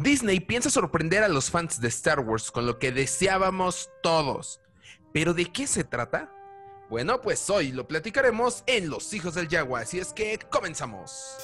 Disney 0.00 0.40
piensa 0.40 0.70
sorprender 0.70 1.22
a 1.22 1.28
los 1.28 1.50
fans 1.50 1.78
de 1.78 1.88
Star 1.88 2.20
Wars 2.20 2.50
con 2.50 2.64
lo 2.64 2.78
que 2.78 2.90
deseábamos 2.90 3.90
todos. 4.02 4.58
¿Pero 5.12 5.34
de 5.34 5.44
qué 5.44 5.66
se 5.66 5.84
trata? 5.84 6.32
Bueno, 6.88 7.20
pues 7.20 7.50
hoy 7.50 7.70
lo 7.70 7.86
platicaremos 7.86 8.64
en 8.66 8.88
Los 8.88 9.12
Hijos 9.12 9.34
del 9.34 9.48
Yagua, 9.48 9.80
así 9.80 9.98
es 9.98 10.14
que 10.14 10.38
comenzamos. 10.50 11.36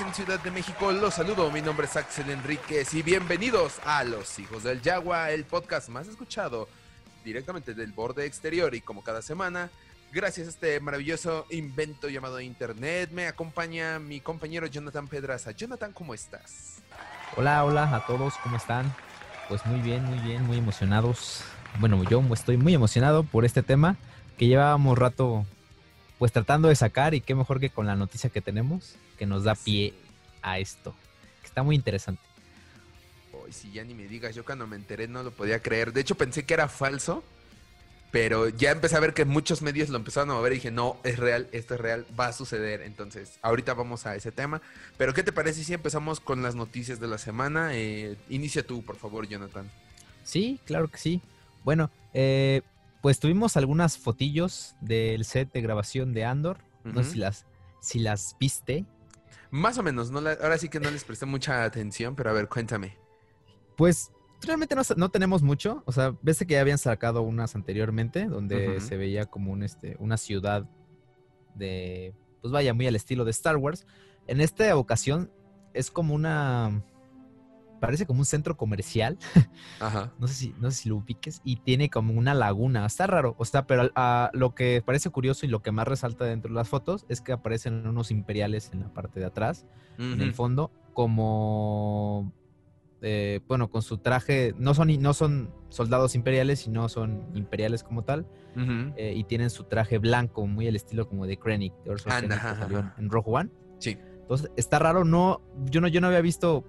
En 0.00 0.12
Ciudad 0.12 0.38
de 0.40 0.50
México 0.50 0.92
los 0.92 1.14
saludo. 1.14 1.50
Mi 1.50 1.62
nombre 1.62 1.86
es 1.86 1.96
Axel 1.96 2.28
Enríquez 2.28 2.92
y 2.92 3.02
bienvenidos 3.02 3.78
a 3.86 4.04
Los 4.04 4.38
Hijos 4.38 4.62
del 4.62 4.82
Yagua, 4.82 5.30
el 5.30 5.44
podcast 5.44 5.88
más 5.88 6.06
escuchado 6.06 6.68
directamente 7.24 7.72
del 7.72 7.92
borde 7.92 8.26
exterior 8.26 8.74
y 8.74 8.82
como 8.82 9.02
cada 9.02 9.22
semana, 9.22 9.70
gracias 10.12 10.48
a 10.48 10.50
este 10.50 10.80
maravilloso 10.80 11.46
invento 11.50 12.10
llamado 12.10 12.40
Internet, 12.40 13.10
me 13.12 13.26
acompaña 13.26 13.98
mi 13.98 14.20
compañero 14.20 14.66
Jonathan 14.66 15.08
Pedraza. 15.08 15.52
Jonathan, 15.52 15.92
¿cómo 15.92 16.12
estás? 16.12 16.82
Hola, 17.36 17.64
hola 17.64 17.96
a 17.96 18.04
todos, 18.06 18.34
¿cómo 18.42 18.56
están? 18.56 18.94
Pues 19.48 19.64
muy 19.64 19.80
bien, 19.80 20.04
muy 20.04 20.18
bien, 20.18 20.42
muy 20.42 20.58
emocionados. 20.58 21.42
Bueno, 21.80 22.02
yo 22.04 22.22
estoy 22.34 22.58
muy 22.58 22.74
emocionado 22.74 23.24
por 23.24 23.46
este 23.46 23.62
tema 23.62 23.96
que 24.36 24.46
llevábamos 24.46 24.98
rato 24.98 25.46
pues 26.18 26.32
tratando 26.32 26.68
de 26.68 26.76
sacar 26.76 27.14
y 27.14 27.20
qué 27.20 27.34
mejor 27.34 27.60
que 27.60 27.70
con 27.70 27.86
la 27.86 27.96
noticia 27.96 28.30
que 28.30 28.40
tenemos 28.40 28.96
que 29.18 29.26
nos 29.26 29.44
da 29.44 29.54
pie 29.54 29.94
a 30.42 30.58
esto, 30.58 30.94
que 31.40 31.46
está 31.46 31.62
muy 31.62 31.76
interesante. 31.76 32.22
Hoy 33.32 33.52
si 33.52 33.72
ya 33.72 33.84
ni 33.84 33.94
me 33.94 34.06
digas, 34.06 34.34
yo 34.34 34.44
cuando 34.44 34.66
me 34.66 34.76
enteré 34.76 35.08
no 35.08 35.22
lo 35.22 35.30
podía 35.30 35.60
creer. 35.60 35.92
De 35.92 36.00
hecho 36.00 36.14
pensé 36.14 36.44
que 36.44 36.54
era 36.54 36.68
falso, 36.68 37.22
pero 38.10 38.48
ya 38.48 38.70
empecé 38.70 38.96
a 38.96 39.00
ver 39.00 39.14
que 39.14 39.24
muchos 39.24 39.62
medios 39.62 39.88
lo 39.88 39.96
empezaron 39.96 40.30
a 40.30 40.34
mover 40.34 40.52
y 40.52 40.54
dije, 40.56 40.70
no, 40.70 40.96
es 41.04 41.18
real, 41.18 41.48
esto 41.52 41.74
es 41.74 41.80
real, 41.80 42.06
va 42.18 42.28
a 42.28 42.32
suceder. 42.32 42.82
Entonces, 42.82 43.38
ahorita 43.42 43.74
vamos 43.74 44.06
a 44.06 44.14
ese 44.14 44.32
tema. 44.32 44.62
Pero, 44.96 45.12
¿qué 45.12 45.22
te 45.22 45.32
parece 45.32 45.64
si 45.64 45.74
empezamos 45.74 46.20
con 46.20 46.42
las 46.42 46.54
noticias 46.54 46.98
de 46.98 47.08
la 47.08 47.18
semana? 47.18 47.70
Eh, 47.74 48.16
inicia 48.30 48.66
tú, 48.66 48.82
por 48.82 48.96
favor, 48.96 49.28
Jonathan. 49.28 49.70
Sí, 50.24 50.58
claro 50.64 50.88
que 50.88 50.98
sí. 50.98 51.20
Bueno, 51.64 51.90
eh, 52.14 52.62
pues 53.06 53.20
tuvimos 53.20 53.56
algunas 53.56 53.96
fotillos 53.98 54.74
del 54.80 55.24
set 55.24 55.52
de 55.52 55.60
grabación 55.60 56.12
de 56.12 56.24
Andor. 56.24 56.64
No 56.82 57.04
sé 57.04 57.10
si 57.12 57.18
las, 57.18 57.46
si 57.80 57.98
las 58.00 58.36
viste. 58.40 58.84
Más 59.52 59.78
o 59.78 59.84
menos, 59.84 60.10
no 60.10 60.20
la- 60.20 60.32
ahora 60.32 60.58
sí 60.58 60.68
que 60.68 60.80
no 60.80 60.90
les 60.90 61.04
presté 61.04 61.24
mucha 61.24 61.62
atención, 61.62 62.16
pero 62.16 62.30
a 62.30 62.32
ver, 62.32 62.48
cuéntame. 62.48 62.98
Pues 63.76 64.10
realmente 64.42 64.74
no, 64.74 64.82
no 64.96 65.08
tenemos 65.08 65.42
mucho. 65.44 65.84
O 65.86 65.92
sea, 65.92 66.16
ves 66.20 66.40
que 66.40 66.54
ya 66.54 66.60
habían 66.60 66.78
sacado 66.78 67.22
unas 67.22 67.54
anteriormente 67.54 68.26
donde 68.26 68.80
se 68.80 68.96
veía 68.96 69.26
como 69.26 69.52
un, 69.52 69.62
este, 69.62 69.94
una 70.00 70.16
ciudad 70.16 70.68
de, 71.54 72.12
pues 72.42 72.50
vaya, 72.50 72.74
muy 72.74 72.88
al 72.88 72.96
estilo 72.96 73.24
de 73.24 73.30
Star 73.30 73.56
Wars. 73.56 73.86
En 74.26 74.40
esta 74.40 74.76
ocasión 74.76 75.30
es 75.74 75.92
como 75.92 76.12
una, 76.12 76.82
parece 77.80 78.06
como 78.06 78.20
un 78.20 78.24
centro 78.26 78.56
comercial. 78.56 79.18
Ajá. 79.80 80.12
no 80.18 80.26
sé 80.28 80.34
si, 80.34 80.54
no 80.60 80.70
sé 80.70 80.76
si 80.82 80.88
lo 80.88 80.96
ubiques, 80.96 81.40
y 81.44 81.56
tiene 81.56 81.90
como 81.90 82.12
una 82.14 82.34
laguna. 82.34 82.86
Está 82.86 83.06
raro, 83.06 83.34
o 83.38 83.44
sea, 83.44 83.66
pero 83.66 83.90
lo 84.32 84.54
que 84.54 84.82
parece 84.84 85.10
curioso 85.10 85.46
y 85.46 85.48
lo 85.48 85.60
que 85.62 85.72
más 85.72 85.86
resalta 85.88 86.24
dentro 86.24 86.50
de 86.50 86.54
las 86.56 86.68
fotos 86.68 87.04
es 87.08 87.20
que 87.20 87.32
aparecen 87.32 87.86
unos 87.86 88.10
imperiales 88.10 88.70
en 88.72 88.80
la 88.80 88.88
parte 88.92 89.20
de 89.20 89.26
atrás, 89.26 89.66
en 89.98 90.20
el 90.20 90.32
fondo, 90.34 90.70
como, 90.92 92.32
eh, 93.02 93.40
bueno, 93.48 93.68
con 93.70 93.82
su 93.82 93.98
traje, 93.98 94.54
no 94.58 94.74
son, 94.74 94.88
no 95.00 95.14
son 95.14 95.50
soldados 95.68 96.14
imperiales, 96.14 96.60
sino 96.60 96.88
son 96.88 97.24
imperiales 97.34 97.82
como 97.82 98.02
tal, 98.02 98.26
eh, 98.96 99.12
y 99.14 99.24
tienen 99.24 99.50
su 99.50 99.64
traje 99.64 99.98
blanco, 99.98 100.46
muy 100.46 100.66
al 100.66 100.76
estilo 100.76 101.06
como 101.08 101.26
de 101.26 101.36
Krennic, 101.38 101.74
de 101.84 101.90
Orson 101.90 102.12
Anda, 102.12 102.28
Krennic, 102.28 102.42
que 102.42 102.48
ajá, 102.48 102.60
salió 102.62 102.92
en- 102.98 103.10
Rogue 103.10 103.30
One. 103.30 103.50
Sí. 103.78 103.98
Entonces, 104.22 104.50
está 104.56 104.78
raro, 104.78 105.04
no, 105.04 105.40
yo 105.70 105.80
no, 105.80 105.88
yo 105.88 106.00
no 106.00 106.06
había 106.08 106.20
visto 106.20 106.64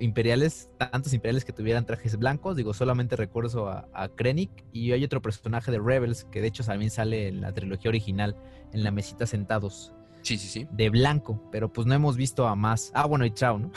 imperiales, 0.00 0.70
tantos 0.78 1.12
imperiales 1.12 1.44
que 1.44 1.52
tuvieran 1.52 1.86
trajes 1.86 2.16
blancos, 2.16 2.56
digo, 2.56 2.72
solamente 2.74 3.16
recuerdo 3.16 3.68
a, 3.68 3.88
a 3.92 4.08
Krennic 4.08 4.50
y 4.72 4.92
hay 4.92 5.04
otro 5.04 5.20
personaje 5.22 5.70
de 5.70 5.78
Rebels 5.78 6.24
que 6.24 6.40
de 6.40 6.48
hecho 6.48 6.64
también 6.64 6.90
sale 6.90 7.28
en 7.28 7.40
la 7.40 7.52
trilogía 7.52 7.88
original, 7.88 8.36
en 8.72 8.84
la 8.84 8.90
mesita 8.90 9.26
sentados, 9.26 9.92
Sí, 10.22 10.36
sí, 10.36 10.48
sí. 10.48 10.68
de 10.72 10.90
blanco, 10.90 11.40
pero 11.50 11.72
pues 11.72 11.86
no 11.86 11.94
hemos 11.94 12.16
visto 12.16 12.46
a 12.46 12.54
más. 12.56 12.90
Ah, 12.94 13.06
bueno, 13.06 13.24
y 13.24 13.30
Trau, 13.30 13.58
¿no? 13.58 13.70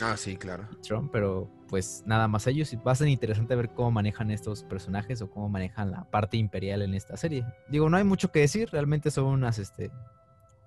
Ah, 0.00 0.16
sí, 0.16 0.36
claro. 0.36 0.68
Trump, 0.82 1.10
pero 1.12 1.50
pues 1.68 2.02
nada 2.06 2.26
más 2.26 2.46
ellos 2.46 2.74
va 2.86 2.92
a 2.92 2.94
ser 2.94 3.08
interesante 3.08 3.54
ver 3.54 3.70
cómo 3.70 3.90
manejan 3.90 4.30
estos 4.30 4.64
personajes 4.64 5.20
o 5.22 5.30
cómo 5.30 5.48
manejan 5.48 5.90
la 5.90 6.04
parte 6.10 6.36
imperial 6.36 6.82
en 6.82 6.94
esta 6.94 7.16
serie. 7.16 7.44
Digo, 7.68 7.88
no 7.90 7.96
hay 7.96 8.04
mucho 8.04 8.32
que 8.32 8.40
decir, 8.40 8.70
realmente 8.72 9.10
son 9.10 9.26
unas, 9.26 9.58
este, 9.58 9.90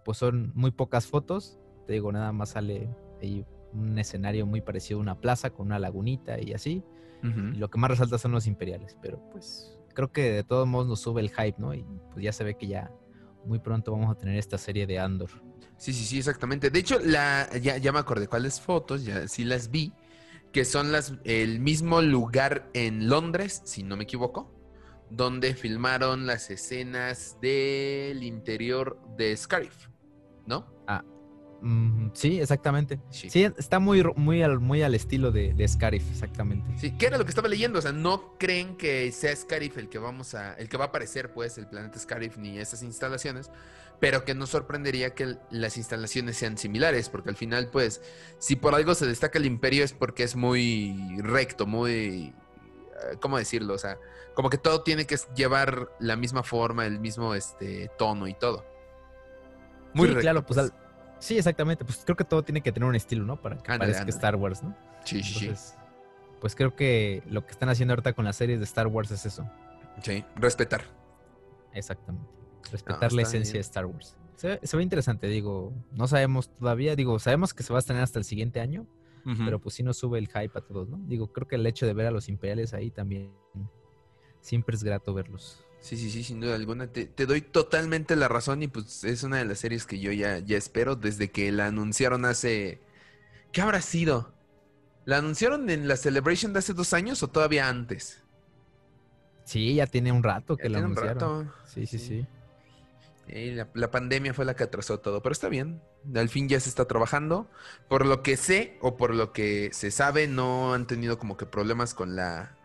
pues 0.06 0.18
son 0.18 0.52
muy 0.56 0.72
pocas 0.72 1.08
fotos. 1.08 1.60
Te 1.88 1.94
digo, 1.94 2.12
nada 2.12 2.32
más 2.32 2.50
sale 2.52 2.90
ahí 3.22 3.46
un 3.74 3.98
escenario 4.00 4.46
muy 4.46 4.62
parecido 4.62 5.00
a 5.00 5.02
una 5.02 5.20
plaza 5.20 5.50
con 5.50 5.68
una 5.68 5.80
lagunita 5.80 6.40
y 6.42 6.54
así. 6.54 6.84
Y 7.24 7.56
lo 7.56 7.70
que 7.70 7.78
más 7.78 7.90
resalta 7.90 8.18
son 8.18 8.34
los 8.34 8.48
imperiales, 8.48 8.98
pero 9.02 9.18
pues 9.32 9.80
creo 9.94 10.12
que 10.12 10.30
de 10.30 10.44
todos 10.44 10.68
modos 10.68 10.88
nos 10.88 11.00
sube 11.00 11.22
el 11.22 11.30
hype, 11.30 11.56
¿no? 11.58 11.74
Y 11.74 11.86
pues 12.12 12.22
ya 12.22 12.34
se 12.34 12.44
ve 12.44 12.58
que 12.58 12.68
ya 12.68 12.92
muy 13.46 13.60
pronto 13.60 13.94
vamos 13.94 14.12
a 14.12 14.18
tener 14.18 14.38
esta 14.38 14.58
serie 14.58 14.86
de 14.86 15.00
Andor. 15.00 15.30
Sí, 15.78 15.94
sí, 15.94 16.04
sí, 16.04 16.18
exactamente. 16.18 16.70
De 16.70 16.80
hecho, 16.80 17.00
la, 17.00 17.50
ya, 17.62 17.78
ya 17.78 17.94
me 17.94 18.00
acordé 18.00 18.28
cuáles 18.28 18.60
fotos, 18.60 19.06
ya 19.06 19.28
sí 19.30 19.46
las 19.46 19.72
vi, 19.72 19.94
que 20.52 20.66
son 20.66 20.92
las, 20.92 21.14
el 21.24 21.62
mismo 21.62 22.02
lugar 22.02 22.70
en 22.74 23.08
Londres, 23.08 23.62
si 23.64 23.84
no 23.84 23.96
me 23.96 24.04
equivoco, 24.04 24.54
donde 25.10 25.56
filmaron 25.56 26.26
las 26.26 26.50
escenas 26.50 27.38
del 27.42 28.24
interior 28.24 29.00
de 29.18 29.36
Scarif, 29.38 29.90
¿no? 30.46 30.74
Mm, 31.66 32.10
sí, 32.14 32.42
exactamente. 32.42 33.00
Sí. 33.10 33.30
Sí, 33.30 33.44
está 33.58 33.80
muy, 33.80 34.04
muy, 34.18 34.44
al, 34.44 34.60
muy 34.60 34.82
al 34.84 34.94
estilo 34.96 35.32
de, 35.32 35.54
de 35.54 35.66
Scarif, 35.66 36.04
exactamente. 36.12 36.70
Sí, 36.78 36.92
¿qué 36.98 37.06
era 37.06 37.18
lo 37.18 37.24
que 37.24 37.30
estaba 37.30 37.48
leyendo? 37.48 37.80
O 37.80 37.82
sea, 37.82 37.94
no 37.94 38.38
creen 38.38 38.76
que 38.76 39.10
sea 39.14 39.34
Scarif 39.34 39.78
el 39.78 39.88
que 39.88 39.98
vamos 39.98 40.36
a, 40.36 40.56
el 40.56 40.68
que 40.68 40.76
va 40.76 40.86
a 40.86 40.88
aparecer, 40.90 41.32
pues, 41.34 41.58
el 41.58 41.68
planeta 41.68 41.98
Scarif 41.98 42.36
ni 42.38 42.60
esas 42.60 42.84
instalaciones, 42.84 43.50
pero 44.02 44.26
que 44.26 44.36
no 44.36 44.46
sorprendería 44.46 45.12
que 45.16 45.38
las 45.52 45.78
instalaciones 45.78 46.36
sean 46.36 46.58
similares, 46.58 47.08
porque 47.08 47.30
al 47.30 47.38
final, 47.38 47.70
pues, 47.72 48.02
si 48.40 48.58
por 48.58 48.76
algo 48.76 48.94
se 48.94 49.06
destaca 49.06 49.40
el 49.40 49.46
Imperio 49.46 49.86
es 49.86 49.94
porque 49.94 50.24
es 50.24 50.36
muy 50.36 51.16
recto, 51.20 51.66
muy, 51.66 51.96
eh, 51.96 53.18
¿cómo 53.22 53.38
decirlo? 53.38 53.74
O 53.74 53.78
sea, 53.78 53.98
como 54.34 54.50
que 54.50 54.58
todo 54.58 54.84
tiene 54.84 55.06
que 55.06 55.16
llevar 55.34 55.88
la 56.02 56.18
misma 56.18 56.44
forma, 56.44 56.86
el 56.86 57.00
mismo, 57.00 57.36
este, 57.36 57.90
tono 57.98 58.28
y 58.28 58.34
todo. 58.34 58.66
Muy 59.94 60.08
sí, 60.10 60.14
recto, 60.16 60.22
claro, 60.22 60.46
pues, 60.46 60.58
al- 60.60 60.74
sí, 61.24 61.38
exactamente. 61.38 61.84
Pues 61.86 62.02
creo 62.06 62.16
que 62.16 62.24
todo 62.24 62.44
tiene 62.44 62.62
que 62.62 62.72
tener 62.72 62.88
un 62.88 62.96
estilo, 62.96 63.26
¿no? 63.26 63.42
Para 63.42 63.58
que 63.58 63.78
parezca. 63.78 64.06
Star 64.10 64.36
Wars, 64.36 64.64
¿no? 64.64 64.76
Sí, 65.06 65.24
sí, 65.24 65.34
sí. 65.54 65.74
Pues 66.40 66.56
creo 66.56 66.76
que 66.76 67.24
lo 67.30 67.46
que 67.46 67.52
están 67.52 67.70
haciendo 67.70 67.94
ahorita 67.94 68.14
con 68.14 68.26
las 68.26 68.36
series 68.36 68.60
de 68.60 68.66
Star 68.66 68.88
Wars 68.88 69.12
es 69.12 69.26
eso. 69.26 69.50
Sí, 70.02 70.24
respetar. 70.36 70.82
Exactamente. 71.74 72.28
Respetar 72.72 73.12
la 73.14 73.22
esencia 73.22 73.54
bien. 73.54 73.54
de 73.54 73.60
Star 73.62 73.86
Wars. 73.86 74.18
Se, 74.36 74.48
ve- 74.48 74.60
se 74.64 74.78
ve 74.78 74.84
interesante, 74.84 75.28
digo. 75.28 75.74
No 75.92 76.08
sabemos 76.08 76.50
todavía, 76.50 76.96
digo, 76.96 77.18
sabemos 77.20 77.54
que 77.54 77.64
se 77.64 77.72
va 77.74 77.80
a 77.80 77.82
estrenar 77.82 78.04
hasta 78.04 78.20
el 78.20 78.26
siguiente 78.26 78.60
año, 78.60 78.86
pero 79.46 79.60
pues 79.60 79.76
sí 79.76 79.84
nos 79.84 79.96
sube 79.98 80.20
el 80.20 80.28
hype 80.28 80.52
a 80.58 80.62
todos, 80.62 80.90
¿no? 80.90 80.98
Digo, 81.08 81.32
creo 81.32 81.48
que 81.48 81.56
el 81.56 81.66
hecho 81.66 81.86
de 81.86 81.94
ver 81.94 82.08
a 82.08 82.12
los 82.12 82.28
imperiales 82.28 82.74
ahí 82.74 82.92
también 82.92 83.32
siempre 84.42 84.76
es 84.76 84.84
grato 84.84 85.14
verlos. 85.14 85.64
Sí, 85.84 85.98
sí, 85.98 86.10
sí, 86.10 86.24
sin 86.24 86.40
duda 86.40 86.56
alguna. 86.56 86.88
Te, 86.92 87.06
te 87.08 87.26
doy 87.26 87.42
totalmente 87.42 88.16
la 88.16 88.28
razón 88.30 88.64
y 88.64 88.68
pues 88.70 89.04
es 89.04 89.24
una 89.24 89.38
de 89.38 89.46
las 89.46 89.60
series 89.60 89.86
que 89.86 90.00
yo 90.00 90.12
ya, 90.14 90.40
ya 90.40 90.58
espero 90.58 90.96
desde 90.96 91.32
que 91.32 91.52
la 91.52 91.68
anunciaron 91.68 92.26
hace... 92.26 92.82
¿Qué 93.52 93.62
habrá 93.62 93.82
sido? 93.82 94.34
¿La 95.06 95.18
anunciaron 95.20 95.70
en 95.70 95.88
la 95.88 95.98
Celebration 95.98 96.54
de 96.54 96.60
hace 96.60 96.74
dos 96.74 96.94
años 96.94 97.24
o 97.24 97.30
todavía 97.30 97.70
antes? 97.70 98.24
Sí, 99.46 99.76
ya 99.76 99.88
tiene 99.88 100.12
un 100.12 100.24
rato 100.24 100.58
Ya 100.58 100.66
que 100.66 100.70
lo 100.70 100.80
tiene 100.80 100.88
un 100.88 100.98
anunciaron. 100.98 101.30
rato. 101.44 101.54
Sí, 101.64 101.86
sí, 101.88 102.00
Sí. 102.00 102.00
sí. 102.00 102.28
La, 103.28 103.70
la 103.74 103.90
pandemia 103.92 104.34
fue 104.34 104.44
la 104.46 104.56
que 104.56 104.64
atrasó 104.64 105.00
todo, 105.00 105.22
pero 105.22 105.32
está 105.32 105.48
bien. 105.50 105.82
Al 106.16 106.28
fin 106.30 106.50
ya 106.50 106.60
se 106.60 106.68
está 106.70 106.86
trabajando. 106.88 107.50
Por 107.88 108.06
lo 108.06 108.22
que 108.22 108.36
sé 108.38 108.78
o 108.82 108.98
por 108.98 109.16
lo 109.16 109.32
que 109.34 109.70
se 109.74 109.92
sabe, 109.92 110.28
no 110.28 110.74
han 110.74 110.88
tenido 110.88 111.18
como 111.18 111.38
que 111.38 111.46
problemas 111.46 111.94
con 111.94 112.16
la 112.16 112.58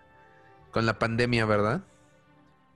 con 0.72 0.86
la 0.86 0.98
pandemia, 0.98 1.46
¿verdad? 1.46 1.82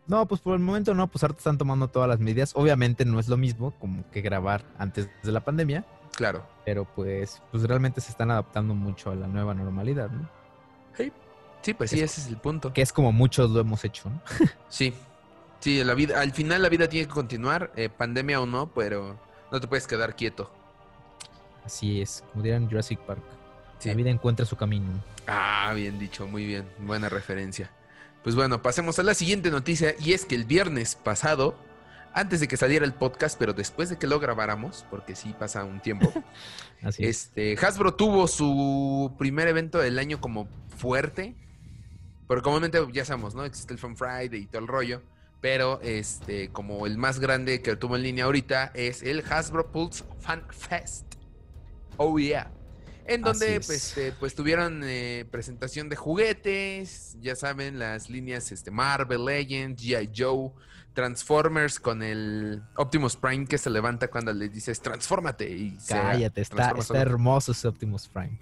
No, 0.07 0.27
pues 0.27 0.41
por 0.41 0.55
el 0.55 0.61
momento 0.61 0.95
no, 0.95 1.07
pues 1.07 1.23
ahorita 1.23 1.39
están 1.39 1.59
tomando 1.59 1.89
todas 1.89 2.09
las 2.09 2.19
medidas. 2.19 2.53
Obviamente 2.57 3.05
no 3.05 3.21
es 3.21 3.29
lo 3.29 3.37
mismo 3.37 3.71
como 3.79 4.09
que 4.11 4.21
grabar 4.21 4.65
antes 4.79 5.09
de 5.23 5.33
la 5.33 5.41
pandemia, 5.41 5.85
Claro. 6.17 6.45
pero 6.65 6.85
pues, 6.85 7.41
pues 7.51 7.63
realmente 7.65 8.01
se 8.01 8.11
están 8.11 8.31
adaptando 8.31 8.75
mucho 8.75 9.11
a 9.11 9.15
la 9.15 9.27
nueva 9.29 9.55
normalidad, 9.55 10.11
¿no? 10.11 10.29
Sí, 10.97 11.13
sí 11.63 11.75
pues 11.75 11.91
sí, 11.91 12.01
Es- 12.01 12.13
ese 12.13 12.21
es 12.23 12.27
el 12.29 12.37
punto. 12.37 12.73
Que 12.73 12.83
es 12.83 12.93
como 12.93 13.13
muchos 13.13 13.51
lo 13.51 13.61
hemos 13.61 13.85
hecho, 13.85 14.11
¿no? 14.11 14.21
Sí. 14.69 14.93
Sí, 15.61 15.85
la 15.85 15.95
vida, 15.95 16.21
al 16.21 16.33
final 16.33 16.61
la 16.61 16.69
vida 16.69 16.89
tiene 16.89 17.07
que 17.07 17.13
continuar, 17.15 17.71
eh, 17.77 17.89
pandemia 17.89 18.41
o 18.41 18.47
no, 18.47 18.67
pero 18.75 19.17
no 19.53 19.61
te 19.61 19.69
puedes 19.69 19.87
quedar 19.87 20.17
quieto. 20.17 20.51
Así 21.65 22.03
es, 22.03 22.25
como 22.33 22.43
dirán 22.43 22.67
Jurassic 22.69 22.99
Park. 22.99 23.23
Sí. 23.79 23.89
La 23.89 23.95
vida 23.95 24.11
encuentra 24.11 24.45
su 24.45 24.57
camino. 24.57 24.89
Ah, 25.29 25.73
bien 25.77 26.01
dicho, 26.01 26.27
muy 26.27 26.45
bien, 26.47 26.69
buena 26.81 27.09
referencia. 27.09 27.71
Pues 28.23 28.37
bueno, 28.37 28.63
pasemos 28.63 28.99
a 28.99 29.03
la 29.03 29.15
siguiente 29.15 29.51
noticia 29.51 29.95
y 29.99 30.13
es 30.13 30.25
que 30.25 30.37
el 30.37 30.45
viernes 30.45 30.95
pasado, 30.95 31.57
antes 32.15 32.39
de 32.41 32.47
que 32.47 32.57
saliera 32.57 32.85
el 32.85 32.95
podcast, 32.95 33.37
pero 33.37 33.53
después 33.53 33.91
de 33.91 33.99
que 33.99 34.07
lo 34.07 34.21
grabáramos, 34.21 34.87
porque 34.91 35.17
sí 35.17 35.35
pasa 35.37 35.65
un 35.65 35.81
tiempo, 35.81 36.13
Así 36.83 37.05
es. 37.05 37.27
este 37.27 37.57
Hasbro 37.65 37.95
tuvo 37.95 38.29
su 38.29 39.15
primer 39.19 39.49
evento 39.49 39.79
del 39.79 39.99
año 39.99 40.21
como 40.21 40.49
fuerte, 40.77 41.35
porque 42.29 42.43
comúnmente 42.43 42.79
ya 42.93 43.05
sabemos, 43.05 43.35
¿no? 43.35 43.45
Existe 43.45 43.73
el 43.73 43.81
Fan 43.81 43.97
Friday 43.97 44.43
y 44.43 44.47
todo 44.47 44.63
el 44.63 44.69
rollo, 44.69 45.03
pero 45.41 45.81
este 45.83 46.51
como 46.51 46.87
el 46.87 46.99
más 46.99 47.19
grande 47.19 47.61
que 47.61 47.75
tuvo 47.75 47.97
en 47.97 48.05
línea 48.05 48.27
ahorita 48.27 48.71
es 48.75 49.03
el 49.03 49.25
Hasbro 49.29 49.73
Pulse 49.73 50.05
Fan 50.21 50.45
Fest. 50.51 51.17
Oh 51.97 52.19
yeah. 52.19 52.53
En 53.07 53.23
donde 53.23 53.55
pues, 53.57 53.71
es. 53.71 53.89
este, 53.89 54.13
pues 54.13 54.35
tuvieron 54.35 54.83
eh, 54.85 55.27
presentación 55.31 55.89
de 55.89 55.97
juguetes, 55.97 57.17
ya 57.21 57.35
saben, 57.35 57.79
las 57.79 58.09
líneas 58.09 58.53
este, 58.53 58.71
Marvel 58.71 59.25
Legends, 59.25 59.83
G.I. 59.83 60.11
Joe, 60.17 60.51
Transformers 60.95 61.81
con 61.81 62.03
el 62.03 62.63
Optimus 62.77 63.17
Prime 63.17 63.47
que 63.47 63.59
se 63.59 63.71
levanta 63.71 64.09
cuando 64.09 64.33
le 64.33 64.49
dices 64.49 64.81
transfórmate 64.81 65.51
y 65.51 65.79
se 65.81 65.95
Cállate, 65.95 66.43
está, 66.43 66.75
hermoso 66.95 67.53
ese 67.53 67.69
Optimus 67.69 68.09
Prime. 68.09 68.39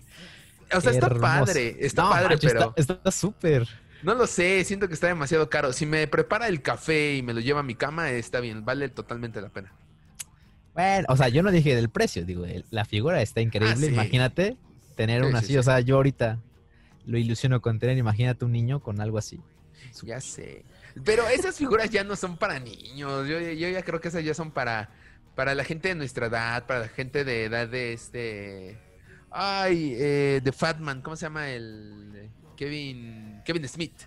O 0.72 0.80
sea, 0.80 0.92
está 0.92 1.06
Hermoso. 1.06 1.20
padre, 1.20 1.76
está 1.80 2.02
No, 2.02 2.10
padre, 2.10 2.38
pero 2.40 2.74
Está 2.76 2.94
está 2.94 3.10
súper. 3.10 3.68
no 4.02 4.14
lo 4.14 4.26
sé, 4.26 4.62
siento 4.64 4.88
que 4.88 4.94
está 4.94 5.06
demasiado 5.08 5.48
caro. 5.48 5.72
Si 5.72 5.86
me 5.86 6.06
prepara 6.06 6.48
el 6.48 6.62
café 6.62 7.16
y 7.16 7.22
me 7.22 7.34
lo 7.34 7.40
lleva 7.40 7.60
a 7.60 7.64
mi 7.64 7.74
cama, 7.74 8.10
está 8.10 8.40
bien, 8.40 8.64
vale 8.64 8.88
totalmente 8.88 9.40
la 9.40 9.48
pena. 9.48 9.72
Bueno, 10.74 11.06
o 11.08 11.16
sea, 11.16 11.28
yo 11.28 11.42
no 11.42 11.50
dije 11.50 11.74
del 11.74 11.90
precio, 11.90 12.24
digo, 12.24 12.44
la 12.70 12.84
figura 12.84 13.20
está 13.22 13.40
increíble. 13.40 13.72
Ah, 13.86 13.88
sí. 13.88 13.92
Imagínate 13.92 14.56
tener 14.96 15.22
Sí, 15.22 15.28
una 15.28 15.38
sí, 15.40 15.44
así. 15.44 15.52
sí. 15.54 15.58
O 15.58 15.62
sea, 15.62 15.80
yo 15.80 15.96
ahorita 15.96 16.38
lo 17.06 17.18
ilusiono 17.18 17.60
con 17.60 17.78
tener, 17.78 17.98
imagínate 17.98 18.44
un 18.44 18.52
niño 18.52 18.80
con 18.80 19.00
algo 19.00 19.18
así. 19.18 19.40
Ya 20.02 20.20
sé. 20.20 20.64
Pero 21.04 21.26
esas 21.28 21.56
figuras 21.56 21.90
ya 21.90 22.04
no 22.04 22.14
son 22.16 22.36
para 22.36 22.60
niños. 22.60 23.26
Yo, 23.28 23.40
yo 23.40 23.68
ya 23.68 23.82
creo 23.82 24.00
que 24.00 24.08
esas 24.08 24.22
ya 24.24 24.34
son 24.34 24.50
para, 24.52 24.90
para 25.34 25.54
la 25.54 25.64
gente 25.64 25.88
de 25.88 25.94
nuestra 25.94 26.26
edad, 26.26 26.66
para 26.66 26.80
la 26.80 26.88
gente 26.88 27.24
de 27.24 27.44
edad 27.44 27.66
de 27.68 27.92
este. 27.92 28.78
Ay, 29.30 29.94
eh, 29.96 30.40
de 30.42 30.52
Fatman, 30.52 31.02
¿cómo 31.02 31.16
se 31.16 31.26
llama 31.26 31.50
el 31.50 32.28
Kevin 32.56 33.40
Kevin 33.44 33.66
Smith? 33.68 34.02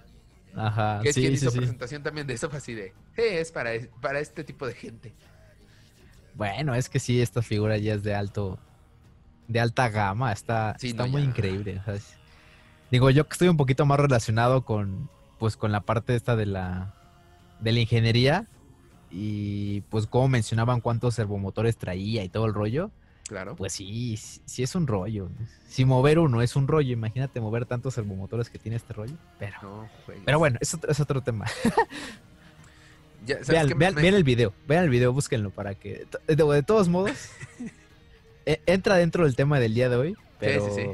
Ajá, 0.56 1.00
Que 1.02 1.10
es 1.10 1.16
sí, 1.16 1.22
quien 1.22 1.34
hizo 1.34 1.52
presentación 1.52 2.04
también 2.04 2.28
de 2.28 2.36
eso, 2.36 2.50
así 2.54 2.74
de. 2.74 2.94
"Eh, 3.18 3.40
es 3.40 3.52
para, 3.52 3.72
para 4.02 4.20
este 4.20 4.44
tipo 4.44 4.68
de 4.68 4.74
gente. 4.76 5.14
Bueno, 6.36 6.74
es 6.76 6.90
que 6.90 7.00
sí, 7.00 7.22
esta 7.22 7.42
figura 7.42 7.78
ya 7.78 7.94
es 7.94 8.04
de 8.04 8.16
alto, 8.16 8.58
de 9.48 9.60
alta 9.60 9.90
gama, 9.90 10.32
está, 10.32 10.76
Sí, 10.80 10.90
está 10.90 11.04
no, 11.06 11.10
muy 11.12 11.22
ya. 11.22 11.28
increíble. 11.30 11.82
digo, 12.92 13.10
yo 13.10 13.28
que 13.28 13.34
estoy 13.34 13.48
un 13.50 13.58
poquito 13.58 13.86
más 13.86 14.00
relacionado 14.00 14.64
con, 14.64 15.10
pues, 15.40 15.58
con 15.58 15.72
la 15.72 15.82
parte 15.82 16.16
esta 16.16 16.36
de 16.36 16.46
la, 16.46 16.94
de 17.60 17.72
la 17.72 17.80
ingeniería 17.80 18.48
y, 19.12 19.82
pues, 19.90 20.08
como 20.08 20.28
mencionaban 20.28 20.82
cuántos 20.82 21.14
servomotores 21.16 21.78
traía 21.78 22.24
y 22.24 22.30
todo 22.30 22.46
el 22.46 22.54
rollo, 22.54 22.90
Claro. 23.28 23.56
pues 23.56 23.74
sí, 23.74 24.18
sí, 24.18 24.64
es 24.64 24.76
un 24.76 24.86
rollo. 24.88 25.30
Si 25.68 25.86
mover 25.86 26.20
uno 26.20 26.42
es 26.42 26.56
un 26.56 26.68
rollo, 26.68 26.92
imagínate 26.92 27.40
mover 27.40 27.66
tantos 27.66 27.94
servomotores 27.94 28.50
que 28.50 28.60
tiene 28.60 28.76
este 28.76 28.94
rollo. 28.94 29.14
Pero, 29.40 29.56
No, 29.62 29.90
pero 30.26 30.40
bueno, 30.40 30.58
es 30.62 30.74
otro, 30.74 30.92
es 30.92 31.00
otro 31.00 31.22
tema. 31.22 31.46
Ya, 33.26 33.36
¿sabes 33.44 33.48
Vean, 33.68 33.80
vean- 33.80 33.96
Me- 33.96 34.02
vean 34.02 34.16
el 34.16 34.24
video, 34.24 34.54
vean 34.68 34.84
el 34.84 34.90
video, 34.90 35.14
búsquenlo 35.14 35.50
para 35.52 35.76
que. 35.76 36.06
De, 36.28 36.36
de 36.36 36.64
todos 36.64 36.90
modos, 36.90 37.30
e- 38.46 38.62
entra 38.66 38.96
dentro 38.98 39.24
del 39.26 39.36
tema 39.36 39.60
del 39.60 39.74
día 39.74 39.90
de 39.90 39.96
hoy, 39.96 40.18
pero. 40.40 40.66
sí, 40.74 40.82
sí. 40.82 40.88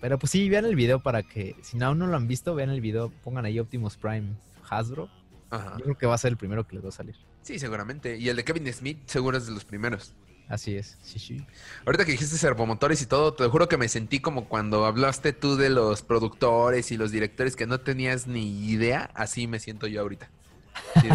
Pero 0.00 0.18
pues 0.18 0.32
sí, 0.32 0.50
vean 0.50 0.66
el 0.66 0.76
video 0.76 1.00
para 1.00 1.22
que, 1.22 1.56
si 1.62 1.82
aún 1.82 1.98
no 1.98 2.06
lo 2.06 2.14
han 2.16 2.28
visto, 2.28 2.54
vean 2.54 2.68
el 2.68 2.82
video, 2.82 3.10
pongan 3.22 3.46
ahí 3.46 3.58
Optimus 3.58 3.96
Prime 3.96 4.34
Hasbro. 4.68 5.08
Ajá. 5.48 5.76
Yo 5.78 5.84
creo 5.84 5.96
que 5.96 6.06
va 6.06 6.14
a 6.14 6.18
ser 6.18 6.32
el 6.32 6.36
primero 6.36 6.66
que 6.66 6.74
les 6.76 6.84
va 6.84 6.90
a 6.90 6.92
salir. 6.92 7.14
Sí, 7.42 7.58
seguramente. 7.58 8.18
Y 8.18 8.28
el 8.28 8.36
de 8.36 8.44
Kevin 8.44 8.70
Smith 8.70 8.98
seguro 9.06 9.38
es 9.38 9.46
de 9.46 9.52
los 9.52 9.64
primeros. 9.64 10.12
Así 10.46 10.76
es, 10.76 10.98
sí, 11.02 11.18
sí. 11.18 11.46
Ahorita 11.86 12.04
que 12.04 12.12
dijiste 12.12 12.36
servomotores 12.36 13.00
y 13.00 13.06
todo, 13.06 13.32
te 13.32 13.46
juro 13.46 13.66
que 13.66 13.78
me 13.78 13.88
sentí 13.88 14.20
como 14.20 14.46
cuando 14.46 14.84
hablaste 14.84 15.32
tú 15.32 15.56
de 15.56 15.70
los 15.70 16.02
productores 16.02 16.92
y 16.92 16.98
los 16.98 17.10
directores 17.10 17.56
que 17.56 17.66
no 17.66 17.80
tenías 17.80 18.26
ni 18.26 18.66
idea. 18.68 19.10
Así 19.14 19.46
me 19.46 19.58
siento 19.58 19.86
yo 19.86 20.02
ahorita. 20.02 20.28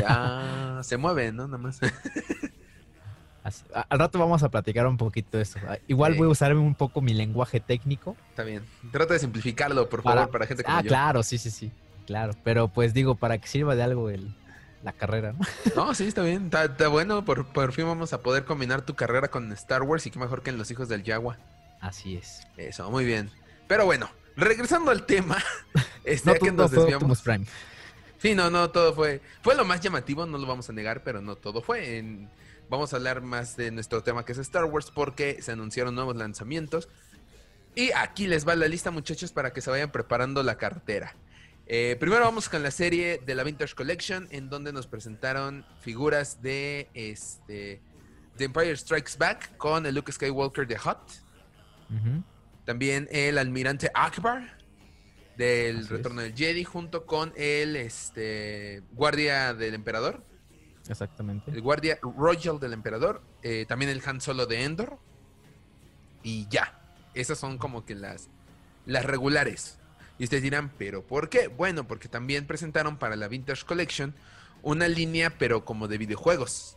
Ah, 0.07 0.81
se 0.83 0.97
mueven, 0.97 1.35
¿no? 1.35 1.47
Nada 1.47 1.57
más. 1.57 1.79
Así- 3.43 3.63
al 3.89 3.99
rato 3.99 4.19
vamos 4.19 4.43
a 4.43 4.49
platicar 4.49 4.85
un 4.87 4.97
poquito 4.97 5.37
de 5.37 5.43
esto. 5.43 5.59
Ah, 5.67 5.77
Igual 5.87 6.13
Sí. 6.13 6.17
voy 6.19 6.27
a 6.27 6.31
usar 6.31 6.55
un 6.55 6.75
poco 6.75 7.01
mi 7.01 7.13
lenguaje 7.13 7.59
técnico. 7.59 8.15
Está 8.29 8.43
bien. 8.43 8.63
Trata 8.91 9.13
de 9.13 9.19
simplificarlo, 9.19 9.87
por 9.89 10.01
favor, 10.03 10.29
para, 10.29 10.45
gente 10.45 10.63
como 10.63 10.77
ah, 10.77 10.81
yo. 10.81 10.87
claro, 10.89 11.23
sí, 11.23 11.37
sí, 11.37 11.49
sí. 11.49 11.71
Claro, 12.05 12.33
pero 12.43 12.67
pues 12.67 12.93
digo, 12.93 13.15
para 13.15 13.37
que 13.37 13.47
sirva 13.47 13.75
de 13.75 13.83
algo 13.83 14.09
el, 14.09 14.35
la 14.83 14.91
carrera, 14.93 15.33
¿no? 15.33 15.39
No, 15.75 15.93
sí, 15.93 16.07
está 16.07 16.21
bien. 16.21 16.45
Está, 16.45 16.65
está 16.65 16.87
bueno. 16.89 17.23
Por, 17.23 17.45
por 17.47 17.71
fin 17.71 17.85
vamos 17.85 18.11
a 18.13 18.21
poder 18.21 18.43
combinar 18.45 18.81
tu 18.81 18.95
carrera 18.95 19.29
con 19.29 19.51
Star 19.53 19.83
Wars 19.83 20.05
y 20.05 20.11
qué 20.11 20.19
mejor 20.19 20.41
que 20.43 20.49
en 20.49 20.57
Los 20.57 20.69
Hijos 20.71 20.89
del 20.89 21.03
Yagua. 21.03 21.37
Así 21.81 22.17
es. 22.17 22.45
Eso, 22.57 22.91
muy 22.91 23.05
bien. 23.05 23.29
Pero 23.67 23.85
bueno, 23.85 24.09
regresando 24.35 24.91
al 24.91 25.05
tema. 25.05 25.37
Este, 26.05 26.31
No 26.33 26.39
que 26.39 26.51
nos 26.51 26.71
desviamos. 26.71 27.21
Prime. 27.21 27.45
Sí, 28.19 28.35
no, 28.35 28.49
no, 28.49 28.69
todo 28.69 28.93
fue. 28.93 29.21
Fue 29.41 29.55
lo 29.55 29.65
más 29.65 29.81
llamativo, 29.81 30.25
no 30.25 30.37
lo 30.37 30.45
vamos 30.45 30.69
a 30.69 30.73
negar, 30.73 31.03
pero 31.03 31.21
no 31.21 31.35
todo 31.35 31.61
fue. 31.61 31.97
En- 31.97 32.29
vamos 32.69 32.93
a 32.93 32.97
hablar 32.97 33.21
más 33.21 33.57
de 33.57 33.71
nuestro 33.71 34.03
tema 34.03 34.23
que 34.25 34.33
es 34.33 34.37
Star 34.37 34.65
Wars 34.65 34.91
porque 34.93 35.41
se 35.41 35.53
anunciaron 35.53 35.95
nuevos 35.95 36.15
lanzamientos. 36.15 36.87
Y 37.75 37.91
aquí 37.93 38.27
les 38.27 38.47
va 38.47 38.55
la 38.55 38.67
lista, 38.67 38.91
muchachos, 38.91 39.31
para 39.31 39.53
que 39.53 39.61
se 39.61 39.69
vayan 39.69 39.91
preparando 39.91 40.43
la 40.43 40.55
cartera. 40.57 41.15
Eh, 41.65 41.95
primero 41.99 42.25
vamos 42.25 42.49
con 42.49 42.61
la 42.63 42.71
serie 42.71 43.21
de 43.25 43.35
la 43.35 43.43
Vintage 43.43 43.75
Collection, 43.75 44.27
en 44.31 44.49
donde 44.49 44.73
nos 44.73 44.87
presentaron 44.87 45.65
figuras 45.81 46.41
de 46.41 46.89
este. 46.93 47.79
The 48.37 48.45
Empire 48.45 48.75
Strikes 48.75 49.13
Back 49.17 49.55
con 49.57 49.85
el 49.85 49.95
Luke 49.95 50.11
Skywalker 50.11 50.65
de 50.67 50.77
Hot. 50.77 50.99
También 52.65 53.07
el 53.11 53.37
almirante 53.37 53.89
Akbar 53.93 54.57
del 55.39 55.77
Así 55.77 55.85
es. 55.85 55.89
Retorno 55.89 56.21
del 56.21 56.35
Jedi 56.35 56.65
junto 56.65 57.05
con 57.05 57.31
el 57.37 57.77
este, 57.77 58.83
guardia 58.91 59.53
del 59.53 59.73
emperador, 59.73 60.21
Exactamente. 60.89 61.49
el 61.51 61.61
guardia 61.61 61.97
royal 62.01 62.59
del 62.59 62.73
emperador, 62.73 63.21
eh, 63.41 63.65
también 63.67 63.89
el 63.89 64.01
Han 64.05 64.19
Solo 64.19 64.45
de 64.45 64.63
Endor 64.65 64.99
y 66.23 66.45
ya. 66.49 66.75
Esas 67.13 67.37
son 67.39 67.57
como 67.57 67.85
que 67.85 67.95
las, 67.95 68.27
las 68.85 69.05
regulares. 69.05 69.77
Y 70.17 70.25
ustedes 70.25 70.43
dirán, 70.43 70.71
¿pero 70.77 71.01
por 71.03 71.29
qué? 71.29 71.47
Bueno, 71.47 71.87
porque 71.87 72.09
también 72.09 72.45
presentaron 72.45 72.97
para 72.97 73.15
la 73.15 73.27
Vintage 73.29 73.65
Collection 73.65 74.13
una 74.61 74.89
línea, 74.89 75.29
pero 75.37 75.63
como 75.63 75.87
de 75.87 75.97
videojuegos. 75.97 76.75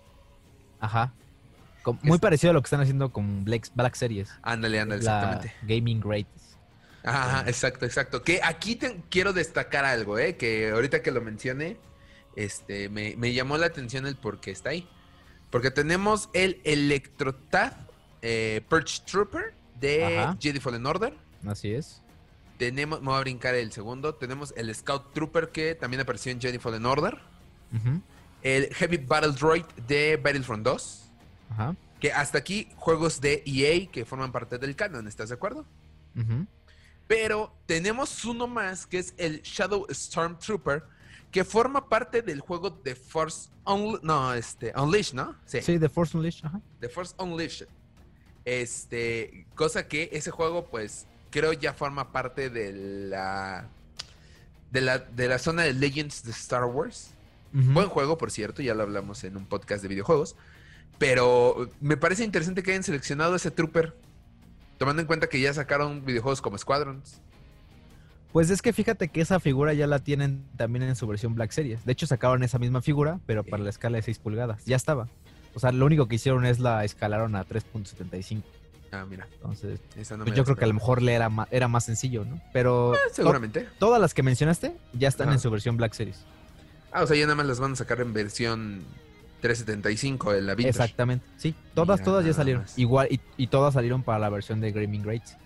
Ajá. 0.78 1.12
Muy 2.02 2.14
es- 2.14 2.20
parecido 2.20 2.52
a 2.52 2.54
lo 2.54 2.62
que 2.62 2.66
están 2.66 2.80
haciendo 2.80 3.10
con 3.12 3.44
Black, 3.44 3.68
Black 3.74 3.94
Series. 3.96 4.30
Ándale, 4.42 4.78
ándale, 4.78 5.00
exactamente. 5.00 5.52
Gaming 5.62 6.00
Greats. 6.00 6.41
Ajá, 7.04 7.44
exacto, 7.48 7.84
exacto. 7.84 8.22
Que 8.22 8.40
aquí 8.42 8.76
te- 8.76 9.00
quiero 9.10 9.32
destacar 9.32 9.84
algo, 9.84 10.18
¿eh? 10.18 10.36
Que 10.36 10.70
ahorita 10.70 11.02
que 11.02 11.10
lo 11.10 11.20
mencioné, 11.20 11.76
este, 12.36 12.88
me, 12.88 13.16
me 13.16 13.32
llamó 13.32 13.58
la 13.58 13.66
atención 13.66 14.06
el 14.06 14.16
por 14.16 14.40
qué 14.40 14.50
está 14.52 14.70
ahí. 14.70 14.88
Porque 15.50 15.70
tenemos 15.70 16.30
el 16.32 16.60
Electrotad 16.64 17.72
eh, 18.22 18.62
Purge 18.68 19.00
Trooper 19.04 19.54
de 19.80 20.18
Ajá. 20.18 20.36
Jedi 20.40 20.60
Fallen 20.60 20.86
Order. 20.86 21.14
Así 21.46 21.72
es. 21.74 22.00
Tenemos, 22.58 23.00
me 23.00 23.06
voy 23.08 23.16
a 23.16 23.20
brincar 23.20 23.54
el 23.56 23.72
segundo. 23.72 24.14
Tenemos 24.14 24.54
el 24.56 24.72
Scout 24.74 25.12
Trooper 25.12 25.48
que 25.50 25.74
también 25.74 26.00
apareció 26.00 26.30
en 26.30 26.40
Jedi 26.40 26.58
Fallen 26.58 26.86
Order. 26.86 27.18
El 28.42 28.72
Heavy 28.74 28.96
Battle 28.98 29.32
Droid 29.32 29.64
de 29.86 30.16
Battlefront 30.16 30.64
2. 30.64 31.10
Ajá. 31.50 31.76
Que 32.00 32.12
hasta 32.12 32.38
aquí 32.38 32.68
juegos 32.76 33.20
de 33.20 33.42
EA 33.46 33.88
que 33.90 34.04
forman 34.04 34.32
parte 34.32 34.58
del 34.58 34.74
canon, 34.76 35.06
¿estás 35.06 35.28
de 35.28 35.34
acuerdo? 35.36 35.64
Ujú. 36.16 36.46
Pero 37.14 37.52
tenemos 37.66 38.24
uno 38.24 38.46
más 38.46 38.86
que 38.86 38.98
es 38.98 39.12
el 39.18 39.42
Shadow 39.42 39.86
Stormtrooper, 39.90 40.82
que 41.30 41.44
forma 41.44 41.86
parte 41.86 42.22
del 42.22 42.40
juego 42.40 42.70
de 42.70 42.94
Force 42.94 43.50
Unle- 43.66 44.00
no, 44.02 44.32
este, 44.32 44.72
Unleashed, 44.74 45.12
¿no? 45.14 45.36
Sí, 45.44 45.60
Sí, 45.60 45.78
The 45.78 45.90
Force 45.90 46.16
Unleashed. 46.16 46.46
Ajá. 46.46 46.60
The 46.80 46.88
Force 46.88 47.14
Unleashed. 47.18 47.68
Este, 48.46 49.46
cosa 49.54 49.86
que 49.88 50.08
ese 50.12 50.30
juego, 50.30 50.64
pues, 50.70 51.06
creo 51.30 51.52
ya 51.52 51.74
forma 51.74 52.12
parte 52.12 52.48
de 52.48 52.72
la 52.72 53.68
de 54.70 54.80
la, 54.80 54.98
de 54.98 55.28
la 55.28 55.38
zona 55.38 55.64
de 55.64 55.74
Legends 55.74 56.24
de 56.24 56.30
Star 56.30 56.64
Wars. 56.64 57.10
Ujú. 57.54 57.72
Buen 57.72 57.88
juego, 57.88 58.16
por 58.16 58.30
cierto, 58.30 58.62
ya 58.62 58.72
lo 58.74 58.84
hablamos 58.84 59.22
en 59.24 59.36
un 59.36 59.44
podcast 59.44 59.82
de 59.82 59.88
videojuegos. 59.88 60.34
Pero 60.98 61.68
me 61.82 61.98
parece 61.98 62.24
interesante 62.24 62.62
que 62.62 62.70
hayan 62.70 62.82
seleccionado 62.82 63.36
ese 63.36 63.50
Trooper. 63.50 63.94
Tomando 64.78 65.00
en 65.02 65.06
cuenta 65.06 65.28
que 65.28 65.40
ya 65.40 65.52
sacaron 65.54 66.04
videojuegos 66.04 66.40
como 66.42 66.58
Squadrons. 66.58 67.20
Pues 68.32 68.48
es 68.50 68.62
que 68.62 68.72
fíjate 68.72 69.08
que 69.08 69.20
esa 69.20 69.40
figura 69.40 69.74
ya 69.74 69.86
la 69.86 69.98
tienen 69.98 70.44
también 70.56 70.82
en 70.84 70.96
su 70.96 71.06
versión 71.06 71.34
Black 71.34 71.50
Series. 71.52 71.84
De 71.84 71.92
hecho, 71.92 72.06
sacaron 72.06 72.42
esa 72.42 72.58
misma 72.58 72.80
figura, 72.80 73.20
pero 73.26 73.44
para 73.44 73.62
la 73.62 73.70
escala 73.70 73.96
de 73.96 74.02
6 74.02 74.18
pulgadas. 74.18 74.64
Ya 74.64 74.76
estaba. 74.76 75.08
O 75.54 75.60
sea, 75.60 75.70
lo 75.70 75.84
único 75.84 76.08
que 76.08 76.14
hicieron 76.14 76.46
es 76.46 76.58
la 76.58 76.82
escalaron 76.84 77.36
a 77.36 77.44
3.75. 77.44 78.42
Ah, 78.90 79.04
mira. 79.08 79.28
Entonces, 79.34 79.80
Esa 79.96 80.16
no 80.16 80.24
pues 80.24 80.34
yo 80.36 80.44
creo 80.44 80.56
que 80.56 80.64
a 80.64 80.68
lo 80.68 80.74
mejor 80.74 81.02
le 81.02 81.12
era, 81.12 81.28
ma- 81.28 81.48
era 81.50 81.68
más 81.68 81.84
sencillo, 81.84 82.24
¿no? 82.24 82.40
Pero 82.54 82.92
to- 82.92 83.14
seguramente. 83.14 83.68
todas 83.78 84.00
las 84.00 84.14
que 84.14 84.22
mencionaste 84.22 84.74
ya 84.94 85.08
están 85.08 85.28
Ajá. 85.28 85.34
en 85.36 85.40
su 85.40 85.50
versión 85.50 85.76
Black 85.76 85.92
Series. 85.92 86.24
Ah, 86.90 87.02
o 87.02 87.06
sea, 87.06 87.16
ya 87.16 87.24
nada 87.24 87.36
más 87.36 87.46
las 87.46 87.60
van 87.60 87.72
a 87.72 87.76
sacar 87.76 88.00
en 88.00 88.12
versión 88.14 88.82
375 89.42 90.32
de 90.32 90.40
la 90.42 90.54
Vintage. 90.54 90.70
Exactamente. 90.70 91.26
Sí, 91.36 91.54
todas, 91.74 92.00
Mira 92.00 92.04
todas 92.04 92.24
ya 92.24 92.32
salieron. 92.32 92.62
más. 92.62 92.78
Igual, 92.78 93.08
y, 93.10 93.20
y 93.36 93.48
todas 93.48 93.74
salieron 93.74 94.02
para 94.02 94.18
la 94.18 94.30
versión 94.30 94.60
de 94.60 94.72
Gaming 94.72 95.02
Greats. 95.02 95.36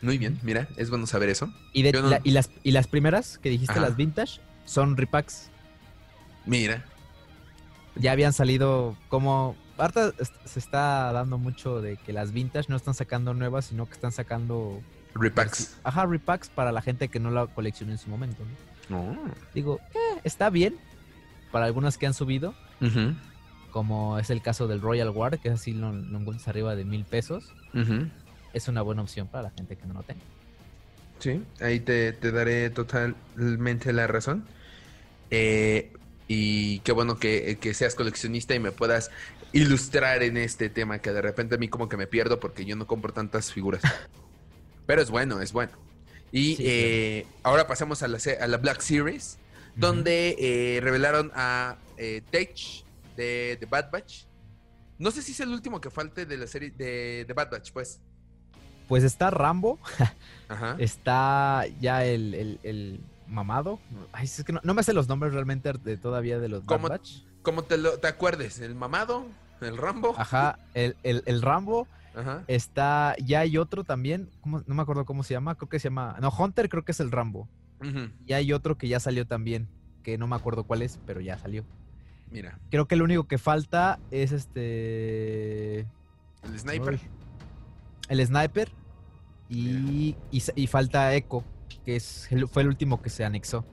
Muy 0.00 0.16
bien, 0.18 0.38
mira, 0.42 0.68
es 0.76 0.90
bueno 0.90 1.06
saber 1.06 1.28
eso. 1.28 1.52
Y, 1.72 1.82
de, 1.82 1.92
Yo 1.92 2.02
no- 2.02 2.08
la- 2.08 2.20
y, 2.24 2.30
las, 2.30 2.50
y 2.62 2.70
las 2.72 2.86
primeras 2.86 3.38
que 3.38 3.50
dijiste, 3.50 3.72
Ajá. 3.72 3.80
las 3.82 3.96
vintage, 3.96 4.40
son 4.64 4.96
repacks. 4.96 5.50
Mira. 6.46 6.84
Ya 7.96 8.12
habían 8.12 8.32
salido 8.32 8.96
como... 9.08 9.56
Ahorita 9.76 10.12
se 10.44 10.58
está 10.58 11.12
dando 11.12 11.38
mucho 11.38 11.80
de 11.80 11.96
que 11.98 12.12
las 12.12 12.32
vintage 12.32 12.66
no 12.68 12.76
están 12.76 12.94
sacando 12.94 13.34
nuevas, 13.34 13.66
sino 13.66 13.86
que 13.86 13.92
están 13.94 14.12
sacando... 14.12 14.80
Repacks. 15.14 15.76
Ajá, 15.84 16.06
repacks 16.06 16.48
para 16.48 16.70
la 16.72 16.80
gente 16.82 17.08
que 17.08 17.18
no 17.20 17.30
la 17.30 17.46
coleccionó 17.46 17.92
en 17.92 17.98
su 17.98 18.08
momento. 18.08 18.42
¿no? 18.88 18.98
Oh. 19.00 19.16
Digo, 19.54 19.80
eh, 19.94 20.20
está 20.24 20.48
bien 20.50 20.76
para 21.50 21.64
algunas 21.66 21.96
que 21.98 22.06
han 22.06 22.14
subido, 22.14 22.54
Como 23.70 24.18
es 24.18 24.30
el 24.30 24.40
caso 24.42 24.66
del 24.66 24.80
Royal 24.80 25.10
War, 25.10 25.38
que 25.38 25.50
así 25.50 25.72
lo, 25.72 25.92
lo 25.92 26.18
encuentras 26.18 26.48
arriba 26.48 26.74
de 26.76 26.84
mil 26.84 27.04
pesos. 27.04 27.52
Es 28.52 28.66
una 28.68 28.82
buena 28.82 29.02
opción 29.02 29.28
para 29.28 29.44
la 29.44 29.50
gente 29.50 29.76
que 29.76 29.86
no 29.86 29.94
lo 29.94 30.02
tenga. 30.02 30.20
Sí, 31.18 31.42
ahí 31.60 31.80
te, 31.80 32.12
te 32.12 32.30
daré 32.32 32.70
totalmente 32.70 33.92
la 33.92 34.06
razón. 34.06 34.44
Eh, 35.30 35.92
y 36.28 36.78
qué 36.80 36.92
bueno 36.92 37.18
que, 37.18 37.58
que 37.60 37.74
seas 37.74 37.94
coleccionista 37.94 38.54
y 38.54 38.58
me 38.60 38.72
puedas 38.72 39.10
ilustrar 39.52 40.22
en 40.22 40.36
este 40.36 40.68
tema, 40.70 40.98
que 41.00 41.12
de 41.12 41.22
repente 41.22 41.54
a 41.56 41.58
mí 41.58 41.68
como 41.68 41.88
que 41.88 41.96
me 41.96 42.06
pierdo 42.06 42.38
porque 42.40 42.64
yo 42.64 42.76
no 42.76 42.86
compro 42.86 43.12
tantas 43.12 43.52
figuras. 43.52 43.82
Pero 44.86 45.02
es 45.02 45.10
bueno, 45.10 45.40
es 45.40 45.52
bueno. 45.52 45.72
Y 46.32 46.56
Sí, 46.56 46.62
eh, 46.66 47.26
ahora 47.42 47.66
pasamos 47.66 48.02
a 48.02 48.08
la, 48.08 48.18
se- 48.18 48.38
a 48.38 48.46
la 48.46 48.58
Black 48.58 48.80
Series, 48.80 49.38
donde 49.76 50.36
eh, 50.38 50.80
revelaron 50.80 51.30
a 51.34 51.76
eh, 51.98 52.22
Tech 52.30 52.56
de 53.16 53.56
The 53.60 53.66
Bad 53.66 53.90
Batch. 53.90 54.24
No 54.98 55.10
sé 55.10 55.22
si 55.22 55.32
es 55.32 55.40
el 55.40 55.50
último 55.50 55.80
que 55.80 55.90
falte 55.90 56.26
de 56.26 56.36
la 56.36 56.46
serie 56.46 56.70
de 56.70 57.24
The 57.26 57.32
Bad 57.32 57.50
Batch, 57.50 57.72
pues. 57.72 58.00
Pues 58.88 59.04
está 59.04 59.30
Rambo, 59.30 59.78
Ajá. 60.48 60.76
está 60.78 61.66
ya 61.80 62.04
el, 62.06 62.34
el- 62.34 62.60
el 62.62 63.00
mamado. 63.26 63.78
Ay, 64.12 64.24
es 64.24 64.42
que 64.44 64.52
no, 64.52 64.60
no 64.64 64.72
me 64.74 64.82
sé 64.82 64.94
los 64.94 65.08
nombres 65.08 65.34
realmente 65.34 65.72
de 65.74 65.96
todavía 65.98 66.38
de 66.38 66.48
los 66.48 66.64
Bad. 66.64 66.80
Batch. 66.80 67.22
Como 67.42 67.64
te, 67.64 67.76
lo, 67.78 67.98
te 67.98 68.08
acuerdes, 68.08 68.58
el 68.60 68.74
mamado, 68.74 69.26
el 69.60 69.76
Rambo. 69.76 70.14
Ajá, 70.16 70.58
el, 70.74 70.96
el- 71.02 71.22
el 71.26 71.42
Rambo. 71.42 71.86
Ajá. 72.14 72.42
Está, 72.48 73.14
ya 73.24 73.40
hay 73.40 73.58
otro 73.58 73.84
también, 73.84 74.30
¿cómo? 74.40 74.62
no 74.66 74.74
me 74.74 74.82
acuerdo 74.82 75.04
cómo 75.04 75.22
se 75.22 75.34
llama, 75.34 75.54
creo 75.54 75.68
que 75.68 75.78
se 75.78 75.84
llama, 75.88 76.16
no, 76.20 76.30
Hunter 76.30 76.68
creo 76.68 76.84
que 76.84 76.92
es 76.92 77.00
el 77.00 77.12
Rambo. 77.12 77.48
Ujú, 77.80 78.10
Y 78.26 78.32
hay 78.32 78.52
otro 78.52 78.76
que 78.76 78.88
ya 78.88 78.98
salió 78.98 79.24
también, 79.26 79.68
que 80.02 80.18
no 80.18 80.26
me 80.26 80.34
acuerdo 80.34 80.64
cuál 80.64 80.82
es, 80.82 80.98
pero 81.06 81.20
ya 81.20 81.38
salió. 81.38 81.64
Mira, 82.30 82.58
Creo 82.70 82.86
que 82.86 82.96
lo 82.96 83.04
único 83.04 83.26
que 83.26 83.38
falta 83.38 83.98
es 84.10 84.32
este... 84.32 85.80
el 85.80 86.58
sniper. 86.58 86.94
Uy. 86.94 87.00
El 88.08 88.26
sniper. 88.26 88.70
Y, 89.48 90.14
y, 90.30 90.66
falta 90.66 91.14
Echo, 91.14 91.42
que 91.84 91.96
es, 91.96 92.30
el- 92.30 92.48
fue 92.48 92.62
el 92.62 92.68
último 92.68 93.00
que 93.00 93.08
se 93.10 93.24
anexó. 93.24 93.64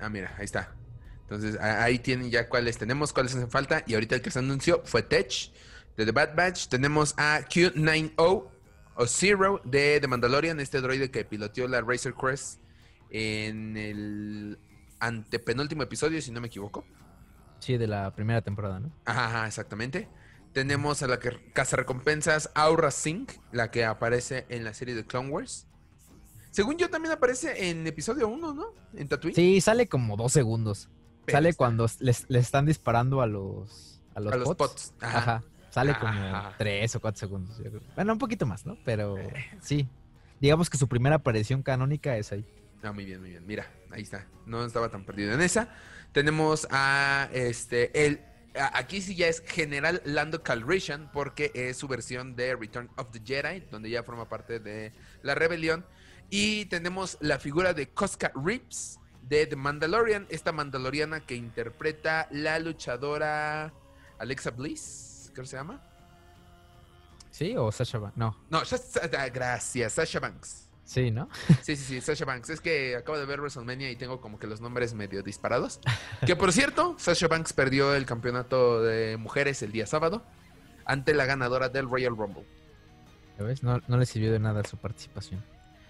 Ah, 0.00 0.08
mira, 0.08 0.32
ahí 0.38 0.44
está. 0.44 0.74
Entonces, 1.22 1.58
ahí 1.60 1.98
tienen 1.98 2.30
ya 2.30 2.48
cuáles 2.48 2.78
tenemos, 2.78 3.12
cuáles 3.12 3.34
hacen 3.34 3.50
falta. 3.50 3.82
Y 3.86 3.94
ahorita 3.94 4.14
el 4.16 4.22
que 4.22 4.30
se 4.30 4.38
anunció 4.38 4.82
fue 4.84 5.02
Tech 5.02 5.32
de 5.96 6.04
The 6.06 6.12
Bad 6.12 6.36
Batch. 6.36 6.68
Tenemos 6.68 7.14
a 7.16 7.40
Q90 7.48 8.12
o 8.16 9.06
Zero 9.06 9.60
de 9.64 9.98
The 10.00 10.06
Mandalorian, 10.06 10.60
este 10.60 10.80
droide 10.80 11.10
que 11.10 11.24
piloteó 11.24 11.66
la 11.66 11.80
Razor 11.80 12.14
Crest 12.14 12.60
en 13.10 13.76
el 13.76 14.58
antepenúltimo 15.00 15.82
episodio, 15.82 16.20
si 16.22 16.30
no 16.30 16.40
me 16.40 16.46
equivoco. 16.46 16.84
Sí, 17.64 17.78
de 17.78 17.86
la 17.86 18.14
primera 18.14 18.42
temporada, 18.42 18.78
¿no? 18.78 18.92
Ajá, 19.06 19.46
exactamente. 19.46 20.06
Tenemos 20.52 21.02
a 21.02 21.06
la 21.08 21.18
que 21.18 21.50
caza 21.54 21.76
recompensas 21.76 22.50
Aura 22.54 22.90
Sync, 22.90 23.32
la 23.52 23.70
que 23.70 23.84
aparece 23.86 24.44
en 24.50 24.64
la 24.64 24.74
serie 24.74 24.94
de 24.94 25.04
Clone 25.06 25.30
Wars. 25.30 25.66
Según 26.50 26.76
yo, 26.76 26.90
también 26.90 27.12
aparece 27.12 27.70
en 27.70 27.86
episodio 27.86 28.28
1, 28.28 28.52
¿no? 28.52 28.66
En 28.94 29.08
Tatooine. 29.08 29.34
Sí, 29.34 29.60
sale 29.62 29.88
como 29.88 30.16
dos 30.16 30.32
segundos. 30.32 30.90
Pero 31.24 31.36
sale 31.38 31.48
está- 31.48 31.56
cuando 31.58 31.86
les, 32.00 32.28
les 32.28 32.42
están 32.44 32.66
disparando 32.66 33.22
a 33.22 33.26
los, 33.26 34.02
a 34.14 34.20
los, 34.20 34.32
a 34.32 34.36
los 34.36 34.48
pots. 34.48 34.58
pots. 34.58 34.94
Ajá. 35.00 35.18
Ajá. 35.18 35.42
Sale 35.70 35.98
como 35.98 36.12
Ajá. 36.12 36.54
tres 36.58 36.94
o 36.94 37.00
cuatro 37.00 37.18
segundos. 37.18 37.56
yo 37.58 37.70
creo. 37.70 37.80
Bueno, 37.96 38.12
un 38.12 38.18
poquito 38.18 38.44
más, 38.46 38.66
¿no? 38.66 38.76
Pero 38.84 39.16
Eh. 39.18 39.32
sí. 39.62 39.88
Digamos 40.38 40.68
que 40.68 40.76
su 40.76 40.86
primera 40.86 41.16
aparición 41.16 41.62
canónica 41.62 42.16
es 42.18 42.30
ahí. 42.30 42.44
Ah, 42.82 42.92
muy 42.92 43.06
bien, 43.06 43.20
muy 43.20 43.30
bien. 43.30 43.44
Mira, 43.46 43.66
ahí 43.90 44.02
está. 44.02 44.26
No 44.46 44.64
estaba 44.64 44.90
tan 44.90 45.04
perdido 45.04 45.32
en 45.32 45.40
esa. 45.40 45.74
Tenemos 46.14 46.68
a 46.70 47.28
este 47.32 48.06
el 48.06 48.20
aquí 48.72 49.02
sí 49.02 49.16
ya 49.16 49.26
es 49.26 49.42
General 49.44 50.00
Lando 50.04 50.44
Calrissian 50.44 51.10
porque 51.12 51.50
es 51.54 51.76
su 51.76 51.88
versión 51.88 52.36
de 52.36 52.54
Return 52.54 52.88
of 52.96 53.10
the 53.10 53.20
Jedi, 53.24 53.66
donde 53.68 53.90
ya 53.90 54.04
forma 54.04 54.28
parte 54.28 54.60
de 54.60 54.92
la 55.22 55.34
rebelión. 55.34 55.84
Y 56.30 56.66
tenemos 56.66 57.18
la 57.20 57.40
figura 57.40 57.74
de 57.74 57.88
Cosca 57.88 58.30
Reeves 58.32 59.00
de 59.22 59.48
The 59.48 59.56
Mandalorian, 59.56 60.28
esta 60.30 60.52
mandaloriana 60.52 61.26
que 61.26 61.34
interpreta 61.34 62.28
la 62.30 62.60
luchadora 62.60 63.74
Alexa 64.18 64.52
Bliss, 64.52 65.30
creo 65.32 65.42
que 65.42 65.50
se 65.50 65.56
llama. 65.56 65.82
¿Sí? 67.32 67.56
¿O 67.56 67.72
Sasha 67.72 67.98
Banks? 67.98 68.16
No. 68.16 68.38
No, 68.50 68.58
ah, 68.60 69.28
gracias, 69.30 69.94
Sasha 69.94 70.20
Banks. 70.20 70.68
Sí, 70.84 71.10
¿no? 71.10 71.28
Sí, 71.62 71.76
sí, 71.76 71.84
sí, 71.84 72.00
Sasha 72.00 72.24
Banks. 72.26 72.50
Es 72.50 72.60
que 72.60 72.94
acabo 72.96 73.18
de 73.18 73.24
ver 73.24 73.40
WrestleMania 73.40 73.90
y 73.90 73.96
tengo 73.96 74.20
como 74.20 74.38
que 74.38 74.46
los 74.46 74.60
nombres 74.60 74.92
medio 74.94 75.22
disparados. 75.22 75.80
Que 76.26 76.36
por 76.36 76.52
cierto, 76.52 76.94
Sasha 76.98 77.26
Banks 77.28 77.52
perdió 77.52 77.94
el 77.94 78.04
campeonato 78.06 78.82
de 78.82 79.16
mujeres 79.16 79.62
el 79.62 79.72
día 79.72 79.86
sábado 79.86 80.22
ante 80.84 81.14
la 81.14 81.24
ganadora 81.24 81.68
del 81.70 81.88
Royal 81.88 82.16
Rumble. 82.16 82.44
¿Ya 83.38 83.44
ves? 83.44 83.62
No, 83.62 83.80
no 83.88 83.96
le 83.96 84.06
sirvió 84.06 84.30
de 84.30 84.38
nada 84.38 84.62
su 84.64 84.76
participación. 84.76 85.42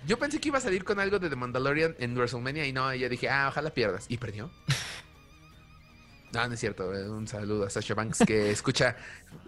Yo 0.07 0.19
pensé 0.19 0.39
que 0.39 0.49
iba 0.49 0.59
a 0.59 0.61
salir 0.61 0.85
con 0.85 1.01
algo 1.01 1.19
de 1.19 1.29
The 1.29 1.37
Mandalorian 1.37 1.97
en 1.99 2.15
WrestleMania 2.17 2.67
y 2.67 2.73
no, 2.73 2.95
y 2.95 3.01
yo 3.01 3.09
dije, 3.09 3.29
ah, 3.29 3.49
ojalá 3.49 3.71
pierdas. 3.71 4.07
Y 4.09 4.17
perdió. 4.19 4.51
No, 6.33 6.49
no 6.49 6.55
es 6.55 6.59
cierto. 6.61 6.93
eh, 6.93 7.09
Un 7.09 7.29
saludo 7.29 7.65
a 7.67 7.71
Sasha 7.71 7.95
Banks 7.95 8.25
que 8.27 8.51
escucha, 8.51 8.97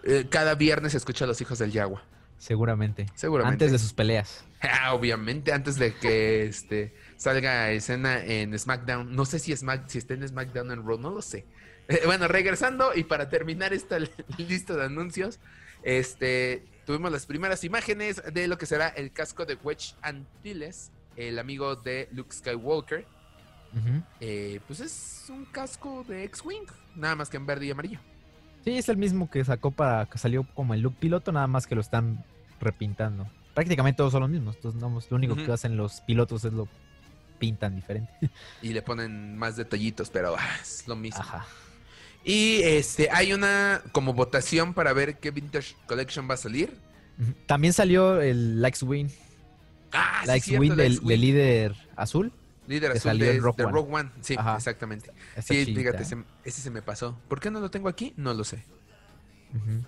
eh, 0.03 0.27
cada 0.29 0.55
viernes 0.55 0.95
escucha 0.95 1.25
a 1.25 1.27
los 1.27 1.41
hijos 1.41 1.59
del 1.59 1.71
Yagua. 1.71 2.01
Seguramente. 2.37 3.07
Seguramente. 3.13 3.65
Antes 3.65 3.71
de 3.73 3.79
sus 3.79 3.91
peleas. 3.93 4.45
Ah, 4.61 4.93
obviamente, 4.93 5.53
antes 5.53 5.77
de 5.77 5.93
que 5.93 6.45
este 6.45 6.93
salga 7.15 7.63
a 7.63 7.71
escena 7.71 8.23
en 8.23 8.57
SmackDown. 8.57 9.15
No 9.15 9.25
sé 9.25 9.39
si 9.39 9.55
Smack, 9.55 9.87
si 9.87 9.99
está 9.99 10.13
en 10.15 10.27
SmackDown 10.27 10.71
en 10.71 10.85
Raw, 10.85 10.97
no 10.97 11.11
lo 11.11 11.21
sé. 11.21 11.45
Eh, 11.87 12.01
bueno, 12.05 12.27
regresando 12.27 12.91
y 12.95 13.03
para 13.03 13.29
terminar 13.29 13.73
esta 13.73 13.97
lista 14.37 14.75
de 14.75 14.85
anuncios, 14.85 15.39
este 15.83 16.65
tuvimos 16.85 17.11
las 17.11 17.25
primeras 17.25 17.63
imágenes 17.63 18.21
de 18.33 18.47
lo 18.47 18.57
que 18.57 18.65
será 18.65 18.87
el 18.87 19.11
casco 19.11 19.45
de 19.45 19.55
Wedge 19.55 19.93
Antilles, 20.01 20.91
el 21.15 21.37
amigo 21.37 21.75
de 21.75 22.09
Luke 22.11 22.33
Skywalker. 22.33 23.05
Eh, 24.21 24.59
pues 24.65 24.79
es 24.79 25.25
un 25.29 25.45
casco 25.45 26.03
de 26.07 26.23
X-Wing, 26.23 26.65
nada 26.95 27.15
más 27.15 27.29
que 27.29 27.37
en 27.37 27.45
verde 27.45 27.67
y 27.67 27.71
amarillo. 27.71 27.99
Sí, 28.63 28.75
es 28.75 28.89
el 28.89 28.97
mismo 28.97 29.29
que 29.29 29.45
sacó 29.45 29.69
para 29.69 30.07
que 30.07 30.17
salió 30.17 30.43
como 30.55 30.73
el 30.73 30.81
look 30.81 30.95
piloto, 30.95 31.31
nada 31.31 31.45
más 31.45 31.67
que 31.67 31.75
lo 31.75 31.81
están 31.81 32.25
repintando. 32.59 33.29
Prácticamente 33.57 33.97
todos 33.97 34.11
son 34.11 34.21
los 34.21 34.29
mismos. 34.29 34.55
Entonces, 34.57 34.79
no, 34.79 34.87
lo 35.09 35.15
único 35.15 35.35
que 35.35 35.51
hacen 35.51 35.77
los 35.77 36.01
pilotos 36.01 36.45
es 36.45 36.53
lo 36.53 36.67
pintan 37.39 37.75
diferente. 37.75 38.13
Y 38.61 38.69
le 38.69 38.83
ponen 38.83 39.35
más 39.35 39.55
detallitos, 39.55 40.11
pero 40.11 40.35
ah, 40.37 40.57
es 40.61 40.87
lo 40.87 40.95
mismo. 40.95 41.19
Ajá. 41.19 41.43
Y 42.23 42.61
este, 42.61 43.09
hay 43.09 43.33
una 43.33 43.81
como 43.93 44.13
votación 44.13 44.75
para 44.75 44.93
ver 44.93 45.17
qué 45.17 45.31
Vintage 45.31 45.73
Collection 45.87 46.29
va 46.29 46.35
a 46.35 46.37
salir. 46.37 46.77
También 47.47 47.73
salió 47.73 48.21
el 48.21 48.61
Lex 48.61 48.83
Win. 48.83 49.09
Ah, 49.91 50.19
sí, 50.21 50.27
Lex 50.27 50.45
cierto, 50.45 50.61
Win 50.61 50.71
el 50.73 50.99
del, 50.99 51.19
líder 51.19 51.75
azul. 51.95 52.31
líder 52.67 52.91
azul 52.91 53.01
salió 53.01 53.25
de, 53.25 53.39
Rogue 53.39 53.57
de 53.57 53.63
One. 53.63 53.73
Rogue 53.73 53.91
One. 53.91 54.09
Sí, 54.21 54.35
Ajá. 54.37 54.55
exactamente. 54.55 55.09
Sí, 55.41 55.65
fíjate, 55.65 56.05
se- 56.05 56.23
ese 56.43 56.61
se 56.61 56.69
me 56.69 56.83
pasó. 56.83 57.17
¿Por 57.27 57.39
qué 57.39 57.49
no 57.49 57.59
lo 57.59 57.71
tengo 57.71 57.89
aquí? 57.89 58.13
No 58.17 58.35
lo 58.35 58.43
sé. 58.43 58.63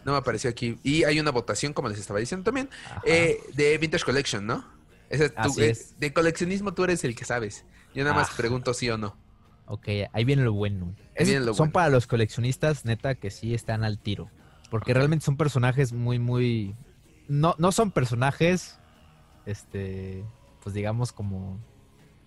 No 0.06 0.12
me 0.14 0.18
apareció 0.18 0.50
aquí. 0.50 0.78
Y 0.84 1.04
hay 1.04 1.20
una 1.20 1.32
votación, 1.32 1.74
como 1.74 1.90
les 1.90 2.00
estaba 2.00 2.20
diciendo 2.20 2.44
también, 2.44 2.70
eh, 3.06 3.40
de 3.54 3.78
Vintage 3.78 4.04
Collection, 4.06 4.46
¿no? 4.46 4.66
Eh, 5.10 5.30
es. 5.58 6.00
De 6.00 6.14
coleccionismo 6.14 6.74
tú 6.74 6.84
eres 6.84 7.04
el 7.04 7.16
que 7.16 7.26
sabes. 7.26 7.66
Yo 7.96 8.04
nada 8.04 8.16
más 8.16 8.30
Ah. 8.32 8.34
pregunto 8.38 8.74
sí 8.74 8.90
o 8.90 8.98
no. 8.98 9.18
Ok, 9.66 9.88
ahí 10.14 10.24
viene 10.26 10.44
lo 10.44 10.54
bueno. 10.54 10.96
Viene 11.18 11.40
lo 11.42 11.54
son 11.54 11.58
bueno. 11.68 11.72
para 11.74 11.90
los 11.90 12.08
coleccionistas, 12.08 12.86
neta, 12.86 13.16
que 13.16 13.30
sí 13.32 13.54
están 13.54 13.84
al 13.84 14.00
tiro. 14.00 14.30
Porque 14.72 14.94
realmente 14.94 15.26
son 15.26 15.38
personajes 15.38 15.94
muy, 15.94 16.20
muy. 16.20 16.76
No, 17.28 17.56
no 17.58 17.72
son 17.72 17.92
personajes. 17.92 18.78
Este. 19.46 20.24
Pues 20.62 20.76
digamos 20.76 21.12
como. 21.12 21.60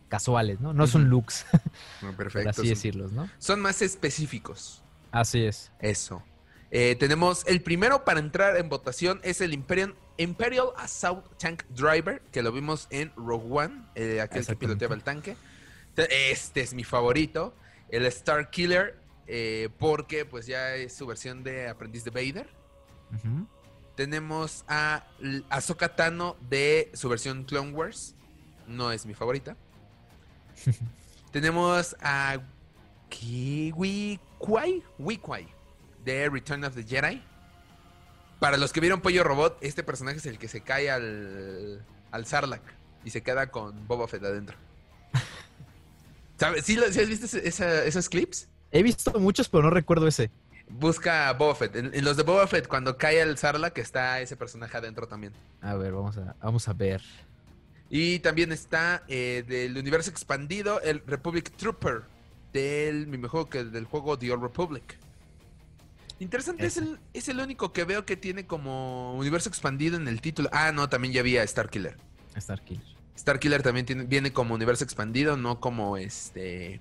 casuales, 0.08 0.60
¿no? 0.60 0.74
No 0.74 0.86
son 0.86 1.08
looks, 1.08 1.46
No, 2.02 2.08
por 2.08 2.16
perfecto. 2.16 2.50
así 2.50 2.60
son- 2.60 2.68
decirlos, 2.68 3.12
¿no? 3.12 3.30
son 3.38 3.60
más 3.60 3.80
específicos. 3.80 4.82
Así 5.10 5.42
es. 5.44 5.72
Eso. 5.78 6.22
Eh, 6.74 6.96
tenemos 6.98 7.46
el 7.46 7.60
primero 7.60 8.02
para 8.02 8.18
entrar 8.18 8.56
en 8.56 8.70
votación 8.70 9.20
es 9.24 9.42
el 9.42 9.52
Imperial, 9.52 9.94
Imperial 10.16 10.68
Assault 10.78 11.22
Tank 11.38 11.64
Driver, 11.68 12.22
que 12.32 12.42
lo 12.42 12.50
vimos 12.50 12.86
en 12.88 13.12
Rogue 13.14 13.46
One, 13.50 13.82
eh, 13.94 14.22
aquel 14.22 14.46
que 14.46 14.56
piloteaba 14.56 14.94
el 14.94 15.02
tanque. 15.04 15.36
Te- 15.94 16.30
Este 16.32 16.62
es 16.62 16.72
mi 16.72 16.82
favorito, 16.84 17.54
el 17.90 18.06
Star 18.06 18.48
Killer, 18.48 18.98
eh, 19.26 19.68
porque 19.78 20.24
pues 20.24 20.46
ya 20.46 20.74
es 20.76 20.94
su 20.94 21.06
versión 21.06 21.44
de 21.44 21.68
aprendiz 21.68 22.04
de 22.04 22.10
Vader. 22.10 22.48
Tenemos 23.94 24.64
a 24.66 25.04
Ahsoka 25.50 25.94
Tano 25.94 26.36
de 26.48 26.90
su 26.94 27.10
versión 27.10 27.44
Clone 27.44 27.72
Wars, 27.72 28.14
no 28.66 28.90
es 28.90 29.04
mi 29.04 29.12
favorita. 29.12 29.58
Tenemos 31.32 31.94
a 32.00 32.38
Kiwi 33.10 34.18
Kwai, 34.38 34.82
de 36.04 36.28
Return 36.28 36.64
of 36.64 36.74
the 36.74 36.84
Jedi. 36.84 37.22
Para 38.38 38.56
los 38.56 38.72
que 38.72 38.80
vieron 38.80 39.00
Pollo 39.00 39.22
Robot, 39.24 39.58
este 39.60 39.82
personaje 39.84 40.18
es 40.18 40.26
el 40.26 40.38
que 40.38 40.48
se 40.48 40.62
cae 40.62 40.90
al, 40.90 41.84
al 42.10 42.26
Sarlacc 42.26 42.62
y 43.04 43.10
se 43.10 43.22
queda 43.22 43.48
con 43.50 43.86
Boba 43.86 44.08
Fett 44.08 44.24
adentro. 44.24 44.56
¿Sabes? 46.38 46.64
¿Sí, 46.64 46.76
has 46.78 46.96
visto 47.08 47.36
esa- 47.38 47.84
esos 47.84 48.08
clips? 48.08 48.48
He 48.70 48.82
visto 48.82 49.12
muchos, 49.20 49.48
pero 49.48 49.64
no 49.64 49.70
recuerdo 49.70 50.06
ese. 50.08 50.30
Busca 50.68 51.28
a 51.28 51.34
Boba 51.34 51.54
Fett. 51.54 51.76
En, 51.76 51.94
en 51.94 52.04
los 52.04 52.16
de 52.16 52.22
Boba 52.22 52.46
Fett, 52.46 52.66
cuando 52.66 52.96
cae 52.96 53.20
al 53.22 53.36
Sarlacc, 53.38 53.76
está 53.78 54.20
ese 54.20 54.36
personaje 54.36 54.76
adentro 54.76 55.06
también. 55.06 55.32
A 55.60 55.74
ver, 55.74 55.92
vamos 55.92 56.16
a, 56.16 56.34
vamos 56.42 56.66
a 56.68 56.72
ver. 56.72 57.02
Y 57.90 58.20
también 58.20 58.50
está 58.52 59.04
eh, 59.06 59.44
del 59.46 59.76
universo 59.76 60.10
expandido 60.10 60.80
el 60.80 61.02
Republic 61.06 61.50
Trooper 61.56 62.02
del 62.52 63.06
mismo 63.06 63.28
juego 63.28 63.48
que 63.50 63.64
del 63.64 63.84
juego 63.84 64.18
The 64.18 64.32
Old 64.32 64.42
Republic. 64.42 64.98
Interesante, 66.18 66.66
es 66.66 66.76
el, 66.76 66.98
es 67.12 67.28
el 67.28 67.40
único 67.40 67.72
que 67.72 67.84
veo 67.84 68.04
que 68.06 68.16
tiene 68.16 68.46
como 68.46 69.14
universo 69.16 69.48
expandido 69.48 69.96
en 69.96 70.06
el 70.08 70.20
título. 70.20 70.48
Ah, 70.52 70.70
no, 70.72 70.88
también 70.88 71.12
ya 71.12 71.20
había 71.20 71.46
Starkiller. 71.46 71.96
Starkiller. 72.38 72.84
Starkiller 73.18 73.62
también 73.62 73.86
tiene, 73.86 74.04
viene 74.04 74.32
como 74.32 74.54
universo 74.54 74.84
expandido, 74.84 75.36
no 75.36 75.60
como 75.60 75.96
este. 75.96 76.80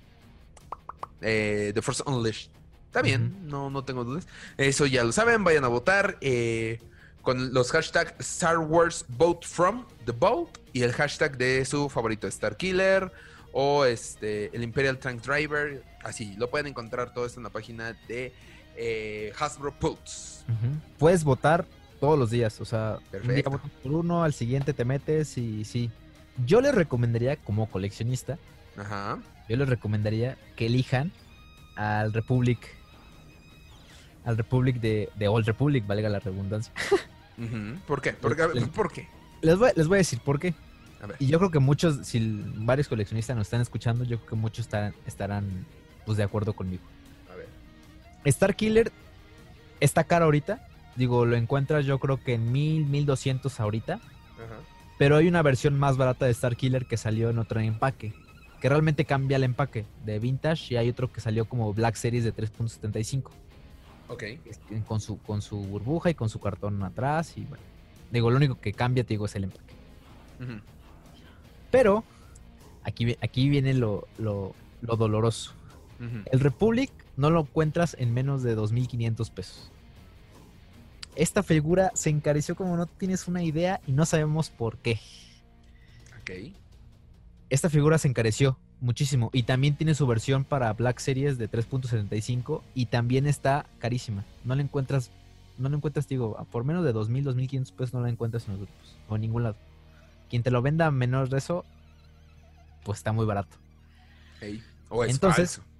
eh, 1.20 1.72
The 1.74 1.82
Force 1.82 2.02
Unleashed. 2.06 2.50
Está 2.86 3.02
bien, 3.02 3.48
no, 3.48 3.70
no 3.70 3.84
tengo 3.84 4.04
dudas. 4.04 4.28
Eso 4.58 4.86
ya 4.86 5.02
lo 5.02 5.12
saben, 5.12 5.44
vayan 5.44 5.64
a 5.64 5.68
votar. 5.68 6.18
eh, 6.20 6.78
con 7.22 7.54
los 7.54 7.70
hashtags 7.70 8.14
Star 8.18 8.58
Wars 8.58 9.04
Vote 9.08 9.46
From 9.46 9.86
The 10.04 10.12
Vote 10.12 10.60
y 10.72 10.82
el 10.82 10.92
hashtag 10.92 11.38
de 11.38 11.64
su 11.64 11.88
favorito 11.88 12.30
Starkiller 12.30 13.12
o 13.52 13.84
este 13.84 14.54
el 14.54 14.62
Imperial 14.62 14.98
Tank 14.98 15.22
Driver. 15.22 15.84
Así, 16.02 16.34
lo 16.36 16.50
pueden 16.50 16.66
encontrar 16.66 17.14
todo 17.14 17.24
esto 17.24 17.38
en 17.38 17.44
la 17.44 17.50
página 17.50 17.96
de 18.08 18.32
eh, 18.76 19.32
Hasbro. 19.38 19.74
Ujú. 19.80 19.96
Puedes 20.98 21.24
votar 21.24 21.64
todos 22.00 22.18
los 22.18 22.30
días, 22.30 22.60
o 22.60 22.64
sea, 22.64 22.96
un 22.98 23.10
día 23.12 23.20
Perfecto. 23.20 23.50
votas 23.50 23.70
por 23.82 23.92
uno, 23.92 24.24
al 24.24 24.32
siguiente 24.32 24.72
te 24.72 24.84
metes 24.84 25.38
y 25.38 25.64
sí. 25.64 25.90
Yo 26.46 26.60
les 26.60 26.74
recomendaría, 26.74 27.36
como 27.36 27.66
coleccionista, 27.70 28.38
Ajá. 28.76 29.18
yo 29.48 29.56
les 29.56 29.68
recomendaría 29.68 30.36
que 30.56 30.66
elijan 30.66 31.12
al 31.76 32.12
Republic, 32.12 32.58
al 34.24 34.36
Republic 34.36 34.80
de, 34.80 35.10
de 35.16 35.28
Old 35.28 35.46
Republic, 35.46 35.86
valga 35.86 36.08
la 36.08 36.18
redundancia. 36.20 36.72
¿Por 37.86 38.00
qué? 38.00 38.12
¿Por 38.12 38.36
qué? 38.36 38.48
Les- 38.54 38.68
¿Por 38.68 38.92
qué? 38.92 39.08
Les 39.42 39.58
voy, 39.58 39.70
les 39.74 39.88
voy 39.88 39.96
a 39.96 39.98
decir 39.98 40.20
por 40.20 40.38
qué. 40.38 40.54
A 41.02 41.06
ver. 41.06 41.16
Y 41.18 41.26
yo 41.26 41.38
creo 41.38 41.50
que 41.50 41.58
muchos, 41.58 42.06
si 42.06 42.20
varios 42.56 42.86
coleccionistas 42.88 43.36
nos 43.36 43.46
están 43.48 43.60
escuchando, 43.60 44.04
yo 44.04 44.18
creo 44.18 44.28
que 44.30 44.36
muchos 44.36 44.66
estarán, 44.66 44.94
estarán 45.06 45.66
pues, 46.06 46.16
de 46.16 46.22
acuerdo 46.24 46.52
conmigo. 46.52 46.82
Star 48.24 48.54
Killer 48.54 48.92
está 49.80 50.04
caro 50.04 50.26
ahorita. 50.26 50.66
Digo, 50.96 51.24
lo 51.24 51.36
encuentras 51.36 51.84
yo 51.84 51.98
creo 51.98 52.22
que 52.22 52.34
en 52.34 52.52
1000, 52.52 52.86
1200 52.86 53.60
ahorita. 53.60 53.94
Ajá. 53.94 54.02
Pero 54.98 55.16
hay 55.16 55.26
una 55.26 55.42
versión 55.42 55.78
más 55.78 55.96
barata 55.96 56.26
de 56.26 56.32
Star 56.32 56.56
Killer 56.56 56.86
que 56.86 56.96
salió 56.96 57.30
en 57.30 57.38
otro 57.38 57.60
empaque. 57.60 58.12
Que 58.60 58.68
realmente 58.68 59.04
cambia 59.04 59.36
el 59.36 59.44
empaque 59.44 59.84
de 60.04 60.18
Vintage. 60.18 60.74
Y 60.74 60.76
hay 60.76 60.88
otro 60.88 61.12
que 61.12 61.20
salió 61.20 61.46
como 61.46 61.72
Black 61.72 61.96
Series 61.96 62.24
de 62.24 62.34
3.75. 62.34 63.30
Ok. 64.08 64.22
este, 64.22 64.82
Con 64.86 65.00
su, 65.00 65.18
con 65.18 65.42
su 65.42 65.56
burbuja 65.56 66.10
y 66.10 66.14
con 66.14 66.28
su 66.28 66.38
cartón 66.38 66.82
atrás. 66.82 67.36
Y 67.36 67.44
bueno. 67.44 67.64
Digo, 68.12 68.30
lo 68.30 68.36
único 68.36 68.60
que 68.60 68.72
cambia, 68.74 69.04
te 69.04 69.14
digo, 69.14 69.26
es 69.26 69.34
el 69.34 69.44
empaque. 69.44 69.74
Pero 71.70 72.04
aquí, 72.84 73.16
aquí 73.22 73.48
viene 73.48 73.74
lo, 73.74 74.06
lo, 74.18 74.54
lo 74.82 74.96
doloroso. 74.96 75.54
El 76.30 76.40
Republic 76.40 76.90
no 77.16 77.30
lo 77.30 77.40
encuentras 77.40 77.96
en 77.98 78.12
menos 78.12 78.42
de 78.42 78.56
2.500 78.56 79.30
pesos. 79.30 79.70
Esta 81.14 81.42
figura 81.42 81.90
se 81.94 82.10
encareció 82.10 82.56
como 82.56 82.76
no 82.76 82.86
tienes 82.86 83.28
una 83.28 83.42
idea 83.42 83.80
y 83.86 83.92
no 83.92 84.06
sabemos 84.06 84.50
por 84.50 84.78
qué. 84.78 84.98
Ok. 86.20 86.54
Esta 87.50 87.68
figura 87.68 87.98
se 87.98 88.08
encareció 88.08 88.58
muchísimo 88.80 89.30
y 89.32 89.42
también 89.44 89.76
tiene 89.76 89.94
su 89.94 90.06
versión 90.06 90.44
para 90.44 90.72
Black 90.72 90.98
Series 90.98 91.38
de 91.38 91.50
3.75 91.50 92.62
y 92.74 92.86
también 92.86 93.26
está 93.26 93.66
carísima. 93.78 94.24
No 94.44 94.54
la 94.54 94.62
encuentras, 94.62 95.10
no 95.58 95.68
la 95.68 95.76
encuentras, 95.76 96.08
digo, 96.08 96.46
por 96.50 96.64
menos 96.64 96.84
de 96.84 96.94
2.000, 96.94 97.24
2.500 97.24 97.72
pesos 97.72 97.94
no 97.94 98.00
la 98.00 98.08
encuentras 98.08 98.46
en 98.46 98.52
los 98.52 98.60
grupos 98.62 98.96
o 99.08 99.14
en 99.16 99.20
ningún 99.22 99.42
lado. 99.42 99.56
Quien 100.30 100.42
te 100.42 100.50
lo 100.50 100.62
venda 100.62 100.86
a 100.86 100.90
menos 100.90 101.28
de 101.30 101.38
eso, 101.38 101.64
pues 102.84 102.98
está 102.98 103.12
muy 103.12 103.26
barato. 103.26 103.56
Ey. 104.40 104.62
O 104.88 105.04
es 105.04 105.10
Entonces- 105.10 105.56
falso. 105.56 105.71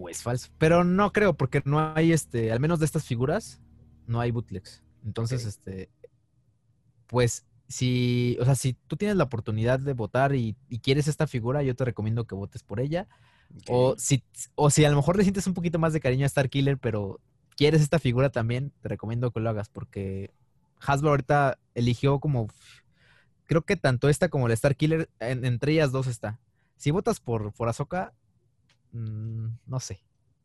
O 0.00 0.08
es 0.08 0.22
falso. 0.22 0.48
Pero 0.58 0.84
no 0.84 1.12
creo, 1.12 1.34
porque 1.36 1.62
no 1.64 1.92
hay 1.94 2.12
este, 2.12 2.52
al 2.52 2.60
menos 2.60 2.78
de 2.78 2.86
estas 2.86 3.04
figuras, 3.04 3.60
no 4.06 4.20
hay 4.20 4.30
bootlegs. 4.30 4.82
Entonces, 5.04 5.44
este, 5.44 5.90
pues, 7.06 7.44
si, 7.68 8.36
o 8.40 8.44
sea, 8.44 8.54
si 8.54 8.74
tú 8.86 8.96
tienes 8.96 9.16
la 9.16 9.24
oportunidad 9.24 9.78
de 9.80 9.92
votar 9.92 10.34
y, 10.34 10.56
y 10.68 10.78
quieres 10.80 11.08
esta 11.08 11.26
figura, 11.26 11.62
yo 11.62 11.74
te 11.74 11.84
recomiendo 11.84 12.26
que 12.26 12.34
votes 12.34 12.62
por 12.62 12.80
ella. 12.80 13.08
O 13.68 13.96
si, 13.98 14.22
o 14.54 14.70
si 14.70 14.84
a 14.84 14.90
lo 14.90 14.96
mejor 14.96 15.16
le 15.16 15.24
sientes 15.24 15.46
un 15.46 15.54
poquito 15.54 15.78
más 15.78 15.92
de 15.92 16.00
cariño 16.00 16.24
a 16.24 16.26
Star 16.26 16.48
Killer, 16.50 16.78
pero 16.78 17.20
quieres 17.56 17.82
esta 17.82 17.98
figura 17.98 18.30
también, 18.30 18.72
te 18.80 18.88
recomiendo 18.88 19.32
que 19.32 19.40
lo 19.40 19.50
hagas, 19.50 19.68
porque 19.68 20.32
Hasbro 20.80 21.10
ahorita 21.10 21.58
eligió 21.74 22.20
como, 22.20 22.48
creo 23.46 23.62
que 23.62 23.76
tanto 23.76 24.08
esta 24.08 24.28
como 24.28 24.48
la 24.48 24.54
Star 24.54 24.76
Killer, 24.76 25.10
en- 25.20 25.44
entre 25.44 25.72
ellas 25.72 25.92
dos 25.92 26.06
está. 26.06 26.40
Si 26.76 26.90
votas 26.90 27.20
por, 27.20 27.52
por 27.52 27.68
Ahsoka, 27.68 28.14
mm, 28.92 29.48
no 29.66 29.80
sé. 29.80 30.02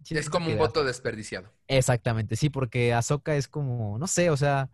Es 0.10 0.30
como 0.30 0.52
un 0.52 0.58
voto 0.58 0.84
desperdiciado. 0.84 1.52
Exactamente, 1.68 2.36
sí, 2.36 2.50
porque 2.50 2.94
Ahsoka 2.94 3.36
es 3.36 3.48
como, 3.48 3.98
no 3.98 4.08
sé, 4.08 4.30
o 4.30 4.38
sea, 4.38 4.70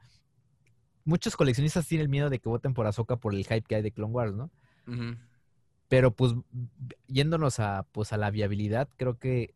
muchos 1.05 1.37
coleccionistas 1.37 1.87
tienen 1.87 2.03
el 2.03 2.09
miedo 2.09 2.29
de 2.29 2.39
que 2.39 2.49
voten 2.49 2.73
por 2.73 2.85
Ahsoka 2.85 3.15
por 3.15 3.33
el 3.33 3.45
hype 3.45 3.61
que 3.61 3.75
hay 3.75 3.81
de 3.81 3.91
Clone 3.91 4.13
Wars, 4.13 4.33
¿no? 4.33 4.51
Pero 5.87 6.11
pues 6.11 6.33
yéndonos 7.07 7.59
a 7.59 7.85
pues 7.91 8.11
a 8.13 8.17
la 8.17 8.29
viabilidad, 8.29 8.89
creo 8.97 9.17
que 9.17 9.53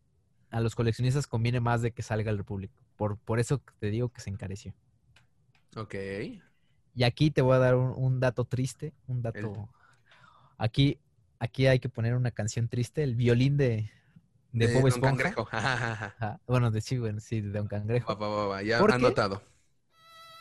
a 0.50 0.62
los 0.62 0.76
coleccionistas 0.76 1.28
conviene 1.28 1.60
más 1.60 1.82
de 1.82 1.92
que 1.92 2.04
salga 2.04 2.32
el 2.32 2.38
Republic. 2.38 2.72
Por, 2.96 3.18
por 3.18 3.40
eso 3.40 3.62
te 3.80 3.90
digo 3.90 4.10
que 4.10 4.22
se 4.22 4.30
encareció. 4.30 4.74
Ok. 5.76 5.96
Y 6.94 7.04
aquí 7.04 7.32
te 7.32 7.42
voy 7.42 7.56
a 7.56 7.60
dar 7.60 7.76
un, 7.76 7.92
un 7.96 8.20
dato 8.22 8.46
triste, 8.46 8.94
un 9.08 9.22
dato. 9.22 9.70
Aquí, 10.58 11.00
aquí 11.40 11.68
hay 11.68 11.80
que 11.80 11.90
poner 11.90 12.16
una 12.16 12.32
canción 12.32 12.70
triste, 12.70 13.04
el 13.04 13.16
violín 13.16 13.58
de, 13.58 13.92
de, 14.56 14.68
Bob 14.68 14.82
Don 14.82 14.88
Esponja. 14.88 15.24
Cangrejo. 15.24 15.50
Ajá, 15.52 16.40
Bueno, 16.48 16.72
de 16.72 16.82
sí, 16.82 16.98
bueno, 16.98 17.20
sí, 17.20 17.42
de 17.42 17.52
Don 17.52 17.68
Cangrejo. 17.68 18.18
Va, 18.18 18.28
va, 18.28 18.48
va, 18.48 18.64
Ya 18.64 18.80
anotado. 18.80 19.42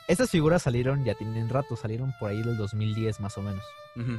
Estas 0.07 0.31
figuras 0.31 0.63
salieron, 0.63 1.05
ya 1.05 1.15
tienen 1.15 1.49
rato, 1.49 1.77
salieron 1.77 2.13
por 2.21 2.31
ahí 2.31 2.43
del 2.43 2.57
2010 2.57 3.21
más 3.21 3.37
o 3.39 3.43
menos. 3.43 3.65
Ujú. 3.97 4.19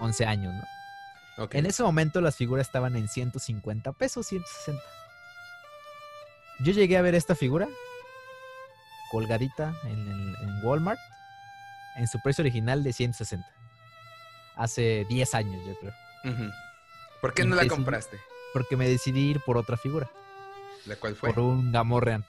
11 0.00 0.26
años, 0.26 0.54
¿no? 0.54 1.48
En 1.50 1.66
ese 1.66 1.82
momento 1.82 2.20
las 2.20 2.36
figuras 2.36 2.66
estaban 2.66 2.96
en 2.96 3.08
150 3.08 3.92
pesos, 3.92 4.26
160. 4.26 4.82
Yo 6.60 6.72
llegué 6.72 6.96
a 6.96 7.02
ver 7.02 7.14
esta 7.14 7.34
figura 7.34 7.68
colgadita 9.10 9.74
en, 9.84 10.34
Walmart 10.62 10.98
en 11.96 12.08
su 12.08 12.20
precio 12.20 12.42
original 12.42 12.82
de 12.82 12.92
160. 12.92 13.46
Hace 14.56 15.04
10 15.08 15.34
años, 15.34 15.66
yo 15.66 15.78
creo. 15.78 15.92
¿Por 17.20 17.34
qué 17.34 17.44
no 17.44 17.54
la 17.54 17.66
compraste? 17.66 18.18
Porque 18.52 18.76
me 18.76 18.88
decidí 18.88 19.30
ir 19.30 19.40
por 19.40 19.56
otra 19.56 19.76
figura, 19.76 20.10
¿La 20.86 20.96
cual 20.96 21.14
fue? 21.16 21.32
por 21.32 21.42
un 21.42 21.72
Gamorrean. 21.72 22.24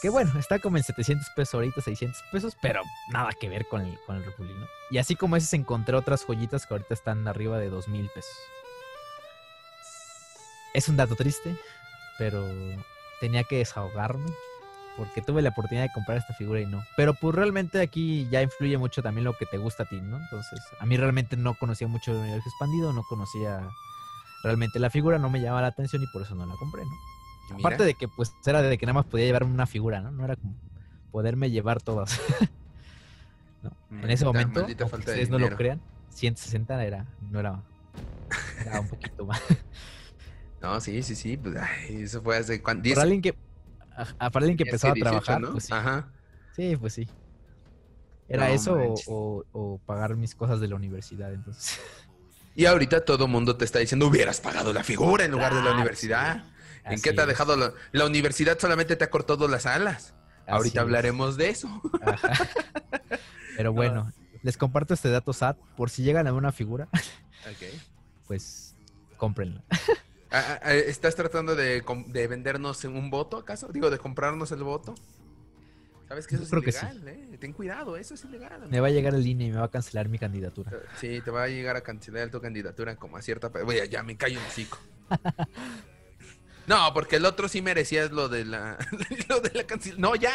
Que 0.00 0.08
bueno, 0.08 0.32
está 0.38 0.58
como 0.58 0.76
en 0.78 0.82
700 0.82 1.28
pesos 1.36 1.54
ahorita, 1.54 1.80
600 1.80 2.22
pesos, 2.32 2.56
pero 2.60 2.82
nada 3.12 3.30
que 3.40 3.48
ver 3.48 3.66
con 3.68 3.82
el, 3.82 3.96
con 4.04 4.16
el 4.16 4.24
Republic, 4.24 4.56
¿no? 4.56 4.66
Y 4.90 4.98
así 4.98 5.14
como 5.14 5.36
esas 5.36 5.52
encontré 5.52 5.96
otras 5.96 6.24
joyitas 6.24 6.66
que 6.66 6.74
ahorita 6.74 6.94
están 6.94 7.26
arriba 7.28 7.58
de 7.58 7.70
2000 7.70 8.10
pesos. 8.12 8.36
es 10.74 10.88
un 10.88 10.96
dato 10.96 11.14
triste, 11.16 11.56
pero 12.18 12.44
tenía 13.20 13.44
que 13.44 13.58
desahogarme 13.58 14.32
porque 14.96 15.22
tuve 15.22 15.40
la 15.42 15.50
oportunidad 15.50 15.84
de 15.84 15.92
comprar 15.92 16.18
esta 16.18 16.34
figura 16.34 16.60
y 16.60 16.66
no. 16.66 16.82
Pero 16.96 17.14
pues 17.14 17.34
realmente 17.34 17.80
aquí 17.80 18.28
ya 18.30 18.42
influye 18.42 18.76
mucho 18.78 19.02
también 19.02 19.24
lo 19.24 19.36
que 19.36 19.46
te 19.46 19.56
gusta 19.56 19.84
a 19.84 19.86
ti, 19.86 20.00
¿no? 20.00 20.18
Entonces, 20.18 20.60
a 20.80 20.86
mí 20.86 20.96
realmente 20.96 21.36
no 21.36 21.54
conocía 21.54 21.88
mucho 21.88 22.10
el 22.12 22.18
universo 22.18 22.48
expandido, 22.48 22.92
no 22.92 23.02
conocía 23.04 23.68
realmente 24.42 24.78
la 24.78 24.90
figura, 24.90 25.18
no 25.18 25.30
me 25.30 25.40
llamaba 25.40 25.62
la 25.62 25.68
atención 25.68 26.02
y 26.02 26.06
por 26.08 26.22
eso 26.22 26.34
no 26.34 26.46
la 26.46 26.54
compré, 26.56 26.84
¿no? 26.84 26.90
Aparte 27.58 27.84
de 27.84 27.94
que 27.94 28.08
pues 28.08 28.32
era 28.46 28.62
de 28.62 28.78
que 28.78 28.86
nada 28.86 28.94
más 28.94 29.06
podía 29.06 29.26
llevarme 29.26 29.52
una 29.52 29.66
figura, 29.66 30.00
¿no? 30.00 30.10
No 30.10 30.24
era 30.24 30.36
como 30.36 30.54
poderme 31.10 31.50
llevar 31.50 31.82
todas. 31.82 32.18
No, 33.62 33.70
En 34.02 34.10
ese 34.10 34.24
momento, 34.24 34.66
ustedes 34.98 35.30
no 35.30 35.38
lo 35.38 35.48
crean, 35.56 35.80
160 36.08 36.84
era, 36.84 37.06
no 37.20 37.38
era, 37.38 37.62
era 38.58 38.80
un 38.80 38.88
poquito 38.88 39.24
más. 39.26 39.40
No, 40.60 40.80
sí, 40.80 41.02
sí, 41.02 41.16
sí. 41.16 41.36
Pues, 41.36 41.56
ay, 41.56 42.02
eso 42.02 42.22
fue 42.22 42.36
hace 42.36 42.62
cuánto. 42.62 42.88
Para 42.88 43.02
alguien 43.02 43.20
que, 43.20 43.34
ajá, 43.96 44.14
para 44.30 44.44
alguien 44.44 44.56
que 44.56 44.62
empezaba 44.64 44.92
a 44.92 44.96
trabajar, 44.96 45.40
¿no? 45.40 45.52
pues 45.52 45.64
sí. 45.64 45.72
Ajá. 45.72 46.12
Sí, 46.54 46.76
pues 46.76 46.92
sí. 46.92 47.08
Era 48.28 48.48
No 48.48 48.54
eso 48.54 48.72
o, 48.74 48.76
manches. 48.76 49.04
o- 49.08 49.44
o 49.52 49.78
pagar 49.84 50.16
mis 50.16 50.34
cosas 50.36 50.60
de 50.60 50.68
la 50.68 50.76
universidad, 50.76 51.32
entonces. 51.32 51.78
Y 52.54 52.66
ahorita 52.66 53.04
todo 53.04 53.28
mundo 53.28 53.56
te 53.56 53.64
está 53.64 53.78
diciendo, 53.78 54.06
hubieras 54.06 54.40
pagado 54.40 54.72
la 54.72 54.84
figura 54.84 55.24
en 55.24 55.30
lugar 55.30 55.50
de 55.52 55.56
la 55.58 55.62
Claro, 55.62 55.76
universidad. 55.78 56.44
¿En 56.84 56.94
Así 56.94 57.02
qué 57.02 57.12
te 57.12 57.22
ha 57.22 57.26
dejado 57.26 57.56
la, 57.56 57.72
la 57.92 58.06
universidad? 58.06 58.58
Solamente 58.58 58.96
te 58.96 59.04
ha 59.04 59.10
cortado 59.10 59.48
las 59.48 59.66
alas. 59.66 60.14
así 60.46 60.50
Ahorita 60.50 60.80
es. 60.80 60.82
hablaremos 60.82 61.36
de 61.36 61.48
eso. 61.50 61.80
Ajá. 62.04 62.48
Pero 63.56 63.72
bueno, 63.72 64.12
les 64.42 64.56
comparto 64.56 64.92
este 64.94 65.08
dato 65.10 65.32
SAT. 65.32 65.56
Por 65.76 65.90
si 65.90 66.02
llegan 66.02 66.26
a 66.26 66.32
una 66.32 66.52
figura, 66.52 66.88
pues 68.26 68.74
cómprenla. 69.16 69.62
Ah, 70.34 70.58
ah, 70.62 70.72
¿Estás 70.72 71.14
tratando 71.14 71.54
de, 71.54 71.84
de 72.06 72.26
vendernos 72.26 72.84
un 72.84 73.10
voto, 73.10 73.36
acaso? 73.36 73.68
Digo, 73.68 73.90
de 73.90 73.98
comprarnos 73.98 74.50
el 74.52 74.62
voto. 74.64 74.94
¿Sabes 76.12 76.26
que 76.26 76.34
eso 76.34 76.42
Yo 76.42 76.44
es 76.44 76.50
creo 76.50 76.62
que 76.62 76.72
sí. 76.72 76.84
ilegal, 76.84 77.08
eh? 77.08 77.38
Ten 77.40 77.54
cuidado, 77.54 77.96
eso 77.96 78.12
es 78.12 78.24
ilegal. 78.24 78.68
Me 78.68 78.80
va 78.80 78.88
a 78.88 78.90
llegar 78.90 79.14
el 79.14 79.26
INE 79.26 79.46
y 79.46 79.50
me 79.50 79.56
va 79.56 79.64
a 79.64 79.70
cancelar 79.70 80.10
mi 80.10 80.18
candidatura. 80.18 80.70
Sí, 81.00 81.22
te 81.22 81.30
va 81.30 81.44
a 81.44 81.48
llegar 81.48 81.74
a 81.74 81.80
cancelar 81.80 82.28
tu 82.28 82.38
candidatura 82.38 82.96
como 82.96 83.16
a 83.16 83.22
cierta... 83.22 83.50
Oye, 83.64 83.88
ya 83.88 84.02
me 84.02 84.14
callo 84.18 84.38
un 84.38 84.44
hocico. 84.46 84.78
No, 86.66 86.94
porque 86.94 87.16
el 87.16 87.24
otro 87.24 87.48
sí 87.48 87.60
merecía 87.60 88.06
lo 88.06 88.28
de 88.28 88.44
la... 88.44 88.78
lo 89.28 89.40
de 89.40 89.50
la 89.52 89.64
cancel... 89.64 90.00
No, 90.00 90.14
ya. 90.14 90.30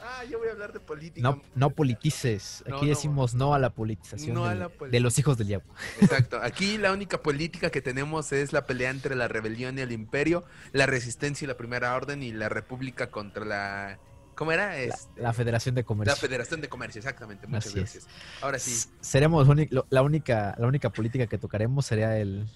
Ah, 0.00 0.22
yo 0.30 0.38
voy 0.38 0.46
a 0.46 0.52
hablar 0.52 0.72
de 0.72 0.78
política. 0.78 1.28
No, 1.28 1.42
no 1.56 1.70
politices. 1.70 2.62
Aquí 2.66 2.84
no. 2.84 2.88
decimos 2.88 3.34
no 3.34 3.52
a 3.52 3.58
la 3.58 3.70
politización 3.70 4.36
a 4.38 4.54
la 4.54 4.70
de 4.90 5.00
los 5.00 5.18
hijos 5.18 5.38
del 5.38 5.48
diablo. 5.48 5.72
Exacto. 6.00 6.40
Aquí 6.40 6.78
la 6.78 6.92
única 6.92 7.20
política 7.20 7.70
que 7.70 7.82
tenemos 7.82 8.30
es 8.32 8.52
la 8.52 8.64
pelea 8.64 8.90
entre 8.90 9.16
la 9.16 9.26
rebelión 9.26 9.76
y 9.76 9.80
el 9.80 9.90
imperio, 9.90 10.44
la 10.72 10.86
resistencia 10.86 11.46
y 11.46 11.48
la 11.48 11.56
primera 11.56 11.96
orden 11.96 12.22
y 12.22 12.32
la 12.32 12.48
república 12.48 13.10
contra 13.10 13.44
la... 13.44 13.98
¿Cómo 14.40 14.52
era? 14.52 14.68
La, 14.68 14.78
Este, 14.78 15.20
la 15.20 15.34
Federación 15.34 15.74
de 15.74 15.84
Comercio. 15.84 16.14
La 16.14 16.18
Federación 16.18 16.62
de 16.62 16.68
Comercio, 16.70 16.98
exactamente. 17.00 17.46
Muchas 17.46 17.66
Así 17.66 17.78
es. 17.78 17.84
gracias. 17.84 18.06
Ahora 18.40 18.58
sí. 18.58 18.88
Seremos 19.02 19.46
la 19.90 20.00
única, 20.00 20.54
la 20.56 20.66
única 20.66 20.88
política 20.88 21.26
que 21.26 21.36
tocaremos 21.36 21.84
sería 21.84 22.16
el. 22.16 22.48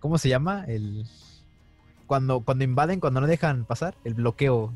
¿Cómo 0.00 0.18
se 0.18 0.28
llama? 0.28 0.64
El. 0.66 1.06
Cuando, 2.08 2.40
cuando 2.40 2.64
invaden, 2.64 2.98
cuando 2.98 3.20
no 3.20 3.28
dejan 3.28 3.64
pasar, 3.64 3.94
el 4.02 4.14
bloqueo. 4.14 4.74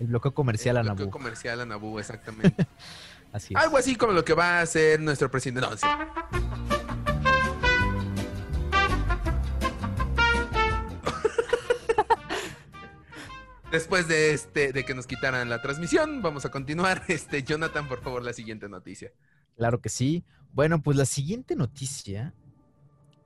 El 0.00 0.06
bloqueo 0.06 0.32
comercial 0.32 0.78
a 0.78 0.80
El 0.80 0.86
bloqueo 0.86 1.10
comercial 1.10 1.60
a 1.60 1.66
Naboo, 1.66 2.00
exactamente. 2.00 2.66
Así 3.34 3.52
es. 3.52 3.60
Algo 3.62 3.76
así 3.76 3.94
como 3.94 4.12
lo 4.12 4.24
que 4.24 4.32
va 4.32 4.60
a 4.60 4.62
hacer 4.62 4.98
nuestro 4.98 5.30
presidente. 5.30 5.60
No, 5.60 5.76
sí. 5.76 5.86
Después 13.72 14.06
de 14.06 14.34
este, 14.34 14.70
de 14.74 14.84
que 14.84 14.94
nos 14.94 15.06
quitaran 15.06 15.48
la 15.48 15.62
transmisión, 15.62 16.20
vamos 16.20 16.44
a 16.44 16.50
continuar. 16.50 17.04
Este, 17.08 17.42
Jonathan, 17.42 17.88
por 17.88 18.02
favor, 18.02 18.22
la 18.22 18.34
siguiente 18.34 18.68
noticia. 18.68 19.12
Claro 19.56 19.80
que 19.80 19.88
sí. 19.88 20.24
Bueno, 20.52 20.82
pues 20.82 20.98
la 20.98 21.06
siguiente 21.06 21.56
noticia 21.56 22.34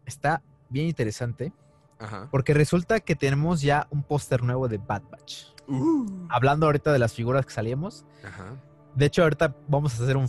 está 0.04 0.44
bien 0.68 0.86
interesante 0.86 1.52
Ajá. 1.98 2.28
porque 2.30 2.54
resulta 2.54 3.00
que 3.00 3.16
tenemos 3.16 3.60
ya 3.60 3.88
un 3.90 4.04
póster 4.04 4.44
nuevo 4.44 4.68
de 4.68 4.78
Bad 4.78 5.02
Batch. 5.10 5.46
Uh. 5.66 6.28
Hablando 6.28 6.66
ahorita 6.66 6.92
de 6.92 7.00
las 7.00 7.12
figuras 7.12 7.44
que 7.44 7.52
salíamos, 7.52 8.06
Ajá. 8.24 8.54
de 8.94 9.06
hecho 9.06 9.24
ahorita 9.24 9.56
vamos 9.66 9.98
a 9.98 10.04
hacer 10.04 10.16
un, 10.16 10.28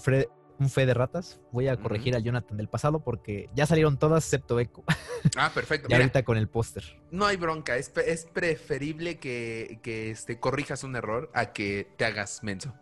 un 0.59 0.69
fe 0.69 0.85
de 0.85 0.93
ratas. 0.93 1.39
Voy 1.51 1.67
a 1.67 1.77
corregir 1.77 2.15
a 2.15 2.19
Jonathan 2.19 2.57
del 2.57 2.67
pasado 2.67 2.99
porque 2.99 3.49
ya 3.55 3.65
salieron 3.65 3.97
todas 3.97 4.23
excepto 4.25 4.59
Echo. 4.59 4.83
Ah, 5.35 5.51
perfecto. 5.53 5.87
y 5.89 5.93
Mira, 5.93 5.99
ahorita 5.99 6.23
con 6.23 6.37
el 6.37 6.47
póster. 6.47 6.99
no 7.11 7.25
hay 7.25 7.37
bronca. 7.37 7.77
Es, 7.77 7.91
es 8.05 8.25
preferible 8.25 9.19
que, 9.19 9.79
que 9.83 10.11
este, 10.11 10.39
corrijas 10.39 10.83
un 10.83 10.95
error 10.95 11.29
a 11.33 11.53
que 11.53 11.87
te 11.97 12.05
hagas 12.05 12.43
menso. 12.43 12.73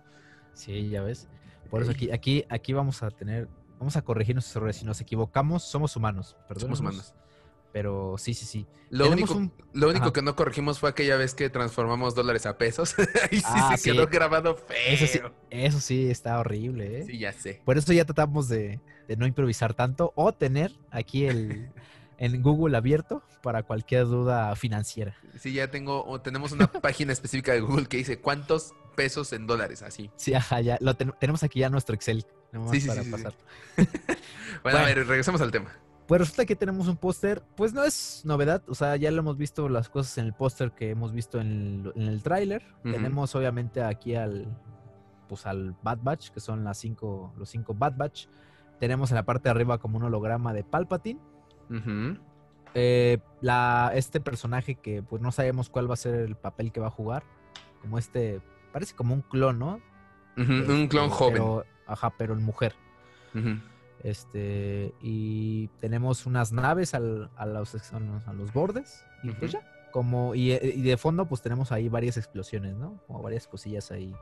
Sí, 0.53 0.89
ya 0.89 1.01
ves. 1.01 1.27
Por 1.69 1.81
eso 1.81 1.91
aquí, 1.91 2.11
aquí, 2.11 2.45
aquí 2.49 2.73
vamos 2.73 3.03
a 3.03 3.11
tener, 3.11 3.49
vamos 3.79 3.97
a 3.97 4.01
corregir 4.01 4.35
nuestros 4.35 4.55
errores. 4.55 4.77
Si 4.77 4.85
nos 4.85 5.01
equivocamos, 5.01 5.63
somos 5.63 5.95
humanos. 5.95 6.29
Somos 6.29 6.47
perdónenos, 6.47 6.79
humanos. 6.79 7.13
Pero 7.75 8.15
sí, 8.17 8.33
sí, 8.33 8.45
sí. 8.45 8.65
Lo 8.89 9.09
Tenemos 9.09 9.31
único, 9.31 9.37
un- 9.37 9.79
lo 9.81 9.89
único 9.89 10.05
Ajá. 10.05 10.13
que 10.13 10.21
no 10.21 10.33
corregimos 10.37 10.79
fue 10.79 10.89
aquella 10.89 11.17
vez 11.17 11.33
que 11.35 11.49
transformamos 11.49 12.15
dólares 12.15 12.45
a 12.45 12.57
pesos. 12.57 12.95
Ahí 13.29 13.39
sí 13.39 13.43
Ah, 13.47 13.75
se 13.75 13.83
sí. 13.83 13.91
quedó 13.91 14.07
grabado 14.07 14.55
feo. 14.55 14.77
Eso 14.87 15.05
sí, 15.07 15.19
eso 15.49 15.79
sí 15.81 16.09
está 16.09 16.39
horrible, 16.39 17.01
¿eh? 17.01 17.03
Sí, 17.05 17.17
ya 17.19 17.33
sé. 17.33 17.61
Por 17.65 17.77
eso 17.77 17.91
ya 17.91 18.05
tratamos 18.05 18.47
de, 18.47 18.79
de 19.09 19.17
no 19.17 19.27
improvisar 19.27 19.73
tanto 19.73 20.13
o 20.15 20.31
tener 20.31 20.71
aquí 20.89 21.25
el 21.25 21.67
en 22.17 22.41
Google 22.41 22.77
abierto 22.77 23.23
para 23.43 23.63
cualquier 23.63 24.05
duda 24.05 24.55
financiera. 24.55 25.13
Sí, 25.37 25.51
ya 25.51 25.69
tengo, 25.69 26.05
o 26.05 26.21
tenemos 26.21 26.53
una 26.53 26.67
página 26.71 27.11
específica 27.11 27.51
de 27.51 27.59
Google 27.59 27.87
que 27.87 27.97
dice 27.97 28.19
cuántos 28.19 28.73
pesos 28.95 29.33
en 29.33 29.47
dólares, 29.47 29.81
así. 29.81 30.09
Sí, 30.15 30.33
ajá, 30.33 30.61
ya 30.61 30.77
lo 30.79 30.93
ten- 30.95 31.13
tenemos 31.19 31.43
aquí 31.43 31.59
ya 31.59 31.69
nuestro 31.69 31.93
Excel 31.93 32.25
nomás 32.53 32.71
Sí, 32.71 32.79
sí, 32.79 32.87
para 32.87 33.03
sí, 33.03 33.11
pasar. 33.11 33.33
Bueno, 34.63 34.79
a 34.79 34.81
Bueno. 34.81 34.95
ver, 34.95 35.07
regresemos 35.07 35.41
al 35.41 35.51
tema. 35.51 35.75
Pues 36.07 36.21
resulta 36.21 36.45
que 36.45 36.55
tenemos 36.55 36.87
un 36.87 36.97
póster, 36.97 37.41
pues 37.55 37.73
no 37.73 37.83
es 37.83 38.21
novedad, 38.25 38.61
o 38.67 38.75
sea, 38.75 38.95
ya 38.95 39.09
lo 39.09 39.19
hemos 39.19 39.37
visto 39.37 39.67
las 39.69 39.89
cosas 39.89 40.17
en 40.19 40.25
el 40.25 40.33
póster 40.33 40.71
que 40.71 40.91
hemos 40.91 41.11
visto 41.13 41.39
en 41.41 41.91
el, 41.95 42.01
en 42.03 42.07
el 42.09 42.21
tráiler. 42.21 42.63
Tenemos 42.83 43.33
obviamente 43.35 43.81
aquí 43.81 44.13
al 44.15 44.47
pues 45.27 45.47
al 45.47 45.75
Bad 45.81 45.99
Batch, 46.03 46.29
que 46.29 46.39
son 46.39 46.63
las 46.63 46.77
cinco, 46.77 47.33
los 47.37 47.49
cinco 47.49 47.73
Bad 47.73 47.93
Batch. 47.97 48.27
Tenemos 48.79 49.09
en 49.09 49.15
la 49.15 49.23
parte 49.23 49.45
de 49.45 49.51
arriba 49.51 49.79
como 49.79 49.97
un 49.97 50.03
holograma 50.03 50.53
de 50.53 50.63
Palpatine. 50.63 51.19
Eh, 52.75 53.17
la, 53.41 53.91
este 53.95 54.19
personaje 54.19 54.75
que 54.75 55.01
pues 55.01 55.21
no 55.23 55.31
sabemos 55.31 55.69
cuál 55.69 55.89
va 55.89 55.93
a 55.95 55.97
ser 55.97 56.13
el 56.15 56.35
papel 56.35 56.71
que 56.71 56.79
va 56.81 56.87
a 56.87 56.91
jugar. 56.91 57.23
Como 57.81 57.97
este, 57.97 58.41
parece 58.71 58.93
como 58.95 59.15
un 59.15 59.21
clon, 59.21 59.57
¿no? 59.57 59.79
Un 60.37 60.87
clon 60.87 61.05
Este, 61.05 61.15
joven. 61.17 61.33
pero- 61.33 61.65
ajá, 61.87 62.13
pero 62.17 62.33
en 62.35 62.43
mujer. 62.43 62.75
Este, 64.05 64.93
y 65.01 65.67
tenemos 65.79 66.27
unas 66.27 66.51
naves 66.51 66.93
al- 66.93 67.31
a, 67.35 67.47
los, 67.47 67.73
a 67.91 68.33
los- 68.33 68.53
bordes. 68.53 69.03
Y 69.23 69.31
pues 69.31 69.53
ya. 69.53 69.61
Como, 69.91 70.35
y, 70.35 70.51
y 70.53 70.81
de 70.83 70.95
fondo, 70.97 71.25
pues 71.25 71.41
tenemos 71.41 71.71
ahí 71.71 71.89
varias 71.89 72.15
explosiones, 72.17 72.75
¿no? 72.75 73.01
Como 73.07 73.23
varias 73.23 73.47
cosillas 73.47 73.89
ahí. 73.89 74.13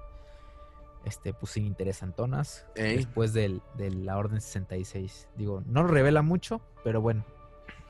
Este, 1.04 1.34
pues 1.34 1.58
interesantonas. 1.58 2.66
Ey. 2.76 2.96
Después 2.96 3.34
del- 3.34 3.62
de 3.78 3.92
la 3.92 4.18
Orden 4.18 4.40
66. 4.40 5.28
Digo, 5.36 5.62
no 5.66 5.86
revela 5.86 6.22
mucho, 6.22 6.62
pero 6.86 7.02
bueno. 7.02 7.26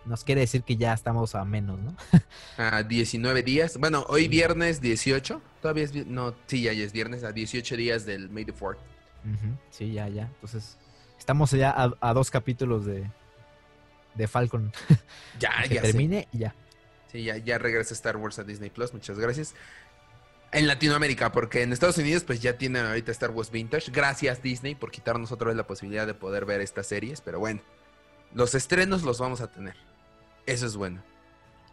Nos 0.05 0.23
quiere 0.23 0.41
decir 0.41 0.63
que 0.63 0.75
ya 0.77 0.93
estamos 0.93 1.35
a 1.35 1.45
menos, 1.45 1.79
¿no? 1.79 1.95
A 2.57 2.81
19 2.81 3.43
días. 3.43 3.77
Bueno, 3.77 4.03
hoy 4.09 4.23
Sí. 4.23 4.27
viernes 4.29 4.81
18. 4.81 5.41
Todavía 5.61 5.83
es. 5.83 5.93
No, 6.07 6.33
sí, 6.47 6.63
ya, 6.63 6.73
ya 6.73 6.83
es 6.85 6.91
viernes. 6.91 7.23
A 7.23 7.31
18 7.31 7.77
días 7.77 8.03
del 8.07 8.31
May 8.31 8.45
the 8.45 8.53
4th. 8.53 8.77
Ujú, 9.25 9.55
Sí, 9.69 9.93
ya, 9.93 10.09
ya. 10.09 10.23
Entonces, 10.25 10.77
estamos 11.23 11.51
ya 11.51 11.71
a, 11.71 11.93
a 12.01 12.13
dos 12.13 12.29
capítulos 12.29 12.85
de, 12.85 13.09
de 14.15 14.27
Falcon. 14.27 14.73
Ya, 15.39 15.49
que 15.63 15.75
ya 15.75 15.81
sé. 15.81 15.87
termine 15.87 16.27
y 16.33 16.39
ya. 16.39 16.55
Sí, 17.11 17.23
ya, 17.23 17.37
ya 17.37 17.57
regresa 17.57 17.93
Star 17.93 18.17
Wars 18.17 18.37
a 18.39 18.43
Disney 18.43 18.69
Plus, 18.69 18.93
muchas 18.93 19.17
gracias. 19.17 19.55
En 20.51 20.67
Latinoamérica, 20.67 21.31
porque 21.31 21.63
en 21.63 21.71
Estados 21.71 21.97
Unidos 21.97 22.23
pues 22.25 22.41
ya 22.41 22.57
tienen 22.57 22.85
ahorita 22.85 23.11
Star 23.13 23.31
Wars 23.31 23.49
Vintage. 23.51 23.89
Gracias 23.91 24.43
Disney 24.43 24.75
por 24.75 24.91
quitarnos 24.91 25.31
otra 25.31 25.47
vez 25.47 25.55
la 25.57 25.65
posibilidad 25.65 26.05
de 26.05 26.13
poder 26.13 26.45
ver 26.45 26.59
estas 26.61 26.87
series, 26.87 27.21
pero 27.21 27.39
bueno, 27.39 27.61
los 28.33 28.53
estrenos 28.53 29.03
los 29.03 29.17
vamos 29.19 29.39
a 29.41 29.49
tener. 29.49 29.75
Eso 30.45 30.65
es 30.65 30.75
bueno. 30.75 31.01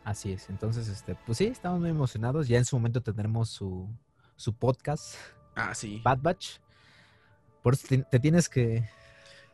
Así 0.05 0.33
es. 0.33 0.49
Entonces, 0.49 0.87
este, 0.89 1.17
pues 1.27 1.39
sí, 1.39 1.47
estamos 1.47 1.81
muy 1.81 1.91
emocionados. 1.91 2.47
Ya 2.49 2.57
en 2.57 2.65
su 2.65 2.77
momento 2.77 3.03
tendremos 3.03 3.51
su, 3.51 3.89
su 4.37 4.55
podcast, 4.55 5.17
Ah, 5.57 5.75
sí. 5.75 6.01
Bad 6.05 6.19
Batch. 6.23 6.59
Por 7.63 7.75
eso 7.75 7.87
te, 7.89 7.99
te 7.99 8.19
tienes 8.21 8.49
que, 8.49 8.89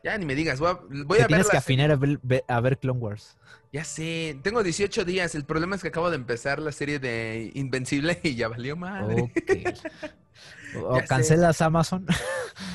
Ya 0.03 0.17
ni 0.17 0.25
me 0.25 0.35
digas, 0.35 0.59
voy 0.59 0.69
a, 0.69 0.73
voy 0.73 1.17
te 1.17 1.23
a 1.23 1.27
ver 1.27 1.27
tienes 1.27 1.49
que 1.49 1.57
afinar 1.57 1.91
a 1.91 1.95
ver, 1.95 2.19
ve- 2.23 2.43
a 2.47 2.59
ver 2.61 2.77
Clone 2.79 2.99
Wars. 2.99 3.37
Ya 3.73 3.83
sé, 3.83 4.39
tengo 4.43 4.63
18 4.63 5.03
días. 5.05 5.35
El 5.35 5.43
problema 5.45 5.75
es 5.75 5.81
que 5.81 5.89
acabo 5.89 6.09
de 6.09 6.15
empezar 6.15 6.59
la 6.59 6.71
serie 6.71 6.99
de 6.99 7.51
Invencible 7.55 8.19
y 8.23 8.35
ya 8.35 8.47
valió 8.47 8.75
madre. 8.75 9.21
Ok. 9.23 9.75
O 10.75 10.95
Ya 10.97 11.01
sé. 11.03 11.07
cancelas 11.07 11.61
Amazon. 11.61 12.05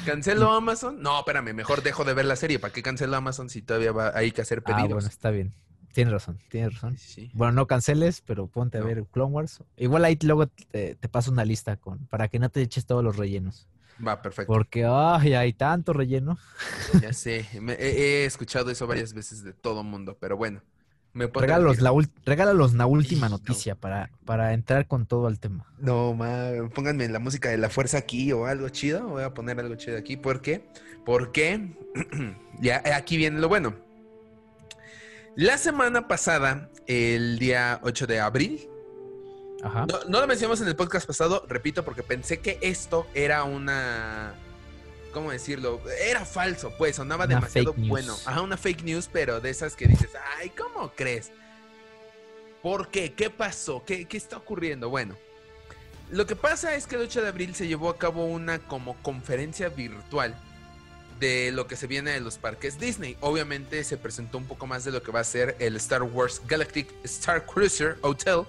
¿Cancelo 0.06 0.50
Amazon? 0.52 1.00
No, 1.02 1.18
espérame, 1.20 1.52
mejor 1.54 1.82
dejo 1.82 2.04
de 2.04 2.14
ver 2.14 2.24
la 2.24 2.36
serie. 2.36 2.58
¿Para 2.58 2.72
qué 2.72 2.82
cancelo 2.82 3.14
Amazon 3.16 3.50
si 3.50 3.60
todavía 3.62 3.92
va, 3.92 4.12
hay 4.16 4.32
que 4.32 4.40
hacer 4.40 4.62
Ah, 4.64 4.74
pedidos? 4.74 4.94
bueno, 4.94 5.08
está 5.08 5.30
bien. 5.30 5.54
Tienes 5.92 6.12
razón, 6.12 6.38
tienes 6.48 6.72
razón. 6.74 6.96
Sí. 6.96 7.30
Bueno, 7.34 7.52
no 7.52 7.66
canceles, 7.66 8.22
pero 8.26 8.46
ponte 8.46 8.78
a 8.78 8.82
ver 8.82 9.04
Clone 9.12 9.30
Wars. 9.32 9.62
Igual 9.76 10.04
ahí 10.06 10.18
luego 10.22 10.46
te, 10.46 10.94
te 10.96 11.08
paso 11.08 11.30
una 11.30 11.44
lista 11.44 11.76
con 11.76 12.06
para 12.06 12.28
que 12.28 12.38
no 12.38 12.48
te 12.48 12.62
eches 12.62 12.86
todos 12.86 13.04
los 13.04 13.16
rellenos. 13.16 13.68
Va, 14.06 14.20
perfecto. 14.20 14.52
Porque 14.52 14.84
ay, 14.84 15.34
hay 15.34 15.52
tanto 15.52 15.92
relleno. 15.92 16.38
Ya 17.00 17.12
sé. 17.12 17.46
me- 17.60 17.74
he, 17.74 18.22
he 18.22 18.24
escuchado 18.24 18.70
eso 18.70 18.86
varias 18.86 19.12
veces 19.14 19.44
de 19.44 19.52
todo 19.52 19.82
mundo, 19.84 20.16
pero 20.20 20.36
bueno. 20.36 20.60
Me 21.14 21.26
Regálalos 21.26 21.80
la, 21.80 21.92
regálalos 22.24 22.72
la 22.72 22.86
última 22.86 23.28
no. 23.28 23.36
noticia 23.36 23.74
para, 23.74 24.10
para 24.24 24.54
entrar 24.54 24.86
con 24.88 25.04
todo 25.04 25.26
al 25.26 25.38
tema. 25.38 25.66
No, 25.78 26.14
ma, 26.14 26.48
pónganme 26.74 27.06
la 27.10 27.18
música 27.18 27.50
de 27.50 27.58
la 27.58 27.68
fuerza 27.68 27.98
aquí 27.98 28.32
o 28.32 28.46
algo 28.46 28.68
chido. 28.70 29.06
Voy 29.08 29.22
a 29.22 29.34
poner 29.34 29.60
algo 29.60 29.74
chido 29.74 29.98
aquí. 29.98 30.16
¿Por 30.16 30.40
qué? 30.40 30.64
Porque 31.04 31.74
ya 32.60 32.78
eh, 32.84 32.94
aquí 32.94 33.18
viene 33.18 33.40
lo 33.40 33.48
bueno. 33.50 33.74
La 35.36 35.58
semana 35.58 36.08
pasada, 36.08 36.70
el 36.86 37.38
día 37.38 37.80
8 37.82 38.06
de 38.06 38.20
abril, 38.20 38.68
Ajá. 39.62 39.86
no, 39.86 40.04
no 40.08 40.20
lo 40.20 40.26
mencionamos 40.26 40.60
en 40.60 40.68
el 40.68 40.76
podcast 40.76 41.06
pasado, 41.06 41.44
repito, 41.48 41.84
porque 41.84 42.02
pensé 42.02 42.40
que 42.40 42.58
esto 42.60 43.06
era 43.14 43.44
una. 43.44 44.34
¿Cómo 45.12 45.30
decirlo? 45.30 45.80
Era 46.00 46.24
falso, 46.24 46.72
pues 46.78 46.96
sonaba 46.96 47.26
Una 47.26 47.34
demasiado 47.34 47.74
bueno. 47.76 48.16
Ajá, 48.24 48.40
una 48.40 48.56
fake 48.56 48.82
news, 48.82 49.08
pero 49.12 49.40
de 49.40 49.50
esas 49.50 49.76
que 49.76 49.86
dices, 49.86 50.10
ay, 50.38 50.50
¿cómo 50.50 50.92
crees? 50.94 51.30
¿Por 52.62 52.88
qué? 52.88 53.12
¿Qué 53.12 53.28
pasó? 53.28 53.84
¿Qué, 53.84 54.06
qué 54.06 54.16
está 54.16 54.38
ocurriendo? 54.38 54.88
Bueno, 54.88 55.16
lo 56.10 56.26
que 56.26 56.36
pasa 56.36 56.74
es 56.74 56.86
que 56.86 56.96
el 56.96 57.02
8 57.02 57.22
de 57.22 57.28
abril 57.28 57.54
se 57.54 57.66
llevó 57.66 57.88
a 57.88 57.96
cabo 57.96 58.26
una 58.26 58.58
como 58.58 58.96
conferencia 59.02 59.68
virtual 59.70 60.36
de 61.18 61.52
lo 61.52 61.66
que 61.66 61.76
se 61.76 61.86
viene 61.86 62.10
de 62.10 62.20
los 62.20 62.36
parques 62.36 62.78
Disney. 62.78 63.16
Obviamente 63.20 63.82
se 63.84 63.96
presentó 63.96 64.38
un 64.38 64.44
poco 64.44 64.66
más 64.66 64.84
de 64.84 64.90
lo 64.90 65.02
que 65.02 65.10
va 65.10 65.20
a 65.20 65.24
ser 65.24 65.56
el 65.58 65.76
Star 65.76 66.02
Wars 66.02 66.42
Galactic 66.46 66.88
Star 67.04 67.46
Cruiser 67.46 67.96
Hotel, 68.02 68.42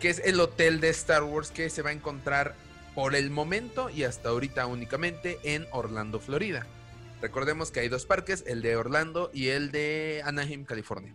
que 0.00 0.08
es 0.08 0.20
el 0.24 0.40
hotel 0.40 0.80
de 0.80 0.88
Star 0.88 1.22
Wars 1.22 1.50
que 1.50 1.68
se 1.68 1.82
va 1.82 1.90
a 1.90 1.92
encontrar 1.92 2.54
por 2.94 3.14
el 3.14 3.30
momento 3.30 3.90
y 3.90 4.04
hasta 4.04 4.30
ahorita 4.30 4.66
únicamente 4.66 5.38
en 5.44 5.66
Orlando, 5.72 6.18
Florida. 6.18 6.66
Recordemos 7.20 7.70
que 7.70 7.80
hay 7.80 7.88
dos 7.88 8.06
parques, 8.06 8.42
el 8.46 8.62
de 8.62 8.76
Orlando 8.76 9.30
y 9.34 9.48
el 9.48 9.70
de 9.70 10.22
Anaheim, 10.24 10.64
California. 10.64 11.14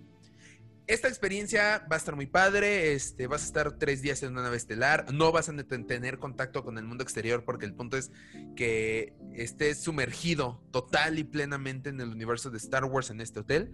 Esta 0.88 1.08
experiencia 1.08 1.84
va 1.92 1.96
a 1.96 1.98
estar 1.98 2.16
muy 2.16 2.28
padre, 2.28 2.94
este, 2.94 3.26
vas 3.26 3.42
a 3.42 3.46
estar 3.46 3.72
tres 3.80 4.04
días 4.04 4.22
en 4.22 4.34
una 4.34 4.44
nave 4.44 4.58
estelar, 4.58 5.12
no 5.12 5.32
vas 5.32 5.50
a 5.50 5.54
tener 5.64 6.20
contacto 6.20 6.64
con 6.64 6.78
el 6.78 6.84
mundo 6.84 7.04
exterior 7.04 7.44
porque 7.44 7.66
el 7.66 7.74
punto 7.74 7.98
es 7.98 8.12
que 8.56 9.16
estés 9.34 9.82
sumergido 9.82 10.62
total 10.72 11.18
y 11.18 11.24
plenamente 11.24 11.90
en 11.90 12.00
el 12.02 12.10
universo 12.10 12.52
de 12.52 12.58
Star 12.58 12.86
Wars 12.86 13.10
en 13.10 13.20
este 13.20 13.40
hotel. 13.40 13.72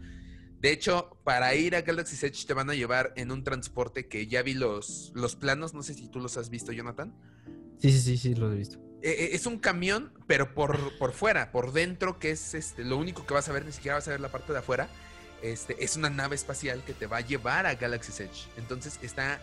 De 0.62 0.72
hecho, 0.72 1.18
para 1.24 1.56
ir 1.56 1.76
a 1.76 1.82
Galaxy's 1.82 2.22
Edge 2.22 2.46
te 2.46 2.54
van 2.54 2.70
a 2.70 2.76
llevar 2.76 3.14
en 3.16 3.32
un 3.32 3.44
transporte 3.44 4.08
que 4.08 4.28
ya 4.28 4.44
vi 4.44 4.54
los, 4.54 5.12
los 5.16 5.36
planos, 5.36 5.74
no 5.74 5.82
sé 5.82 5.96
si 5.96 6.08
tú 6.08 6.20
los 6.20 6.38
has 6.38 6.52
visto, 6.52 6.72
Jonathan. 6.72 7.16
Sí, 7.80 7.92
sí, 7.92 8.00
sí, 8.00 8.18
sí, 8.18 8.36
lo 8.36 8.54
he 8.54 8.58
visto. 8.58 8.78
Eh, 9.02 9.10
eh, 9.10 9.30
es 9.34 9.48
un 9.48 9.58
camión, 9.58 10.14
pero 10.28 10.54
por, 10.54 10.96
por 11.00 11.14
fuera, 11.14 11.52
por 11.52 11.72
dentro, 11.72 12.20
que 12.20 12.30
es 12.30 12.54
este, 12.54 12.84
lo 12.84 12.98
único 12.98 13.26
que 13.26 13.34
vas 13.34 13.50
a 13.50 13.54
ver, 13.54 13.66
ni 13.66 13.72
siquiera 13.72 13.96
vas 13.96 14.08
a 14.08 14.12
ver 14.12 14.20
la 14.20 14.30
parte 14.30 14.54
de 14.54 14.60
afuera. 14.60 14.88
Este, 15.42 15.84
es 15.84 15.96
una 15.96 16.12
nave 16.12 16.36
espacial 16.36 16.84
que 16.86 16.94
te 16.94 17.08
va 17.08 17.18
a 17.18 17.22
llevar 17.22 17.66
a 17.66 17.74
Galaxy's 17.74 18.20
Edge. 18.20 18.48
Entonces 18.56 19.00
está, 19.02 19.42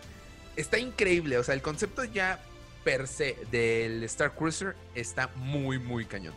está 0.54 0.78
increíble. 0.78 1.36
O 1.38 1.42
sea, 1.42 1.54
el 1.54 1.62
concepto 1.62 2.04
ya 2.04 2.40
per 2.84 3.08
se 3.08 3.36
del 3.50 4.04
Star 4.04 4.36
Cruiser 4.36 4.76
está 4.94 5.32
muy, 5.34 5.80
muy 5.80 6.04
cañón. 6.04 6.34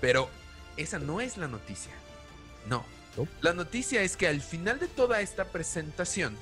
Pero 0.00 0.30
esa 0.78 0.98
no 0.98 1.20
es 1.20 1.36
la 1.36 1.48
noticia. 1.48 1.92
No. 2.66 2.82
La 3.40 3.52
noticia 3.52 4.02
es 4.02 4.16
que 4.16 4.28
al 4.28 4.40
final 4.40 4.78
de 4.78 4.86
toda 4.88 5.20
esta 5.20 5.44
presentación 5.46 6.36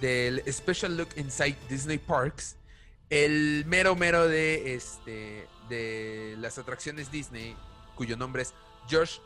del 0.00 0.42
Special 0.50 0.96
Look 0.96 1.08
Inside 1.16 1.56
Disney 1.68 1.98
Parks, 1.98 2.56
el 3.10 3.64
mero 3.66 3.96
mero 3.96 4.28
de 4.28 4.74
este 4.74 5.48
de 5.68 6.36
las 6.38 6.58
atracciones 6.58 7.10
Disney, 7.10 7.56
cuyo 7.94 8.16
nombre 8.16 8.42
es 8.42 8.54
George 8.88 9.20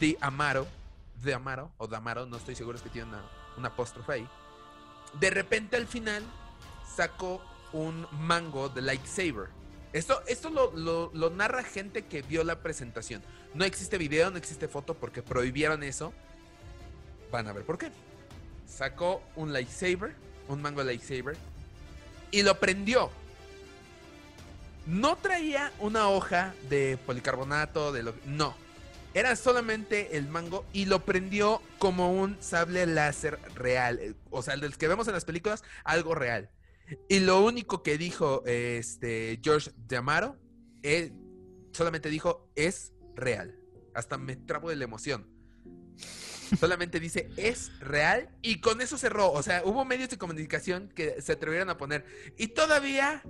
D. 0.00 0.16
Amaro, 0.20 0.66
de 1.22 1.34
Amaro 1.34 1.70
o 1.78 1.86
Damaro, 1.86 2.26
no 2.26 2.36
estoy 2.36 2.54
seguro, 2.54 2.82
que 2.82 2.88
tiene 2.88 3.08
una, 3.08 3.22
una 3.56 3.68
apóstrofe 3.68 4.12
ahí. 4.12 4.28
De 5.20 5.30
repente 5.30 5.76
al 5.76 5.86
final 5.86 6.22
sacó 6.96 7.42
un 7.72 8.06
mango 8.12 8.68
de 8.68 8.82
lightsaber. 8.82 9.48
Esto, 9.92 10.22
esto 10.26 10.48
lo- 10.50 11.10
lo 11.12 11.30
narra 11.30 11.62
gente 11.62 12.06
que 12.06 12.22
vio 12.22 12.42
la 12.44 12.62
presentación. 12.62 13.22
No 13.54 13.64
existe 13.64 13.98
video, 13.98 14.30
no 14.30 14.38
existe 14.38 14.68
foto 14.68 14.94
porque 14.94 15.22
prohibieron 15.22 15.82
eso. 15.82 16.12
Van 17.30 17.46
a 17.48 17.52
ver 17.52 17.64
por 17.64 17.78
qué. 17.78 17.90
Sacó 18.66 19.22
un 19.36 19.52
lightsaber, 19.52 20.14
un 20.48 20.62
mango 20.62 20.82
lightsaber, 20.82 21.36
y 22.30 22.42
lo 22.42 22.58
prendió. 22.58 23.10
No 24.86 25.16
traía 25.16 25.72
una 25.78 26.08
hoja 26.08 26.54
de 26.68 26.98
policarbonato, 27.06 27.92
de 27.92 28.02
lo 28.02 28.14
no. 28.24 28.56
Era 29.14 29.36
solamente 29.36 30.16
el 30.16 30.26
mango 30.26 30.64
y 30.72 30.86
lo 30.86 31.04
prendió 31.04 31.60
como 31.78 32.12
un 32.12 32.38
sable 32.40 32.86
láser 32.86 33.38
real. 33.54 34.16
O 34.30 34.42
sea, 34.42 34.54
el 34.54 34.60
del 34.62 34.78
que 34.78 34.88
vemos 34.88 35.06
en 35.06 35.12
las 35.12 35.26
películas, 35.26 35.62
algo 35.84 36.14
real. 36.14 36.50
Y 37.08 37.20
lo 37.20 37.44
único 37.44 37.82
que 37.82 37.98
dijo 37.98 38.42
este 38.46 39.38
George 39.42 39.70
de 39.76 39.98
Amaro, 39.98 40.36
él 40.82 41.12
solamente 41.72 42.08
dijo 42.08 42.50
es 42.56 42.92
real. 43.14 43.58
Hasta 43.94 44.18
me 44.18 44.36
trabo 44.36 44.70
de 44.70 44.76
la 44.76 44.84
emoción. 44.84 45.26
Solamente 46.58 47.00
dice 47.00 47.30
es 47.36 47.78
real 47.80 48.30
y 48.42 48.60
con 48.60 48.80
eso 48.80 48.98
cerró. 48.98 49.32
O 49.32 49.42
sea, 49.42 49.62
hubo 49.64 49.84
medios 49.84 50.10
de 50.10 50.18
comunicación 50.18 50.90
que 50.94 51.20
se 51.20 51.32
atrevieron 51.32 51.70
a 51.70 51.78
poner. 51.78 52.04
Y 52.36 52.48
todavía 52.48 53.22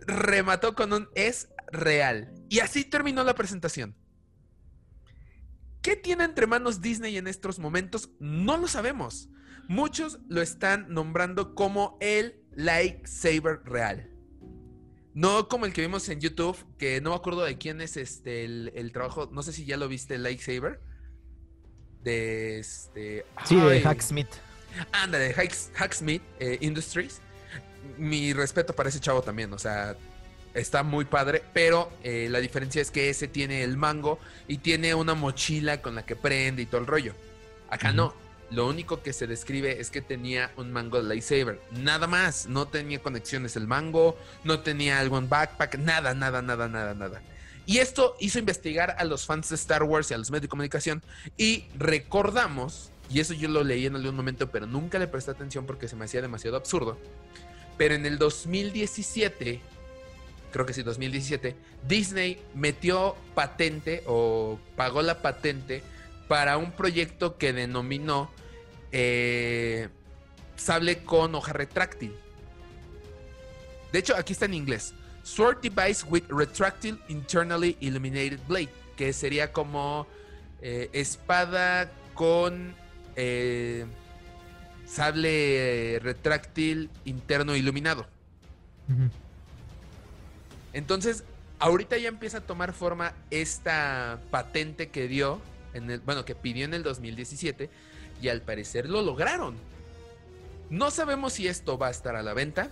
remató 0.00 0.74
con 0.74 0.92
un 0.92 1.08
es 1.14 1.48
real. 1.72 2.34
Y 2.48 2.60
así 2.60 2.84
terminó 2.84 3.22
la 3.24 3.34
presentación. 3.34 3.96
¿Qué 5.82 5.96
tiene 5.96 6.24
entre 6.24 6.46
manos 6.46 6.80
Disney 6.80 7.16
en 7.16 7.26
estos 7.26 7.58
momentos? 7.58 8.10
No 8.18 8.58
lo 8.58 8.68
sabemos. 8.68 9.30
Muchos 9.68 10.18
lo 10.28 10.42
están 10.42 10.92
nombrando 10.92 11.54
como 11.54 11.96
el 12.00 12.42
lightsaber 12.52 13.62
real. 13.64 14.09
No 15.14 15.48
como 15.48 15.66
el 15.66 15.72
que 15.72 15.80
vimos 15.80 16.08
en 16.08 16.20
YouTube, 16.20 16.56
que 16.78 17.00
no 17.00 17.10
me 17.10 17.16
acuerdo 17.16 17.42
de 17.42 17.58
quién 17.58 17.80
es 17.80 17.96
este 17.96 18.44
el, 18.44 18.72
el 18.74 18.92
trabajo. 18.92 19.28
No 19.32 19.42
sé 19.42 19.52
si 19.52 19.64
ya 19.64 19.76
lo 19.76 19.88
viste, 19.88 20.14
el 20.14 20.22
lightsaber. 20.22 20.80
De 22.02 22.58
este. 22.60 23.26
Sí, 23.44 23.56
de 23.56 23.82
Hacksmith. 23.82 24.28
Ándale, 24.92 25.24
de 25.28 25.34
Hacks- 25.34 25.70
Hacksmith 25.76 26.22
eh, 26.38 26.58
Industries. 26.60 27.20
Mi 27.98 28.32
respeto 28.32 28.72
para 28.74 28.88
ese 28.88 29.00
chavo 29.00 29.20
también, 29.22 29.52
o 29.52 29.58
sea, 29.58 29.96
está 30.54 30.82
muy 30.82 31.04
padre, 31.06 31.42
pero 31.52 31.90
eh, 32.04 32.28
la 32.30 32.38
diferencia 32.38 32.80
es 32.80 32.90
que 32.90 33.10
ese 33.10 33.26
tiene 33.26 33.62
el 33.64 33.76
mango 33.76 34.18
y 34.48 34.58
tiene 34.58 34.94
una 34.94 35.14
mochila 35.14 35.82
con 35.82 35.94
la 35.94 36.06
que 36.06 36.14
prende 36.16 36.62
y 36.62 36.66
todo 36.66 36.80
el 36.80 36.86
rollo. 36.86 37.14
Acá 37.68 37.92
no. 37.92 38.14
Lo 38.50 38.66
único 38.66 39.02
que 39.02 39.12
se 39.12 39.28
describe 39.28 39.80
es 39.80 39.90
que 39.90 40.00
tenía 40.00 40.52
un 40.56 40.72
mango 40.72 40.96
de 40.96 41.04
lightsaber. 41.04 41.60
Nada 41.70 42.06
más. 42.06 42.46
No 42.46 42.66
tenía 42.66 43.00
conexiones 43.00 43.54
el 43.56 43.66
mango. 43.66 44.18
No 44.42 44.60
tenía 44.60 44.98
algo 44.98 45.18
en 45.18 45.28
backpack. 45.28 45.78
Nada, 45.78 46.14
nada, 46.14 46.42
nada, 46.42 46.68
nada, 46.68 46.94
nada. 46.94 47.22
Y 47.66 47.78
esto 47.78 48.16
hizo 48.18 48.40
investigar 48.40 48.96
a 48.98 49.04
los 49.04 49.26
fans 49.26 49.50
de 49.50 49.54
Star 49.54 49.84
Wars 49.84 50.10
y 50.10 50.14
a 50.14 50.18
los 50.18 50.30
medios 50.30 50.42
de 50.42 50.48
comunicación. 50.48 51.02
Y 51.36 51.66
recordamos, 51.78 52.90
y 53.08 53.20
eso 53.20 53.32
yo 53.34 53.48
lo 53.48 53.62
leí 53.62 53.86
en 53.86 53.94
algún 53.94 54.16
momento, 54.16 54.50
pero 54.50 54.66
nunca 54.66 54.98
le 54.98 55.06
presté 55.06 55.30
atención 55.30 55.66
porque 55.66 55.86
se 55.86 55.94
me 55.94 56.06
hacía 56.06 56.20
demasiado 56.20 56.56
absurdo. 56.56 56.98
Pero 57.78 57.94
en 57.94 58.06
el 58.06 58.18
2017, 58.18 59.60
creo 60.50 60.66
que 60.66 60.72
sí, 60.72 60.82
2017, 60.82 61.54
Disney 61.86 62.42
metió 62.54 63.14
patente 63.36 64.02
o 64.06 64.58
pagó 64.74 65.02
la 65.02 65.22
patente 65.22 65.84
para 66.26 66.56
un 66.58 66.72
proyecto 66.72 67.38
que 67.38 67.52
denominó 67.52 68.30
eh, 68.92 69.88
sable 70.56 71.04
con 71.04 71.34
hoja 71.34 71.52
retráctil. 71.52 72.14
De 73.92 73.98
hecho, 73.98 74.16
aquí 74.16 74.32
está 74.32 74.44
en 74.44 74.54
inglés. 74.54 74.94
Sword 75.22 75.60
device 75.60 76.04
with 76.08 76.24
retractile 76.28 76.98
internally 77.08 77.76
illuminated 77.80 78.40
blade, 78.46 78.70
que 78.96 79.12
sería 79.12 79.52
como 79.52 80.06
eh, 80.62 80.88
espada 80.92 81.90
con 82.14 82.74
eh, 83.16 83.84
sable 84.86 85.98
retráctil 86.02 86.90
interno 87.04 87.54
iluminado. 87.54 88.06
Entonces, 90.72 91.24
ahorita 91.60 91.96
ya 91.98 92.08
empieza 92.08 92.38
a 92.38 92.40
tomar 92.40 92.72
forma 92.72 93.12
esta 93.30 94.18
patente 94.30 94.88
que 94.88 95.06
dio, 95.06 95.40
en 95.74 95.90
el, 95.90 96.00
bueno, 96.00 96.24
que 96.24 96.34
pidió 96.34 96.64
en 96.64 96.74
el 96.74 96.82
2017 96.82 97.70
y 98.20 98.28
al 98.28 98.42
parecer 98.42 98.88
lo 98.88 99.02
lograron. 99.02 99.56
No 100.68 100.90
sabemos 100.90 101.32
si 101.34 101.48
esto 101.48 101.78
va 101.78 101.88
a 101.88 101.90
estar 101.90 102.16
a 102.16 102.22
la 102.22 102.34
venta. 102.34 102.70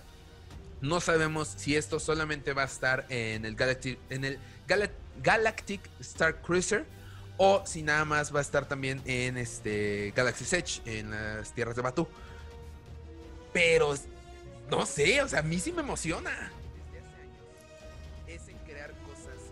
No 0.81 1.01
sabemos 1.01 1.53
si 1.57 1.75
esto 1.75 1.99
solamente 1.99 2.53
va 2.53 2.61
a 2.61 2.65
estar 2.65 3.05
en 3.09 3.43
el 3.45 3.55
Galactic, 3.55 3.99
en 4.09 4.23
el 4.23 4.39
Gala- 4.67 4.91
Galactic 5.21 5.81
Star 5.99 6.41
Cruiser 6.41 6.85
o 7.37 7.63
si 7.65 7.83
nada 7.83 8.05
más 8.05 8.33
va 8.33 8.39
a 8.39 8.41
estar 8.41 8.67
también 8.67 9.01
en 9.05 9.37
este 9.37 10.13
Galaxy 10.15 10.45
Edge, 10.55 10.81
en 10.85 11.11
las 11.11 11.53
tierras 11.53 11.75
de 11.75 11.81
Batu. 11.81 12.07
Pero 13.51 13.95
no 14.69 14.85
sé, 14.85 15.21
o 15.21 15.27
sea, 15.27 15.39
a 15.39 15.43
mí 15.43 15.59
sí 15.59 15.71
me 15.73 15.81
emociona. 15.81 16.31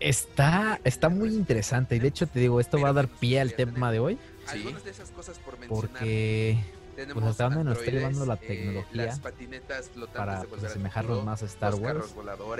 Está, 0.00 0.80
está 0.84 1.08
muy 1.08 1.30
interesante 1.34 1.96
y 1.96 1.98
de 1.98 2.08
hecho 2.08 2.26
te 2.26 2.38
digo, 2.40 2.60
esto 2.60 2.80
va 2.80 2.90
a 2.90 2.92
dar 2.92 3.08
pie 3.08 3.40
al 3.40 3.54
tema 3.54 3.90
de 3.90 3.98
hoy. 3.98 4.18
Algunas 4.52 4.84
de 4.84 4.90
esas 4.90 5.10
cosas 5.10 5.38
por 5.38 5.56
porque 5.68 6.58
tenemos 6.96 7.22
pues 7.22 7.30
hasta 7.30 7.44
donde 7.44 7.64
nos 7.64 7.78
está 7.78 7.90
llevando 7.90 8.26
la 8.26 8.34
eh, 8.34 8.38
tecnología 8.46 9.04
las 9.06 9.20
patinetas 9.20 9.90
flotantes 9.90 10.18
para 10.18 10.42
pues, 10.44 10.72
Futuro, 10.72 11.22
más 11.22 11.42
a 11.42 11.46
Star 11.46 11.74
Wars. 11.74 12.14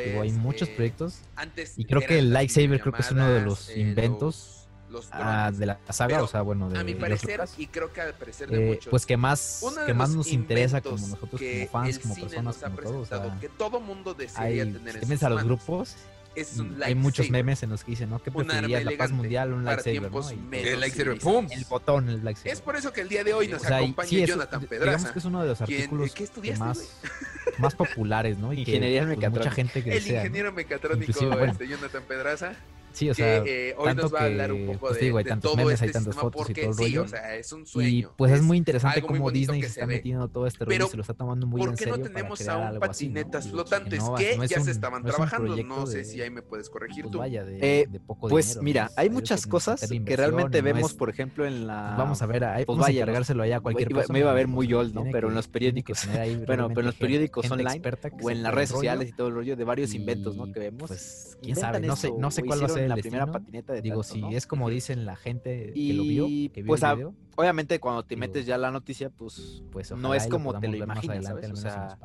Digo, 0.04 0.22
hay 0.22 0.32
muchos 0.32 0.68
eh, 0.68 0.74
proyectos 0.76 1.20
antes 1.36 1.78
y 1.78 1.84
creo 1.84 2.00
que 2.00 2.18
el 2.18 2.32
lightsaber 2.32 2.80
creo 2.80 2.92
que 2.92 3.00
es 3.02 3.10
uno 3.10 3.28
de 3.28 3.40
los 3.40 3.68
eh, 3.70 3.80
inventos 3.80 4.54
los- 4.90 5.04
los 5.04 5.08
ah, 5.12 5.50
de 5.54 5.66
la 5.66 5.78
saga, 5.90 6.14
Pero, 6.14 6.24
o 6.24 6.28
sea, 6.28 6.40
bueno, 6.40 6.70
de 6.70 6.78
a 6.78 6.82
mi 6.82 6.92
George 6.92 7.00
parecer, 7.00 7.30
Lucas, 7.40 7.54
y 7.58 7.66
creo 7.66 7.92
que 7.92 8.00
al 8.00 8.14
parecer 8.14 8.48
de 8.48 8.58
muchos, 8.58 8.86
pues 8.88 9.04
que 9.04 9.16
más, 9.18 9.62
que 9.84 9.92
más 9.92 10.10
nos 10.14 10.28
interesa 10.32 10.80
como 10.80 10.96
nosotros 10.96 11.42
como 11.42 11.66
fans, 11.66 11.98
como 11.98 12.14
personas, 12.14 12.56
como 12.56 12.76
todos. 12.78 12.94
O 13.02 13.04
sea, 13.04 13.38
que 13.38 13.48
todo 13.50 13.80
mundo 13.80 14.16
hay, 14.36 14.56
tener 14.56 14.60
si 14.60 14.60
en 14.60 14.72
te 14.72 14.78
metes 15.06 15.18
sus 15.18 15.22
a 15.24 15.28
los 15.28 15.36
manos, 15.44 15.44
grupos, 15.66 15.96
es 16.40 16.58
un 16.58 16.80
hay 16.82 16.94
muchos 16.94 17.18
lightsaber. 17.26 17.44
memes 17.44 17.62
en 17.62 17.70
los 17.70 17.84
que 17.84 17.90
dicen, 17.92 18.10
¿no? 18.10 18.22
¿Qué 18.22 18.30
preferirías, 18.30 18.84
la 18.84 18.92
paz 18.96 19.10
mundial 19.12 19.52
o 19.52 19.56
un 19.56 19.64
lightsaber, 19.64 20.10
no? 20.10 20.30
El 20.52 20.80
lightsaber, 20.80 21.18
¡pum! 21.18 21.46
El 21.50 21.64
botón, 21.64 22.08
el 22.08 22.24
lightsaber. 22.24 22.52
Es 22.52 22.60
por 22.60 22.76
eso 22.76 22.92
que 22.92 23.00
el 23.02 23.08
día 23.08 23.24
de 23.24 23.34
hoy 23.34 23.48
nos 23.48 23.62
O 23.62 23.66
sea, 23.66 23.78
acompaña 23.78 24.08
sí, 24.08 24.22
es- 24.22 24.28
Jonathan 24.28 24.60
digamos 24.60 24.68
Pedraza. 24.86 25.12
que 25.12 25.18
es 25.18 25.24
uno 25.24 25.42
de 25.42 25.48
los 25.48 25.58
¿Quién- 25.58 25.78
artículos 25.80 26.12
¿Qué 26.14 26.26
que 26.40 26.56
más, 26.56 26.96
más 27.58 27.74
populares, 27.74 28.38
¿no? 28.38 28.52
Y 28.52 28.64
que, 28.64 28.70
Ingeniería 28.72 29.00
pues, 29.04 29.16
mucha 29.16 29.28
mecatrónica. 29.28 29.54
gente 29.54 29.82
que 29.84 29.90
El 29.90 29.94
desea, 29.96 30.12
¿no? 30.14 30.18
ingeniero 30.26 30.52
mecatrónico 30.52 31.02
Inclusive, 31.10 31.36
bueno. 31.36 31.52
este, 31.52 31.68
Jonathan 31.68 32.02
Pedraza, 32.06 32.52
Sí, 32.92 33.10
o 33.10 33.14
sea, 33.14 33.44
que 33.44 33.70
eh, 33.70 33.74
hoy 33.78 33.84
tanto 33.86 34.02
nos 34.02 34.14
va 34.14 34.20
a 34.20 34.24
hablar 34.24 34.52
un 34.52 34.58
que, 34.58 34.66
poco 34.66 34.78
pues, 34.80 34.94
de, 34.94 35.04
digo, 35.04 35.18
hay 35.18 35.24
de 35.24 35.30
tantos 35.30 35.50
todo 35.52 35.56
memes, 35.56 35.74
este 35.74 35.86
hay 35.86 35.92
tantas 35.92 36.14
sistema, 36.14 36.32
fotos 36.32 36.50
y 36.50 36.54
todo 36.54 36.66
el 36.70 36.74
sí, 36.74 36.82
rollo. 36.82 37.02
o 37.02 37.08
sea, 37.08 37.34
es 37.36 37.52
un 37.52 37.62
y 37.62 37.66
sueño. 37.66 38.14
pues 38.16 38.32
es 38.32 38.42
muy 38.42 38.56
interesante 38.56 39.02
cómo 39.02 39.30
Disney 39.30 39.60
se 39.62 39.68
se 39.68 39.72
está 39.74 39.86
ve. 39.86 39.94
metiendo 39.96 40.28
todo 40.28 40.46
este 40.46 40.64
rollo 40.64 40.74
Pero, 40.74 40.86
y 40.86 40.90
se 40.90 40.96
lo 40.96 41.00
está 41.02 41.14
tomando 41.14 41.46
muy 41.46 41.60
¿Por 41.60 41.70
en 41.70 41.76
qué 41.76 41.84
serio 41.84 41.96
no 41.96 42.02
para 42.02 42.12
tenemos 42.14 42.38
crear 42.38 42.56
aún 42.56 42.64
así, 42.66 42.74
¿no? 42.74 42.80
patinetas 42.80 43.44
Digo, 43.44 43.54
flotantes 43.56 43.98
no 44.04 44.14
que 44.16 44.36
no 44.36 44.44
ya 44.44 44.60
se 44.60 44.70
estaban 44.70 45.02
no 45.02 45.08
trabajando? 45.10 45.56
No 45.62 45.86
sé 45.86 45.98
de- 45.98 46.04
si 46.04 46.20
ahí 46.22 46.30
me 46.30 46.42
puedes 46.42 46.68
corregir 46.70 47.04
pues 47.04 47.12
tú. 47.12 47.18
vaya, 47.18 47.44
de, 47.44 47.58
Eh, 47.82 47.86
de 47.88 48.00
poco 48.00 48.28
Pues 48.28 48.46
dinero, 48.48 48.62
mira, 48.64 48.84
¿no? 48.86 48.90
Hay 48.96 49.10
muchas 49.10 49.46
cosas 49.46 49.80
que 49.88 50.16
realmente 50.16 50.58
y 50.58 50.62
no 50.62 50.64
vemos, 50.64 50.94
por 50.94 51.10
ejemplo, 51.10 51.46
en 51.46 51.66
la... 51.66 51.88
pues 51.88 51.98
vamos 51.98 52.22
a 52.22 52.26
ver, 52.26 52.44
ahí 52.44 52.64
pues 52.64 52.74
vamos 52.76 52.86
vaya, 52.86 53.00
a 53.00 53.02
encargárselo 53.04 53.42
allá 53.42 53.56
a 53.58 53.60
cualquier 53.60 53.90
iba- 53.90 53.98
persona. 54.00 54.12
me 54.14 54.20
iba 54.20 54.30
a 54.30 54.34
ver 54.34 54.44
pero, 54.46 54.54
muy 54.54 54.66
pues, 54.66 54.76
old, 54.78 54.94
¿no? 54.94 55.04
Pero 55.12 55.28
en 55.28 55.34
los 55.34 55.46
periódicos. 55.48 55.98
Bueno, 56.46 56.68
pero 56.68 56.80
en 56.80 56.86
los 56.86 56.94
periódicos 56.94 57.50
online 57.50 57.70
experta 57.72 58.10
que 58.10 58.24
o 58.24 58.30
en 58.30 58.42
las 58.42 58.52
redes 58.54 58.70
sociales 58.70 59.08
y 59.10 59.12
todo 59.12 59.28
el 59.28 59.34
rollo 59.34 59.56
de 59.56 59.64
varios 59.64 59.92
y, 59.92 59.96
inventos, 59.98 60.36
¿no? 60.36 60.50
Que 60.52 60.60
vemos. 60.60 60.88
Pues, 60.88 61.36
quién 61.40 61.50
Inventan 61.50 61.74
sabe, 61.74 61.86
no 61.86 61.96
sé, 61.96 62.12
no 62.18 62.30
cuál 62.46 62.62
va 62.62 62.66
a 62.66 62.68
ser 62.70 62.77
la 62.86 62.96
primera 62.96 63.24
destino. 63.24 63.32
patineta 63.32 63.72
de 63.72 63.82
Digo, 63.82 64.02
si 64.02 64.20
¿no? 64.20 64.30
es 64.30 64.46
como 64.46 64.68
dicen 64.70 65.06
la 65.06 65.16
gente 65.16 65.72
que 65.74 65.92
lo 65.94 66.02
vio, 66.02 66.26
Y, 66.28 66.50
que 66.50 66.62
vio 66.62 66.68
pues, 66.68 66.82
el 66.82 66.94
video, 66.94 67.14
obviamente 67.38 67.78
cuando 67.78 68.04
te 68.04 68.16
metes 68.16 68.46
ya 68.46 68.58
la 68.58 68.72
noticia, 68.72 69.10
pues, 69.10 69.62
pues 69.70 69.92
no 69.92 70.12
es 70.12 70.26
como 70.26 70.58
te 70.58 70.66
lo 70.66 70.76
imaginas, 70.76 71.24
¿sabes? 71.24 71.48
O 71.52 71.56
sea, 71.56 71.96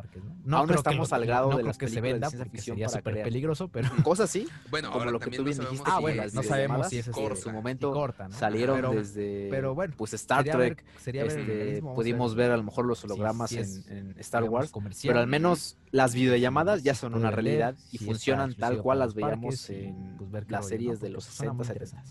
¿no? 0.46 0.58
aún 0.58 0.70
no 0.70 0.76
estamos 0.76 1.12
al 1.12 1.26
grado 1.26 1.58
de 1.58 1.64
las 1.64 1.80
que 1.80 1.88
se 1.88 2.02
venda, 2.02 2.30
sería 2.30 2.88
súper 2.88 3.24
peligroso, 3.24 3.68
pero... 3.68 3.90
Cosas 4.04 4.30
sí, 4.30 4.48
bueno, 4.70 4.92
como 4.92 5.06
lo 5.06 5.20
que 5.20 5.32
tú 5.32 5.44
bien 5.44 5.58
dijiste. 5.58 5.90
Ah, 5.92 6.00
bueno, 6.00 6.22
no 6.32 6.44
sabemos 6.44 6.88
si 6.90 7.00
es 7.00 7.08
en 7.08 7.36
su 7.36 7.52
momento 7.52 7.92
corta, 7.92 8.30
salieron 8.32 8.96
desde, 8.96 9.48
pero 9.50 9.74
bueno, 9.74 9.96
pues 9.98 10.14
Star 10.14 10.44
Trek, 10.44 10.86
ver, 11.04 11.16
este, 11.16 11.82
pudimos 11.82 12.36
ver 12.36 12.52
a 12.52 12.58
lo 12.58 12.64
mejor 12.64 12.86
los 12.86 13.04
hologramas 13.04 13.52
en, 13.54 13.84
en, 13.90 14.16
Star 14.20 14.44
Wars, 14.44 14.72
pero 15.02 15.20
al 15.20 15.28
menos 15.28 15.78
las 15.90 16.14
videollamadas 16.14 16.84
ya 16.84 16.94
son 16.94 17.16
una 17.16 17.32
realidad 17.32 17.76
y 17.92 17.98
funcionan 17.98 18.54
tal 18.54 18.84
cual 18.84 19.00
las 19.00 19.16
veíamos 19.16 19.68
en 19.72 20.16
las 20.48 20.68
series 20.68 21.00
de 21.00 21.10
los 21.10 21.24
60, 21.24 21.64
70. 21.64 22.04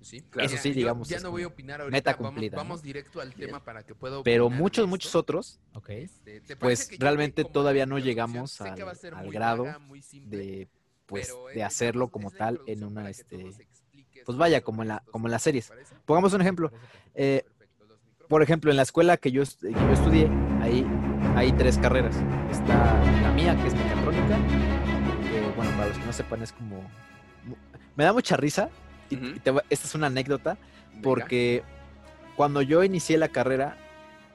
Eso 0.00 0.56
sí, 0.56 0.72
digamos. 0.72 1.08
Meta 1.90 2.16
cumplida, 2.16 2.56
Pero 4.24 4.50
muchos, 4.50 4.86
muchos 4.86 5.14
otros, 5.14 5.60
okay. 5.74 6.08
pues 6.58 6.90
realmente 6.98 7.44
todavía 7.44 7.86
no 7.86 7.98
llegamos 7.98 8.60
al, 8.60 8.76
grado 9.30 9.66
de, 10.24 10.68
pues, 11.06 11.34
de 11.54 11.62
hacerlo 11.62 12.08
como 12.08 12.30
tal 12.30 12.60
en 12.66 12.84
una, 12.84 13.08
este, 13.10 13.52
pues 14.24 14.38
vaya, 14.38 14.60
como 14.60 14.82
en, 14.82 14.88
la, 14.88 15.02
como 15.10 15.28
en 15.28 15.32
las 15.32 15.42
series. 15.42 15.72
Pongamos 16.04 16.32
un 16.32 16.40
ejemplo. 16.40 16.72
Eh, 17.14 17.44
por 18.28 18.42
ejemplo, 18.42 18.70
en 18.70 18.76
la 18.76 18.82
escuela 18.82 19.16
que 19.16 19.30
yo, 19.30 19.42
estudié, 19.42 20.28
ahí 20.60 20.84
hay 21.36 21.52
tres 21.52 21.78
carreras. 21.78 22.16
Está 22.50 23.00
la 23.22 23.32
mía, 23.32 23.56
que 23.56 23.68
es 23.68 23.74
mecatrónica, 23.74 24.38
bueno, 25.56 25.70
para 25.72 25.88
los 25.88 25.98
que 25.98 26.06
no 26.06 26.12
sepan, 26.12 26.42
es 26.42 26.52
como... 26.52 26.82
Me 27.94 28.04
da 28.04 28.12
mucha 28.12 28.36
risa 28.36 28.68
y, 29.10 29.16
Ujú. 29.16 29.26
y 29.26 29.38
te 29.40 29.50
voy- 29.50 29.62
esta 29.70 29.86
es 29.86 29.94
una 29.94 30.06
anécdota, 30.08 30.56
Venga. 30.90 31.02
porque 31.02 31.62
cuando 32.36 32.62
yo 32.62 32.82
inicié 32.84 33.16
la 33.18 33.28
carrera 33.28 33.76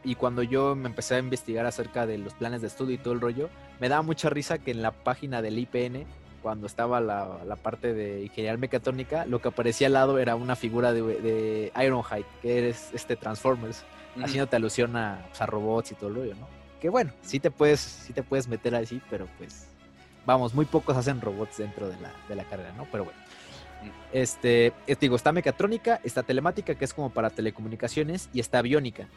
y 0.03 0.15
cuando 0.15 0.41
yo 0.43 0.75
me 0.75 0.89
empecé 0.89 1.15
a 1.15 1.19
investigar 1.19 1.65
acerca 1.65 2.05
de 2.07 2.17
los 2.17 2.33
planes 2.33 2.61
de 2.61 2.67
estudio 2.67 2.95
y 2.95 2.97
todo 2.97 3.13
el 3.13 3.21
rollo, 3.21 3.49
me 3.79 3.89
daba 3.89 4.01
mucha 4.01 4.29
risa 4.29 4.57
que 4.57 4.71
en 4.71 4.81
la 4.81 4.91
página 4.91 5.41
del 5.41 5.59
IPN, 5.59 6.05
cuando 6.41 6.65
estaba 6.65 6.99
la, 7.01 7.37
la 7.45 7.55
parte 7.55 7.93
de 7.93 8.23
ingeniería 8.23 8.57
mecatrónica, 8.57 9.25
lo 9.27 9.39
que 9.41 9.49
aparecía 9.49 9.85
al 9.87 9.93
lado 9.93 10.17
era 10.17 10.35
una 10.35 10.55
figura 10.55 10.91
de, 10.91 11.01
de 11.03 11.71
Ironhide, 11.83 12.25
que 12.41 12.69
es 12.69 12.89
este 12.93 13.15
Transformers, 13.15 13.83
Ujú. 14.15 14.25
haciéndote 14.25 14.55
alusión 14.55 14.95
a, 14.97 15.23
pues, 15.29 15.39
a 15.41 15.45
robots 15.45 15.91
y 15.91 15.95
todo 15.95 16.09
el 16.09 16.15
rollo, 16.15 16.35
¿no? 16.35 16.47
Que 16.81 16.89
bueno, 16.89 17.13
sí 17.21 17.39
te 17.39 17.51
puedes, 17.51 17.79
sí 17.79 18.11
te 18.11 18.23
puedes 18.23 18.47
meter 18.47 18.73
así, 18.73 18.99
pero 19.09 19.27
pues, 19.37 19.67
vamos, 20.25 20.55
muy 20.55 20.65
pocos 20.65 20.97
hacen 20.97 21.21
robots 21.21 21.57
dentro 21.59 21.87
de 21.87 21.95
la, 21.99 22.11
de 22.27 22.35
la 22.35 22.43
carrera, 22.45 22.73
¿no? 22.75 22.87
Pero 22.91 23.05
bueno. 23.05 23.19
Este, 24.11 24.73
te 24.85 24.95
digo, 24.99 25.15
está 25.15 25.31
mecatrónica, 25.31 25.99
está 26.03 26.23
telemática, 26.23 26.75
que 26.75 26.85
es 26.85 26.93
como 26.93 27.09
para 27.11 27.29
telecomunicaciones, 27.29 28.29
y 28.33 28.39
está 28.39 28.61
biónica. 28.61 29.07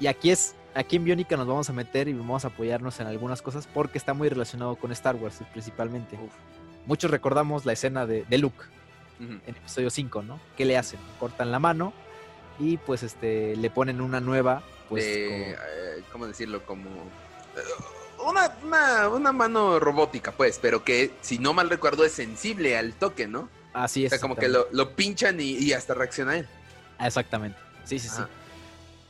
Y 0.00 0.06
aquí 0.06 0.30
es, 0.30 0.54
aquí 0.74 0.96
en 0.96 1.04
biónica 1.04 1.36
nos 1.36 1.46
vamos 1.46 1.68
a 1.68 1.72
meter 1.74 2.08
y 2.08 2.14
vamos 2.14 2.44
a 2.44 2.48
apoyarnos 2.48 2.98
en 3.00 3.06
algunas 3.06 3.42
cosas 3.42 3.66
porque 3.66 3.98
está 3.98 4.14
muy 4.14 4.28
relacionado 4.30 4.76
con 4.76 4.90
Star 4.92 5.16
Wars 5.16 5.40
principalmente. 5.52 6.18
Muchos 6.86 7.10
recordamos 7.10 7.66
la 7.66 7.74
escena 7.74 8.06
de, 8.06 8.24
de 8.24 8.38
Luke 8.38 8.64
Ujú. 9.20 9.32
en 9.46 9.54
episodio 9.56 9.90
5, 9.90 10.22
¿no? 10.22 10.40
¿Qué 10.56 10.64
le 10.64 10.78
hacen? 10.78 10.98
Cortan 11.18 11.52
la 11.52 11.58
mano 11.58 11.92
y 12.58 12.78
pues 12.78 13.02
este 13.02 13.54
le 13.56 13.68
ponen 13.68 14.00
una 14.00 14.20
nueva, 14.20 14.62
pues 14.88 15.04
de, 15.04 15.26
como- 15.28 15.44
eh, 15.68 16.02
¿cómo 16.10 16.26
decirlo? 16.26 16.64
Como 16.64 16.88
eh, 16.88 18.22
una, 18.26 18.50
una, 18.64 19.08
una 19.10 19.32
mano 19.32 19.78
robótica, 19.78 20.32
pues, 20.32 20.58
pero 20.60 20.82
que 20.82 21.10
si 21.20 21.38
no 21.38 21.52
mal 21.52 21.68
recuerdo 21.68 22.06
es 22.06 22.12
sensible 22.12 22.78
al 22.78 22.94
toque, 22.94 23.26
¿no? 23.26 23.50
Así 23.72 24.02
O 24.02 24.06
es. 24.06 24.10
sea, 24.10 24.18
como 24.20 24.36
que 24.36 24.48
lo, 24.48 24.66
lo 24.72 24.94
pinchan 24.96 25.40
y, 25.40 25.52
y 25.58 25.72
hasta 25.72 25.94
reacciona 25.94 26.36
él. 26.38 26.46
Exactamente. 26.98 27.58
Sí, 27.84 27.98
sí, 27.98 28.08
sí. 28.08 28.22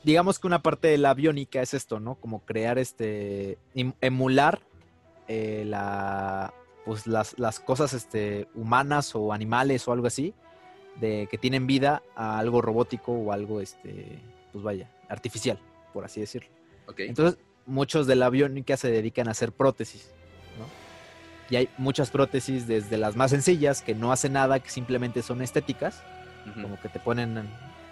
Digamos 0.03 0.39
que 0.39 0.47
una 0.47 0.63
parte 0.63 0.89
de 0.89 0.97
la 0.99 1.13
biónica 1.15 1.61
es 1.61 1.75
esto, 1.75 2.01
¿no? 2.01 2.15
Como 2.15 2.45
crear 2.45 2.79
este. 2.79 3.59
em- 3.75 3.93
emular 4.01 4.61
eh, 5.29 5.65
la. 5.67 6.55
Pues 6.87 7.07
las, 7.07 7.39
las 7.39 7.61
cosas 7.61 7.93
este, 7.93 8.49
humanas 8.55 9.15
o 9.15 9.33
animales 9.33 9.87
o 9.87 9.93
algo 9.93 10.07
así. 10.07 10.33
De 11.01 11.29
que 11.31 11.39
tienen 11.39 11.67
vida 11.67 12.03
a 12.17 12.39
algo 12.39 12.63
robótico 12.63 13.13
o 13.13 13.33
algo 13.33 13.61
este. 13.61 14.19
Pues 14.53 14.65
vaya, 14.65 14.91
artificial, 15.09 15.59
por 15.93 16.05
así 16.05 16.21
decirlo. 16.21 16.49
Entonces, 16.97 17.39
muchos 17.67 18.07
de 18.07 18.17
la 18.17 18.31
biónica 18.31 18.77
se 18.77 18.91
dedican 18.91 19.29
a 19.29 19.33
hacer 19.33 19.53
prótesis. 19.53 20.11
Y 21.51 21.57
hay 21.57 21.69
muchas 21.79 22.11
prótesis, 22.11 22.67
desde 22.69 22.97
las 22.97 23.17
más 23.17 23.33
sencillas, 23.33 23.83
que 23.83 23.95
no 23.95 24.13
hacen 24.13 24.33
nada, 24.35 24.61
que 24.61 24.71
simplemente 24.71 25.23
son 25.23 25.43
estéticas, 25.43 26.01
como 26.63 26.81
que 26.81 26.89
te 26.89 26.99
ponen 27.01 27.43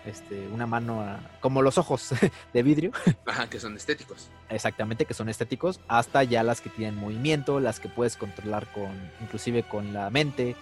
este, 0.06 0.46
una 0.48 0.66
mano, 0.66 1.02
a- 1.02 1.18
como 1.40 1.60
los 1.60 1.76
ojos 1.76 2.10
de 2.54 2.62
vidrio, 2.62 2.92
Ajá, 3.26 3.50
que 3.50 3.58
son 3.60 3.76
estéticos. 3.76 4.30
exactamente, 4.48 5.04
que 5.04 5.12
son 5.12 5.28
estéticos, 5.28 5.80
hasta 5.88 6.22
ya 6.24 6.42
las 6.44 6.60
que 6.60 6.70
tienen 6.70 6.96
movimiento, 6.96 7.58
las 7.60 7.80
que 7.80 7.88
puedes 7.88 8.16
controlar 8.16 8.66
con, 8.72 8.88
inclusive 9.20 9.64
con 9.64 9.92
la 9.92 10.08
mente, 10.08 10.54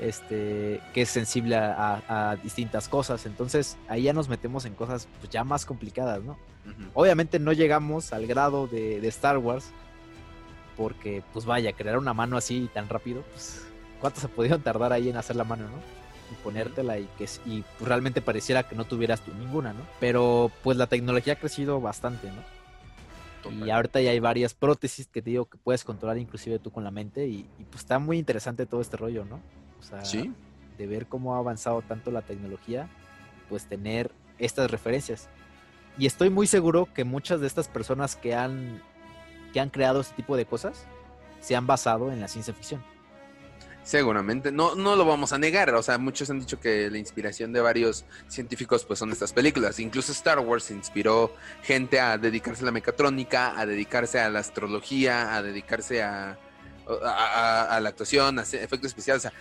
este, 0.00 0.80
que 0.94 1.02
es 1.02 1.08
sensible 1.08 1.56
a, 1.56 2.00
a- 2.08 2.30
a 2.30 2.36
distintas 2.36 2.88
cosas. 2.88 3.26
Entonces, 3.26 3.76
ahí 3.88 4.02
ya 4.02 4.12
nos 4.12 4.28
metemos 4.28 4.64
en 4.64 4.74
cosas 4.74 5.08
pues, 5.20 5.30
ya 5.30 5.44
más 5.44 5.64
complicadas, 5.64 6.22
¿no? 6.22 6.38
Obviamente 6.92 7.38
no 7.38 7.52
llegamos 7.54 8.12
al 8.12 8.26
grado 8.26 8.66
de, 8.66 9.00
de 9.00 9.08
Star 9.08 9.38
Wars, 9.38 9.70
porque, 10.78 11.22
pues 11.34 11.44
vaya, 11.44 11.74
crear 11.74 11.98
una 11.98 12.14
mano 12.14 12.38
así 12.38 12.70
tan 12.72 12.88
rápido, 12.88 13.22
pues, 13.32 13.66
¿cuánto 14.00 14.20
se 14.20 14.28
pudieron 14.28 14.62
tardar 14.62 14.92
ahí 14.94 15.10
en 15.10 15.16
hacer 15.16 15.36
la 15.36 15.44
mano, 15.44 15.64
no? 15.64 15.76
Y 16.32 16.34
ponértela 16.44 16.98
y 16.98 17.08
que 17.18 17.26
y 17.44 17.62
pues, 17.78 17.88
realmente 17.88 18.22
pareciera 18.22 18.62
que 18.62 18.76
no 18.76 18.84
tuvieras 18.86 19.20
tú 19.22 19.32
ninguna, 19.34 19.72
¿no? 19.72 19.80
Pero 19.98 20.50
pues 20.62 20.76
la 20.78 20.86
tecnología 20.86 21.32
ha 21.34 21.36
crecido 21.36 21.80
bastante, 21.80 22.28
¿no? 22.30 22.58
Y 23.66 23.70
ahorita 23.70 24.00
ya 24.00 24.10
hay 24.10 24.20
varias 24.20 24.52
prótesis 24.52 25.06
que 25.06 25.22
te 25.22 25.30
digo 25.30 25.46
que 25.46 25.56
puedes 25.58 25.82
controlar 25.84 26.18
inclusive 26.18 26.58
tú 26.58 26.70
con 26.70 26.84
la 26.84 26.90
mente 26.90 27.26
y, 27.26 27.46
y, 27.58 27.64
pues 27.64 27.80
está 27.82 27.98
muy 27.98 28.18
interesante 28.18 28.66
todo 28.66 28.80
este 28.80 28.96
rollo, 28.98 29.24
¿no? 29.24 29.40
O 29.80 29.82
sea, 29.82 30.04
Sí. 30.04 30.32
de 30.76 30.86
ver 30.86 31.06
cómo 31.06 31.34
ha 31.34 31.38
avanzado 31.38 31.80
tanto 31.82 32.10
la 32.10 32.22
tecnología, 32.22 32.88
pues 33.48 33.64
tener 33.66 34.10
estas 34.38 34.70
referencias. 34.70 35.28
Y 35.96 36.06
estoy 36.06 36.30
muy 36.30 36.46
seguro 36.46 36.88
que 36.92 37.04
muchas 37.04 37.40
de 37.40 37.46
estas 37.46 37.68
personas 37.68 38.16
que 38.16 38.34
han, 38.34 38.82
que 39.52 39.60
han 39.60 39.70
creado 39.70 40.00
este 40.00 40.14
tipo 40.14 40.36
de 40.36 40.46
cosas 40.46 40.86
se 41.40 41.56
han 41.56 41.66
basado 41.66 42.12
en 42.12 42.20
la 42.20 42.28
ciencia 42.28 42.52
ficción. 42.52 42.82
Seguramente, 43.88 44.52
no, 44.52 44.74
no 44.74 44.96
lo 44.96 45.06
vamos 45.06 45.32
a 45.32 45.38
negar, 45.38 45.74
o 45.74 45.82
sea, 45.82 45.96
muchos 45.96 46.28
han 46.28 46.40
dicho 46.40 46.60
que 46.60 46.90
la 46.90 46.98
inspiración 46.98 47.54
de 47.54 47.62
varios 47.62 48.04
científicos 48.28 48.84
pues 48.84 48.98
son 48.98 49.10
estas 49.12 49.32
películas, 49.32 49.80
incluso 49.80 50.12
Star 50.12 50.38
Wars 50.40 50.70
inspiró 50.70 51.34
gente 51.62 51.98
a 51.98 52.18
dedicarse 52.18 52.64
a 52.64 52.66
la 52.66 52.72
mecatrónica, 52.72 53.58
a 53.58 53.64
dedicarse 53.64 54.20
a 54.20 54.28
la 54.28 54.40
astrología, 54.40 55.34
a 55.34 55.42
dedicarse 55.42 56.02
a, 56.02 56.36
la 56.86 57.88
actuación, 57.88 58.38
a 58.38 58.42
efectos 58.42 58.88
especiales, 58.88 59.24
o 59.24 59.30
sea, 59.30 59.32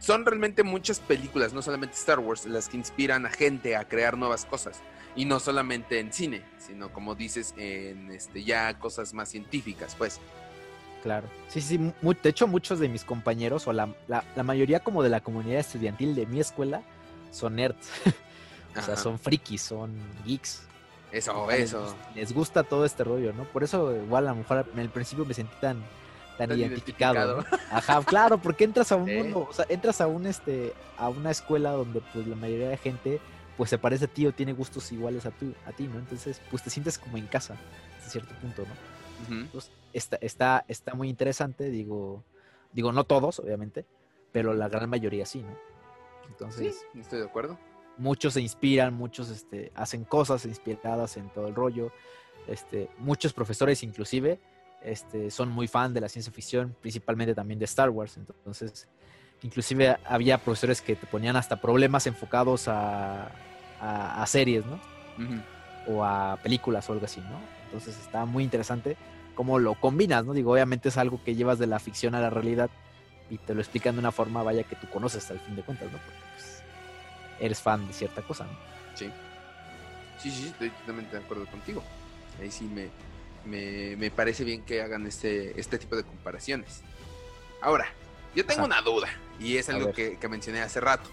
son 0.00 0.26
realmente 0.26 0.64
muchas 0.64 0.98
películas, 0.98 1.52
no 1.52 1.62
solamente 1.62 1.94
Star 1.94 2.18
Wars, 2.18 2.44
las 2.46 2.68
que 2.68 2.78
inspiran 2.78 3.24
a 3.24 3.30
gente 3.30 3.76
a 3.76 3.86
crear 3.86 4.18
nuevas 4.18 4.46
cosas, 4.46 4.80
y 5.16 5.24
no 5.24 5.40
solamente 5.40 5.98
en 5.98 6.12
cine, 6.12 6.42
sino 6.58 6.92
como 6.92 7.14
dices, 7.14 7.54
en 7.56 8.10
este 8.10 8.44
ya 8.44 8.78
cosas 8.78 9.14
más 9.14 9.30
científicas, 9.30 9.94
pues. 9.96 10.20
Claro. 11.02 11.28
Sí, 11.48 11.60
sí, 11.60 11.78
de 11.78 12.28
hecho 12.28 12.46
muchos 12.46 12.78
de 12.78 12.88
mis 12.88 13.04
compañeros 13.04 13.66
o 13.66 13.72
la, 13.72 13.94
la, 14.08 14.42
mayoría 14.42 14.80
como 14.80 15.02
de 15.02 15.08
la 15.08 15.20
comunidad 15.20 15.60
estudiantil 15.60 16.14
de 16.14 16.26
mi 16.26 16.40
escuela 16.40 16.82
son 17.30 17.56
nerds. 17.56 17.88
o 18.76 18.82
sea, 18.82 18.96
son 18.96 19.18
frikis, 19.18 19.62
son 19.62 19.94
geeks. 20.24 20.62
Eso, 21.12 21.50
eso. 21.50 21.94
Les, 22.14 22.32
gusta 22.32 22.64
todo 22.64 22.84
este 22.84 23.04
rollo, 23.04 23.32
¿no? 23.32 23.44
Por 23.44 23.62
eso 23.62 23.94
igual 23.94 24.26
a 24.26 24.30
lo 24.30 24.36
mejor 24.36 24.66
en 24.72 24.80
el 24.80 24.90
principio 24.90 25.24
me 25.24 25.32
sentí 25.32 25.54
tan, 25.60 25.82
tan, 26.36 26.50
identificado. 26.50 27.44
Ajá, 27.70 28.02
claro, 28.02 28.38
porque 28.38 28.64
entras 28.64 28.90
a 28.90 28.96
un 28.96 29.14
mundo, 29.16 29.46
o 29.48 29.52
sea, 29.52 29.64
entras 29.68 30.00
a 30.00 30.08
un 30.08 30.26
este, 30.26 30.74
a 30.98 31.08
una 31.08 31.30
escuela 31.30 31.70
donde 31.70 32.02
pues 32.12 32.26
la 32.26 32.36
mayoría 32.36 32.68
de 32.68 32.76
gente 32.76 33.20
pues 33.56 33.70
se 33.70 33.78
parece 33.78 34.04
a 34.04 34.08
ti 34.08 34.26
o 34.26 34.32
tiene 34.32 34.52
gustos 34.52 34.90
iguales 34.92 35.26
a, 35.26 35.30
tu, 35.30 35.54
a 35.66 35.72
ti, 35.72 35.88
¿no? 35.88 35.98
Entonces, 35.98 36.40
pues 36.50 36.62
te 36.62 36.70
sientes 36.70 36.98
como 36.98 37.16
en 37.16 37.26
casa, 37.26 37.56
hasta 37.98 38.10
cierto 38.10 38.34
punto, 38.36 38.62
¿no? 38.62 38.96
está, 39.92 40.18
está, 40.20 40.64
está 40.68 40.94
muy 40.94 41.08
interesante, 41.08 41.70
digo, 41.70 42.22
digo, 42.72 42.92
no 42.92 43.04
todos, 43.04 43.38
obviamente, 43.38 43.86
pero 44.32 44.52
la 44.52 44.68
gran 44.68 44.90
mayoría 44.90 45.24
sí, 45.24 45.42
¿no? 45.42 45.56
Entonces, 46.28 46.84
sí, 46.92 47.00
estoy 47.00 47.20
de 47.20 47.24
acuerdo. 47.24 47.58
Muchos 47.96 48.34
se 48.34 48.42
inspiran, 48.42 48.92
muchos 48.92 49.30
este, 49.30 49.72
hacen 49.74 50.04
cosas 50.04 50.44
inspiradas 50.44 51.16
en 51.16 51.30
todo 51.30 51.48
el 51.48 51.54
rollo. 51.54 51.92
Este, 52.46 52.90
muchos 52.98 53.32
profesores 53.32 53.82
inclusive 53.82 54.38
este, 54.82 55.30
son 55.30 55.48
muy 55.48 55.66
fan 55.66 55.94
de 55.94 56.00
la 56.00 56.08
ciencia 56.08 56.32
ficción, 56.32 56.76
principalmente 56.80 57.34
también 57.34 57.58
de 57.58 57.64
Star 57.64 57.88
Wars. 57.88 58.18
Entonces, 58.18 58.88
inclusive 59.46 59.96
había 60.04 60.38
profesores 60.38 60.82
que 60.82 60.96
te 60.96 61.06
ponían 61.06 61.36
hasta 61.36 61.60
problemas 61.60 62.06
enfocados 62.08 62.66
a, 62.66 63.30
a, 63.80 64.26
series, 64.26 64.64
¿no? 64.66 64.80
O 65.86 66.04
a 66.04 66.36
películas 66.42 66.88
o 66.90 66.92
algo 66.92 67.04
así, 67.04 67.20
¿no? 67.20 67.38
Entonces 67.66 67.96
está 67.98 68.24
muy 68.24 68.42
interesante 68.42 68.96
cómo 69.34 69.60
lo 69.60 69.74
combinas, 69.74 70.24
¿no? 70.24 70.32
Digo, 70.32 70.52
obviamente 70.52 70.88
es 70.88 70.96
algo 70.96 71.20
que 71.24 71.36
llevas 71.36 71.60
de 71.60 71.68
la 71.68 71.78
ficción 71.78 72.16
a 72.16 72.20
la 72.20 72.30
realidad 72.30 72.70
y 73.30 73.38
te 73.38 73.54
lo 73.54 73.60
explican 73.60 73.94
de 73.94 74.00
una 74.00 74.10
forma, 74.10 74.42
vaya, 74.42 74.64
que 74.64 74.74
tú 74.74 74.88
conoces 74.88 75.30
al 75.30 75.38
fin 75.38 75.54
de 75.54 75.62
cuentas, 75.62 75.92
¿no? 75.92 75.98
Porque 75.98 76.20
pues, 76.34 76.62
eres 77.38 77.60
fan 77.60 77.86
de 77.86 77.92
cierta 77.92 78.22
cosa, 78.22 78.44
¿no? 78.44 78.58
Sí. 78.94 79.10
Sí, 80.18 80.30
sí, 80.30 80.48
estoy 80.48 80.70
totalmente 80.70 81.16
de 81.16 81.22
acuerdo 81.22 81.46
contigo. 81.46 81.84
Ahí 82.40 82.50
sí 82.50 82.64
me, 82.64 83.96
me, 83.96 84.10
parece 84.10 84.42
bien 84.42 84.62
que 84.62 84.82
hagan 84.82 85.06
este, 85.06 85.58
este 85.60 85.78
tipo 85.78 85.94
de 85.94 86.02
comparaciones. 86.02 86.82
Ahora, 87.60 87.86
yo 88.36 88.46
tengo 88.46 88.64
una 88.64 88.80
duda 88.82 89.08
y 89.40 89.56
es 89.56 89.68
algo 89.68 89.92
que, 89.92 90.18
mencioné 90.28 90.60
hace 90.60 90.80
rato. 90.80 91.10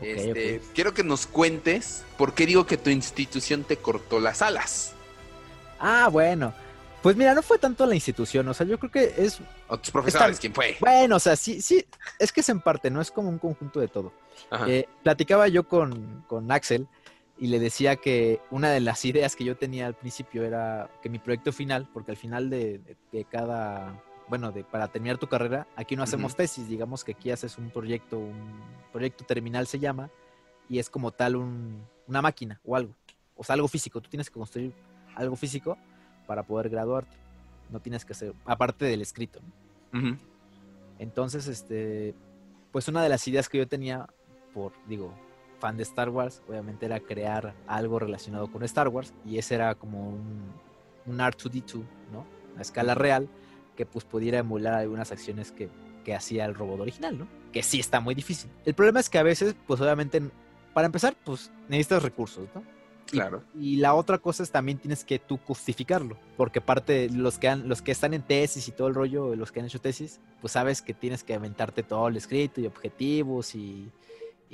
este, 0.00 0.62
Quiero 0.74 0.94
que 0.94 1.04
nos 1.04 1.26
cuentes 1.26 2.04
por 2.16 2.32
qué 2.32 2.46
digo 2.46 2.64
que 2.64 2.76
tu 2.78 2.90
institución 2.90 3.64
te 3.64 3.76
cortó 3.76 4.20
las 4.20 4.40
alas. 4.40 4.94
Ah, 5.78 6.08
bueno. 6.10 6.54
Pues 7.02 7.16
mira, 7.16 7.34
no 7.34 7.42
fue 7.42 7.58
tanto 7.58 7.84
la 7.84 7.94
institución, 7.94 8.48
o 8.48 8.54
sea, 8.54 8.66
yo 8.66 8.78
creo 8.78 8.90
que 8.90 9.14
es... 9.18 9.38
O 9.68 9.76
tus 9.76 9.90
profesores, 9.90 10.40
¿quién 10.40 10.54
fue? 10.54 10.78
Bueno, 10.80 11.16
o 11.16 11.20
sea, 11.20 11.36
sí, 11.36 11.60
sí, 11.60 11.84
es 12.18 12.32
que 12.32 12.40
es 12.40 12.48
en 12.48 12.60
parte, 12.60 12.90
no 12.90 13.02
es 13.02 13.10
como 13.10 13.28
un 13.28 13.38
conjunto 13.38 13.78
de 13.78 13.88
todo. 13.88 14.10
Eh, 14.66 14.88
platicaba 15.02 15.46
yo 15.48 15.68
con, 15.68 16.24
con 16.26 16.50
Axel 16.50 16.88
y 17.36 17.48
le 17.48 17.58
decía 17.58 17.96
que 17.96 18.40
una 18.50 18.70
de 18.70 18.80
las 18.80 19.04
ideas 19.04 19.36
que 19.36 19.44
yo 19.44 19.54
tenía 19.54 19.86
al 19.86 19.94
principio 19.94 20.44
era 20.44 20.88
que 21.02 21.10
mi 21.10 21.18
proyecto 21.18 21.52
final, 21.52 21.88
porque 21.92 22.12
al 22.12 22.16
final 22.16 22.48
de, 22.48 22.80
cada, 23.30 24.02
bueno, 24.28 24.52
de, 24.52 24.64
para 24.64 24.88
terminar 24.88 25.18
tu 25.18 25.26
carrera, 25.26 25.66
aquí 25.76 25.96
no 25.96 26.02
hacemos 26.02 26.34
tesis, 26.34 26.68
digamos 26.68 27.04
que 27.04 27.12
aquí 27.12 27.30
haces 27.30 27.58
un 27.58 27.70
proyecto, 27.70 28.18
un 28.18 28.60
proyecto 28.92 29.24
terminal 29.24 29.66
se 29.66 29.78
llama, 29.78 30.10
y 30.68 30.78
es 30.78 30.88
como 30.88 31.10
tal 31.10 31.36
un, 31.36 31.84
una 32.06 32.22
máquina 32.22 32.60
o 32.64 32.76
algo, 32.76 32.94
o 33.36 33.44
sea, 33.44 33.54
algo 33.54 33.68
físico, 33.68 34.00
tú 34.00 34.08
tienes 34.08 34.30
que 34.30 34.38
construir 34.38 34.72
algo 35.14 35.36
físico 35.36 35.76
para 36.26 36.42
poder 36.42 36.68
graduarte. 36.68 37.16
No 37.70 37.80
tienes 37.80 38.04
que 38.04 38.12
hacer, 38.12 38.34
aparte 38.44 38.84
del 38.84 39.00
escrito. 39.02 39.40
Entonces, 40.98 41.46
este, 41.46 42.14
pues 42.72 42.88
una 42.88 43.02
de 43.02 43.08
las 43.08 43.26
ideas 43.28 43.48
que 43.48 43.58
yo 43.58 43.68
tenía, 43.68 44.08
por, 44.52 44.72
digo, 44.86 45.14
fan 45.60 45.76
de 45.76 45.82
Star 45.84 46.08
Wars, 46.10 46.42
obviamente 46.48 46.86
era 46.86 47.00
crear 47.00 47.54
algo 47.66 47.98
relacionado 47.98 48.50
con 48.50 48.62
Star 48.64 48.88
Wars, 48.88 49.14
y 49.24 49.38
ese 49.38 49.54
era 49.54 49.74
como 49.76 50.08
un, 50.08 50.52
un 51.06 51.18
R2D2, 51.18 51.84
¿no? 52.12 52.26
A 52.58 52.62
escala 52.62 52.94
real, 52.94 53.28
que 53.76 53.86
pues 53.86 54.04
pudiera 54.04 54.38
emular 54.38 54.74
algunas 54.74 55.12
acciones 55.12 55.52
que, 55.52 55.68
que 56.04 56.14
hacía 56.14 56.44
el 56.44 56.54
robot 56.54 56.80
original, 56.80 57.18
¿no? 57.18 57.28
Que 57.52 57.62
sí 57.62 57.80
está 57.80 58.00
muy 58.00 58.14
difícil. 58.14 58.50
El 58.64 58.74
problema 58.74 59.00
es 59.00 59.08
que 59.08 59.18
a 59.18 59.22
veces, 59.22 59.54
pues 59.66 59.80
obviamente, 59.80 60.22
para 60.72 60.86
empezar, 60.86 61.16
pues 61.24 61.50
necesitas 61.68 62.02
recursos, 62.02 62.48
¿no? 62.54 62.62
Claro. 63.06 63.44
Y, 63.58 63.76
la 63.76 63.94
otra 63.94 64.18
cosa 64.18 64.42
es 64.42 64.50
también 64.50 64.78
tienes 64.78 65.04
que 65.04 65.18
tú 65.18 65.38
justificarlo, 65.44 66.16
porque 66.36 66.60
parte 66.60 67.10
los 67.10 67.38
que 67.38 67.48
han, 67.48 67.68
los 67.68 67.82
que 67.82 67.92
están 67.92 68.14
en 68.14 68.22
tesis 68.22 68.66
y 68.66 68.72
todo 68.72 68.88
el 68.88 68.94
rollo, 68.94 69.36
los 69.36 69.52
que 69.52 69.60
han 69.60 69.66
hecho 69.66 69.80
tesis, 69.80 70.20
pues 70.40 70.54
sabes 70.54 70.80
que 70.80 70.94
tienes 70.94 71.22
que 71.22 71.34
aventarte 71.34 71.82
todo 71.82 72.08
el 72.08 72.16
escrito 72.16 72.60
y 72.60 72.66
objetivos 72.66 73.54
y, 73.54 73.90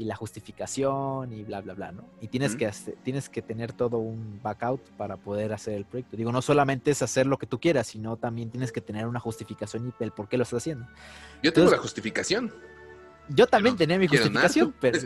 la 0.04 0.16
justificación 0.16 1.32
y 1.32 1.44
bla 1.44 1.60
bla 1.60 1.74
bla, 1.74 1.92
¿no? 1.92 2.04
Y 2.20 2.28
tienes 2.28 2.56
que 2.56 2.70
tienes 3.02 3.28
que 3.28 3.42
tener 3.42 3.72
todo 3.72 3.98
un 3.98 4.40
backout 4.42 4.80
para 4.96 5.16
poder 5.16 5.52
hacer 5.52 5.74
el 5.74 5.84
proyecto. 5.84 6.16
Digo, 6.16 6.32
no 6.32 6.42
solamente 6.42 6.90
es 6.90 7.02
hacer 7.02 7.26
lo 7.26 7.38
que 7.38 7.46
tú 7.46 7.60
quieras, 7.60 7.88
sino 7.88 8.16
también 8.16 8.50
tienes 8.50 8.72
que 8.72 8.80
tener 8.80 9.06
una 9.06 9.20
justificación 9.20 9.92
y 9.98 10.04
el 10.04 10.12
por 10.12 10.28
qué 10.28 10.36
lo 10.36 10.44
estás 10.44 10.58
haciendo. 10.58 10.86
Yo 11.42 11.52
tengo 11.52 11.70
la 11.70 11.78
justificación. 11.78 12.52
Yo 13.28 13.46
también 13.46 13.76
tenía 13.76 13.98
mi 13.98 14.08
justificación, 14.08 14.74
pero 14.80 14.98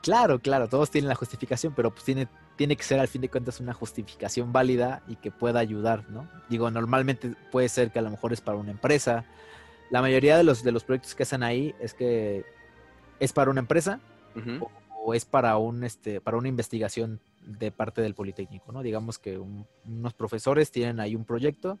claro, 0.00 0.38
claro, 0.38 0.68
todos 0.68 0.90
tienen 0.90 1.08
la 1.08 1.16
justificación, 1.16 1.72
pero 1.74 1.90
pues 1.90 2.04
tiene 2.04 2.28
tiene 2.58 2.76
que 2.76 2.82
ser 2.82 2.98
al 2.98 3.06
fin 3.06 3.22
de 3.22 3.30
cuentas 3.30 3.60
una 3.60 3.72
justificación 3.72 4.52
válida 4.52 5.00
y 5.06 5.14
que 5.14 5.30
pueda 5.30 5.60
ayudar, 5.60 6.10
¿no? 6.10 6.28
Digo, 6.50 6.70
normalmente 6.72 7.34
puede 7.52 7.68
ser 7.68 7.92
que 7.92 8.00
a 8.00 8.02
lo 8.02 8.10
mejor 8.10 8.32
es 8.32 8.40
para 8.40 8.58
una 8.58 8.72
empresa. 8.72 9.24
La 9.90 10.02
mayoría 10.02 10.36
de 10.36 10.42
los, 10.42 10.64
de 10.64 10.72
los 10.72 10.82
proyectos 10.82 11.14
que 11.14 11.22
hacen 11.22 11.44
ahí 11.44 11.74
es 11.80 11.94
que 11.94 12.44
es 13.20 13.32
para 13.32 13.52
una 13.52 13.60
empresa 13.60 14.00
o, 15.04 15.14
es 15.14 15.24
para 15.24 15.56
un 15.56 15.84
este 15.84 16.20
para 16.20 16.36
una 16.36 16.48
investigación 16.48 17.20
de 17.46 17.72
parte 17.72 18.02
del 18.02 18.14
Politécnico, 18.14 18.72
¿no? 18.72 18.82
Digamos 18.82 19.18
que 19.18 19.38
unos 19.38 20.14
profesores 20.14 20.70
tienen 20.70 21.00
ahí 21.00 21.14
un 21.14 21.24
proyecto, 21.24 21.78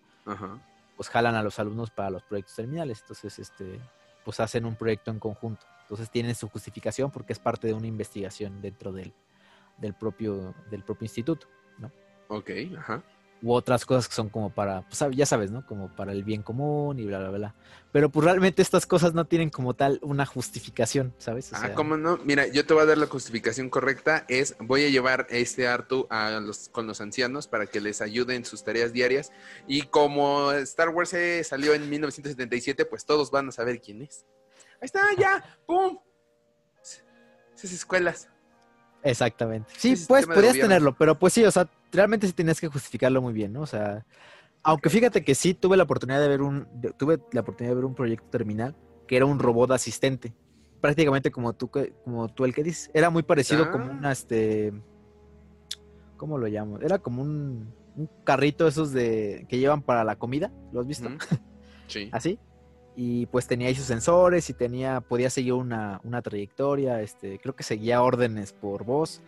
pues 0.96 1.08
jalan 1.10 1.34
a 1.34 1.42
los 1.42 1.58
alumnos 1.58 1.90
para 1.90 2.10
los 2.10 2.22
proyectos 2.22 2.56
terminales, 2.56 3.00
entonces 3.02 3.38
este 3.38 3.80
pues 4.24 4.40
hacen 4.40 4.64
un 4.66 4.76
proyecto 4.76 5.10
en 5.10 5.18
conjunto. 5.18 5.64
Entonces 5.82 6.10
tienen 6.10 6.34
su 6.34 6.48
justificación 6.48 7.10
porque 7.10 7.32
es 7.32 7.38
parte 7.38 7.66
de 7.66 7.72
una 7.72 7.86
investigación 7.86 8.60
dentro 8.60 8.92
del, 8.92 9.14
del 9.78 9.94
propio, 9.94 10.54
del 10.70 10.82
propio 10.82 11.06
instituto, 11.06 11.46
¿no? 11.78 11.90
Ok, 12.28 12.50
ajá. 12.76 13.02
U 13.42 13.52
otras 13.52 13.86
cosas 13.86 14.08
que 14.08 14.14
son 14.14 14.28
como 14.28 14.50
para, 14.50 14.82
pues 14.82 15.00
ya 15.16 15.26
sabes, 15.26 15.50
¿no? 15.50 15.64
Como 15.66 15.94
para 15.94 16.12
el 16.12 16.24
bien 16.24 16.42
común 16.42 16.98
y 16.98 17.04
bla, 17.06 17.18
bla, 17.20 17.30
bla. 17.30 17.54
Pero 17.92 18.10
pues 18.10 18.24
realmente 18.24 18.62
estas 18.62 18.86
cosas 18.86 19.14
no 19.14 19.26
tienen 19.26 19.48
como 19.48 19.74
tal 19.74 19.98
una 20.02 20.26
justificación, 20.26 21.14
¿sabes? 21.18 21.52
ah, 21.54 21.72
¿cómo 21.74 21.96
no? 21.96 22.18
Mira, 22.24 22.46
yo 22.46 22.66
te 22.66 22.74
voy 22.74 22.82
a 22.82 22.86
dar 22.86 22.98
la 22.98 23.06
justificación 23.06 23.70
correcta. 23.70 24.24
Es, 24.28 24.56
voy 24.60 24.84
a 24.84 24.88
llevar 24.90 25.26
este 25.30 25.68
Artu 25.68 26.06
a 26.10 26.40
los, 26.40 26.68
con 26.68 26.86
los 26.86 27.00
ancianos 27.00 27.46
para 27.46 27.66
que 27.66 27.80
les 27.80 28.02
ayude 28.02 28.34
en 28.34 28.44
sus 28.44 28.64
tareas 28.64 28.92
diarias. 28.92 29.32
Y 29.66 29.82
como 29.82 30.52
Star 30.52 30.90
Wars 30.90 31.14
salió 31.44 31.74
en 31.74 31.88
1977, 31.88 32.84
pues 32.84 33.06
todos 33.06 33.30
van 33.30 33.48
a 33.48 33.52
saber 33.52 33.80
quién 33.80 34.02
es. 34.02 34.26
Ahí 34.80 34.86
está, 34.86 35.02
ya, 35.16 35.58
¡pum! 35.66 35.98
Esas 37.54 37.72
escuelas. 37.72 38.28
Exactamente. 39.02 39.72
Sí, 39.76 39.94
pues 40.06 40.26
podrías 40.26 40.54
tenerlo, 40.54 40.94
pero 40.96 41.18
pues 41.18 41.32
sí, 41.32 41.44
o 41.44 41.50
sea, 41.50 41.68
realmente 41.92 42.26
sí 42.26 42.32
tienes 42.32 42.60
que 42.60 42.68
justificarlo 42.68 43.22
muy 43.22 43.32
bien, 43.32 43.52
¿no? 43.52 43.62
O 43.62 43.66
sea, 43.66 44.04
aunque 44.62 44.90
fíjate 44.90 45.24
que 45.24 45.34
sí 45.34 45.54
tuve 45.54 45.76
la 45.76 45.84
oportunidad 45.84 46.20
de 46.20 46.28
ver 46.28 46.42
un, 46.42 46.66
tuve 46.98 47.18
la 47.32 47.40
oportunidad 47.40 47.72
de 47.72 47.76
ver 47.76 47.84
un 47.84 47.94
proyecto 47.94 48.28
terminal 48.30 48.76
que 49.06 49.16
era 49.16 49.24
un 49.24 49.38
robot 49.38 49.70
asistente, 49.70 50.34
prácticamente 50.80 51.30
como 51.30 51.54
tú, 51.54 51.70
como 52.04 52.28
tú 52.28 52.44
el 52.44 52.54
que 52.54 52.62
dices, 52.62 52.90
era 52.92 53.08
muy 53.08 53.22
parecido 53.22 53.70
como 53.70 53.86
ah. 53.86 53.96
una, 53.98 54.12
este, 54.12 54.72
¿cómo 56.16 56.36
lo 56.36 56.46
llamo? 56.46 56.78
Era 56.80 56.98
como 56.98 57.22
un, 57.22 57.72
un 57.96 58.10
carrito 58.24 58.68
esos 58.68 58.92
de 58.92 59.46
que 59.48 59.58
llevan 59.58 59.82
para 59.82 60.04
la 60.04 60.16
comida, 60.16 60.52
¿lo 60.72 60.80
has 60.80 60.86
visto? 60.86 61.08
Sí. 61.88 62.10
Así 62.12 62.38
y 63.00 63.26
pues 63.26 63.46
tenía 63.46 63.68
ahí 63.68 63.76
sus 63.76 63.84
sensores 63.84 64.50
y 64.50 64.54
tenía, 64.54 65.00
podía 65.00 65.30
seguir 65.30 65.52
una, 65.52 66.00
trayectoria, 66.20 67.00
este, 67.00 67.38
creo 67.38 67.54
que 67.54 67.62
seguía 67.62 68.02
órdenes 68.02 68.52
por 68.52 68.84
voz. 68.84 69.22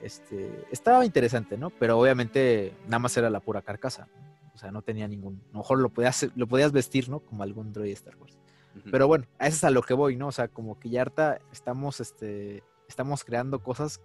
Este, 0.00 0.66
estaba 0.70 1.04
interesante, 1.04 1.56
¿no? 1.56 1.70
Pero 1.70 1.98
obviamente 1.98 2.74
nada 2.84 2.98
más 2.98 3.16
era 3.16 3.30
la 3.30 3.40
pura 3.40 3.62
carcasa. 3.62 4.08
O 4.54 4.58
sea, 4.58 4.70
no 4.70 4.82
tenía 4.82 5.06
ningún. 5.06 5.42
A 5.50 5.52
lo 5.52 5.58
mejor 5.58 5.78
lo 5.78 5.90
podías, 5.90 6.28
lo 6.34 6.46
podías 6.46 6.72
vestir, 6.72 7.08
¿no? 7.08 7.20
Como 7.20 7.42
algún 7.42 7.72
droid 7.72 7.92
Star 7.92 8.16
Wars. 8.16 8.38
Ujú. 8.76 8.90
Pero 8.90 9.06
bueno, 9.06 9.26
a 9.38 9.46
eso 9.46 9.56
es 9.56 9.64
a 9.64 9.70
lo 9.70 9.82
que 9.82 9.94
voy, 9.94 10.16
¿no? 10.16 10.28
O 10.28 10.32
sea, 10.32 10.48
como 10.48 10.78
que 10.78 10.88
ya 10.90 11.02
harta 11.02 11.40
estamos, 11.52 12.00
este, 12.00 12.62
estamos 12.88 13.24
creando 13.24 13.62
cosas 13.62 14.00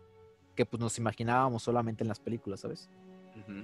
que 0.56 0.66
pues 0.66 0.80
nos 0.80 0.98
imaginábamos 0.98 1.64
solamente 1.64 2.04
en 2.04 2.10
las 2.10 2.20
películas, 2.20 2.62
¿sabes? 2.62 2.90
Ujú. 3.36 3.64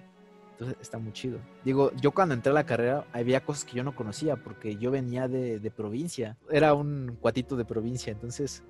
Entonces 0.51 0.77
está 0.81 0.97
muy 0.97 1.13
chido. 1.13 1.39
Digo, 1.63 1.91
yo 2.01 2.11
cuando 2.11 2.33
entré 2.33 2.51
a 2.51 2.55
la 2.55 2.65
carrera 2.65 3.05
había 3.13 3.43
cosas 3.43 3.63
que 3.63 3.75
yo 3.75 3.83
no 3.83 3.95
conocía 3.95 4.37
porque 4.37 4.75
yo 4.77 4.89
venía 4.89 5.27
de, 5.27 5.59
de 5.59 5.71
provincia. 5.71 6.37
Era 6.49 6.73
un 6.73 7.17
cuatito 7.21 7.55
de 7.55 7.65
provincia, 7.65 8.11
entonces 8.11 8.63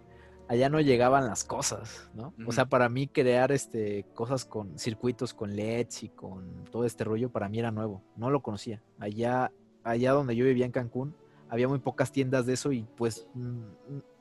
allá 0.48 0.70
no 0.70 0.80
llegaban 0.80 1.26
las 1.26 1.44
cosas, 1.44 2.10
¿no? 2.14 2.34
O 2.46 2.52
sea, 2.52 2.66
para 2.66 2.90
mí 2.90 3.08
crear 3.08 3.52
este 3.52 4.06
cosas 4.14 4.46
con 4.46 4.78
circuitos 4.80 5.34
con 5.34 5.56
LEDs 5.56 6.04
y 6.04 6.10
con 6.10 6.66
todo 6.72 6.86
este 6.86 7.04
rollo 7.04 7.30
para 7.30 7.50
mí 7.50 7.60
era 7.60 7.72
nuevo. 7.72 8.04
No 8.16 8.30
lo 8.30 8.42
conocía. 8.42 8.82
Allá, 9.00 9.52
allá 9.84 10.12
donde 10.14 10.36
yo 10.36 10.46
vivía 10.46 10.66
en 10.66 10.72
Cancún 10.72 11.16
había 11.50 11.68
muy 11.68 11.80
pocas 11.80 12.12
tiendas 12.12 12.46
de 12.46 12.54
eso 12.54 12.72
y 12.72 12.84
pues 12.98 13.28
mm, 13.34 13.62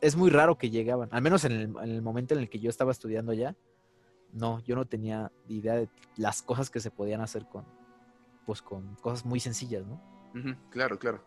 es 0.00 0.16
muy 0.16 0.30
raro 0.30 0.58
que 0.58 0.70
llegaban. 0.70 1.08
Al 1.12 1.22
menos 1.22 1.44
en 1.44 1.52
el, 1.52 1.62
en 1.62 1.90
el 1.90 2.02
momento 2.02 2.34
en 2.34 2.40
el 2.40 2.48
que 2.48 2.60
yo 2.60 2.70
estaba 2.70 2.92
estudiando 2.92 3.32
allá, 3.32 3.56
no, 4.32 4.60
yo 4.64 4.76
no 4.76 4.84
tenía 4.84 5.32
idea 5.48 5.74
de 5.74 5.88
las 6.16 6.42
cosas 6.42 6.70
que 6.70 6.80
se 6.80 6.90
podían 6.90 7.20
hacer 7.20 7.46
con, 7.48 7.64
pues 8.44 8.62
con 8.62 8.94
cosas 8.96 9.24
muy 9.24 9.40
sencillas, 9.40 9.84
¿no? 9.86 10.00
Claro, 10.70 10.98
claro. 10.98 11.24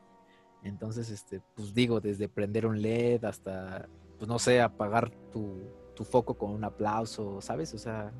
Entonces, 0.63 1.09
este, 1.09 1.41
pues 1.55 1.73
digo, 1.73 1.99
desde 1.99 2.29
prender 2.29 2.67
un 2.67 2.81
LED 2.81 3.25
hasta, 3.25 3.89
pues 4.19 4.27
no 4.27 4.37
sé, 4.37 4.61
apagar 4.61 5.09
tu, 5.31 5.63
tu 5.95 6.03
foco 6.03 6.37
con 6.37 6.51
un 6.51 6.63
aplauso, 6.63 7.41
¿sabes? 7.41 7.73
O 7.73 7.79
sea, 7.79 8.11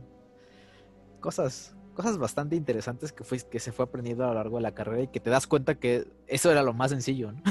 cosas, 1.19 1.75
cosas 1.93 2.17
bastante 2.17 2.55
interesantes 2.55 3.11
que, 3.11 3.23
fue, 3.23 3.37
que 3.39 3.59
se 3.59 3.71
fue 3.71 3.85
aprendiendo 3.85 4.23
a 4.23 4.29
lo 4.29 4.33
largo 4.33 4.57
de 4.57 4.63
la 4.63 4.73
carrera 4.73 5.03
y 5.03 5.07
que 5.09 5.19
te 5.19 5.29
das 5.29 5.45
cuenta 5.45 5.75
que 5.75 6.07
eso 6.25 6.49
era 6.49 6.63
lo 6.63 6.73
más 6.73 6.89
sencillo, 6.89 7.33
¿no? 7.33 7.43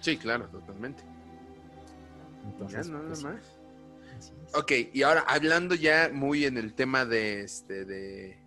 Sí, 0.00 0.16
claro, 0.16 0.48
totalmente. 0.48 1.04
Entonces, 2.44 2.88
ya, 2.88 2.92
nada 2.92 3.06
pues, 3.06 3.22
más. 3.22 3.58
Ok, 4.54 4.72
y 4.92 5.04
ahora 5.04 5.20
hablando 5.28 5.76
ya 5.76 6.10
muy 6.12 6.44
en 6.44 6.58
el 6.58 6.74
tema 6.74 7.04
de 7.04 7.42
este 7.42 7.84
de 7.84 8.42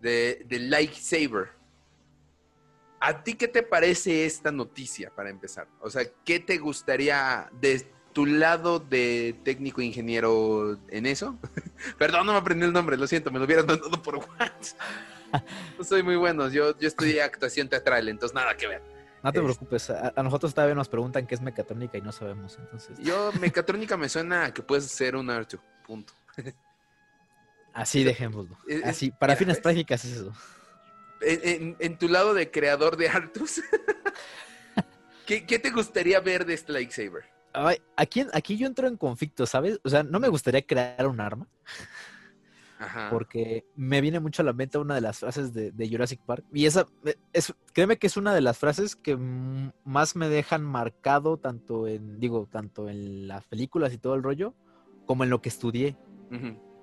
de, 0.00 0.44
de 0.46 0.58
lightsaber. 0.60 1.48
¿A 3.00 3.22
ti 3.22 3.34
qué 3.34 3.48
te 3.48 3.62
parece 3.62 4.24
esta 4.24 4.50
noticia 4.50 5.10
para 5.14 5.30
empezar? 5.30 5.68
O 5.80 5.90
sea, 5.90 6.02
¿qué 6.24 6.40
te 6.40 6.58
gustaría 6.58 7.50
de 7.60 7.86
tu 8.18 8.26
lado 8.26 8.80
de 8.80 9.36
técnico 9.44 9.80
ingeniero 9.80 10.76
en 10.88 11.06
eso? 11.06 11.38
Perdón, 11.98 12.26
no 12.26 12.32
me 12.32 12.38
aprendí 12.38 12.64
el 12.66 12.72
nombre, 12.72 12.96
lo 12.96 13.06
siento, 13.06 13.30
me 13.30 13.38
lo 13.38 13.44
hubieran 13.44 13.64
mandado 13.64 14.02
por 14.02 14.16
WhatsApp. 14.16 14.80
No 15.78 15.84
soy 15.84 16.02
muy 16.02 16.16
bueno, 16.16 16.48
yo, 16.48 16.76
yo 16.80 16.88
estudié 16.88 17.22
actuación 17.22 17.68
teatral, 17.68 18.08
entonces 18.08 18.34
nada 18.34 18.56
que 18.56 18.66
ver. 18.66 18.82
No 19.22 19.32
te 19.32 19.40
preocupes, 19.40 19.88
a, 19.90 20.12
a 20.16 20.22
nosotros 20.24 20.52
todavía 20.52 20.74
nos 20.74 20.88
preguntan 20.88 21.28
qué 21.28 21.36
es 21.36 21.40
mecatrónica 21.40 21.96
y 21.96 22.02
no 22.02 22.10
sabemos, 22.10 22.58
entonces. 22.58 22.98
Yo, 22.98 23.30
mecatrónica 23.40 23.96
me 23.96 24.08
suena 24.08 24.46
a 24.46 24.52
que 24.52 24.62
puedes 24.62 24.86
ser 24.86 25.14
un 25.14 25.28
R2, 25.28 25.60
punto. 25.86 26.12
Así 27.72 28.02
dejémoslo. 28.02 28.58
Es- 28.66 28.78
es- 28.80 28.84
Así, 28.84 29.10
para 29.12 29.34
mira, 29.34 29.38
fines 29.38 29.56
¿ves? 29.58 29.62
prácticas 29.62 30.04
es 30.04 30.12
eso. 30.16 30.32
En, 31.20 31.40
en- 31.62 31.76
en 31.78 31.98
tu 31.98 32.08
lado 32.08 32.34
de 32.34 32.50
creador 32.50 32.96
de 32.96 33.10
Artus, 33.10 33.60
¿qué, 35.24 35.46
qué 35.46 35.60
te 35.60 35.70
gustaría 35.70 36.18
ver 36.18 36.44
de 36.46 36.54
este 36.54 36.72
lightsaber? 36.72 37.37
Aquí, 37.96 38.24
aquí 38.32 38.56
yo 38.56 38.66
entro 38.66 38.86
en 38.88 38.96
conflicto, 38.96 39.46
¿sabes? 39.46 39.80
O 39.84 39.88
sea, 39.88 40.02
no 40.02 40.20
me 40.20 40.28
gustaría 40.28 40.62
crear 40.66 41.06
un 41.06 41.20
arma, 41.20 41.48
Ajá. 42.78 43.08
porque 43.10 43.64
me 43.74 44.00
viene 44.00 44.20
mucho 44.20 44.42
a 44.42 44.44
la 44.44 44.52
mente 44.52 44.78
una 44.78 44.94
de 44.94 45.00
las 45.00 45.18
frases 45.18 45.52
de, 45.52 45.72
de 45.72 45.88
Jurassic 45.88 46.20
Park. 46.20 46.44
Y 46.52 46.66
esa, 46.66 46.86
eh, 47.04 47.16
es, 47.32 47.52
créeme 47.72 47.96
que 47.98 48.06
es 48.06 48.16
una 48.16 48.32
de 48.34 48.40
las 48.40 48.58
frases 48.58 48.94
que 48.94 49.16
más 49.16 50.14
me 50.14 50.28
dejan 50.28 50.62
marcado, 50.62 51.38
tanto 51.38 51.88
en, 51.88 52.20
digo, 52.20 52.48
tanto 52.50 52.88
en 52.88 53.26
las 53.26 53.44
películas 53.46 53.92
y 53.92 53.98
todo 53.98 54.14
el 54.14 54.22
rollo, 54.22 54.54
como 55.06 55.24
en 55.24 55.30
lo 55.30 55.40
que 55.42 55.48
estudié. 55.48 55.96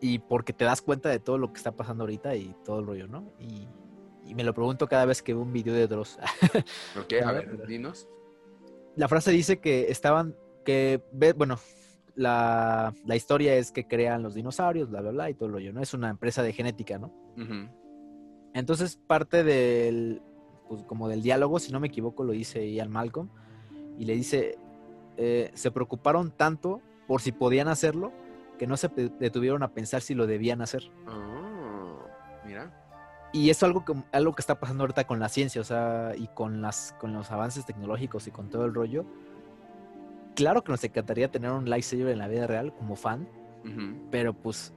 Y 0.01 0.19
porque 0.19 0.51
te 0.51 0.65
das 0.65 0.81
cuenta 0.81 1.09
de 1.09 1.19
todo 1.19 1.37
lo 1.37 1.51
que 1.53 1.57
está 1.57 1.71
pasando 1.71 2.03
ahorita 2.03 2.35
y 2.35 2.53
todo 2.65 2.79
el 2.79 2.85
rollo, 2.87 3.07
¿no? 3.07 3.31
Y, 3.39 3.67
y 4.25 4.35
me 4.35 4.43
lo 4.43 4.53
pregunto 4.53 4.87
cada 4.87 5.05
vez 5.05 5.21
que 5.21 5.33
veo 5.33 5.43
un 5.43 5.53
video 5.53 5.73
de 5.73 5.87
Dross. 5.87 6.17
Ok, 6.99 7.13
A 7.23 7.31
ver, 7.31 7.65
dinos. 7.67 8.09
la 8.95 9.07
frase 9.07 9.31
dice 9.31 9.59
que 9.59 9.89
estaban, 9.91 10.35
que, 10.65 11.01
ve- 11.13 11.31
bueno, 11.33 11.57
la, 12.15 12.93
la 13.05 13.15
historia 13.15 13.55
es 13.55 13.71
que 13.71 13.87
crean 13.87 14.23
los 14.23 14.33
dinosaurios, 14.33 14.89
bla, 14.89 15.01
bla, 15.01 15.11
bla, 15.11 15.29
y 15.29 15.33
todo 15.35 15.47
el 15.47 15.53
rollo, 15.53 15.71
¿no? 15.73 15.81
Es 15.81 15.93
una 15.93 16.09
empresa 16.09 16.43
de 16.43 16.51
genética, 16.51 16.97
¿no? 16.97 17.13
Entonces, 18.53 18.97
parte 18.97 19.43
del, 19.43 20.21
pues 20.67 20.83
como 20.83 21.07
del 21.09 21.21
diálogo, 21.21 21.59
si 21.59 21.71
no 21.71 21.79
me 21.79 21.87
equivoco, 21.87 22.23
lo 22.23 22.33
dice 22.33 22.69
Ian 22.71 22.89
Malcolm, 22.89 23.29
y 23.97 24.05
le 24.05 24.15
dice, 24.15 24.57
eh, 25.17 25.51
se 25.53 25.71
preocuparon 25.71 26.31
tanto 26.31 26.81
por 27.07 27.21
si 27.21 27.31
podían 27.31 27.67
hacerlo, 27.67 28.11
que 28.57 28.65
no 28.67 28.77
se 28.77 28.87
detuvieron 29.19 29.63
a 29.63 29.73
pensar 29.73 30.01
si 30.01 30.15
lo 30.15 30.25
debían 30.27 30.61
hacer. 30.61 30.89
Oh, 31.07 31.99
mira. 32.45 32.81
Y 33.33 33.49
eso 33.49 33.65
es 33.65 33.69
algo 33.69 33.83
que, 33.83 33.93
algo 34.13 34.33
que 34.33 34.41
está 34.41 34.57
pasando 34.61 34.83
ahorita 34.83 35.05
con 35.05 35.19
la 35.19 35.27
ciencia, 35.27 35.59
o 35.59 35.65
sea, 35.65 36.13
y 36.15 36.27
con, 36.27 36.61
las, 36.61 36.95
con 36.97 37.11
los 37.11 37.31
avances 37.31 37.65
tecnológicos 37.65 38.27
y 38.27 38.31
con 38.31 38.49
todo 38.49 38.63
el 38.65 38.73
rollo. 38.73 39.05
Claro 40.35 40.63
que 40.63 40.71
nos 40.71 40.83
encantaría 40.83 41.31
tener 41.31 41.51
un 41.51 41.69
lightsaber 41.69 42.09
en 42.09 42.19
la 42.19 42.27
vida 42.27 42.47
real 42.47 42.73
como 42.75 42.95
fan, 42.95 43.27
pero 44.11 44.33
pues 44.33 44.73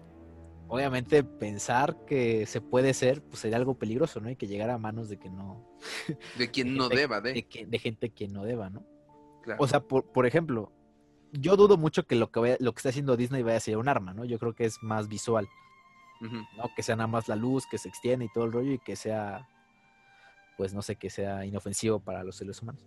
obviamente 0.68 1.22
pensar 1.24 2.04
que 2.06 2.46
se 2.46 2.61
puede 2.61 2.94
ser, 2.94 3.22
pues 3.22 3.40
sería 3.40 3.56
algo 3.56 3.78
peligroso, 3.78 4.20
¿no? 4.20 4.30
Y 4.30 4.36
que 4.36 4.46
llegara 4.46 4.74
a 4.74 4.78
manos 4.78 5.09
de 5.09 5.18
que 5.18 5.30
no, 5.30 5.66
De 6.38 6.50
quien 6.50 6.76
no 6.76 6.84
gente- 6.84 6.96
deba, 6.96 7.20
de. 7.20 7.32
de, 7.34 7.42
que, 7.46 7.66
de 7.66 7.78
gente 7.78 8.11
que 8.11 8.28
no 8.28 8.44
deba, 8.44 8.70
¿no? 8.70 8.84
Claro. 9.42 9.62
O 9.62 9.66
sea, 9.68 9.80
por, 9.80 10.04
por 10.12 10.26
ejemplo, 10.26 10.72
yo 11.32 11.56
dudo 11.56 11.76
mucho 11.76 12.06
que 12.06 12.14
lo 12.16 12.30
que, 12.30 12.40
vaya- 12.40 12.56
lo 12.61 12.72
que 12.72 12.78
está 12.78 12.90
haciendo 12.90 13.16
Disney 13.16 13.42
vaya 13.42 13.56
a 13.56 13.61
ser 13.61 13.76
un 13.78 13.88
arma, 13.88 14.14
¿no? 14.14 14.24
Yo 14.24 14.38
creo 14.38 14.54
que 14.54 14.64
es 14.64 14.82
más 14.82 15.09
visual. 15.09 15.48
¿no? 16.56 16.64
Que 16.74 16.82
sea 16.82 16.96
nada 16.96 17.06
más 17.06 17.28
la 17.28 17.36
luz, 17.36 17.64
que 17.70 17.78
se 17.78 17.88
extienda 17.88 18.24
y 18.24 18.28
todo 18.32 18.44
el 18.44 18.52
rollo 18.52 18.72
y 18.72 18.78
que 18.80 18.96
sea, 18.96 19.48
pues 20.56 20.74
no 20.74 20.82
sé, 20.82 20.96
que 20.96 21.11
sea 21.11 21.44
inofensivo 21.46 22.00
para 22.00 22.24
los 22.24 22.36
seres 22.36 22.61
humanos. 22.61 22.84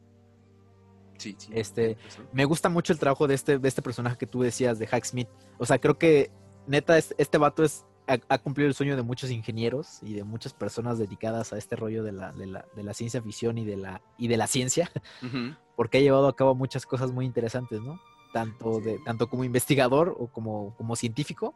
Sí, 1.21 1.35
sí. 1.37 1.49
este-. 1.53 1.97
Me 2.33 2.45
gusta 2.45 2.69
mucho 2.69 2.93
el 2.93 2.99
trabajo 2.99 3.27
de 3.27 3.35
este, 3.35 3.59
de 3.59 3.67
este 3.67 3.81
personaje 3.81 4.17
que 4.17 4.27
tú 4.27 4.41
decías, 4.41 4.79
de 4.79 4.87
Hack 4.87 5.05
Smith. 5.05 5.27
O 5.57 5.65
sea, 5.65 5.79
creo 5.79 5.97
que 5.97 6.31
neta, 6.67 6.97
es- 6.97 7.13
este 7.17 7.37
vato 7.37 7.63
es, 7.63 7.85
ha, 8.07 8.17
ha 8.29 8.37
cumplido 8.39 8.67
el 8.67 8.73
sueño 8.73 8.95
de 8.95 9.03
muchos 9.03 9.29
ingenieros 9.31 9.99
y 10.01 10.13
de 10.13 10.23
muchas 10.23 10.53
personas 10.53 10.97
dedicadas 10.97 11.53
a 11.53 11.57
este 11.57 11.75
rollo 11.75 12.03
de 12.03 12.11
la, 12.11 12.31
de 12.31 12.47
la, 12.47 12.65
de 12.75 12.83
la 12.83 12.93
ciencia 12.93 13.21
ficción 13.21 13.57
y 13.57 13.65
de 13.65 13.77
la, 13.77 14.01
y 14.17 14.27
de 14.27 14.37
la 14.37 14.47
ciencia, 14.47 14.89
porque 15.75 15.99
ha 15.99 16.01
llevado 16.01 16.27
a 16.27 16.35
cabo 16.35 16.55
muchas 16.55 16.85
cosas 16.85 17.11
muy 17.11 17.25
interesantes, 17.25 17.79
¿no? 17.81 17.99
Tanto, 18.33 18.79
de, 18.79 18.97
tanto 19.05 19.29
como 19.29 19.43
investigador 19.43 20.15
o 20.17 20.27
como, 20.27 20.73
como 20.77 20.95
científico, 20.95 21.53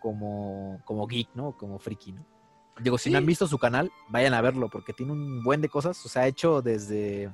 como, 0.00 0.80
como 0.84 1.06
geek, 1.06 1.28
¿no? 1.34 1.56
Como 1.56 1.78
friki, 1.78 2.12
¿no? 2.12 2.24
Digo, 2.80 2.98
si 2.98 3.10
no 3.10 3.16
han 3.18 3.24
visto 3.26 3.46
su 3.46 3.58
canal, 3.58 3.90
vayan 4.10 4.34
a 4.34 4.40
verlo 4.42 4.68
porque 4.68 4.92
tiene 4.92 5.12
un 5.12 5.42
buen 5.42 5.62
de 5.62 5.68
cosas. 5.70 6.04
O 6.04 6.08
sea, 6.10 6.22
ha 6.22 6.26
hecho 6.26 6.60
desde 6.60 7.30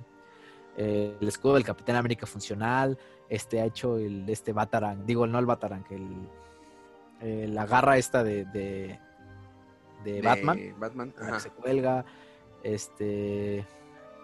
eh, 0.76 1.16
el 1.20 1.28
escudo 1.28 1.54
del 1.54 1.64
Capitán 1.64 1.96
América 1.96 2.26
funcional, 2.26 2.98
este 3.28 3.60
ha 3.60 3.64
hecho 3.64 3.96
el 3.98 4.28
este 4.28 4.52
Batarang, 4.52 5.04
digo, 5.06 5.26
no 5.26 5.38
el 5.38 5.46
Batarang, 5.46 5.84
el, 5.90 6.28
eh, 7.20 7.46
la 7.48 7.66
garra 7.66 7.96
esta 7.98 8.22
de, 8.22 8.44
de, 8.46 8.98
de 10.04 10.22
Batman, 10.22 10.74
Batman. 10.78 11.14
ajá. 11.20 11.40
se 11.40 11.50
cuelga, 11.50 12.04
este... 12.62 13.66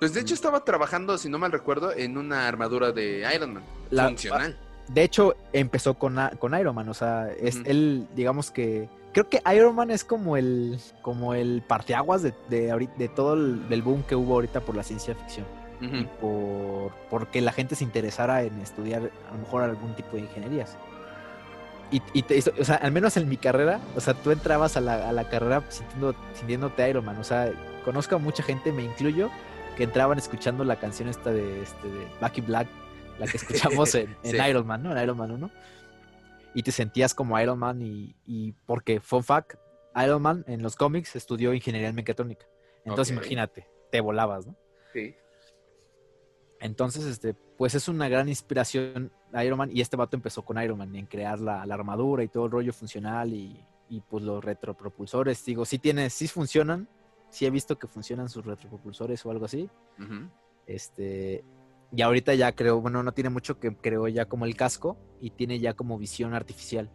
Pues 0.01 0.15
de 0.15 0.21
hecho 0.21 0.35
estaba 0.35 0.65
trabajando, 0.65 1.19
si 1.19 1.29
no 1.29 1.39
mal 1.39 1.51
recuerdo, 1.51 1.93
en 1.93 2.17
una 2.17 2.47
armadura 2.47 2.93
de 2.93 3.27
Iron 3.35 3.55
Man. 3.55 3.65
La- 3.91 4.07
funcional. 4.09 4.57
De 4.89 5.03
hecho, 5.03 5.35
empezó 5.53 5.95
con, 5.95 6.17
con 6.39 6.59
Iron 6.59 6.75
Man, 6.75 6.89
o 6.89 6.95
sea, 6.95 7.31
es 7.33 7.61
él, 7.65 8.09
digamos 8.15 8.51
que... 8.51 8.89
Creo 9.13 9.29
que 9.29 9.43
Iron 9.55 9.75
Man 9.75 9.91
es 9.91 10.05
como 10.05 10.37
el, 10.37 10.79
como 11.03 11.35
el 11.35 11.63
parteaguas 11.67 12.23
de, 12.23 12.33
de, 12.49 12.89
de 12.97 13.09
todo 13.09 13.35
el 13.35 13.69
del 13.69 13.83
boom 13.83 14.03
que 14.05 14.15
hubo 14.15 14.35
ahorita 14.35 14.61
por 14.61 14.77
la 14.77 14.83
ciencia 14.83 15.15
ficción. 15.15 15.47
Y 15.81 16.05
por 16.21 16.93
porque 17.09 17.41
la 17.41 17.53
gente 17.53 17.75
se 17.77 17.85
interesara 17.85 18.43
en 18.43 18.59
estudiar 18.61 19.11
a 19.29 19.33
lo 19.33 19.39
mejor 19.39 19.63
algún 19.63 19.95
tipo 19.95 20.17
de 20.17 20.23
ingenierías. 20.23 20.77
Y, 21.91 22.03
y 22.13 22.23
te- 22.23 22.39
o 22.61 22.65
sea, 22.65 22.77
al 22.77 22.93
menos 22.93 23.17
en 23.17 23.29
mi 23.29 23.37
carrera, 23.37 23.81
o 23.97 24.01
sea, 24.01 24.13
tú 24.15 24.31
entrabas 24.31 24.77
a 24.77 24.81
la, 24.81 25.09
a 25.09 25.13
la 25.13 25.29
carrera 25.29 25.63
sintiendo, 25.69 26.15
sintiéndote 26.35 26.89
Iron 26.91 27.05
Man. 27.05 27.17
O 27.19 27.25
sea, 27.25 27.51
conozco 27.85 28.17
a 28.17 28.19
mucha 28.19 28.43
gente, 28.43 28.73
me 28.73 28.83
incluyo, 28.83 29.31
que 29.77 29.85
entraban 29.85 30.19
escuchando 30.19 30.65
la 30.65 30.77
canción 30.77 31.09
esta 31.09 31.31
de, 31.33 31.63
este, 31.63 31.89
de 31.89 32.07
Back 32.21 32.39
in 32.39 32.47
Black, 32.47 32.69
la 33.19 33.27
que 33.27 33.37
escuchamos 33.39 33.95
en, 33.95 34.15
en 34.23 34.31
Sí. 34.33 34.37
Iron 34.51 34.67
Man, 34.67 34.83
¿no? 34.83 34.93
En 34.95 35.03
Iron 35.03 35.17
Man 35.17 35.31
1. 35.31 35.51
Y 36.55 36.63
te 36.63 36.73
sentías 36.73 37.15
como 37.15 37.39
Iron 37.41 37.59
Man 37.59 37.81
y, 37.81 38.15
y 38.27 38.53
porque, 38.67 39.01
fun 39.01 39.23
fact, 39.25 39.55
Iron 40.05 40.21
Man 40.23 40.45
en 40.49 40.63
los 40.63 40.77
cómics 40.77 41.15
estudió 41.17 41.55
ingeniería 41.55 41.89
en 41.89 41.95
mecatrónica. 41.95 42.45
Entonces 42.85 43.13
imagínate, 43.15 43.67
te 43.91 44.01
volabas, 44.01 44.47
¿no? 44.47 44.57
Sí. 44.93 45.15
Entonces, 46.61 47.05
este, 47.05 47.35
pues 47.35 47.75
es 47.75 47.89
una 47.89 48.09
gran 48.09 48.29
inspiración 48.29 49.13
Iron 49.45 49.59
Man 49.59 49.71
y 49.73 49.81
este 49.81 49.97
vato 49.97 50.17
empezó 50.17 50.45
con 50.45 50.61
Iron 50.63 50.79
Man 50.79 50.95
en 50.97 51.07
crear 51.07 51.39
la, 51.41 51.65
la 51.65 51.75
armadura 51.75 52.25
y 52.25 52.29
todo 52.29 52.47
el 52.47 52.51
rollo 52.51 52.73
funcional 52.73 53.33
y, 53.33 53.65
y, 53.89 54.01
pues 54.01 54.25
los 54.25 54.45
retropropulsores. 54.45 55.45
Digo, 55.45 55.65
sí 55.65 55.79
tiene, 55.79 56.11
sí 56.11 56.27
funcionan, 56.27 56.89
sí 57.31 57.47
he 57.47 57.51
visto 57.51 57.79
que 57.79 57.87
funcionan 57.87 58.29
sus 58.29 58.45
retropropulsores 58.45 59.25
o 59.25 59.31
algo 59.31 59.45
así. 59.45 59.71
Este, 60.67 61.45
Y 61.93 62.03
ahorita 62.03 62.35
ya 62.35 62.53
creo, 62.53 62.81
bueno, 62.81 63.03
no 63.03 63.13
tiene 63.13 63.31
mucho 63.31 63.59
que 63.59 63.75
creó 63.77 64.09
ya 64.09 64.27
como 64.27 64.45
el 64.45 64.57
casco 64.57 64.97
y 65.21 65.31
tiene 65.31 65.59
ya 65.59 65.75
como 65.75 65.97
visión 65.99 66.35
artificial. 66.35 66.91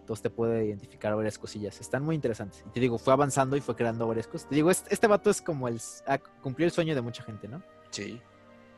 Entonces 0.00 0.22
te 0.22 0.30
puede 0.30 0.64
identificar 0.66 1.14
varias 1.16 1.36
cosillas. 1.38 1.80
Están 1.80 2.04
muy 2.04 2.14
interesantes. 2.14 2.64
Y 2.66 2.70
te 2.70 2.80
digo, 2.80 2.96
fue 2.96 3.12
avanzando 3.12 3.56
y 3.56 3.60
fue 3.60 3.74
creando 3.74 4.06
varias 4.06 4.28
cosas. 4.28 4.48
Te 4.48 4.54
digo, 4.54 4.70
este, 4.70 4.94
este 4.94 5.06
vato 5.08 5.30
es 5.30 5.42
como 5.42 5.66
el... 5.66 5.80
ah, 6.06 6.18
cumplió 6.42 6.64
el 6.64 6.70
sueño 6.70 6.94
de 6.94 7.00
mucha 7.02 7.24
gente, 7.24 7.48
¿no? 7.48 7.62
Sí. 7.90 8.20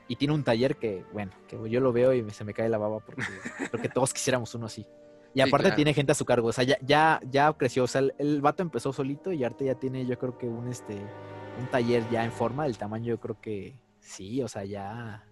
Y 0.09 0.17
tiene 0.17 0.35
un 0.35 0.43
taller 0.43 0.77
que, 0.77 1.05
bueno, 1.13 1.33
que 1.47 1.59
yo 1.71 1.81
lo 1.81 1.93
veo 1.93 2.13
y 2.15 2.29
se 2.31 2.45
me 2.45 2.55
cae 2.55 2.69
la 2.69 2.79
baba 2.79 3.01
porque 3.01 3.23
creo 3.71 3.83
que 3.83 3.89
todos 3.89 4.13
quisiéramos 4.13 4.55
uno 4.55 4.67
así. 4.67 4.87
Y 5.35 5.41
Sí, 5.43 5.49
aparte 5.49 5.65
claro. 5.67 5.77
tiene 5.77 5.95
gente 5.95 6.13
a 6.13 6.15
su 6.15 6.25
cargo, 6.25 6.49
o 6.49 6.53
sea, 6.53 6.65
ya, 6.65 6.79
ya, 6.81 7.21
ya 7.31 7.53
creció, 7.53 7.85
o 7.85 7.87
sea, 7.87 8.01
el, 8.01 8.15
el 8.19 8.41
vato 8.41 8.63
empezó 8.63 8.93
solito 8.93 9.31
y 9.33 9.45
ahorita 9.45 9.65
ya 9.67 9.75
tiene 9.75 10.07
yo 10.07 10.19
creo 10.19 10.39
que 10.39 10.49
un, 10.49 10.69
este, 10.69 10.95
un 10.95 11.67
taller 11.71 12.03
ya 12.11 12.25
en 12.25 12.33
forma, 12.33 12.65
el 12.67 12.79
tamaño 12.79 13.09
yo 13.09 13.21
creo 13.21 13.39
que 13.41 13.79
sí, 14.01 14.43
o 14.43 14.49
sea, 14.49 14.65
ya 14.65 15.25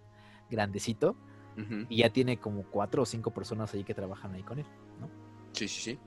grandecito 0.50 1.16
y 1.88 1.96
ya 1.98 2.10
tiene 2.10 2.38
como 2.38 2.64
cuatro 2.64 3.02
o 3.02 3.06
cinco 3.06 3.30
personas 3.30 3.72
ahí 3.72 3.82
que 3.82 3.94
trabajan 3.94 4.34
ahí 4.34 4.42
con 4.42 4.58
él, 4.58 4.66
¿no? 5.00 5.08
Sí, 5.52 5.66
sí, 5.66 5.80
sí. 5.80 5.98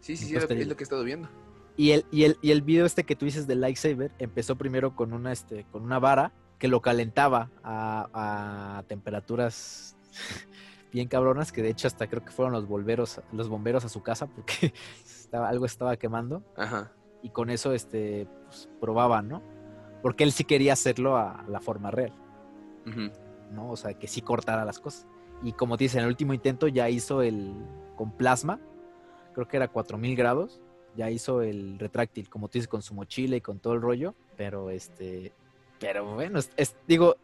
Sí, 0.00 0.16
sí, 0.16 0.34
Entonces 0.34 0.50
es 0.58 0.66
lo, 0.66 0.72
es 0.72 0.76
que 0.76 0.82
he 0.82 0.84
estado 0.84 1.04
viendo. 1.04 1.28
Y 1.76 1.92
el, 1.92 2.04
y 2.10 2.24
el, 2.24 2.36
y 2.42 2.50
el 2.50 2.62
video 2.62 2.84
este 2.84 3.04
que 3.04 3.14
tú 3.14 3.24
dices 3.24 3.46
del 3.46 3.60
lightsaber 3.60 4.10
empezó 4.18 4.56
primero 4.56 4.96
con 4.96 5.12
una, 5.12 5.30
este, 5.30 5.64
con 5.70 5.84
una 5.84 6.00
vara 6.00 6.32
que 6.62 6.68
lo 6.68 6.80
calentaba 6.80 7.50
a, 7.64 8.78
a 8.78 8.84
temperaturas 8.84 9.96
bien 10.92 11.08
cabronas, 11.08 11.50
que 11.50 11.60
de 11.60 11.70
hecho 11.70 11.88
hasta 11.88 12.06
creo 12.06 12.24
que 12.24 12.30
fueron 12.30 12.52
los 12.52 12.68
bomberos, 12.68 13.20
los 13.32 13.48
bomberos 13.48 13.84
a 13.84 13.88
su 13.88 14.00
casa 14.00 14.28
porque 14.28 14.72
estaba, 15.04 15.48
algo 15.48 15.66
estaba 15.66 15.96
quemando 15.96 16.44
Ajá. 16.56 16.92
y 17.20 17.30
con 17.30 17.50
eso 17.50 17.72
este, 17.72 18.28
pues, 18.46 18.68
probaban, 18.80 19.26
¿no? 19.26 19.42
Porque 20.02 20.22
él 20.22 20.30
sí 20.30 20.44
quería 20.44 20.74
hacerlo 20.74 21.16
a 21.16 21.44
la 21.48 21.60
forma 21.60 21.90
real. 21.90 22.12
¿no? 23.50 23.68
O 23.68 23.76
sea, 23.76 23.94
que 23.94 24.06
sí 24.06 24.22
cortara 24.22 24.64
las 24.64 24.78
cosas. 24.78 25.08
Y 25.42 25.54
como 25.54 25.76
te 25.76 25.86
dice, 25.86 25.98
en 25.98 26.04
el 26.04 26.10
último 26.10 26.32
intento 26.32 26.68
ya 26.68 26.88
hizo 26.88 27.22
el 27.22 27.54
con 27.96 28.12
plasma, 28.12 28.60
creo 29.34 29.48
que 29.48 29.56
era 29.56 29.66
4000 29.66 30.14
grados, 30.14 30.60
ya 30.94 31.10
hizo 31.10 31.42
el 31.42 31.80
retráctil, 31.80 32.28
como 32.28 32.46
tú 32.46 32.58
dices, 32.58 32.68
con 32.68 32.82
su 32.82 32.94
mochila 32.94 33.34
y 33.34 33.40
con 33.40 33.58
todo 33.58 33.72
el 33.72 33.82
rollo, 33.82 34.14
pero 34.36 34.70
este, 34.70 35.32
pero 35.82 36.14
bueno, 36.14 36.38
es, 36.56 36.76
digo, 36.88 37.16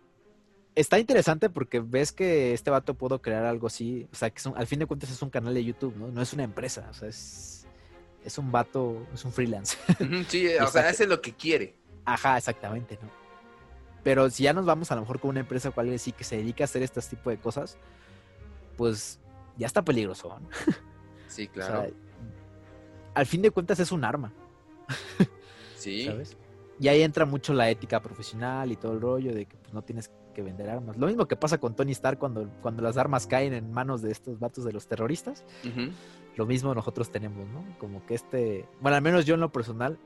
está 0.74 0.98
interesante 0.98 1.48
porque 1.48 1.80
ves 1.80 2.12
que 2.12 2.52
este 2.52 2.70
vato 2.70 2.94
pudo 2.94 3.22
crear 3.22 3.44
algo 3.46 3.66
así, 3.68 4.06
o 4.12 4.14
sea, 4.16 4.30
que 4.30 4.38
es 4.38 4.46
un- 4.46 4.56
al 4.56 4.66
fin 4.66 4.78
de 4.80 4.86
cuentas 4.86 5.11
es 5.11 5.22
un 5.22 5.30
canal 5.30 5.54
de 5.54 5.64
YouTube, 5.64 5.96
¿no? 5.96 6.09
No 6.09 6.20
es 6.20 6.32
una 6.32 6.44
empresa, 6.44 6.86
o 6.90 6.94
sea, 6.94 7.09
es, 7.09 7.66
es 8.24 8.36
un 8.38 8.52
vato, 8.52 9.06
es 9.14 9.24
un 9.24 9.32
freelance. 9.32 9.76
Sí, 10.28 10.48
o 10.61 10.66
sea, 10.66 10.88
hace 10.88 11.06
lo 11.06 11.20
que 11.22 11.32
quiere. 11.34 11.74
Ajá, 12.04 12.36
exactamente, 12.36 12.98
¿no? 13.02 13.09
Pero 14.04 14.30
si 14.30 14.44
ya 14.44 14.52
nos 14.52 14.64
vamos 14.66 14.90
a 14.90 14.94
lo 14.94 15.00
mejor 15.02 15.20
con 15.20 15.30
una 15.30 15.40
empresa 15.40 15.72
algo 15.76 15.94
así 15.94 16.12
que 16.12 16.24
se 16.24 16.36
dedica 16.36 16.64
a 16.64 16.66
hacer 16.66 16.82
este 16.82 17.00
tipo 17.02 17.30
de 17.30 17.38
cosas, 17.38 17.76
pues 18.76 19.18
ya 19.56 19.66
está 19.66 19.82
peligroso. 19.82 20.38
¿no? 20.40 20.48
Sí, 21.28 21.46
O 21.46 21.52
claro. 21.52 21.82
sea, 21.82 21.90
al 23.14 23.26
fin 23.26 23.42
de 23.42 23.50
cuentas 23.50 23.78
es 23.80 23.92
un 23.92 24.02
arma, 24.04 24.32
sí. 25.76 26.06
¿sabes? 26.06 26.36
Y 26.81 26.89
ahí 26.89 27.03
entra 27.03 27.24
mucho 27.24 27.53
la 27.53 27.68
ética 27.70 28.01
profesional 28.01 28.70
y 28.70 28.76
todo 28.76 28.93
el 28.93 29.01
rollo 29.01 29.35
de 29.35 29.47
que 29.47 29.57
pues, 29.57 29.72
no 29.72 29.83
tienes 29.83 30.11
que 30.35 30.43
vender 30.43 30.70
armas. 30.70 30.97
Lo 30.97 31.07
mismo 31.07 31.26
que 31.26 31.37
pasa 31.37 31.59
con 31.59 31.74
Tony 31.74 31.93
Stark 31.93 32.18
cuando, 32.18 32.49
cuando 32.62 32.83
las 32.83 32.97
armas 32.97 33.26
caen 33.26 33.53
en 33.53 33.72
manos 33.72 34.03
de 34.03 34.12
estos 34.12 34.39
vatos 34.39 34.64
de 34.64 34.72
los 34.72 34.87
terroristas. 34.87 35.45
Lo 36.37 36.47
mismo 36.47 36.72
nosotros 36.74 37.11
tenemos, 37.11 37.49
¿no? 37.49 37.64
Como 37.79 38.07
que 38.07 38.14
este, 38.14 38.68
bueno, 38.81 38.97
al 38.97 39.03
menos 39.03 39.26
yo 39.26 39.35
en 39.35 39.41
lo 39.41 39.51
personal 39.51 39.99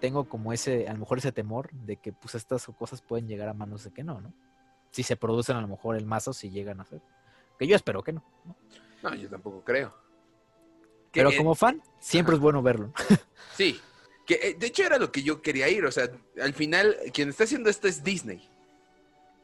tengo 0.00 0.28
como 0.28 0.52
ese, 0.52 0.86
a 0.86 0.92
lo 0.92 0.98
mejor 0.98 1.18
ese 1.18 1.32
temor 1.32 1.70
de 1.72 1.96
que 1.96 2.12
pues 2.12 2.34
estas 2.34 2.66
cosas 2.66 3.00
pueden 3.00 3.26
llegar 3.26 3.48
a 3.48 3.54
manos 3.54 3.82
de 3.84 3.92
que 3.92 4.04
no, 4.04 4.20
¿no? 4.20 4.34
Si 4.90 5.02
se 5.02 5.16
producen 5.16 5.56
a 5.56 5.62
lo 5.62 5.68
mejor 5.68 5.96
el 5.96 6.04
mazo, 6.04 6.34
si 6.34 6.50
llegan 6.50 6.80
a 6.80 6.84
ser. 6.84 7.00
Que 7.58 7.66
yo 7.66 7.74
espero 7.74 8.02
que 8.02 8.12
no. 8.12 8.22
¿no? 8.44 8.56
No, 9.02 9.14
yo 9.14 9.28
tampoco 9.30 9.62
creo. 9.64 9.94
Pero 11.12 11.30
como 11.34 11.54
fan, 11.54 11.82
siempre 11.98 12.32
ajá. 12.32 12.36
es 12.36 12.42
bueno 12.42 12.62
verlo. 12.62 12.92
Sí. 13.54 13.80
Que, 14.26 14.34
eh, 14.42 14.56
de 14.58 14.66
hecho 14.66 14.82
era 14.82 14.98
lo 14.98 15.12
que 15.12 15.22
yo 15.22 15.40
quería 15.40 15.68
ir. 15.68 15.84
O 15.84 15.92
sea, 15.92 16.10
al 16.40 16.52
final, 16.54 16.96
quien 17.12 17.28
está 17.28 17.44
haciendo 17.44 17.70
esto 17.70 17.88
es 17.88 18.02
Disney. 18.02 18.48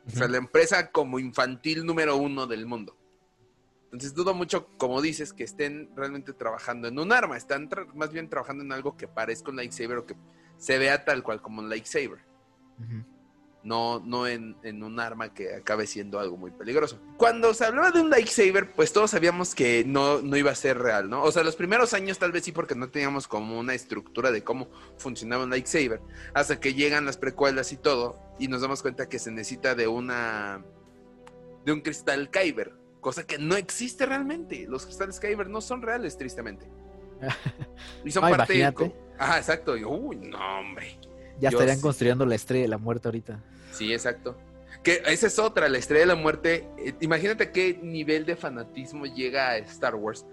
O 0.06 0.10
sea, 0.10 0.26
la 0.26 0.38
empresa 0.38 0.90
como 0.90 1.20
infantil 1.20 1.86
número 1.86 2.16
uno 2.16 2.46
del 2.46 2.66
mundo. 2.66 2.96
Entonces 3.84 4.14
dudo 4.14 4.34
mucho, 4.34 4.66
como 4.78 5.00
dices, 5.00 5.32
que 5.32 5.44
estén 5.44 5.90
realmente 5.94 6.32
trabajando 6.32 6.88
en 6.88 6.98
un 6.98 7.12
arma. 7.12 7.36
Están 7.36 7.68
más 7.94 8.10
bien 8.10 8.28
trabajando 8.28 8.64
en 8.64 8.72
algo 8.72 8.96
que 8.96 9.06
parezca 9.06 9.50
un 9.50 9.56
lightsaber 9.56 9.98
o 9.98 10.06
que 10.06 10.16
se 10.56 10.78
vea 10.78 11.04
tal 11.04 11.22
cual 11.22 11.40
como 11.40 11.60
un 11.60 11.68
lightsaber. 11.68 12.20
Ujú. 12.78 13.04
No, 13.64 14.00
no 14.04 14.26
en, 14.26 14.56
en 14.64 14.82
un 14.82 14.98
arma 14.98 15.32
que 15.32 15.54
acabe 15.54 15.86
siendo 15.86 16.18
algo 16.18 16.36
muy 16.36 16.50
peligroso. 16.50 16.98
Cuando 17.16 17.54
se 17.54 17.64
hablaba 17.64 17.92
de 17.92 18.00
un 18.00 18.10
lightsaber, 18.10 18.72
pues 18.72 18.92
todos 18.92 19.12
sabíamos 19.12 19.54
que 19.54 19.84
no, 19.86 20.20
no 20.20 20.36
iba 20.36 20.50
a 20.50 20.54
ser 20.56 20.78
real, 20.78 21.08
¿no? 21.08 21.22
O 21.22 21.30
sea, 21.30 21.44
los 21.44 21.54
primeros 21.54 21.94
años 21.94 22.18
tal 22.18 22.32
vez 22.32 22.42
sí 22.44 22.50
porque 22.50 22.74
no 22.74 22.90
teníamos 22.90 23.28
como 23.28 23.60
una 23.60 23.74
estructura 23.74 24.32
de 24.32 24.42
cómo 24.42 24.68
funcionaba 24.98 25.44
un 25.44 25.50
lightsaber. 25.50 26.00
Hasta 26.34 26.58
que 26.58 26.74
llegan 26.74 27.06
las 27.06 27.16
precuelas 27.18 27.70
y 27.72 27.76
todo, 27.76 28.18
y 28.40 28.48
nos 28.48 28.62
damos 28.62 28.82
cuenta 28.82 29.08
que 29.08 29.20
se 29.20 29.30
necesita 29.30 29.76
de 29.76 29.86
una... 29.86 30.64
de 31.64 31.70
un 31.72 31.82
cristal 31.82 32.30
Kyber. 32.30 32.74
Cosa 33.00 33.24
que 33.24 33.38
no 33.38 33.54
existe 33.56 34.06
realmente. 34.06 34.66
Los 34.68 34.86
cristales 34.86 35.20
Kyber 35.20 35.48
no 35.48 35.60
son 35.60 35.82
reales, 35.82 36.18
tristemente. 36.18 36.66
Y 38.04 38.10
son 38.10 38.24
Ah, 38.24 38.30
parte... 38.30 38.56
imagínate. 38.58 38.92
Ajá, 39.18 39.38
exacto. 39.38 39.74
Uy, 39.74 40.16
no, 40.16 40.58
hombre. 40.58 40.98
Ya 41.42 41.50
Yo 41.50 41.58
estarían 41.58 41.76
sí. 41.78 41.82
construyendo 41.82 42.24
la 42.24 42.34
estrella 42.36 42.62
de 42.62 42.68
la 42.68 42.78
muerte 42.78 43.08
ahorita. 43.08 43.40
Sí, 43.72 43.92
exacto. 43.92 44.36
Que 44.82 45.02
esa 45.06 45.26
es 45.26 45.38
otra, 45.38 45.68
la 45.68 45.78
estrella 45.78 46.02
de 46.02 46.06
la 46.06 46.14
muerte. 46.14 46.68
Eh, 46.78 46.94
imagínate 47.00 47.50
qué 47.50 47.78
nivel 47.82 48.24
de 48.26 48.36
fanatismo 48.36 49.06
llega 49.06 49.50
a 49.50 49.56
Star 49.58 49.94
Wars. 49.96 50.24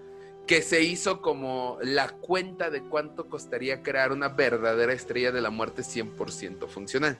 Que 0.46 0.62
se 0.62 0.82
hizo 0.82 1.20
como 1.20 1.78
la 1.82 2.08
cuenta 2.08 2.70
de 2.70 2.82
cuánto 2.82 3.28
costaría 3.28 3.82
crear 3.82 4.12
una 4.12 4.28
verdadera 4.28 4.92
estrella 4.92 5.30
de 5.32 5.40
la 5.40 5.50
muerte 5.50 5.82
100% 5.82 6.68
funcional. 6.68 7.18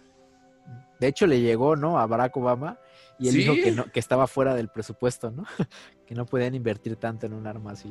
De 0.98 1.06
hecho, 1.08 1.26
le 1.26 1.40
llegó, 1.40 1.76
¿no? 1.76 1.98
A 1.98 2.06
Barack 2.06 2.36
Obama 2.36 2.78
y 3.18 3.26
él 3.28 3.32
Sí. 3.34 3.38
dijo 3.40 3.54
que, 3.54 3.72
no, 3.72 3.90
que 3.90 4.00
estaba 4.00 4.26
fuera 4.26 4.54
del 4.54 4.68
presupuesto, 4.68 5.30
¿no? 5.30 5.44
que 6.06 6.14
no 6.14 6.26
podían 6.26 6.54
invertir 6.54 6.96
tanto 6.96 7.26
en 7.26 7.32
un 7.32 7.46
arma 7.46 7.72
así. 7.72 7.90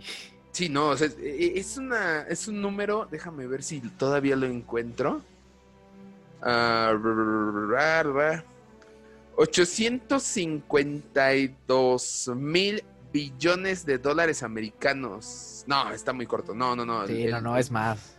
Sí, 0.52 0.70
no, 0.70 0.90
o 0.90 0.98
sea, 0.98 1.08
es- 1.08 1.18
es, 1.20 1.78
una, 1.78 2.22
es 2.24 2.48
un 2.48 2.62
número, 2.62 3.08
déjame 3.10 3.48
ver 3.48 3.64
si 3.64 3.80
todavía 3.82 4.36
lo 4.36 4.46
encuentro. 4.48 5.22
Ah, 6.42 6.94
ra, 7.02 8.04
ra, 8.04 8.04
ra. 8.04 8.44
852 9.36 12.32
mil 12.36 12.84
billones 13.14 13.86
de 13.86 13.98
dólares 13.98 14.44
americanos. 14.44 15.64
No, 15.68 15.92
está 15.92 16.12
muy 16.14 16.26
corto. 16.26 16.54
No, 16.54 16.76
no, 16.76 16.86
no. 16.86 17.08
Sí, 17.08 17.24
el- 17.24 17.32
no, 17.32 17.42
no, 17.42 17.58
es 17.58 17.72
más. 17.72 18.16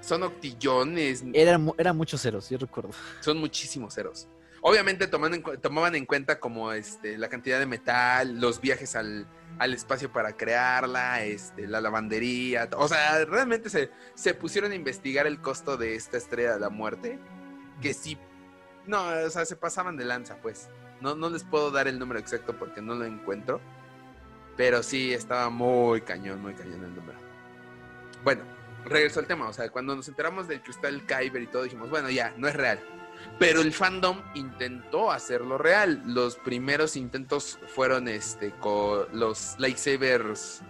Son 0.00 0.22
octillones, 0.22 1.22
Eran, 1.34 1.70
eran 1.76 1.94
muchos 1.96 2.22
ceros, 2.22 2.48
yo 2.48 2.56
recuerdo. 2.56 2.90
son 3.20 3.36
muchísimos 3.36 3.94
ceros. 3.94 4.28
Obviamente 4.62 5.06
tomando 5.06 5.36
en 5.36 5.42
tomaban 5.60 5.94
en 5.94 6.06
cuenta 6.06 6.40
como 6.40 6.72
este, 6.72 7.18
la 7.18 7.28
cantidad 7.28 7.58
de 7.58 7.66
metal, 7.66 8.40
los 8.40 8.60
viajes 8.62 8.96
al, 8.96 9.26
al 9.58 9.74
espacio 9.74 10.10
para 10.12 10.34
crearla, 10.36 11.22
este, 11.24 11.66
la 11.66 11.80
lavandería. 11.82 12.68
O 12.76 12.88
sea, 12.88 13.24
realmente 13.26 13.68
se, 13.70 13.90
se 14.14 14.32
pusieron 14.34 14.72
a 14.72 14.74
investigar 14.74 15.26
el 15.26 15.40
costo 15.40 15.76
de 15.76 15.96
esta 15.96 16.16
estrella 16.16 16.54
de 16.54 16.60
la 16.60 16.70
muerte. 16.70 17.18
Que 17.80 17.94
sí, 17.94 18.18
no, 18.86 19.04
o 19.24 19.30
sea, 19.30 19.44
se 19.44 19.56
pasaban 19.56 19.96
de 19.96 20.04
lanza, 20.04 20.36
pues. 20.42 20.68
No, 21.00 21.14
no 21.14 21.30
les 21.30 21.44
puedo 21.44 21.70
dar 21.70 21.88
el 21.88 21.98
número 21.98 22.20
exacto 22.20 22.56
porque 22.58 22.82
no 22.82 22.94
lo 22.94 23.04
encuentro. 23.04 23.60
Pero 24.56 24.82
sí, 24.82 25.12
estaba 25.12 25.48
muy 25.48 26.02
cañón, 26.02 26.42
muy 26.42 26.54
cañón 26.54 26.84
el 26.84 26.94
número. 26.94 27.18
Bueno, 28.24 28.42
regreso 28.84 29.20
al 29.20 29.26
tema. 29.26 29.48
O 29.48 29.52
sea, 29.52 29.70
cuando 29.70 29.96
nos 29.96 30.08
enteramos 30.08 30.48
del 30.48 30.60
cristal 30.60 31.06
Kyber 31.06 31.42
y 31.42 31.46
todo, 31.46 31.62
dijimos, 31.62 31.88
bueno, 31.88 32.10
ya, 32.10 32.34
no 32.36 32.48
es 32.48 32.54
real. 32.54 32.80
Pero 33.38 33.60
el 33.60 33.72
fandom 33.72 34.22
intentó 34.34 35.10
hacerlo 35.10 35.56
real. 35.56 36.02
Los 36.06 36.36
primeros 36.36 36.96
intentos 36.96 37.58
fueron 37.68 38.08
este 38.08 38.50
con 38.58 39.06
los 39.12 39.54
lightsabers 39.58 40.62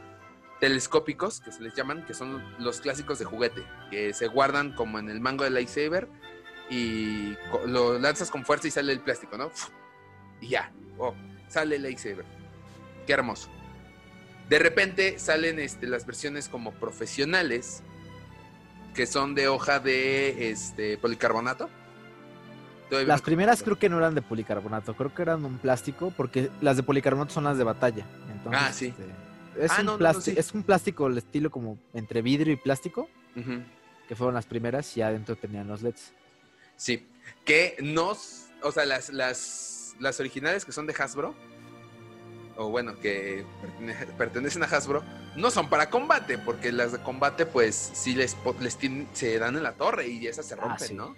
telescópicos, 0.61 1.41
que 1.41 1.53
se 1.53 1.63
les 1.63 1.75
llaman, 1.75 2.05
que 2.05 2.13
son 2.13 2.45
los 2.59 2.81
clásicos 2.81 3.19
de 3.19 3.25
juguete, 3.25 3.65
que 3.91 4.13
se 4.13 4.27
guardan 4.27 4.73
como 4.75 4.99
en 4.99 5.09
el 5.09 5.21
mango 5.21 5.45
del 5.45 5.55
lightsaber 5.55 6.07
y 6.71 7.37
lo 7.67 7.99
lanzas 7.99 8.31
con 8.31 8.45
fuerza 8.45 8.69
y 8.69 8.71
sale 8.71 8.93
el 8.93 9.01
plástico, 9.01 9.37
¿no? 9.37 9.51
Y 10.41 10.49
ya, 10.49 10.71
oh, 10.99 11.15
sale 11.49 11.77
el 11.77 11.83
lightsaber. 11.83 12.25
Qué 13.07 13.13
hermoso. 13.13 13.49
De 14.49 14.59
repente 14.59 15.19
salen 15.19 15.59
este, 15.59 15.87
las 15.87 16.07
versiones 16.07 16.49
como 16.49 16.73
profesionales, 16.73 17.83
que 18.95 19.07
son 19.07 19.35
de 19.35 19.49
hoja 19.49 19.79
de 19.81 20.51
este, 20.51 20.97
policarbonato. 20.99 21.69
Las 22.91 23.21
me- 23.21 23.25
primeras 23.25 23.63
creo 23.63 23.79
que 23.79 23.89
no 23.89 23.99
eran 23.99 24.15
de 24.17 24.23
policarbonato, 24.23 24.95
creo 24.95 25.15
que 25.15 25.23
eran 25.23 25.45
un 25.45 25.59
plástico, 25.59 26.13
porque 26.17 26.51
las 26.61 26.77
de 26.77 26.83
policarbonato 26.83 27.33
son 27.33 27.45
las 27.45 27.57
de 27.59 27.63
batalla. 27.65 28.05
Entonces, 28.33 28.63
Ah, 28.63 28.73
sí. 28.73 28.87
este, 28.87 29.65
es, 29.65 29.71
Ah, 29.71 29.77
un 29.81 29.87
no, 29.87 29.93
no, 29.93 29.93
no, 29.93 29.99
plástico, 29.99 30.35
sí. 30.35 30.41
es 30.41 30.53
un 30.55 30.63
plástico 30.65 31.07
el 31.07 31.19
estilo 31.19 31.51
como 31.51 31.79
entre 31.95 32.21
vidrio 32.23 32.53
y 32.53 32.57
plástico, 32.57 33.09
que 34.09 34.17
fueron 34.17 34.35
las 34.35 34.47
primeras 34.47 34.97
y 34.97 35.03
adentro 35.03 35.37
tenían 35.37 35.69
los 35.69 35.83
LEDs. 35.83 36.13
Sí, 36.81 37.07
que 37.45 37.77
nos, 37.83 38.47
o 38.63 38.73
sea, 38.73 38.87
las, 38.87 39.11
las 39.11 39.71
las 40.01 40.19
originales 40.19 40.65
que 40.65 40.73
son 40.73 40.87
de 40.87 40.95
Hasbro, 40.99 41.35
o 42.57 42.71
bueno, 42.71 42.99
que 42.99 43.45
pertenecen 44.19 44.63
a 44.63 44.67
Hasbro, 44.67 45.05
no 45.37 45.51
son 45.51 45.69
para 45.69 45.91
combate, 45.91 46.39
porque 46.39 46.73
las 46.73 46.93
de 46.93 47.03
combate, 47.03 47.45
pues 47.45 47.91
sí 47.95 48.15
les, 48.15 48.35
les 48.61 48.79
se 49.13 49.39
dan 49.39 49.57
en 49.57 49.63
la 49.63 49.73
torre 49.73 50.09
y 50.09 50.27
esas 50.27 50.47
se 50.47 50.55
ah, 50.55 50.57
rompen, 50.57 50.97
¿no? 50.97 51.15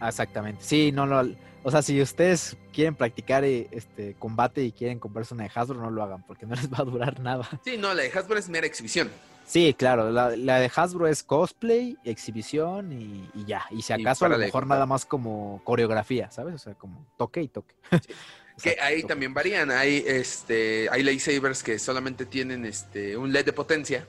Exactamente. 0.00 0.62
Sí, 0.64 0.92
no, 0.92 1.04
no. 1.04 1.34
O 1.64 1.70
sea, 1.72 1.82
si 1.82 2.00
ustedes 2.00 2.56
quieren 2.72 2.94
practicar 2.94 3.42
eh, 3.44 3.66
este 3.72 4.14
combate 4.14 4.62
y 4.62 4.70
quieren 4.70 5.00
comprarse 5.00 5.34
una 5.34 5.44
de 5.44 5.50
Hasbro, 5.52 5.80
no 5.80 5.90
lo 5.90 6.04
hagan, 6.04 6.22
porque 6.28 6.46
no 6.46 6.54
les 6.54 6.72
va 6.72 6.78
a 6.78 6.84
durar 6.84 7.18
nada. 7.18 7.48
Sí, 7.64 7.76
no, 7.76 7.92
la 7.92 8.04
de 8.04 8.12
Hasbro 8.16 8.38
es 8.38 8.48
mera 8.48 8.68
exhibición. 8.68 9.10
Sí, 9.46 9.74
claro, 9.74 10.10
la, 10.10 10.30
de 10.30 10.70
Hasbro 10.74 11.06
es 11.06 11.22
cosplay, 11.22 11.96
exhibición 12.04 12.92
y, 12.92 13.30
ya. 13.46 13.64
Y 13.70 13.82
si 13.82 13.92
acaso 13.92 14.26
a 14.26 14.28
lo 14.28 14.38
mejor 14.38 14.66
nada 14.66 14.86
más 14.86 15.06
como 15.06 15.60
coreografía, 15.64 16.30
¿sabes? 16.32 16.54
O 16.56 16.58
sea, 16.58 16.74
como 16.74 17.06
toque 17.16 17.42
y 17.42 17.48
toque. 17.48 17.74
que 18.62 18.76
ahí 18.80 19.04
también 19.04 19.32
varían. 19.32 19.70
Hay 19.70 20.02
este, 20.04 20.88
hay 20.90 21.04
lightsabers 21.04 21.62
que 21.62 21.78
solamente 21.78 22.26
tienen 22.26 22.64
este 22.64 23.16
un 23.16 23.32
LED 23.32 23.46
de 23.46 23.52
potencia 23.52 24.08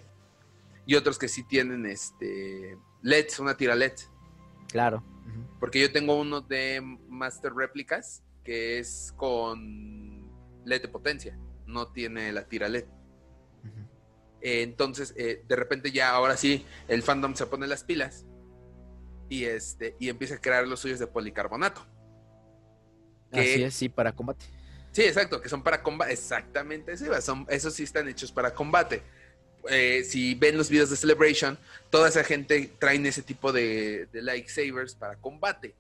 y 0.88 0.96
otros 0.96 1.20
que 1.20 1.28
sí 1.28 1.44
tienen 1.44 1.86
este 1.86 2.78
LEDs, 3.04 3.40
una 3.40 3.56
tira 3.56 3.76
LED. 3.76 3.94
Claro. 4.70 5.04
Porque 5.60 5.80
yo 5.80 5.92
tengo 5.92 6.20
uno 6.20 6.42
de 6.42 6.82
Master 7.10 7.54
Réplicas 7.54 8.24
que 8.44 8.80
es 8.80 9.14
con 9.18 10.32
LED 10.66 10.84
de 10.84 10.88
potencia, 10.88 11.38
no 11.66 11.92
tiene 11.92 12.32
la 12.32 12.48
tira 12.48 12.70
LED. 12.70 12.86
Eh, 14.48 14.62
entonces, 14.62 15.14
eh, 15.18 15.44
de 15.46 15.56
repente 15.58 15.92
ya 15.92 16.12
ahora 16.12 16.38
sí, 16.38 16.66
el 16.88 17.04
fandom 17.04 17.36
se 17.36 17.46
pone 17.48 17.68
las 17.68 17.84
pilas 17.84 18.24
y, 19.28 19.44
este, 19.44 19.98
y 20.00 20.08
empieza 20.08 20.36
a 20.36 20.38
crear 20.38 20.66
los 20.66 20.80
suyos 20.80 21.00
de 21.00 21.08
policarbonato. 21.08 21.86
Así 23.34 23.64
es, 23.64 23.74
sí, 23.74 23.90
para 23.90 24.14
combate. 24.14 24.46
Sí, 24.94 25.04
exacto, 25.04 25.42
que 25.42 25.50
son 25.50 25.64
para 25.64 25.84
combate. 25.84 26.14
Exactamente, 26.14 26.96
son, 27.20 27.46
esos 27.50 27.74
sí 27.74 27.84
están 27.84 28.08
hechos 28.08 28.32
para 28.32 28.54
combate. 28.54 29.04
Eh, 29.70 30.06
si 30.06 30.34
ven 30.36 30.58
los 30.58 30.70
videos 30.70 30.90
de 30.92 30.96
Celebration, 30.96 31.60
toda 31.90 32.08
esa 32.08 32.24
gente 32.24 32.72
traen 32.80 33.06
ese 33.06 33.24
tipo 33.24 33.52
de, 33.52 34.08
de 34.14 34.22
lightsabers 34.22 34.96
para 34.96 35.18
combate. 35.18 35.76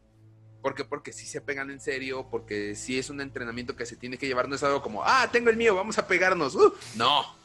¿Por 0.61 0.76
qué? 0.76 0.84
Porque 0.84 1.13
si 1.13 1.26
se 1.26 1.39
pegan 1.39 1.72
en 1.72 1.80
serio, 1.80 2.28
porque 2.30 2.76
si 2.76 2.99
es 2.99 3.09
un 3.09 3.22
entrenamiento 3.22 3.78
que 3.78 3.86
se 3.86 3.95
tiene 3.95 4.18
que 4.18 4.28
llevar, 4.28 4.49
no 4.49 4.55
es 4.55 4.63
algo 4.63 4.82
como, 4.82 5.05
ah, 5.05 5.30
tengo 5.32 5.49
el 5.49 5.55
mío, 5.55 5.74
vamos 5.74 5.97
a 5.97 6.05
pegarnos. 6.05 6.53
Uh, 6.53 6.74
no, 6.97 7.37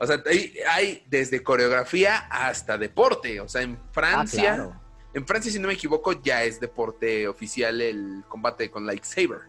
o 0.00 0.06
sea, 0.06 0.22
hay, 0.70 1.04
desde 1.08 1.42
coreografía 1.42 2.18
hasta 2.30 2.78
deporte. 2.78 3.40
O 3.40 3.48
sea, 3.48 3.62
en 3.62 3.78
Francia, 3.92 4.70
ah, 4.72 4.80
en 5.14 5.26
Francia, 5.26 5.50
si 5.50 5.58
no 5.58 5.68
me 5.68 5.74
equivoco, 5.74 6.12
ya 6.22 6.44
es 6.44 6.60
deporte 6.60 7.26
oficial 7.26 7.80
el 7.80 8.24
combate 8.28 8.70
con 8.70 8.86
lightsaber. 8.86 9.40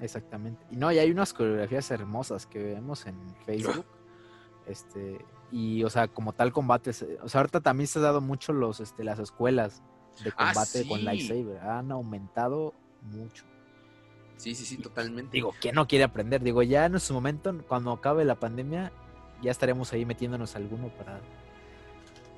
Exactamente. 0.00 0.64
Y 0.70 0.76
no, 0.76 0.90
y 0.90 0.98
hay 0.98 1.10
unas 1.10 1.32
coreografías 1.32 1.90
hermosas 1.90 2.46
que 2.46 2.62
vemos 2.62 3.06
en 3.06 3.16
Facebook. 3.44 3.84
este, 4.66 5.24
y 5.50 5.84
o 5.84 5.90
sea, 5.90 6.08
como 6.08 6.32
tal 6.32 6.52
combate, 6.52 6.90
o 7.22 7.28
sea, 7.28 7.40
ahorita 7.40 7.60
también 7.60 7.86
se 7.86 7.98
ha 7.98 8.02
dado 8.02 8.20
mucho 8.20 8.52
los, 8.52 8.80
este, 8.80 9.04
las 9.04 9.18
escuelas 9.18 9.82
de 10.24 10.32
ah, 10.36 10.46
combate 10.46 10.88
con 10.88 11.04
lightsaber. 11.04 11.58
Han 11.58 11.92
aumentado 11.92 12.74
mucho. 13.02 13.44
Sí, 14.36 14.54
sí, 14.54 14.64
sí, 14.64 14.78
totalmente. 14.78 15.30
Digo, 15.30 15.54
¿quién 15.60 15.74
no 15.74 15.86
quiere 15.86 16.04
aprender? 16.04 16.42
Digo, 16.42 16.62
ya 16.62 16.86
en 16.86 16.98
su 16.98 17.14
momento, 17.14 17.54
cuando 17.68 17.92
acabe 17.92 18.24
la 18.24 18.34
pandemia, 18.34 18.92
ya 19.42 19.50
estaremos 19.50 19.92
ahí 19.92 20.06
metiéndonos 20.06 20.56
alguno 20.56 20.88
para, 20.96 21.20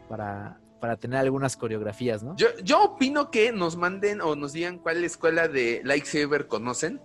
para, 0.09 0.59
para 0.81 0.97
tener 0.97 1.19
algunas 1.21 1.57
coreografías, 1.57 2.23
¿no? 2.23 2.35
Yo, 2.37 2.49
yo 2.63 2.83
opino 2.83 3.31
que 3.31 3.53
nos 3.53 3.77
manden 3.77 4.21
o 4.21 4.35
nos 4.35 4.53
digan 4.53 4.79
cuál 4.79 5.05
escuela 5.05 5.47
de 5.49 5.83
lightsaber 5.85 6.49
conocen 6.49 7.01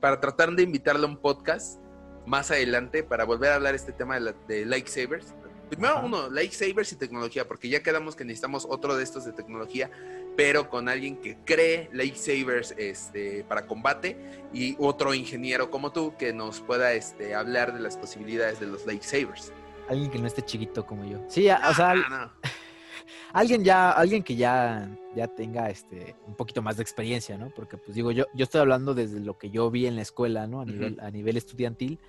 para 0.00 0.20
tratar 0.20 0.52
de 0.52 0.62
invitarle 0.62 1.06
a 1.06 1.08
un 1.08 1.16
podcast 1.16 1.80
más 2.26 2.50
adelante 2.50 3.02
para 3.02 3.24
volver 3.24 3.50
a 3.50 3.56
hablar 3.56 3.74
este 3.74 3.92
tema 3.92 4.18
de, 4.18 4.34
de 4.46 4.64
lightsabers. 4.64 5.34
Primero 5.70 6.04
uno, 6.04 6.28
lightsabers 6.28 6.92
y 6.92 6.96
tecnología, 6.96 7.46
porque 7.46 7.68
ya 7.68 7.80
quedamos 7.80 8.16
que 8.16 8.24
necesitamos 8.24 8.66
otro 8.68 8.96
de 8.96 9.04
estos 9.04 9.24
de 9.24 9.32
tecnología, 9.32 9.88
pero 10.36 10.68
con 10.68 10.88
alguien 10.88 11.16
que 11.16 11.38
cree 11.44 11.88
lightsabers 11.92 12.74
este, 12.76 13.44
para 13.44 13.68
combate 13.68 14.16
y 14.52 14.74
otro 14.80 15.14
ingeniero 15.14 15.70
como 15.70 15.92
tú 15.92 16.14
que 16.18 16.32
nos 16.32 16.60
pueda 16.60 16.92
este, 16.92 17.36
hablar 17.36 17.72
de 17.72 17.78
las 17.78 17.96
posibilidades 17.96 18.58
de 18.58 18.66
los 18.66 18.84
lightsabers. 18.84 19.52
Alguien 19.88 20.10
que 20.10 20.18
no 20.18 20.26
esté 20.26 20.42
chiquito 20.42 20.84
como 20.84 21.04
yo. 21.04 21.24
Sí, 21.28 21.48
o 21.48 21.74
sea, 21.74 21.94
alguien 23.32 23.62
ya, 23.62 23.92
alguien 23.92 24.24
que 24.24 24.34
ya, 24.34 24.90
ya 25.14 25.28
tenga 25.28 25.70
este 25.70 26.16
un 26.26 26.34
poquito 26.34 26.62
más 26.62 26.78
de 26.78 26.82
experiencia, 26.82 27.38
¿no? 27.38 27.50
Porque 27.50 27.76
pues 27.76 27.94
digo, 27.94 28.10
yo, 28.10 28.26
yo 28.34 28.42
estoy 28.42 28.60
hablando 28.60 28.92
desde 28.92 29.20
lo 29.20 29.38
que 29.38 29.50
yo 29.50 29.70
vi 29.70 29.86
en 29.86 29.94
la 29.94 30.02
escuela, 30.02 30.48
¿no? 30.48 30.62
A 30.62 30.64
nivel, 30.64 30.98
a 31.00 31.12
nivel 31.12 31.36
estudiantil, 31.36 32.00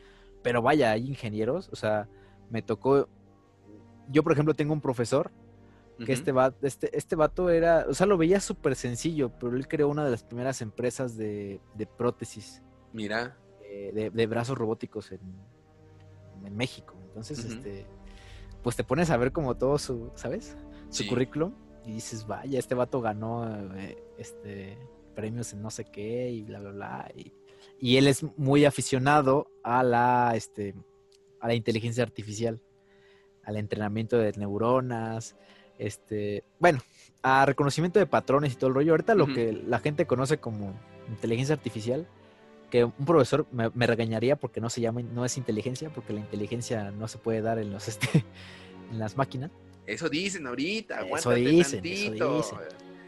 pero 0.41 0.63
vaya, 0.63 0.91
hay 0.91 1.07
ingenieros, 1.07 1.69
o 1.71 1.75
sea, 1.75 2.07
me 2.49 2.63
tocó 2.63 3.07
yo, 4.11 4.23
por 4.23 4.33
ejemplo, 4.33 4.53
tengo 4.53 4.73
un 4.73 4.81
profesor 4.81 5.31
que 6.05 6.13
este, 6.13 6.31
vato, 6.31 6.65
este, 6.65 6.95
este 6.97 7.15
vato 7.15 7.49
era, 7.49 7.85
o 7.87 7.93
sea, 7.93 8.07
lo 8.07 8.17
veía 8.17 8.39
súper 8.39 8.75
sencillo, 8.75 9.31
pero 9.39 9.55
él 9.55 9.67
creó 9.67 9.87
una 9.87 10.03
de 10.03 10.11
las 10.11 10.23
primeras 10.23 10.61
empresas 10.61 11.15
de, 11.15 11.59
prótesis. 11.97 12.61
Mira. 12.91 13.37
Eh, 13.63 14.09
de, 14.11 14.27
brazos 14.27 14.57
robóticos 14.57 15.11
en, 15.11 15.21
en 16.43 16.55
México. 16.55 16.95
Entonces, 17.07 17.45
este, 17.45 17.85
pues 18.63 18.75
te 18.75 18.83
pones 18.83 19.09
a 19.11 19.17
ver 19.17 19.31
como 19.31 19.55
todo 19.55 19.77
su, 19.77 20.11
¿sabes? 20.15 20.55
Su 20.89 21.07
currículum 21.07 21.53
y 21.85 21.93
dices, 21.93 22.27
vaya, 22.27 22.59
este 22.59 22.75
vato 22.75 23.01
ganó 23.01 23.47
eh, 23.75 23.97
este, 24.17 24.77
premios 25.15 25.53
en 25.53 25.61
no 25.61 25.69
sé 25.69 25.85
qué 25.85 26.31
y 26.31 26.43
bla, 26.43 26.59
bla, 26.59 26.71
bla. 26.71 27.11
Y, 27.15 27.33
y 27.79 27.97
él 27.97 28.07
es 28.07 28.23
muy 28.37 28.65
aficionado 28.65 29.47
a 29.63 29.83
la, 29.83 30.33
este, 30.35 30.75
a 31.39 31.47
la 31.47 31.53
inteligencia 31.53 32.03
artificial 32.03 32.61
al 33.43 33.57
entrenamiento 33.57 34.17
de 34.17 34.31
neuronas, 34.33 35.35
este, 35.79 36.43
bueno, 36.59 36.79
a 37.23 37.45
reconocimiento 37.45 37.99
de 37.99 38.05
patrones 38.05 38.53
y 38.53 38.55
todo 38.55 38.69
el 38.69 38.75
rollo. 38.75 38.93
Ahorita 38.93 39.15
lo 39.15 39.27
que 39.27 39.51
la 39.51 39.79
gente 39.79 40.05
conoce 40.05 40.37
como 40.37 40.73
inteligencia 41.09 41.55
artificial, 41.55 42.07
que 42.69 42.85
un 42.85 43.05
profesor 43.05 43.45
me, 43.51 43.87
regañaría 43.87 44.35
porque 44.35 44.61
no 44.61 44.69
se 44.69 44.81
llama, 44.81 45.01
no 45.01 45.25
es 45.25 45.37
inteligencia, 45.37 45.89
porque 45.89 46.13
la 46.13 46.19
inteligencia 46.19 46.91
no 46.91 47.07
se 47.07 47.17
puede 47.17 47.41
dar 47.41 47.59
en 47.59 47.71
los 47.71 47.87
este, 47.89 48.25
en 48.91 48.99
las 48.99 49.17
máquinas. 49.17 49.51
Eso 49.85 50.09
dicen 50.09 50.47
ahorita, 50.47 51.01
eso 51.01 51.31
dicen, 51.31 51.81
tantito. 51.81 52.39
Eso 52.39 52.59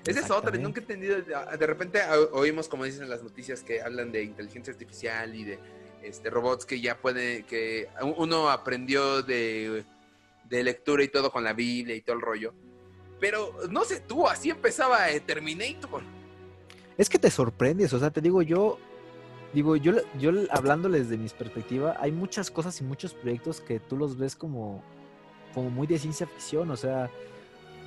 Esa 0.06 0.20
es 0.20 0.32
otra, 0.32 0.58
nunca 0.58 0.80
he 0.80 0.84
entendido. 0.84 1.22
De 1.22 1.68
repente 1.68 2.02
oímos, 2.32 2.68
como 2.68 2.84
dicen 2.84 3.04
en 3.04 3.10
las 3.10 3.24
noticias, 3.24 3.64
que 3.64 3.82
hablan 3.82 4.12
de 4.12 4.24
inteligencia 4.24 4.74
artificial 4.74 5.34
y 5.36 5.46
de 5.46 5.60
este, 6.02 6.30
robots 6.30 6.66
que 6.66 6.82
ya 6.82 6.98
pueden, 6.98 7.44
que 7.44 7.88
uno 8.18 8.50
aprendió 8.50 9.22
de 9.22 9.86
de 10.58 10.64
lectura 10.64 11.04
y 11.04 11.08
todo 11.08 11.32
con 11.32 11.44
la 11.44 11.54
Biblia 11.54 11.96
y 11.96 12.02
todo 12.02 12.16
el 12.16 12.22
rollo. 12.22 12.54
Pero 13.20 13.54
no 13.70 13.84
sé 13.84 14.02
tú, 14.02 14.28
así 14.28 14.50
empezaba 14.50 15.10
eh, 15.10 15.20
Terminator. 15.20 16.04
Es 16.98 17.10
que 17.10 17.18
te 17.18 17.32
sorprendes, 17.32 17.92
o 17.94 18.00
sea, 18.00 18.12
te 18.12 18.22
digo 18.22 18.42
yo, 18.42 18.78
digo 19.54 19.76
yo, 19.76 19.94
yo 20.20 20.32
hablándoles 20.52 21.10
de 21.10 21.18
mi 21.18 21.28
perspectiva, 21.30 21.98
hay 22.00 22.12
muchas 22.12 22.52
cosas 22.52 22.80
y 22.82 22.84
muchos 22.84 23.14
proyectos 23.14 23.62
que 23.62 23.80
tú 23.80 23.98
los 23.98 24.18
ves 24.18 24.36
como, 24.36 24.84
como 25.56 25.72
muy 25.72 25.88
de 25.88 25.98
ciencia 25.98 26.28
ficción, 26.28 26.70
o 26.70 26.78
sea, 26.78 27.10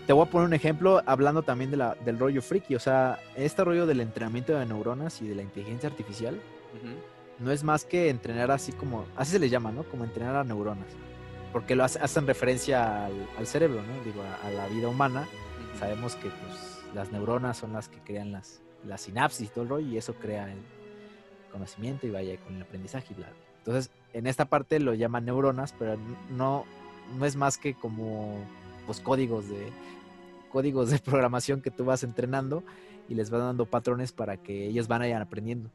te 0.09 0.12
voy 0.12 0.27
a 0.27 0.31
poner 0.31 0.49
un 0.49 0.55
ejemplo 0.55 1.03
hablando 1.07 1.43
también 1.43 1.71
de 1.71 1.77
la, 1.77 1.95
del 2.05 2.19
rollo 2.19 2.43
freaky, 2.43 2.75
o 2.75 2.81
sea, 2.81 3.21
este 3.37 3.62
rollo 3.62 3.87
del 3.87 4.01
entrenamiento 4.01 4.59
de 4.59 4.67
neuronas 4.67 5.23
y 5.23 5.29
de 5.29 5.37
la 5.37 5.43
inteligencia 5.43 5.89
artificial, 5.89 6.41
no 7.39 7.53
es 7.53 7.62
más 7.62 7.85
que 7.85 8.09
entrenar 8.09 8.51
así 8.51 8.73
como, 8.73 9.07
así 9.14 9.33
se 9.33 9.39
le 9.39 9.49
llama, 9.49 9.71
¿no? 9.71 9.85
Como 9.85 10.05
entrenar 10.05 10.35
a 10.35 10.43
neuronas 10.43 10.89
porque 11.57 11.75
lo 11.75 11.85
hacen 11.85 12.27
referencia 12.27 13.07
al, 13.07 13.47
cerebro, 13.47 13.81
¿no? 13.81 14.05
Digo, 14.05 14.23
a, 14.45 14.51
la 14.51 14.69
vida 14.69 14.89
humana. 14.89 15.27
Sabemos 15.79 16.15
que 16.15 16.29
pues, 16.29 16.85
las 16.95 17.13
neuronas 17.13 17.57
son 17.57 17.73
las 17.73 17.89
que 17.89 17.99
crean 18.01 18.31
las, 18.31 18.61
las 18.85 19.01
sinapsis 19.01 19.47
y 19.47 19.51
todo 19.51 19.63
el 19.63 19.71
rollo, 19.71 19.89
y 19.89 19.97
eso 19.97 20.13
crea 20.17 20.53
el 20.53 20.59
conocimiento 21.51 22.07
y 22.07 22.11
vaya 22.11 22.37
con 22.41 22.57
el 22.57 22.63
aprendizaje 22.63 23.07
y 23.15 23.15
bla. 23.15 23.31
Entonces, 23.57 23.91
en 24.13 24.27
esta 24.27 24.45
parte 24.45 24.81
lo 24.81 24.93
llaman 24.93 25.25
neuronas, 25.25 25.75
pero 25.79 25.97
no, 26.29 26.67
no 27.19 27.25
es 27.25 27.37
más 27.37 27.57
que 27.57 27.73
como 27.73 28.37
pues, 28.85 29.01
códigos 29.01 29.49
de 29.49 29.73
códigos 30.53 30.91
de 30.91 30.99
programación 31.07 31.63
que 31.63 31.71
tú 31.71 31.87
vas 31.87 32.03
entrenando 32.03 32.65
y 33.09 33.15
les 33.15 33.31
vas 33.31 33.41
dando 33.41 33.65
patrones 33.65 34.13
para 34.13 34.37
que 34.37 34.67
ellos 34.67 34.89
van 34.89 35.07
ir 35.07 35.15
aprendiendo. 35.15 35.71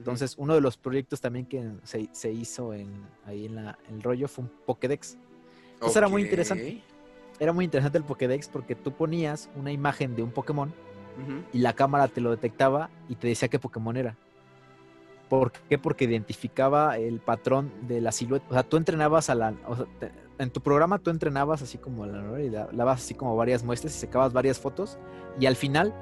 Entonces, 0.00 0.34
uno 0.38 0.54
de 0.54 0.62
los 0.62 0.78
proyectos 0.78 1.20
también 1.20 1.44
que 1.44 1.62
se, 1.82 2.32
hizo 2.32 2.72
en, 2.72 2.90
ahí 3.26 3.44
en, 3.44 3.54
la, 3.54 3.78
el 3.90 4.02
rollo 4.02 4.28
fue 4.28 4.44
un 4.44 4.50
Pokédex. 4.64 5.18
Eso 5.82 5.98
era 5.98 6.08
muy 6.08 6.22
interesante. 6.22 6.82
Era 7.38 7.52
muy 7.52 7.66
interesante 7.66 7.98
el 7.98 8.04
Pokédex 8.04 8.48
porque 8.48 8.74
tú 8.74 8.92
ponías 8.92 9.50
una 9.56 9.72
imagen 9.72 10.16
de 10.16 10.22
un 10.22 10.30
Pokémon 10.30 10.72
y 11.52 11.58
la 11.58 11.74
cámara 11.74 12.08
te 12.08 12.22
lo 12.22 12.30
detectaba 12.30 12.88
y 13.10 13.14
te 13.14 13.28
decía 13.28 13.48
qué 13.48 13.58
Pokémon 13.58 13.94
era. 13.94 14.16
¿Por 15.28 15.52
qué? 15.52 15.76
Porque 15.76 16.06
identificaba 16.06 16.96
el 16.96 17.20
patrón 17.20 17.70
de 17.86 18.00
la 18.00 18.10
silueta. 18.10 18.46
O 18.48 18.54
sea, 18.54 18.62
tú 18.62 18.78
entrenabas 18.78 19.28
a 19.28 19.34
la. 19.34 19.54
en 20.38 20.50
tu 20.50 20.62
programa 20.62 20.98
tú 20.98 21.10
entrenabas 21.10 21.60
así 21.60 21.76
como 21.76 22.06
la 22.06 22.40
y 22.40 22.48
dabas 22.48 23.02
así 23.02 23.14
como 23.14 23.36
varias 23.36 23.62
muestras 23.62 23.94
y 23.94 23.98
sacabas 23.98 24.32
varias 24.32 24.58
fotos. 24.58 24.98
Y 25.38 25.44
al 25.44 25.56
final 25.56 25.94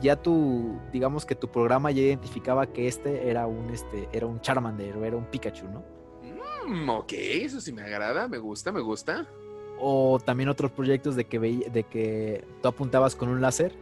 ya 0.00 0.16
tu, 0.16 0.78
digamos 0.92 1.24
que 1.26 1.34
tu 1.34 1.48
programa 1.48 1.90
ya 1.90 2.02
identificaba 2.02 2.66
que 2.66 2.88
este 2.88 3.28
era 3.28 3.46
un, 3.46 3.70
este, 3.70 4.08
era 4.12 4.26
un 4.26 4.40
Charmander 4.40 4.96
o 4.96 5.04
era 5.04 5.16
un 5.16 5.24
Pikachu, 5.26 5.66
¿no? 5.68 5.82
Mm, 6.66 6.88
ok, 6.88 7.12
eso 7.12 7.60
sí 7.60 7.72
me 7.72 7.82
agrada, 7.82 8.28
me 8.28 8.38
gusta, 8.38 8.72
me 8.72 8.80
gusta. 8.80 9.26
O 9.78 10.18
también 10.24 10.48
otros 10.48 10.70
proyectos 10.70 11.16
de 11.16 11.24
que, 11.24 11.38
veía, 11.38 11.68
de 11.68 11.82
que 11.84 12.44
tú 12.62 12.68
apuntabas 12.68 13.16
con 13.16 13.28
un 13.28 13.40
láser, 13.40 13.74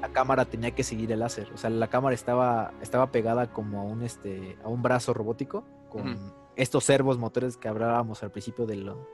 la 0.00 0.08
cámara 0.08 0.46
tenía 0.46 0.70
que 0.72 0.82
seguir 0.82 1.12
el 1.12 1.20
láser. 1.20 1.48
O 1.52 1.58
sea, 1.58 1.68
la 1.70 1.88
cámara 1.88 2.14
estaba, 2.14 2.72
estaba 2.80 3.12
pegada 3.12 3.52
como 3.52 3.80
a 3.80 3.84
un, 3.84 4.02
este, 4.02 4.56
a 4.64 4.68
un 4.68 4.82
brazo 4.82 5.12
robótico 5.14 5.62
con 5.90 6.18
estos 6.56 6.84
servos 6.84 7.18
motores 7.18 7.56
que 7.58 7.68
hablábamos 7.68 8.22
al 8.22 8.30
principio 8.30 8.64
de 8.66 8.76
lo- 8.76 9.06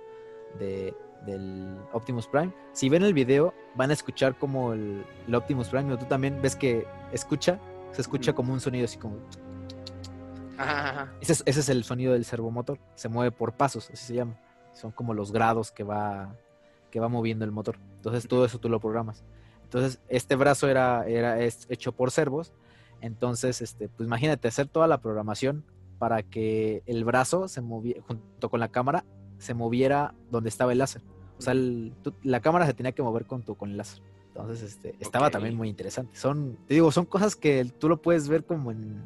de- 0.59 0.95
del 1.25 1.79
Optimus 1.93 2.27
Prime. 2.27 2.53
Si 2.73 2.89
ven 2.89 3.03
el 3.03 3.15
video, 3.15 3.55
van 3.75 3.91
a 3.91 3.93
escuchar 3.93 4.39
como 4.39 4.73
el, 4.73 5.05
el 5.27 5.35
Optimus 5.35 5.69
Prime, 5.69 5.93
o 5.93 5.99
tú 5.99 6.07
también 6.07 6.41
ves 6.43 6.57
que 6.57 6.87
escucha, 7.13 7.59
se 7.93 8.03
escucha 8.03 8.33
como 8.33 8.53
un 8.53 8.61
sonido 8.61 8.85
así 8.85 8.99
como... 8.99 9.17
Ajá, 10.57 10.89
ajá. 10.89 11.13
Ese 11.21 11.33
es, 11.33 11.43
ese 11.47 11.61
es 11.61 11.69
el 11.69 11.85
sonido 11.85 12.13
del 12.13 12.25
servomotor. 12.25 12.79
Se 12.97 13.09
mueve 13.09 13.31
por 13.31 13.53
pasos, 13.53 13.91
así 13.93 14.07
se 14.07 14.15
llama. 14.15 14.39
Son 14.73 14.91
como 14.91 15.15
los 15.15 15.31
grados 15.31 15.71
que 15.71 15.85
va, 15.85 16.35
que 16.91 16.99
va 16.99 17.09
moviendo 17.09 17.45
el 17.45 17.53
motor. 17.53 17.79
Entonces 17.97 18.27
todo 18.27 18.45
eso 18.45 18.59
tú 18.59 18.69
lo 18.69 18.81
programas. 18.81 19.25
Entonces 19.63 20.01
este 20.09 20.35
brazo 20.35 20.69
era, 20.69 21.07
era 21.07 21.41
es 21.41 21.67
hecho 21.71 21.93
por 21.93 22.11
servos. 22.11 22.53
Entonces, 23.01 23.61
este, 23.61 23.89
pues 23.89 24.07
imagínate 24.07 24.49
hacer 24.49 24.67
toda 24.67 24.89
la 24.89 25.01
programación 25.01 25.65
para 25.99 26.23
que 26.23 26.83
el 26.87 27.05
brazo 27.05 27.49
se 27.49 27.61
moviera 27.61 28.03
junto 28.03 28.51
con 28.51 28.61
la 28.61 28.69
cámara 28.69 29.05
se 29.39 29.55
moviera 29.55 30.15
donde 30.31 30.49
estaba 30.49 30.73
el 30.73 30.79
láser. 30.79 31.03
O 31.39 31.43
sea, 31.43 31.53
el- 31.53 31.95
tú- 32.03 32.15
la 32.23 32.41
cámara 32.41 32.67
se 32.67 32.75
tenía 32.75 32.93
que 32.93 33.03
mover 33.03 33.25
con, 33.27 33.43
tu, 33.43 33.55
con 33.57 33.71
el 33.71 33.77
láser. 33.77 34.03
Entonces, 34.29 34.63
este, 34.63 34.95
estaba 35.01 35.31
también 35.31 35.57
muy 35.57 35.69
interesante. 35.69 36.17
Son, 36.17 36.59
te 36.67 36.75
digo, 36.75 36.93
son 36.93 37.07
cosas 37.07 37.35
que 37.37 37.65
tú 37.79 37.89
lo 37.89 38.01
puedes 38.03 38.29
ver 38.29 38.45
como 38.45 38.71
en 38.73 39.03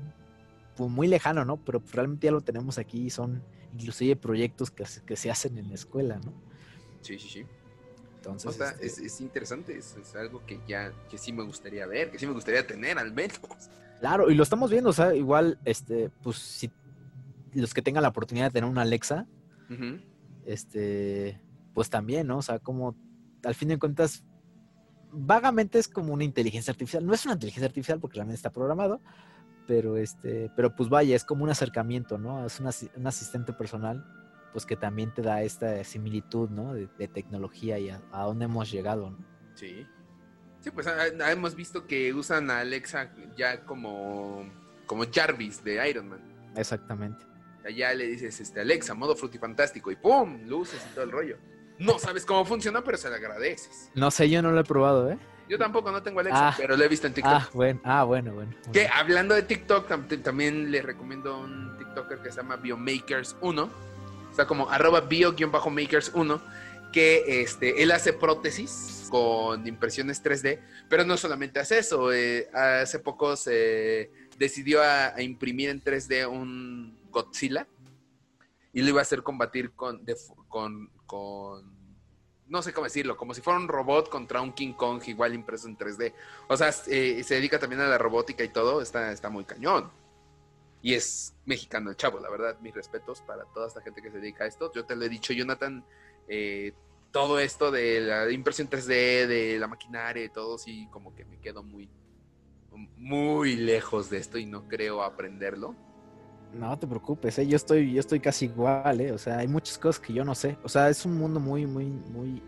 pues, 0.77 0.91
muy 0.91 1.07
lejano, 1.07 1.45
¿no? 1.45 1.59
Pero 1.59 1.83
realmente 1.93 2.27
ya 2.27 2.33
lo 2.33 2.41
tenemos 2.41 2.79
aquí 2.79 3.07
y 3.07 3.11
son 3.11 3.43
inclusive 3.75 4.17
proyectos 4.17 4.71
que, 4.71 4.85
se- 4.87 5.03
que 5.03 5.17
se 5.17 5.31
hacen 5.31 5.57
en 5.59 5.69
la 5.69 5.75
escuela, 5.75 6.19
¿no? 6.25 6.33
Sí, 7.03 7.19
sí, 7.19 7.29
sí. 7.29 7.45
Entonces, 8.17 8.51
O 8.51 8.53
sea, 8.53 8.71
este, 8.71 8.87
es, 8.87 8.99
es 8.99 9.21
interesante, 9.21 9.77
es, 9.77 9.97
es 9.97 10.15
algo 10.15 10.45
que 10.47 10.61
ya, 10.69 10.93
que 11.11 11.19
sí 11.19 11.33
me 11.33 11.43
gustaría 11.43 11.87
ver, 11.87 12.11
que 12.11 12.19
sí 12.19 12.27
me 12.27 12.33
gustaría 12.33 12.67
tener 12.67 12.99
al 12.99 13.13
menos. 13.13 13.41
claro, 14.01 14.31
y 14.31 14.35
lo 14.35 14.43
estamos 14.43 14.71
viendo, 14.71 14.91
o 14.91 14.93
sea, 14.93 15.15
igual, 15.15 15.59
este, 15.65 16.11
pues 16.23 16.37
si 16.39 16.71
los 17.55 17.75
que 17.75 17.83
tengan 17.83 18.03
la 18.03 18.11
oportunidad 18.11 18.47
de 18.47 18.53
tener 18.53 18.71
una 18.71 18.83
Alexa, 18.83 19.27
Ujú. 19.71 19.99
Este, 20.47 21.41
pues 21.75 21.91
también, 21.91 22.27
¿no? 22.27 22.39
O 22.39 22.43
sea, 22.43 22.59
como 22.59 22.97
al 23.45 23.55
fin 23.55 23.69
de 23.69 23.79
cuentas, 23.79 24.25
vagamente 25.11 25.79
es 25.79 25.89
como 25.89 26.13
una 26.13 26.25
inteligencia 26.25 26.71
artificial. 26.71 27.05
No 27.05 27.13
es 27.15 27.25
una 27.25 27.35
inteligencia 27.35 27.67
artificial 27.67 28.01
porque 28.01 28.17
realmente 28.17 28.37
está 28.37 28.51
programado, 28.51 29.01
pero 29.67 29.97
este, 29.97 30.51
pero 30.57 30.75
pues 30.75 30.89
vaya, 30.89 31.15
es 31.17 31.25
como 31.25 31.45
un 31.45 31.51
acercamiento, 31.51 32.19
¿no? 32.19 32.47
Es 32.47 32.61
un, 32.61 32.67
asi- 32.67 32.91
un 32.97 33.07
asistente 33.07 33.53
personal, 33.53 34.05
pues 34.53 34.67
que 34.67 34.77
también 34.77 35.13
te 35.15 35.23
da 35.23 35.43
esta 35.43 35.83
similitud, 35.85 36.51
¿no? 36.51 36.75
De, 36.75 36.89
de 36.99 37.09
tecnología 37.09 37.79
y 37.79 37.91
a, 37.91 38.01
a 38.13 38.25
dónde 38.25 38.45
hemos 38.47 38.71
llegado, 38.71 39.11
¿no? 39.11 39.19
Sí. 39.55 39.87
Sí, 40.61 40.71
pues 40.71 40.87
ah, 40.87 40.97
ah, 41.25 41.33
hemos 41.33 41.57
visto 41.57 41.87
que 41.87 42.15
usan 42.15 42.49
a 42.51 42.61
Alexa 42.61 43.11
ya 43.37 43.65
como, 43.65 44.45
como 44.87 45.05
Jarvis 45.13 45.65
de 45.65 45.89
Iron 45.91 46.09
Man. 46.09 46.21
Exactamente. 46.57 47.25
Allá 47.67 47.95
le 47.95 48.07
dices, 48.07 48.41
este, 48.41 48.61
Alexa, 48.61 48.95
modo 48.95 49.15
frutifantástico, 49.17 49.91
y 49.93 49.97
¡pum! 49.97 50.43
Luces 50.47 50.81
y 50.91 50.95
todo 50.95 51.05
el 51.05 51.13
rollo. 51.13 51.37
No 51.79 51.99
sabes 51.99 52.25
cómo 52.27 52.45
funciona, 52.45 52.83
pero 52.85 52.97
se 52.99 53.09
lo 53.09 53.15
agradeces. 53.17 53.91
No 53.95 54.11
sé, 54.11 54.29
yo 54.31 54.43
no 54.43 54.51
lo 54.53 54.61
he 54.61 54.65
probado, 54.65 55.11
¿eh? 55.11 55.19
Yo 55.49 55.59
tampoco 55.59 55.91
no 55.91 56.03
tengo 56.03 56.21
Alexa, 56.21 56.49
Ah. 56.49 56.55
pero 56.57 56.77
lo 56.77 56.85
he 56.85 56.89
visto 56.89 57.07
en 57.07 57.15
TikTok. 57.15 57.33
Ah, 57.35 57.49
bueno, 57.53 57.81
ah, 57.85 58.05
bueno, 58.05 58.33
bueno. 58.33 58.53
Que 58.73 58.87
hablando 58.89 59.35
de 59.35 59.43
TikTok, 59.43 59.89
tam- 59.89 60.23
también 60.23 60.71
les 60.71 60.85
recomiendo 60.85 61.39
un 61.41 61.77
TikToker 61.79 62.19
que 62.19 62.31
se 62.31 62.37
llama 62.37 62.57
Biomakers1. 62.63 63.69
O 64.31 64.35
sea, 64.35 64.47
como 64.47 64.71
arroba 64.71 65.07
bio-makers1. 65.09 66.41
Que 66.93 67.43
este, 67.43 67.83
él 67.83 67.91
hace 67.91 68.13
prótesis 68.13 69.07
con 69.11 69.67
impresiones 69.67 70.23
3D. 70.23 70.59
Pero 70.89 71.05
no 71.05 71.17
solamente 71.17 71.59
hace 71.59 71.79
eso. 71.79 72.13
eh, 72.13 72.49
hace 72.53 72.99
poco 72.99 73.35
se 73.37 74.11
decidió 74.39 74.83
a, 74.83 75.09
a 75.15 75.23
imprimir 75.23 75.71
en 75.71 75.83
3D 75.83 76.27
un 76.29 76.97
Godzilla. 77.13 77.69
Y 78.73 78.83
lo 78.83 78.89
iba 78.89 79.01
a 79.01 79.03
hacer 79.03 79.23
combatir 79.23 79.73
con, 79.73 80.05
con, 80.49 80.91
con 81.07 81.83
no 82.53 82.61
sé 82.61 82.73
cómo 82.73 82.85
decirlo, 82.85 83.17
como 83.17 83.33
si 83.33 83.41
fuera 83.41 83.59
un 83.59 83.67
robot 83.67 84.11
contra 84.11 84.43
un 84.43 84.53
King 84.53 84.75
Kong 84.75 85.03
igual 85.07 85.35
impreso 85.35 85.69
en 85.69 85.79
3D. 85.79 86.13
O 86.49 86.57
sea, 86.57 86.69
eh, 86.89 87.23
se 87.25 87.35
dedica 87.35 87.59
también 87.59 87.81
a 87.81 87.87
la 87.87 87.97
robótica 87.97 88.45
y 88.45 88.49
todo, 88.49 88.83
está, 88.83 89.11
está 89.11 89.31
muy 89.31 89.45
cañón. 89.45 89.91
Y 90.83 90.95
es 90.95 91.35
mexicano 91.47 91.91
el 91.91 91.97
chavo, 91.97 92.21
la 92.21 92.29
verdad, 92.29 92.59
mis 92.61 92.75
respetos 92.75 93.23
para 93.23 93.45
toda 93.47 93.69
esta 93.69 93.81
gente 93.81 94.03
que 94.03 94.11
se 94.11 94.19
dedica 94.19 94.45
a 94.45 94.49
esto. 94.49 94.71
Yo 94.75 94.85
te 94.85 94.97
lo 94.97 95.05
he 95.05 95.09
dicho, 95.09 95.33
Jonathan, 95.33 95.83
eh, 96.29 96.75
todo 97.11 97.39
esto 97.39 97.71
de 97.71 98.01
la 98.01 98.31
impresión 98.31 98.69
3D, 98.69 99.27
de 99.27 99.59
la 99.59 99.69
maquinaria 99.69 100.25
y 100.25 100.29
todo, 100.29 100.59
sí, 100.59 100.89
como 100.91 101.15
que 101.15 101.25
me 101.25 101.39
quedo 101.39 101.63
muy, 101.63 101.89
muy 102.99 103.57
lejos 103.57 104.11
de 104.11 104.19
esto 104.19 104.39
y 104.39 104.45
no 104.45 104.69
creo 104.69 105.03
aprenderlo. 105.03 105.75
No 106.55 106.79
te 106.79 106.87
preocupes, 106.87 107.39
¿eh? 107.39 107.47
yo 107.47 107.57
estoy, 107.57 107.93
yo 107.93 108.01
estoy 108.01 108.21
casi 108.21 108.45
igual, 108.47 109.01
¿eh? 109.01 109.13
o 109.13 109.19
sea, 109.19 109.39
hay 109.39 109.49
muchas 109.49 109.79
cosas 109.79 110.01
que 110.01 110.13
yo 110.13 110.25
no 110.25 110.35
sé, 110.35 110.59
o 110.63 110.69
sea, 110.69 110.89
es 110.91 111.05
un 111.07 111.17
mundo 111.17 111.41
muy, 111.41 111.67
muy, 111.67 111.87
muy, 111.87 112.43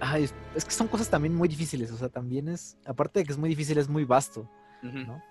ay, 0.00 0.24
es, 0.24 0.34
es 0.54 0.64
que 0.64 0.72
son 0.72 0.88
cosas 0.88 1.08
también 1.08 1.34
muy 1.34 1.46
difíciles, 1.48 1.92
o 1.92 1.96
sea, 1.96 2.08
también 2.08 2.48
es, 2.48 2.76
aparte 2.84 3.20
de 3.20 3.24
que 3.24 3.32
es 3.32 3.38
muy 3.38 3.48
difícil, 3.48 3.78
es 3.78 3.88
muy 3.88 4.04
vasto. 4.04 4.48
¿no? 4.82 5.22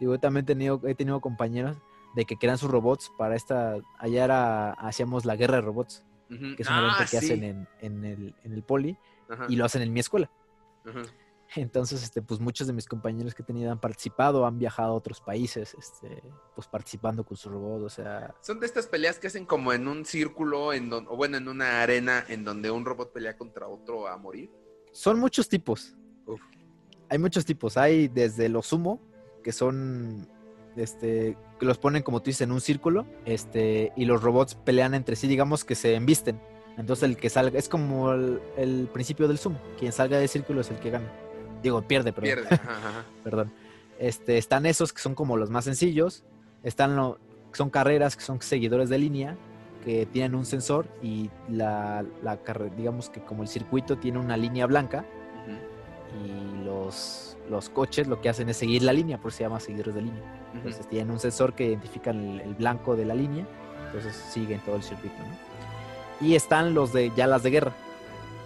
Digo, 0.00 0.14
yo 0.14 0.18
también 0.18 0.44
he 0.44 0.46
tenido, 0.46 0.80
he 0.84 0.94
tenido 0.94 1.20
compañeros 1.20 1.76
de 2.16 2.24
que 2.24 2.36
crean 2.36 2.58
sus 2.58 2.70
robots 2.70 3.12
para 3.18 3.36
esta, 3.36 3.76
allá 3.98 4.24
era, 4.24 4.72
hacíamos 4.72 5.24
la 5.24 5.36
guerra 5.36 5.56
de 5.56 5.60
robots, 5.62 6.04
que 6.28 6.56
es 6.62 6.68
un 6.68 6.74
Ah, 6.74 6.78
evento 6.80 6.98
que 7.02 7.06
sí. 7.08 7.16
hacen 7.18 7.44
en, 7.44 7.68
en 7.80 8.04
el, 8.04 8.34
en 8.42 8.52
el 8.52 8.62
poli, 8.62 8.96
y 9.48 9.56
lo 9.56 9.64
hacen 9.64 9.82
en 9.82 9.92
mi 9.92 10.00
escuela. 10.00 10.28
Entonces, 11.56 12.02
este, 12.02 12.20
pues 12.20 12.40
muchos 12.40 12.66
de 12.66 12.72
mis 12.72 12.86
compañeros 12.86 13.34
que 13.34 13.42
he 13.42 13.44
tenido 13.44 13.70
han 13.70 13.80
participado, 13.80 14.44
han 14.44 14.58
viajado 14.58 14.92
a 14.92 14.94
otros 14.96 15.20
países, 15.20 15.74
este, 15.78 16.22
pues 16.54 16.66
participando 16.66 17.24
con 17.24 17.36
su 17.36 17.48
robot, 17.48 17.82
o 17.82 17.88
sea, 17.88 18.34
Son 18.40 18.58
de 18.58 18.66
estas 18.66 18.86
peleas 18.86 19.18
que 19.18 19.28
hacen 19.28 19.46
como 19.46 19.72
en 19.72 19.86
un 19.86 20.04
círculo, 20.04 20.72
en 20.72 20.90
don- 20.90 21.06
o 21.08 21.16
bueno, 21.16 21.36
en 21.36 21.46
una 21.48 21.82
arena 21.82 22.24
en 22.28 22.44
donde 22.44 22.70
un 22.70 22.84
robot 22.84 23.12
pelea 23.12 23.36
contra 23.36 23.68
otro 23.68 24.08
a 24.08 24.16
morir. 24.16 24.50
Son 24.92 25.18
muchos 25.20 25.48
tipos. 25.48 25.94
Uf. 26.26 26.40
Hay 27.08 27.18
muchos 27.18 27.44
tipos. 27.44 27.76
Hay 27.76 28.08
desde 28.08 28.48
los 28.48 28.66
sumo, 28.66 29.00
que 29.42 29.52
son, 29.52 30.26
este, 30.76 31.36
que 31.60 31.66
los 31.66 31.78
ponen 31.78 32.02
como 32.02 32.20
tú 32.20 32.30
dices 32.30 32.40
en 32.42 32.52
un 32.52 32.60
círculo, 32.60 33.06
este, 33.26 33.92
y 33.96 34.06
los 34.06 34.22
robots 34.22 34.54
pelean 34.56 34.94
entre 34.94 35.14
sí, 35.14 35.28
digamos 35.28 35.64
que 35.64 35.74
se 35.74 35.94
embisten. 35.94 36.40
Entonces 36.76 37.04
el 37.04 37.16
que 37.16 37.30
salga, 37.30 37.56
es 37.58 37.68
como 37.68 38.12
el, 38.12 38.40
el 38.56 38.88
principio 38.92 39.28
del 39.28 39.38
sumo. 39.38 39.60
Quien 39.78 39.92
salga 39.92 40.18
del 40.18 40.28
círculo 40.28 40.60
es 40.62 40.70
el 40.70 40.80
que 40.80 40.90
gana. 40.90 41.12
Digo, 41.64 41.82
pierde, 41.82 42.12
perdón. 42.12 42.34
Pierde. 42.34 42.54
Ajá, 42.54 42.70
ajá. 42.70 43.04
perdón. 43.24 43.52
Este, 43.98 44.38
están 44.38 44.66
esos 44.66 44.92
que 44.92 45.00
son 45.00 45.14
como 45.14 45.36
los 45.36 45.50
más 45.50 45.64
sencillos. 45.64 46.22
Están 46.62 46.96
que 47.50 47.56
son 47.56 47.70
carreras, 47.70 48.16
que 48.16 48.22
son 48.22 48.40
seguidores 48.42 48.88
de 48.90 48.98
línea, 48.98 49.36
que 49.84 50.06
tienen 50.06 50.34
un 50.34 50.44
sensor 50.44 50.86
y 51.02 51.30
la, 51.48 52.04
la 52.22 52.38
digamos 52.76 53.08
que 53.08 53.20
como 53.20 53.42
el 53.42 53.48
circuito 53.48 53.96
tiene 53.96 54.18
una 54.18 54.36
línea 54.36 54.66
blanca 54.66 55.04
y 56.22 56.64
los, 56.64 57.36
los 57.50 57.68
coches 57.68 58.06
lo 58.06 58.20
que 58.20 58.28
hacen 58.28 58.48
es 58.48 58.56
seguir 58.56 58.82
la 58.82 58.92
línea, 58.92 59.18
por 59.18 59.28
eso 59.28 59.38
se 59.38 59.44
llama 59.44 59.60
seguidores 59.60 59.94
de 59.94 60.02
línea. 60.02 60.22
Entonces 60.54 60.88
tienen 60.88 61.10
un 61.10 61.18
sensor 61.18 61.54
que 61.54 61.66
identifica 61.66 62.10
el, 62.10 62.40
el 62.40 62.54
blanco 62.54 62.94
de 62.96 63.04
la 63.04 63.14
línea, 63.14 63.46
entonces 63.86 64.14
siguen 64.14 64.60
todo 64.60 64.76
el 64.76 64.82
circuito, 64.82 65.16
¿no? 65.18 66.26
Y 66.26 66.36
están 66.36 66.74
los 66.74 66.92
de 66.92 67.10
ya 67.16 67.26
las 67.26 67.42
de 67.42 67.50
guerra, 67.50 67.72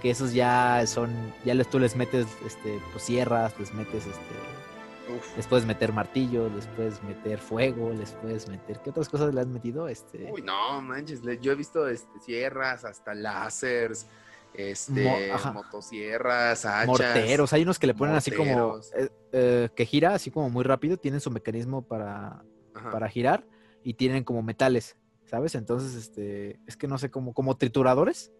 que 0.00 0.10
esos 0.10 0.32
ya 0.32 0.82
son, 0.86 1.10
ya 1.44 1.54
les, 1.54 1.68
tú 1.68 1.78
les 1.78 1.96
metes 1.96 2.26
este, 2.46 2.80
pues, 2.92 3.04
sierras, 3.04 3.58
les 3.58 3.72
metes 3.74 4.06
este, 4.06 5.14
Uf. 5.16 5.36
les 5.36 5.46
puedes 5.46 5.64
meter 5.66 5.92
martillos, 5.92 6.52
les 6.54 6.66
puedes 6.68 7.02
meter 7.02 7.38
fuego, 7.38 7.90
les 7.92 8.12
puedes 8.12 8.48
meter. 8.48 8.80
¿Qué 8.80 8.90
otras 8.90 9.08
cosas 9.08 9.34
le 9.34 9.40
has 9.40 9.46
metido? 9.46 9.88
Este. 9.88 10.30
Uy, 10.32 10.42
no, 10.42 10.80
manches, 10.82 11.20
yo 11.40 11.52
he 11.52 11.54
visto 11.54 11.88
este, 11.88 12.20
sierras, 12.20 12.84
hasta 12.84 13.14
láseres, 13.14 14.06
este, 14.54 15.04
Mo- 15.44 15.52
motosierras, 15.52 16.64
hachas. 16.66 16.86
morteros. 16.86 17.52
Hay 17.52 17.62
unos 17.62 17.78
que 17.78 17.86
le 17.86 17.94
ponen 17.94 18.14
así 18.16 18.30
como. 18.30 18.78
eh, 18.96 19.08
eh, 19.32 19.68
que 19.74 19.86
gira 19.86 20.14
así 20.14 20.30
como 20.30 20.50
muy 20.50 20.64
rápido. 20.64 20.96
Tienen 20.96 21.20
su 21.20 21.30
mecanismo 21.30 21.82
para, 21.86 22.42
Ajá. 22.74 22.90
para 22.90 23.08
girar 23.08 23.46
y 23.82 23.94
tienen 23.94 24.24
como 24.24 24.42
metales, 24.42 24.96
¿sabes? 25.26 25.54
Entonces, 25.54 25.94
este. 25.94 26.58
Es 26.66 26.76
que 26.76 26.86
no 26.88 26.98
sé 26.98 27.10
cómo. 27.10 27.32
Como 27.34 27.56
trituradores. 27.56 28.32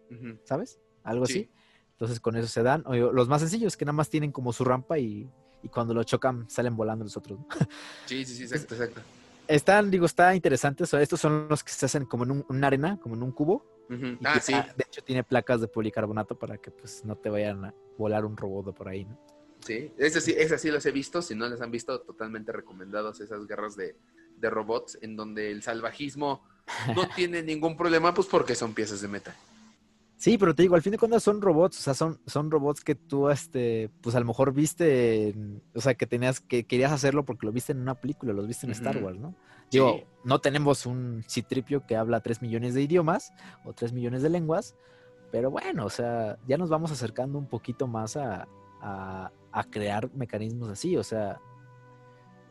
¿sabes? 0.43 0.79
Algo 1.09 1.25
Sí. 1.25 1.33
así. 1.33 1.49
Entonces 1.91 2.19
con 2.19 2.35
eso 2.37 2.47
se 2.47 2.63
dan. 2.63 2.83
O 2.85 2.93
los 2.95 3.27
más 3.27 3.41
sencillos, 3.41 3.75
que 3.75 3.83
nada 3.85 3.93
más 3.93 4.09
tienen 4.09 4.31
como 4.31 4.53
su 4.53 4.63
rampa 4.63 4.97
y, 4.99 5.29
y 5.61 5.67
cuando 5.69 5.93
lo 5.93 6.03
chocan 6.03 6.49
salen 6.49 6.75
volando 6.75 7.03
los 7.03 7.17
otros. 7.17 7.39
Sí, 8.05 8.25
sí, 8.25 8.35
sí, 8.35 8.43
exacto, 8.43 8.73
exacto. 8.75 9.01
Están, 9.47 9.91
digo, 9.91 10.05
está 10.05 10.33
interesante. 10.35 10.83
o 10.83 10.87
sea, 10.87 11.01
estos 11.01 11.19
son 11.19 11.47
los 11.49 11.63
que 11.63 11.71
se 11.71 11.85
hacen 11.85 12.05
como 12.05 12.23
en 12.23 12.31
un- 12.31 12.45
una 12.49 12.67
arena, 12.67 12.97
como 13.01 13.15
en 13.15 13.23
un 13.23 13.31
cubo. 13.31 13.65
Ah, 14.23 14.39
sí, 14.39 14.53
de 14.53 14.85
hecho, 14.87 15.03
tiene 15.03 15.23
placas 15.23 15.61
de 15.61 15.67
policarbonato 15.67 16.37
para 16.37 16.57
que 16.57 16.69
pues 16.71 17.03
no 17.05 17.15
te 17.15 17.29
vayan 17.29 17.65
a 17.65 17.73
volar 17.97 18.25
un 18.25 18.37
robot 18.37 18.75
por 18.75 18.87
ahí, 18.87 19.05
¿no? 19.05 19.19
Sí, 19.65 19.91
ese 19.97 20.21
sí, 20.21 20.33
ese 20.37 20.57
sí 20.57 20.71
los 20.71 20.85
he 20.85 20.91
visto. 20.91 21.21
Si 21.21 21.35
no 21.35 21.47
les 21.49 21.59
han 21.61 21.69
visto, 21.71 21.99
totalmente 22.01 22.51
recomendados 22.51 23.19
esas 23.21 23.45
guerras 23.47 23.75
de, 23.75 23.95
de 24.37 24.49
robots 24.49 24.97
en 25.01 25.15
donde 25.15 25.51
el 25.51 25.61
salvajismo 25.63 26.43
no 26.95 27.07
tiene 27.15 27.41
ningún 27.43 27.75
problema, 27.75 28.13
pues 28.13 28.27
porque 28.27 28.55
son 28.55 28.73
piezas 28.73 29.01
de 29.01 29.07
metal. 29.07 29.35
Sí, 30.19 30.37
pero 30.37 30.53
te 30.53 30.63
digo, 30.63 30.75
al 30.75 30.81
fin 30.81 30.91
de 30.91 30.97
cuentas 30.97 31.23
son 31.23 31.41
robots, 31.41 31.79
o 31.79 31.81
sea, 31.81 31.93
son, 31.93 32.19
son 32.27 32.51
robots 32.51 32.81
que 32.81 32.93
tú, 32.93 33.29
este, 33.29 33.89
pues 34.01 34.15
a 34.17 34.19
lo 34.19 34.25
mejor 34.25 34.51
viste, 34.53 35.33
o 35.73 35.79
sea, 35.79 35.93
que 35.95 36.05
tenías, 36.05 36.41
que 36.41 36.65
querías 36.65 36.91
hacerlo 36.91 37.23
porque 37.23 37.45
lo 37.45 37.53
viste 37.53 37.71
en 37.71 37.79
una 37.79 37.95
película, 37.95 38.33
los 38.33 38.45
viste 38.45 38.65
en 38.65 38.73
Star. 38.73 39.01
Wars, 39.01 39.17
¿no? 39.17 39.29
Sí. 39.69 39.77
Digo, 39.77 40.01
no 40.25 40.39
tenemos 40.39 40.85
un 40.85 41.23
citripio 41.25 41.85
que 41.87 41.95
habla 41.95 42.19
tres 42.19 42.41
millones 42.41 42.73
de 42.73 42.81
idiomas 42.81 43.31
o 43.63 43.71
tres 43.71 43.93
millones 43.93 44.21
de 44.21 44.29
lenguas, 44.29 44.75
pero 45.31 45.51
bueno, 45.51 45.85
o 45.85 45.89
sea, 45.89 46.37
ya 46.47 46.57
nos 46.57 46.69
vamos 46.69 46.91
acercando 46.91 47.37
un 47.39 47.47
poquito 47.47 47.87
más 47.87 48.17
a, 48.17 48.45
a- 48.81 49.31
a 49.53 49.63
crear 49.63 50.13
mecanismos 50.13 50.69
así, 50.69 50.97
o 50.97 51.03
sea, 51.03 51.39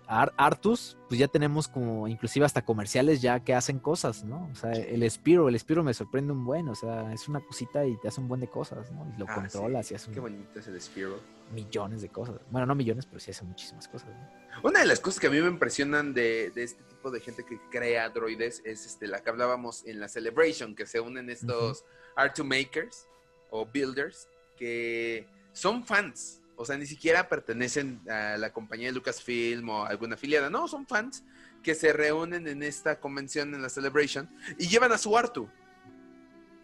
Ar- 0.08 0.32
Artus, 0.38 0.96
pues 1.08 1.18
ya 1.20 1.28
tenemos 1.28 1.68
como 1.68 2.08
inclusive 2.08 2.46
hasta 2.46 2.64
comerciales 2.64 3.20
ya 3.20 3.40
que 3.40 3.54
hacen 3.54 3.78
cosas, 3.78 4.24
¿no? 4.24 4.48
O 4.50 4.54
sea, 4.54 4.72
el 4.72 5.08
Spiro, 5.10 5.48
el 5.48 5.58
Spiro 5.58 5.84
me 5.84 5.92
sorprende 5.92 6.32
un 6.32 6.44
buen, 6.46 6.68
o 6.68 6.74
sea, 6.74 7.12
es 7.12 7.28
una 7.28 7.40
cosita 7.40 7.84
y 7.84 7.96
te 7.98 8.08
hace 8.08 8.20
un 8.20 8.26
buen 8.28 8.40
de 8.40 8.48
cosas, 8.48 8.90
¿no? 8.90 9.06
Y 9.14 9.18
lo 9.18 9.26
Ah, 9.28 9.34
controlas 9.34 9.86
sí. 9.86 9.92
y 9.92 9.96
hace 9.96 10.10
Qué 10.10 10.18
un- 10.20 10.24
bonito 10.24 10.58
es 10.58 10.66
el 10.66 10.80
Spiro. 10.80 11.20
millones 11.52 12.02
de 12.02 12.08
cosas. 12.08 12.36
Bueno, 12.50 12.66
no 12.66 12.74
millones, 12.74 13.06
pero 13.06 13.20
sí 13.20 13.30
hace 13.30 13.44
muchísimas 13.44 13.86
cosas, 13.88 14.08
¿no? 14.08 14.68
Una 14.68 14.80
de 14.80 14.86
las 14.86 14.98
cosas 15.00 15.20
que 15.20 15.26
a 15.28 15.30
mí 15.30 15.40
me 15.40 15.48
impresionan 15.48 16.12
de, 16.14 16.50
de 16.50 16.62
este 16.64 16.82
tipo 16.84 17.10
de 17.10 17.20
gente 17.20 17.44
que 17.44 17.60
crea 17.70 18.08
droides 18.08 18.60
es 18.64 18.86
este, 18.86 19.06
la 19.06 19.20
que 19.22 19.30
hablábamos 19.30 19.84
en 19.86 20.00
la 20.00 20.08
Celebration, 20.08 20.74
que 20.74 20.84
se 20.86 21.00
unen 21.00 21.30
estos 21.30 21.84
R2 22.16 22.44
Makers 22.44 23.06
o 23.50 23.66
Builders, 23.66 24.26
que 24.56 25.26
son 25.52 25.84
fans. 25.84 26.37
O 26.60 26.64
sea, 26.64 26.76
ni 26.76 26.86
siquiera 26.86 27.28
pertenecen 27.28 28.00
a 28.10 28.36
la 28.36 28.52
compañía 28.52 28.88
de 28.88 28.92
Lucasfilm 28.92 29.68
o 29.68 29.84
alguna 29.86 30.16
afiliada. 30.16 30.50
No, 30.50 30.66
son 30.66 30.88
fans 30.88 31.22
que 31.62 31.76
se 31.76 31.92
reúnen 31.92 32.48
en 32.48 32.64
esta 32.64 32.98
convención, 32.98 33.54
en 33.54 33.62
la 33.62 33.68
Celebration, 33.68 34.28
y 34.58 34.66
llevan 34.66 34.90
a 34.90 34.98
su 34.98 35.16
Artu. 35.16 35.48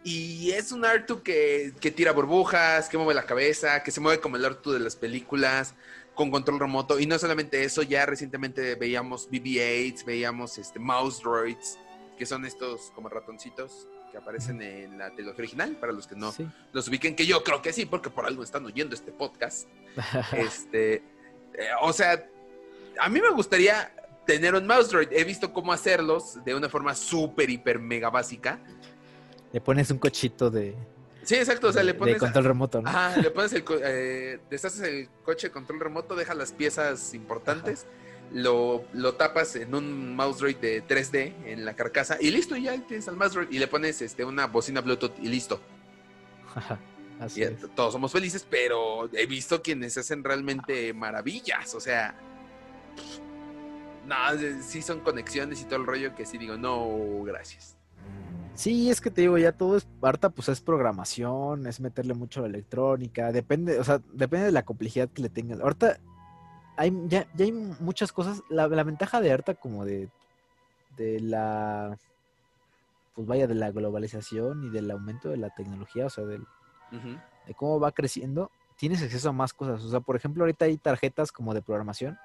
Y 0.02 0.50
es 0.50 0.72
un 0.72 0.84
Artu 0.84 1.22
que, 1.22 1.72
que 1.80 1.92
tira 1.92 2.10
burbujas, 2.10 2.88
que 2.88 2.98
mueve 2.98 3.14
la 3.14 3.24
cabeza, 3.24 3.84
que 3.84 3.92
se 3.92 4.00
mueve 4.00 4.20
como 4.20 4.36
el 4.36 4.44
Artu 4.44 4.72
de 4.72 4.80
las 4.80 4.96
películas, 4.96 5.76
con 6.14 6.32
control 6.32 6.58
remoto. 6.58 6.98
Y 6.98 7.06
no 7.06 7.16
solamente 7.16 7.62
eso, 7.62 7.82
ya 7.82 8.04
recientemente 8.04 8.74
veíamos 8.74 9.30
BB-8, 9.30 10.04
veíamos 10.04 10.58
este, 10.58 10.80
Mouse 10.80 11.22
Droids, 11.22 11.78
que 12.18 12.26
son 12.26 12.44
estos 12.44 12.90
como 12.96 13.08
ratoncitos 13.08 13.86
que 14.14 14.18
aparecen 14.18 14.62
en 14.62 14.96
la 14.96 15.10
trilogía 15.10 15.40
original, 15.40 15.76
para 15.80 15.92
los 15.92 16.06
que 16.06 16.14
no 16.14 16.30
Sí. 16.30 16.46
los 16.72 16.86
ubiquen, 16.86 17.16
que 17.16 17.26
yo 17.26 17.42
creo 17.42 17.60
que 17.60 17.72
sí, 17.72 17.84
porque 17.84 18.10
por 18.10 18.26
algo 18.26 18.44
están 18.44 18.64
oyendo 18.64 18.94
este 18.94 19.10
podcast. 19.10 19.68
Este, 20.32 20.94
eh, 20.94 21.02
o 21.82 21.92
sea, 21.92 22.24
a 23.00 23.08
mí 23.08 23.20
me 23.20 23.30
gustaría 23.30 23.92
tener 24.24 24.54
un 24.54 24.68
mouse 24.68 24.90
droid. 24.90 25.08
He 25.10 25.24
visto 25.24 25.52
cómo 25.52 25.72
hacerlos 25.72 26.38
de 26.44 26.54
una 26.54 26.68
forma 26.68 26.94
súper, 26.94 27.50
hiper, 27.50 27.80
mega 27.80 28.08
básica. 28.08 28.60
Le 29.52 29.60
pones 29.60 29.90
un 29.90 29.98
cochito 29.98 30.48
de, 30.48 30.76
Sí, 31.24 31.34
exacto. 31.34 31.68
O 31.68 31.72
sea, 31.72 31.80
de- 31.82 31.86
le 31.86 31.92
de 31.94 31.98
pones. 31.98 32.18
control 32.18 32.44
remoto, 32.44 32.82
¿no? 32.82 32.88
Ajá, 32.88 33.16
le 33.16 33.30
pones 33.32 33.52
el. 33.52 33.64
Eh, 33.82 34.38
deshaces 34.48 34.80
el 34.82 35.08
coche 35.24 35.48
de 35.48 35.52
control 35.52 35.80
remoto, 35.80 36.14
dejas 36.14 36.36
las 36.36 36.52
piezas 36.52 37.14
importantes, 37.14 37.84
lo, 38.34 38.84
lo 38.92 39.14
tapas 39.14 39.54
en 39.54 39.74
un 39.74 40.14
mouse 40.16 40.38
droid 40.38 40.56
de 40.56 40.84
3D 40.84 41.46
en 41.46 41.64
la 41.64 41.74
carcasa 41.74 42.18
y 42.20 42.30
listo, 42.30 42.56
ya 42.56 42.76
tienes 42.84 43.06
al 43.06 43.16
mouse 43.16 43.32
droid 43.32 43.48
y 43.50 43.58
le 43.58 43.68
pones 43.68 44.02
este, 44.02 44.24
una 44.24 44.48
bocina 44.48 44.80
Bluetooth 44.80 45.18
y 45.22 45.28
listo. 45.28 45.60
Así 47.20 47.44
Y 47.44 47.46
todos 47.76 47.92
somos 47.92 48.10
felices, 48.10 48.44
pero 48.48 49.08
he 49.12 49.26
visto 49.26 49.62
quienes 49.62 49.96
hacen 49.96 50.24
realmente 50.24 50.92
maravillas. 50.92 51.72
O 51.76 51.80
sea, 51.80 52.16
no, 54.04 54.14
sí 54.66 54.82
son 54.82 54.98
conexiones 54.98 55.62
y 55.62 55.64
todo 55.64 55.76
el 55.76 55.86
rollo 55.86 56.16
que 56.16 56.26
sí 56.26 56.36
digo, 56.36 56.56
no, 56.56 57.22
gracias. 57.24 57.76
Sí, 58.54 58.90
es 58.90 59.00
que 59.00 59.10
te 59.10 59.20
digo, 59.20 59.38
ya 59.38 59.52
todo 59.52 59.76
es, 59.76 59.86
harta 60.02 60.30
pues 60.30 60.48
es 60.48 60.60
programación, 60.60 61.68
es 61.68 61.78
meterle 61.80 62.14
mucho 62.14 62.40
a 62.40 62.42
la 62.42 62.48
electrónica, 62.48 63.30
depende, 63.30 63.78
o 63.78 63.84
sea, 63.84 64.00
depende 64.12 64.46
de 64.46 64.52
la 64.52 64.64
complejidad 64.64 65.08
que 65.08 65.22
le 65.22 65.28
tengas. 65.28 65.60
Ahorita 65.60 66.00
hay, 66.76 66.92
ya, 67.06 67.26
ya 67.34 67.44
hay 67.44 67.52
muchas 67.52 68.12
cosas, 68.12 68.42
la, 68.48 68.66
la 68.68 68.82
ventaja 68.84 69.20
de 69.20 69.32
harta 69.32 69.54
como 69.54 69.84
de, 69.84 70.08
de 70.96 71.20
la, 71.20 71.96
pues 73.14 73.26
vaya, 73.26 73.46
de 73.46 73.54
la 73.54 73.70
globalización 73.70 74.64
y 74.64 74.70
del 74.70 74.90
aumento 74.90 75.28
de 75.28 75.36
la 75.36 75.50
tecnología, 75.50 76.06
o 76.06 76.10
sea, 76.10 76.24
del, 76.24 76.44
de 77.46 77.54
cómo 77.54 77.78
va 77.80 77.92
creciendo, 77.92 78.50
tienes 78.76 79.02
acceso 79.02 79.28
a 79.28 79.32
más 79.32 79.52
cosas. 79.52 79.82
O 79.84 79.90
sea, 79.90 80.00
por 80.00 80.16
ejemplo, 80.16 80.42
ahorita 80.44 80.64
hay 80.64 80.76
tarjetas 80.78 81.30
como 81.32 81.54
de 81.54 81.62
programación. 81.62 82.18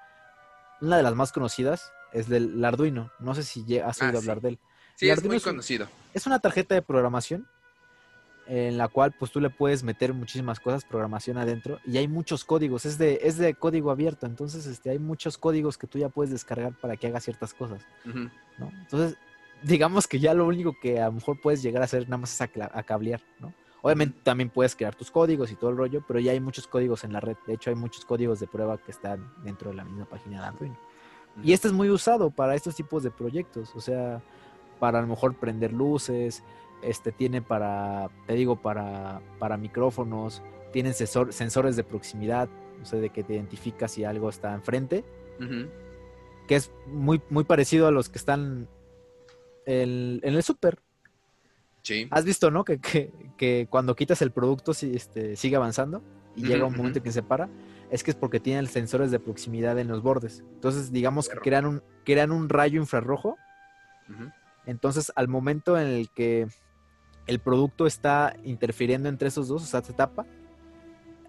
Una 0.80 0.96
de 0.96 1.02
las 1.02 1.14
más 1.14 1.30
conocidas 1.32 1.92
es 2.12 2.28
del 2.28 2.64
Arduino. 2.64 3.10
No 3.20 3.34
sé 3.34 3.42
si 3.42 3.78
has 3.78 4.00
Ah, 4.02 4.06
oído 4.06 4.20
sí. 4.20 4.28
hablar 4.28 4.40
de 4.42 4.48
él. 4.50 4.58
Sí, 4.96 5.06
El 5.06 5.12
es 5.12 5.18
Arduino 5.18 5.30
muy 5.32 5.36
es 5.36 5.46
un- 5.46 5.52
conocido. 5.52 5.86
Es 6.14 6.26
una 6.26 6.38
tarjeta 6.40 6.74
de 6.74 6.82
programación 6.82 7.46
en 8.50 8.76
la 8.76 8.88
cual 8.88 9.12
pues 9.12 9.30
tú 9.30 9.40
le 9.40 9.48
puedes 9.48 9.84
meter 9.84 10.12
muchísimas 10.12 10.58
cosas, 10.58 10.84
programación 10.84 11.38
adentro, 11.38 11.78
y 11.86 11.98
hay 11.98 12.08
muchos 12.08 12.44
códigos, 12.44 12.84
es 12.84 12.98
de, 12.98 13.20
es 13.22 13.38
de 13.38 13.54
código 13.54 13.92
abierto, 13.92 14.26
entonces 14.26 14.66
este, 14.66 14.90
hay 14.90 14.98
muchos 14.98 15.38
códigos 15.38 15.78
que 15.78 15.86
tú 15.86 15.98
ya 15.98 16.08
puedes 16.08 16.32
descargar 16.32 16.72
para 16.72 16.96
que 16.96 17.06
haga 17.06 17.20
ciertas 17.20 17.54
cosas. 17.54 17.86
¿no? 18.04 18.72
Entonces, 18.80 19.16
digamos 19.62 20.08
que 20.08 20.18
ya 20.18 20.34
lo 20.34 20.48
único 20.48 20.74
que 20.82 21.00
a 21.00 21.06
lo 21.06 21.12
mejor 21.12 21.40
puedes 21.40 21.62
llegar 21.62 21.82
a 21.82 21.84
hacer 21.84 22.02
nada 22.08 22.16
más 22.16 22.34
es 22.34 22.40
a 22.40 22.82
cablear, 22.82 23.20
¿no? 23.38 23.54
Obviamente 23.82 24.18
también 24.24 24.50
puedes 24.50 24.74
crear 24.74 24.96
tus 24.96 25.12
códigos 25.12 25.52
y 25.52 25.54
todo 25.54 25.70
el 25.70 25.76
rollo, 25.76 26.04
pero 26.06 26.18
ya 26.18 26.32
hay 26.32 26.40
muchos 26.40 26.66
códigos 26.66 27.04
en 27.04 27.12
la 27.12 27.20
red, 27.20 27.36
de 27.46 27.54
hecho 27.54 27.70
hay 27.70 27.76
muchos 27.76 28.04
códigos 28.04 28.40
de 28.40 28.48
prueba 28.48 28.78
que 28.78 28.90
están 28.90 29.32
dentro 29.44 29.70
de 29.70 29.76
la 29.76 29.84
misma 29.84 30.06
página 30.06 30.40
de 30.40 30.46
Arduino. 30.48 30.76
Y 31.44 31.52
este 31.52 31.68
es 31.68 31.72
muy 31.72 31.88
usado 31.88 32.30
para 32.30 32.56
estos 32.56 32.74
tipos 32.74 33.04
de 33.04 33.12
proyectos, 33.12 33.74
o 33.76 33.80
sea, 33.80 34.20
para 34.80 34.98
a 34.98 35.02
lo 35.02 35.08
mejor 35.08 35.36
prender 35.36 35.72
luces, 35.72 36.42
este 36.82 37.12
tiene 37.12 37.42
para, 37.42 38.10
te 38.26 38.34
digo, 38.34 38.56
para, 38.56 39.20
para 39.38 39.56
micrófonos, 39.56 40.42
tienen 40.72 40.92
sensor- 40.92 41.32
sensores 41.32 41.76
de 41.76 41.84
proximidad, 41.84 42.48
o 42.80 42.84
sea, 42.84 42.98
de 43.00 43.10
que 43.10 43.22
te 43.22 43.34
identifica 43.34 43.88
si 43.88 44.04
algo 44.04 44.28
está 44.28 44.54
enfrente, 44.54 45.04
que 46.46 46.56
es 46.56 46.70
muy, 46.86 47.20
muy 47.30 47.44
parecido 47.44 47.86
a 47.86 47.90
los 47.90 48.08
que 48.08 48.18
están 48.18 48.68
en, 49.66 50.20
en 50.22 50.34
el 50.34 50.42
súper. 50.42 50.78
Sí. 51.82 52.08
¿Has 52.10 52.24
visto, 52.24 52.50
no? 52.50 52.64
Que, 52.64 52.78
que, 52.78 53.10
que 53.36 53.66
cuando 53.70 53.96
quitas 53.96 54.20
el 54.22 54.32
producto 54.32 54.74
si, 54.74 54.94
este, 54.94 55.36
sigue 55.36 55.56
avanzando 55.56 56.02
y 56.36 56.44
llega 56.44 56.66
un 56.66 56.76
momento 56.76 56.98
en 56.98 57.04
que 57.04 57.12
se 57.12 57.22
para. 57.22 57.48
Es 57.90 58.04
que 58.04 58.10
es 58.12 58.16
porque 58.16 58.38
tienen 58.38 58.66
sensores 58.66 59.10
de 59.10 59.18
proximidad 59.18 59.78
en 59.78 59.88
los 59.88 60.02
bordes. 60.02 60.44
Entonces, 60.54 60.92
digamos 60.92 61.28
que 61.28 61.38
crean 61.38 61.66
un, 61.66 61.82
crean 62.04 62.30
un 62.32 62.48
rayo 62.48 62.80
infrarrojo. 62.80 63.36
Entonces, 64.66 65.10
al 65.16 65.26
momento 65.28 65.78
en 65.78 65.86
el 65.86 66.10
que 66.10 66.46
el 67.30 67.38
producto 67.38 67.86
está 67.86 68.34
interfiriendo 68.44 69.08
entre 69.08 69.28
esos 69.28 69.46
dos, 69.48 69.62
o 69.62 69.66
sea, 69.66 69.82
se 69.82 69.92
tapa, 69.92 70.26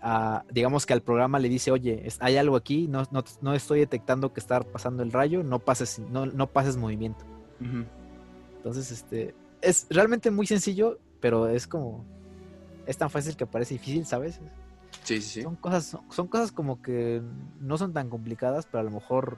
ah, 0.02 0.43
digamos 0.52 0.86
que 0.88 0.93
al 0.93 1.02
programa 1.02 1.38
le 1.38 1.47
dice, 1.47 1.72
oye, 1.72 2.02
es- 2.08 2.18
hay 2.22 2.38
algo 2.38 2.56
aquí, 2.56 2.88
no, 2.88 3.04
no, 3.12 3.24
no 3.41 3.54
estoy 3.54 3.80
detectando 3.80 4.34
que 4.34 4.39
está 4.39 4.62
pasando 4.62 5.04
el 5.04 5.12
rayo, 5.12 5.43
no 5.43 5.60
pases, 5.60 5.99
no, 5.99 6.26
no 6.26 6.47
pases 6.47 6.76
movimiento. 6.76 7.24
Entonces, 8.58 8.91
este, 8.91 9.36
es 9.62 9.86
realmente 9.91 10.32
muy 10.32 10.47
sencillo, 10.47 10.97
pero 11.20 11.47
es 11.47 11.68
como, 11.68 12.04
es 12.88 12.97
tan 12.97 13.12
fácil 13.12 13.36
que 13.36 13.45
parece 13.45 13.76
difícil, 13.76 14.06
¿sabes? 14.08 14.39
Sí, 15.04 15.22
sí, 15.22 15.30
sí. 15.30 15.41
Son 15.43 15.56
cosas, 15.56 15.86
son, 15.86 16.02
son 16.10 16.28
cosas 16.28 16.52
como 16.52 16.82
que 16.82 17.22
no 17.60 17.78
son 17.78 17.93
tan 17.93 18.10
complicadas, 18.10 18.66
pero 18.66 18.80
a 18.80 18.84
lo 18.84 18.91
mejor 18.91 19.38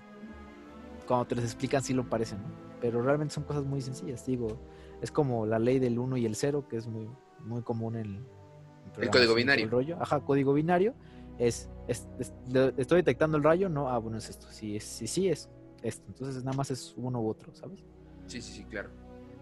cuando 1.08 1.26
te 1.26 1.36
las 1.36 1.44
explican 1.44 1.84
sí 1.84 1.94
lo 1.94 2.10
parecen, 2.10 2.40
¿no? 2.40 2.48
Pero 2.80 3.02
realmente 3.02 3.34
son 3.34 3.44
cosas 3.44 3.64
muy 3.66 3.82
sencillas, 3.82 4.26
digo, 4.26 4.58
es 5.04 5.12
como 5.12 5.46
la 5.46 5.60
ley 5.60 5.78
del 5.80 6.00
1 6.00 6.18
y 6.18 6.26
el 6.26 6.36
0, 6.36 6.66
que 6.70 6.78
es 6.78 6.88
muy, 6.88 7.08
muy 7.44 7.62
común 7.62 7.96
en, 7.98 8.26
y 9.02 9.10
todo 9.10 9.36
binario. 9.36 9.66
el 9.66 9.72
rollo. 9.72 9.98
Ajá, 10.00 10.22
código 10.22 10.54
binario. 10.54 10.94
Es, 11.38 11.70
es- 11.88 12.08
es- 12.20 12.34
le- 12.50 12.74
estoy 12.78 12.98
detectando 12.98 13.38
el 13.38 13.44
rayo, 13.44 13.68
no, 13.70 13.90
ah, 13.90 13.98
bueno, 13.98 14.18
es 14.18 14.30
esto. 14.30 14.48
Si 14.50 14.76
es, 14.78 14.84
si 14.84 15.08
sí 15.08 15.28
es 15.28 15.50
esto. 15.82 16.04
Entonces 16.08 16.44
nada 16.44 16.56
más 16.56 16.72
es 16.72 16.94
uno 16.96 17.20
u 17.22 17.28
otro, 17.30 17.54
¿sabes? 17.54 17.84
Sí, 18.28 18.42
sí, 18.42 18.54
sí, 18.54 18.64
claro. 18.64 18.90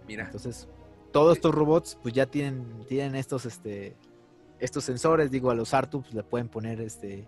Mira. 0.08 0.26
Entonces, 0.26 0.68
todos 1.12 1.38
estos 1.38 1.54
robots, 1.54 1.98
pues 2.02 2.14
ya 2.14 2.26
tienen, 2.26 2.66
tienen 2.88 3.16
estos, 3.16 3.46
este, 3.46 3.96
estos 4.60 4.84
sensores, 4.84 5.30
digo, 5.30 5.52
a 5.52 5.56
los 5.56 5.74
Artu 5.74 6.02
pues, 6.02 6.14
le 6.16 6.24
pueden 6.24 6.50
poner 6.50 6.82
este 6.82 7.28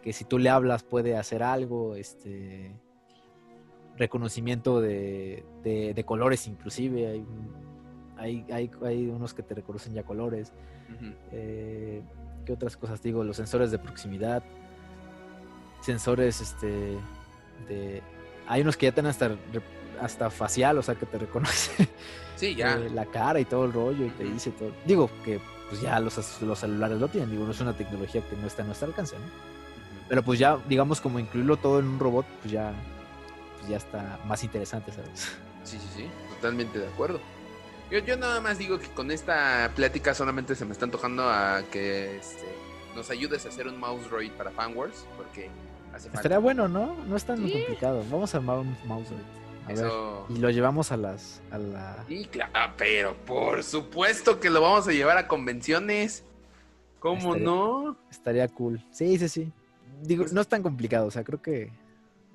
que 0.00 0.12
si 0.12 0.24
tú 0.24 0.38
le 0.38 0.48
hablas 0.48 0.82
puede 0.82 1.16
hacer 1.16 1.42
algo, 1.44 1.94
este 1.96 2.72
reconocimiento 3.96 4.80
de, 4.80 5.44
de- 5.62 5.92
de 5.94 6.04
colores 6.04 6.46
inclusive, 6.46 7.06
hay, 7.08 7.24
hay, 8.18 8.44
hay, 8.52 8.70
hay 8.84 9.06
unos 9.08 9.34
que 9.34 9.42
te 9.42 9.54
reconocen 9.54 9.94
ya 9.94 10.02
colores. 10.02 10.52
Eh, 11.32 12.02
¿Qué 12.44 12.52
otras 12.52 12.76
cosas 12.76 13.02
digo? 13.02 13.22
Los 13.24 13.36
sensores 13.36 13.70
de 13.70 13.78
proximidad, 13.78 14.42
sensores, 15.80 16.40
este, 16.40 16.96
de... 17.68 18.02
Hay 18.48 18.62
unos 18.62 18.76
que 18.76 18.86
ya 18.86 18.92
tienen 18.92 19.10
hasta, 19.10 19.30
hasta 20.00 20.30
facial, 20.30 20.78
o 20.78 20.82
sea, 20.82 20.94
que 20.94 21.06
te 21.06 21.18
reconoce 21.18 21.88
Sí, 22.36 22.54
ya. 22.54 22.74
eh, 22.76 22.90
la 22.90 23.06
cara 23.06 23.38
y 23.40 23.44
todo 23.44 23.64
el 23.64 23.72
rollo 23.72 24.06
y 24.06 24.10
te 24.10 24.24
dice 24.24 24.50
todo. 24.50 24.72
Digo 24.86 25.08
que 25.24 25.40
pues 25.68 25.80
ya 25.80 25.98
los, 26.00 26.42
los 26.42 26.58
celulares 26.58 26.98
lo 26.98 27.08
tienen, 27.08 27.30
digo, 27.30 27.44
no 27.44 27.52
es 27.52 27.60
una 27.60 27.72
tecnología 27.76 28.20
que 28.28 28.36
no 28.36 28.46
está 28.46 28.62
a 28.62 28.66
nuestro 28.66 28.88
alcance, 28.88 29.16
¿no? 29.16 29.24
Pero 30.08 30.22
pues 30.22 30.38
ya, 30.38 30.58
digamos, 30.68 31.00
como 31.00 31.18
incluirlo 31.18 31.56
todo 31.56 31.78
en 31.78 31.86
un 31.86 31.98
robot, 31.98 32.26
pues 32.42 32.52
ya, 32.52 32.74
pues 33.62 33.70
ya 33.70 33.76
está 33.76 34.18
más 34.26 34.42
interesante, 34.42 34.90
¿sabes? 34.92 35.30
Sí, 35.64 35.78
sí, 35.78 35.88
sí, 35.96 36.06
totalmente 36.34 36.78
de 36.80 36.88
acuerdo. 36.88 37.20
Yo, 37.90 38.00
yo 38.00 38.16
nada 38.16 38.40
más 38.40 38.58
digo 38.58 38.78
que 38.80 38.88
con 38.88 39.10
esta 39.12 39.70
plática 39.76 40.14
solamente 40.14 40.54
se 40.56 40.64
me 40.64 40.72
está 40.72 40.84
antojando 40.86 41.28
a 41.30 41.62
que 41.70 42.16
este, 42.16 42.46
nos 42.96 43.08
ayudes 43.10 43.46
a 43.46 43.50
hacer 43.50 43.68
un 43.68 43.78
mouse 43.78 44.08
droid 44.10 44.32
para 44.32 44.50
fanwars, 44.50 45.06
porque 45.16 45.48
hace 45.94 46.04
falta. 46.08 46.18
Estaría 46.18 46.38
bueno, 46.38 46.66
¿no? 46.68 46.96
No 47.06 47.16
es 47.16 47.24
tan 47.24 47.36
Sí. 47.46 47.52
complicado. 47.52 48.04
Vamos 48.10 48.34
a 48.34 48.38
armar 48.38 48.58
un 48.58 48.76
mouse 48.86 49.08
droid. 49.10 49.22
A 49.64 49.68
ver. 49.80 49.92
Y 50.36 50.40
lo 50.40 50.50
llevamos 50.50 50.90
a 50.90 50.96
las, 50.96 51.40
a 51.52 51.58
la... 51.58 52.04
Sí, 52.08 52.24
claro, 52.24 52.74
pero 52.76 53.14
por 53.24 53.62
supuesto 53.62 54.40
que 54.40 54.50
lo 54.50 54.60
vamos 54.60 54.88
a 54.88 54.92
llevar 54.92 55.16
a 55.18 55.28
convenciones. 55.28 56.24
¿Cómo 56.98 57.34
Estaría- 57.36 57.44
no? 57.46 57.96
Estaría 58.10 58.48
cool. 58.48 58.84
Sí, 58.90 59.16
sí, 59.18 59.28
sí. 59.28 59.52
Digo, 60.02 60.24
Pues- 60.24 60.32
no 60.32 60.40
es 60.40 60.48
tan 60.48 60.62
complicado, 60.64 61.06
o 61.06 61.10
sea, 61.12 61.22
creo 61.22 61.40
que 61.40 61.70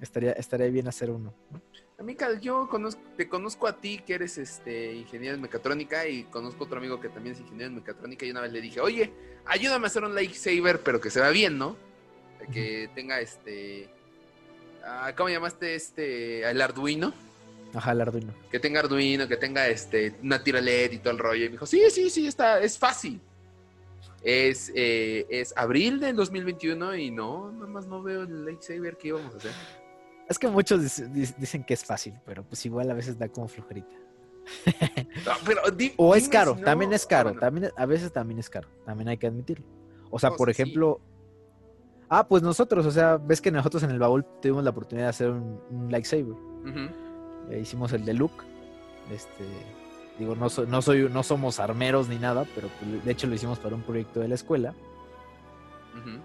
estaría, 0.01 0.31
estaría 0.33 0.67
bien 0.67 0.87
hacer 0.87 1.09
uno. 1.09 1.33
¿no? 1.51 1.61
Amiga, 1.99 2.39
yo 2.39 2.67
conozco, 2.69 3.01
te 3.17 3.27
conozco 3.27 3.65
a 3.65 3.77
ti 3.77 4.03
que 4.05 4.13
eres 4.13 4.37
este 4.37 4.93
ingeniero 4.93 5.33
en 5.33 5.41
mecatrónica 5.41 6.07
y 6.07 6.25
conozco 6.25 6.65
otro 6.65 6.77
amigo 6.77 6.99
que 6.99 7.09
también 7.09 7.33
es 7.33 7.41
ingeniero 7.41 7.69
en 7.69 7.75
mecatrónica 7.75 8.23
y 8.23 8.29
una 8.29 8.41
vez 8.41 8.51
le 8.51 8.61
dije, 8.61 8.79
oye, 8.79 9.11
ayúdame 9.45 9.85
a 9.85 9.87
hacer 9.87 10.03
un 10.03 10.13
lightsaber, 10.13 10.81
pero 10.81 11.01
que 11.01 11.09
se 11.09 11.19
vea 11.19 11.31
bien, 11.31 11.57
¿no? 11.57 11.75
Que 12.53 12.89
tenga 12.93 13.19
este... 13.19 13.89
ah, 14.85 15.11
¿Cómo 15.17 15.29
llamaste 15.29 15.73
este? 15.73 16.47
El 16.47 16.61
Arduino. 16.61 17.13
Ajá, 17.73 17.93
el 17.93 18.01
Arduino. 18.01 18.31
Que 18.51 18.59
tenga 18.59 18.81
Arduino, 18.81 19.27
que 19.27 19.37
tenga 19.37 19.67
este 19.67 20.13
una 20.21 20.43
tira 20.43 20.61
LED 20.61 20.91
y 20.91 20.97
todo 20.99 21.13
el 21.13 21.19
rollo. 21.19 21.45
Y 21.45 21.47
me 21.47 21.53
dijo, 21.53 21.65
sí, 21.65 21.81
sí, 21.89 22.11
sí, 22.11 22.27
está, 22.27 22.61
es 22.61 22.77
fácil. 22.77 23.19
Es, 24.21 24.71
eh, 24.75 25.25
es 25.31 25.51
abril 25.57 25.99
del 25.99 26.15
2021 26.15 26.95
y 26.95 27.09
no, 27.09 27.51
nada 27.51 27.67
más 27.67 27.87
no 27.87 28.03
veo 28.03 28.21
el 28.21 28.45
lightsaber 28.45 28.97
que 28.97 29.07
íbamos 29.07 29.33
a 29.33 29.37
hacer. 29.37 29.51
Es 30.29 30.37
que 30.39 30.47
muchos 30.47 30.81
dic- 30.81 31.09
dic- 31.11 31.35
dicen 31.37 31.63
que 31.63 31.73
es 31.73 31.83
fácil, 31.85 32.13
pero 32.25 32.43
pues 32.43 32.65
igual 32.65 32.89
a 32.91 32.93
veces 32.93 33.17
da 33.17 33.27
como 33.29 33.47
flojerita. 33.47 33.95
No, 35.25 35.31
pero 35.45 35.71
di- 35.71 35.93
O 35.97 36.15
es 36.15 36.29
caro, 36.29 36.55
no- 36.55 36.63
también 36.63 36.93
es 36.93 37.05
caro, 37.05 37.29
bueno, 37.29 37.39
también 37.41 37.71
a 37.75 37.85
veces 37.85 38.11
también 38.11 38.39
es 38.39 38.49
caro, 38.49 38.67
también 38.85 39.09
hay 39.09 39.17
que 39.17 39.27
admitirlo. 39.27 39.65
O 40.09 40.19
sea, 40.19 40.29
No, 40.29 40.35
por 40.37 40.53
sí, 40.53 40.61
ejemplo, 40.61 41.01
ah, 42.09 42.27
pues 42.27 42.41
nosotros, 42.43 42.85
o 42.85 42.91
sea, 42.91 43.17
ves 43.17 43.41
que 43.41 43.51
nosotros 43.51 43.83
en 43.83 43.91
el 43.91 43.99
baúl 43.99 44.25
tuvimos 44.41 44.63
la 44.63 44.69
oportunidad 44.69 45.07
de 45.07 45.09
hacer 45.09 45.29
un, 45.31 45.59
un 45.69 45.91
lightsaber. 45.91 46.35
Eh, 47.49 47.59
hicimos 47.61 47.91
el 47.93 48.05
de 48.05 48.13
Luke. 48.13 48.43
Este, 49.11 49.43
digo, 50.19 50.35
no, 50.35 50.49
so- 50.49 50.65
no 50.65 50.81
soy, 50.81 51.09
no 51.09 51.23
somos 51.23 51.59
armeros 51.59 52.07
ni 52.09 52.17
nada, 52.19 52.45
pero 52.55 52.69
pues, 52.79 53.03
de 53.03 53.11
hecho 53.11 53.27
lo 53.27 53.35
hicimos 53.35 53.59
para 53.59 53.75
un 53.75 53.81
proyecto 53.83 54.19
de 54.21 54.27
la 54.29 54.35
escuela 54.35 54.73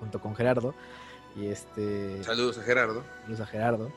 junto 0.01 0.21
con 0.21 0.35
Gerardo 0.37 0.75
y 1.37 1.47
este, 1.47 2.23
Saludos 2.25 2.59
a 2.59 2.63
Gerardo. 2.63 3.03
saludos 3.23 3.41
a 3.41 3.47
Gerardo. 3.47 3.91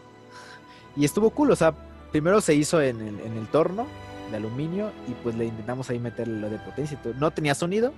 Y 0.96 1.04
estuvo 1.06 1.30
cool, 1.32 1.52
o 1.52 1.56
sea, 1.56 1.74
primero 2.12 2.40
se 2.42 2.54
hizo 2.56 2.82
en 2.82 3.02
el, 3.02 3.20
en 3.20 3.38
el 3.38 3.48
torno 3.48 3.86
de 4.32 4.38
aluminio 4.38 4.92
y 5.08 5.12
pues 5.24 5.36
le 5.36 5.46
intentamos 5.46 5.90
ahí 5.90 6.00
meterle 6.00 6.40
lo 6.40 6.50
de 6.50 6.58
potencia. 6.60 7.00
No 7.20 7.32
tenía 7.32 7.54
sonido, 7.56 7.94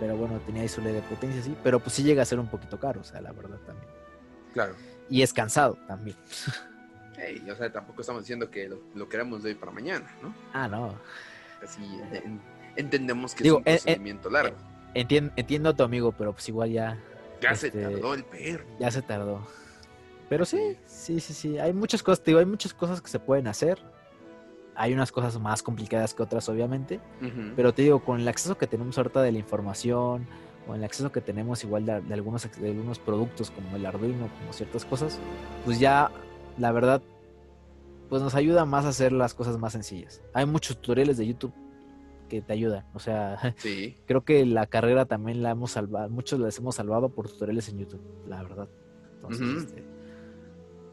pero 0.00 0.16
bueno, 0.16 0.40
tenía 0.46 0.62
ahí 0.62 0.68
su 0.68 0.80
LED 0.82 0.94
de 0.94 1.02
potencia, 1.02 1.42
sí, 1.42 1.56
pero 1.62 1.78
pues 1.80 1.94
sí 1.94 2.02
llega 2.02 2.22
a 2.22 2.26
ser 2.26 2.40
un 2.40 2.48
poquito 2.48 2.78
caro, 2.80 3.00
o 3.00 3.04
sea, 3.04 3.20
la 3.20 3.32
verdad 3.32 3.58
también. 3.66 3.88
Claro. 4.52 4.74
Y 5.08 5.22
es 5.22 5.32
cansado 5.32 5.76
también. 5.86 6.16
Ey, 7.18 7.48
o 7.50 7.54
sea, 7.56 7.70
tampoco 7.70 8.00
estamos 8.00 8.22
diciendo 8.22 8.50
que 8.50 8.68
lo, 8.68 8.80
lo 8.94 9.08
queremos 9.08 9.42
de 9.42 9.50
hoy 9.50 9.54
para 9.54 9.70
mañana, 9.72 10.10
¿no? 10.22 10.34
Ah, 10.54 10.66
no. 10.68 10.94
Así 11.62 11.82
en- 12.12 12.40
entendemos 12.76 13.34
que 13.34 13.44
Digo, 13.44 13.58
es 13.58 13.62
un 13.64 13.68
eh, 13.72 13.76
procedimiento 13.82 14.30
largo. 14.30 14.56
Entien- 14.94 15.30
entiendo 15.36 15.68
a 15.68 15.76
tu 15.76 15.82
amigo, 15.82 16.12
pero 16.12 16.32
pues 16.32 16.48
igual 16.48 16.70
ya, 16.70 16.98
Ya 17.40 17.54
se 17.54 17.68
este, 17.68 17.82
tardó 17.82 18.14
el 18.14 18.24
perro. 18.24 18.64
ya 18.78 18.90
se 18.90 19.02
tardó. 19.02 19.46
Pero 20.28 20.44
sí, 20.44 20.76
sí, 20.86 21.20
sí, 21.20 21.34
sí. 21.34 21.58
Hay 21.58 21.72
muchas 21.72 22.02
cosas, 22.02 22.22
te 22.22 22.30
digo, 22.30 22.40
hay 22.40 22.46
muchas 22.46 22.72
cosas 22.72 23.00
que 23.00 23.08
se 23.08 23.18
pueden 23.18 23.48
hacer. 23.48 23.78
Hay 24.76 24.94
unas 24.94 25.10
cosas 25.10 25.38
más 25.40 25.62
complicadas 25.62 26.14
que 26.14 26.22
otras, 26.22 26.48
obviamente. 26.48 27.00
Pero 27.56 27.74
te 27.74 27.82
digo, 27.82 28.04
con 28.04 28.20
el 28.20 28.28
acceso 28.28 28.56
que 28.56 28.66
tenemos 28.66 28.96
ahorita 28.96 29.22
de 29.22 29.32
la 29.32 29.38
información, 29.38 30.26
o 30.68 30.74
el 30.74 30.84
acceso 30.84 31.10
que 31.10 31.20
tenemos 31.20 31.64
igual 31.64 31.84
de, 31.84 32.00
de 32.00 32.14
algunos, 32.14 32.48
de 32.60 32.70
algunos 32.70 32.98
productos 32.98 33.50
como 33.50 33.76
el 33.76 33.84
Arduino, 33.84 34.28
como 34.38 34.52
ciertas 34.52 34.84
cosas, 34.84 35.18
pues 35.64 35.80
ya, 35.80 36.10
la 36.58 36.70
verdad, 36.70 37.02
pues 38.08 38.22
nos 38.22 38.34
ayuda 38.34 38.64
más 38.64 38.84
a 38.84 38.90
hacer 38.90 39.12
las 39.12 39.34
cosas 39.34 39.58
más 39.58 39.72
sencillas. 39.72 40.22
Hay 40.32 40.46
muchos 40.46 40.76
tutoriales 40.76 41.16
de 41.16 41.26
YouTube 41.26 41.52
que 42.30 42.40
te 42.40 42.54
ayudan. 42.54 42.86
O 42.94 42.98
sea, 42.98 43.36
Sí. 43.58 43.96
creo 44.06 44.24
que 44.24 44.46
la 44.46 44.66
carrera 44.66 45.04
también 45.04 45.42
la 45.42 45.50
hemos 45.50 45.72
salvado, 45.72 46.08
muchos 46.08 46.40
las 46.40 46.56
hemos 46.58 46.76
salvado 46.76 47.10
por 47.10 47.28
tutoriales 47.28 47.68
en 47.68 47.78
YouTube, 47.80 48.00
la 48.26 48.42
verdad. 48.42 48.68
Entonces, 49.16 49.64
este, 49.64 49.84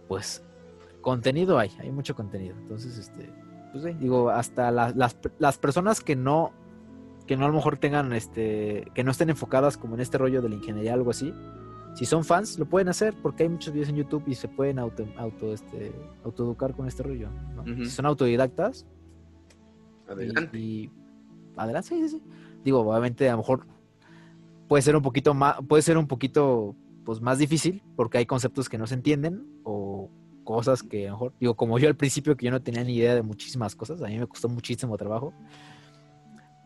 pues, 0.10 0.44
contenido 1.02 1.58
hay, 1.60 1.72
hay 1.80 1.92
mucho 1.92 2.14
contenido. 2.16 2.56
Entonces, 2.58 2.98
este, 2.98 3.30
pues 3.72 3.86
sí, 3.86 3.94
digo, 4.00 4.30
hasta 4.30 4.70
la- 4.72 4.92
las, 4.92 5.18
las 5.40 5.58
personas 5.58 6.02
que 6.02 6.18
no, 6.18 6.52
que 7.26 7.38
no 7.38 7.46
a 7.46 7.48
lo 7.48 7.54
mejor 7.54 7.78
tengan, 7.78 8.12
este, 8.14 8.86
que 8.94 9.04
no 9.06 9.12
estén 9.12 9.30
enfocadas 9.30 9.78
como 9.78 9.96
en 9.96 10.02
este 10.02 10.18
rollo 10.18 10.42
de 10.42 10.50
la 10.50 10.56
ingeniería, 10.56 10.94
algo 10.94 11.12
así, 11.12 11.34
si 11.96 12.06
son 12.06 12.24
fans, 12.24 12.60
lo 12.60 12.66
pueden 12.68 12.90
hacer 12.90 13.16
porque 13.22 13.44
hay 13.44 13.50
muchos 13.50 13.74
videos 13.74 13.90
en 13.90 13.96
YouTube 13.96 14.24
y 14.28 14.36
se 14.36 14.48
pueden 14.48 14.78
auto, 14.80 15.06
auto 15.18 15.52
este, 15.54 15.92
autoeducar 16.24 16.76
con 16.76 16.88
este 16.88 17.04
rollo. 17.04 17.30
Si 17.66 17.88
son 17.88 18.06
autodidactas, 18.06 18.86
y- 20.08 20.12
Adelante. 20.12 20.58
Y, 20.58 20.92
adelante, 21.58 21.90
sí, 21.90 22.02
sí, 22.04 22.10
sí. 22.10 22.22
Digo, 22.64 22.80
obviamente 22.82 23.28
a 23.28 23.34
lo 23.34 23.38
mejor 23.40 23.66
puede 24.68 24.82
ser 24.82 24.96
un 24.96 25.02
poquito 25.02 25.34
más, 25.34 25.56
puede 25.68 25.82
ser 25.82 25.98
un 25.98 26.08
poquito 26.08 26.76
pues 27.06 27.22
más 27.22 27.38
difícil 27.38 27.82
porque 27.96 28.18
hay 28.18 28.26
conceptos 28.26 28.68
que 28.68 28.78
no 28.78 28.86
se 28.88 28.96
entienden 28.96 29.46
o 29.64 30.10
cosas 30.44 30.84
que 30.84 31.08
a 31.08 31.12
lo 31.12 31.16
mejor, 31.18 31.34
digo, 31.40 31.56
como 31.56 31.80
yo 31.80 31.88
al 31.88 31.96
principio 31.96 32.36
que 32.36 32.46
yo 32.46 32.52
no 32.52 32.62
tenía 32.62 32.84
ni 32.84 32.96
idea 32.96 33.16
de 33.16 33.22
muchísimas 33.22 33.76
cosas, 33.76 34.02
a 34.02 34.08
mí 34.08 34.18
me 34.18 34.28
costó 34.28 34.48
muchísimo 34.50 34.98
trabajo. 34.98 35.34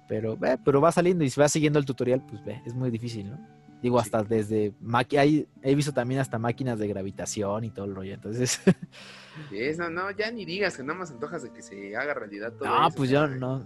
Pero, 0.08 0.36
ve, 0.38 0.58
pero 0.64 0.82
va 0.82 0.92
saliendo 0.92 1.24
y 1.24 1.30
si 1.30 1.40
va 1.40 1.48
siguiendo 1.48 1.80
el 1.80 1.86
tutorial, 1.86 2.22
pues 2.28 2.44
ve, 2.44 2.62
es 2.66 2.74
muy 2.76 2.92
difícil, 2.92 3.30
¿no? 3.32 3.40
Digo, 3.82 4.00
Sí. 4.00 4.06
hasta 4.06 4.24
desde 4.24 4.74
maqui- 4.82 5.18
hay, 5.18 5.48
he 5.64 5.74
visto 5.74 5.94
también 5.94 6.20
hasta 6.20 6.38
máquinas 6.38 6.78
de 6.80 6.88
gravitación 6.88 7.64
y 7.64 7.70
todo 7.72 7.86
el 7.86 7.96
rollo. 7.96 8.14
Entonces, 8.14 8.60
Sí, 8.64 8.72
es- 9.52 9.78
no, 9.78 9.90
no, 9.90 10.12
ya 10.12 10.32
ni 10.32 10.46
digas 10.46 10.78
que 10.78 10.84
nada 10.84 11.00
más 11.00 11.12
antojas 11.12 11.44
de 11.44 11.52
que 11.52 11.62
se 11.62 11.96
haga 11.96 12.14
realidad 12.14 12.54
todo 12.54 12.68
no, 12.70 12.88
eso, 12.88 12.96
pues 12.98 13.10
ya 13.10 13.22
caray. 13.22 13.40
no, 13.40 13.66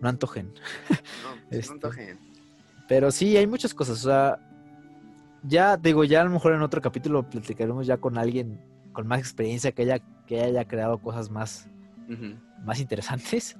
no 0.00 0.08
antojen. 0.08 0.46
No, 0.46 0.54
pues 1.48 1.58
este, 1.60 1.66
no 1.68 1.72
antojen. 1.74 2.18
Pero 2.88 3.10
sí, 3.10 3.36
hay 3.36 3.46
muchas 3.46 3.72
cosas. 3.74 4.04
O 4.04 4.08
sea, 4.08 4.38
ya 5.42 5.76
digo, 5.76 6.04
ya 6.04 6.20
a 6.20 6.24
lo 6.24 6.30
mejor 6.30 6.52
en 6.54 6.62
otro 6.62 6.80
capítulo 6.80 7.28
platicaremos 7.28 7.86
ya 7.86 7.96
con 7.98 8.18
alguien 8.18 8.60
con 8.92 9.06
más 9.06 9.20
experiencia 9.20 9.72
que 9.72 9.82
haya, 9.82 9.98
que 10.26 10.40
haya 10.42 10.66
creado 10.66 10.98
cosas 10.98 11.30
más, 11.30 11.68
más 12.64 12.80
interesantes. 12.80 13.56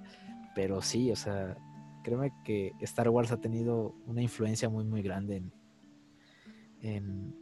Pero 0.54 0.82
sí, 0.82 1.12
o 1.12 1.16
sea, 1.16 1.56
créeme 2.02 2.32
que 2.44 2.72
Star 2.80 3.08
Wars 3.08 3.30
ha 3.30 3.36
tenido 3.40 3.94
una 4.06 4.20
influencia 4.20 4.68
muy, 4.68 4.84
muy 4.84 5.00
grande 5.02 5.36
en, 5.36 5.52
en 6.82 7.34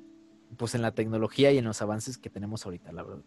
pues 0.57 0.75
en 0.75 0.83
la 0.83 0.93
tecnología 0.93 1.53
y 1.53 1.59
en 1.59 1.65
los 1.65 1.81
avances 1.83 2.19
que 2.19 2.31
tenemos 2.31 2.65
ahorita, 2.67 2.93
la 2.93 3.03
verdad. 3.03 3.23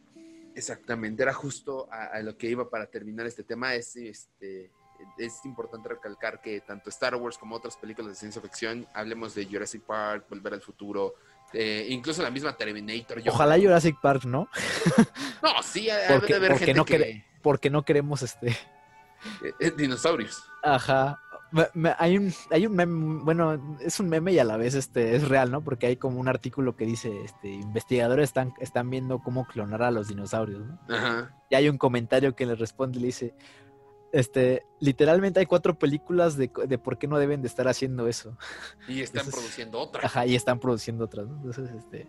Exactamente, 0.56 1.23
era 1.23 1.34
justo 1.34 1.88
a, 1.91 2.06
a 2.07 2.22
lo 2.22 2.38
que 2.38 2.48
iba 2.48 2.69
para 2.69 2.86
terminar 2.88 3.26
este 3.26 3.44
tema. 3.44 3.73
Es, 3.73 3.95
este, 3.95 4.72
es 5.18 5.45
importante 5.45 5.90
recalcar 5.90 6.41
que 6.41 6.61
tanto 6.61 6.90
Star 6.90 7.15
Wars 7.15 7.38
como 7.38 7.56
otras 7.56 7.78
películas 7.78 8.10
de 8.11 8.15
ciencia 8.15 8.41
ficción, 8.41 8.88
hablemos 8.94 9.34
de 9.36 9.45
Jurassic 9.45 9.84
Park, 9.84 10.26
Volver 10.30 10.53
al 10.53 10.61
Futuro, 10.61 11.15
eh, 11.53 11.86
incluso 11.90 12.22
la 12.22 12.30
misma 12.30 12.56
Terminator. 12.56 13.19
yo- 13.22 13.32
Ojalá 13.32 13.57
Jurassic 13.57 13.95
Park, 14.02 14.26
¿no? 14.26 14.48
No, 15.41 15.64
sí, 15.64 15.90
ha- 15.90 16.07
Porque- 16.07 16.36
haber 16.36 16.52
porque 16.52 16.65
gente 16.65 16.78
no 16.80 16.86
que... 16.86 17.26
Porque 17.41 17.69
no 17.72 17.84
queremos 17.84 18.22
este. 18.22 18.48
eh, 19.44 19.53
eh, 19.60 19.72
dinosaurios. 19.76 20.44
Ajá. 20.64 21.19
Me- 21.73 21.94
hay 21.98 22.18
un, 22.18 22.34
hay 22.49 22.65
un 22.65 22.73
meme, 22.76 23.22
bueno, 23.23 23.78
es 23.82 23.99
un 23.99 24.07
meme 24.07 24.32
y 24.32 24.40
a 24.40 24.44
la 24.45 24.56
vez 24.57 24.73
este 24.73 25.15
es 25.15 25.28
real, 25.28 25.52
¿no? 25.52 25.64
Porque 25.64 25.86
hay 25.88 25.98
como 25.98 26.19
un 26.19 26.28
artículo 26.30 26.76
que 26.76 26.86
dice, 26.86 27.11
este, 27.23 27.49
investigadores 27.49 28.30
están, 28.30 28.53
están 28.60 28.90
viendo 28.90 29.19
cómo 29.19 29.45
clonar 29.45 29.84
a 29.84 29.91
los 29.91 30.07
dinosaurios, 30.07 30.65
¿no? 30.65 30.80
Ajá. 30.90 31.36
Y 31.49 31.56
hay 31.56 31.68
un 31.68 31.78
comentario 31.78 32.36
que 32.36 32.45
le 32.45 32.56
responde 32.56 32.99
y 32.99 33.02
le 33.02 33.07
dice, 33.07 33.36
este, 34.14 34.64
literalmente 34.80 35.40
hay 35.40 35.45
cuatro 35.45 35.78
películas 35.78 36.38
de, 36.38 36.52
de 36.68 36.78
por 36.78 36.98
qué 36.98 37.07
no 37.07 37.18
deben 37.18 37.41
de 37.41 37.48
estar 37.48 37.68
haciendo 37.68 38.07
eso. 38.07 38.38
Y 38.88 39.02
están 39.02 39.26
produciendo 39.26 39.80
otra. 39.80 40.02
Ajá, 40.06 40.26
y 40.26 40.36
están 40.36 40.60
produciendo 40.60 41.06
otras, 41.06 41.28
¿no? 41.28 41.36
Entonces, 41.38 41.69
este, 41.78 42.07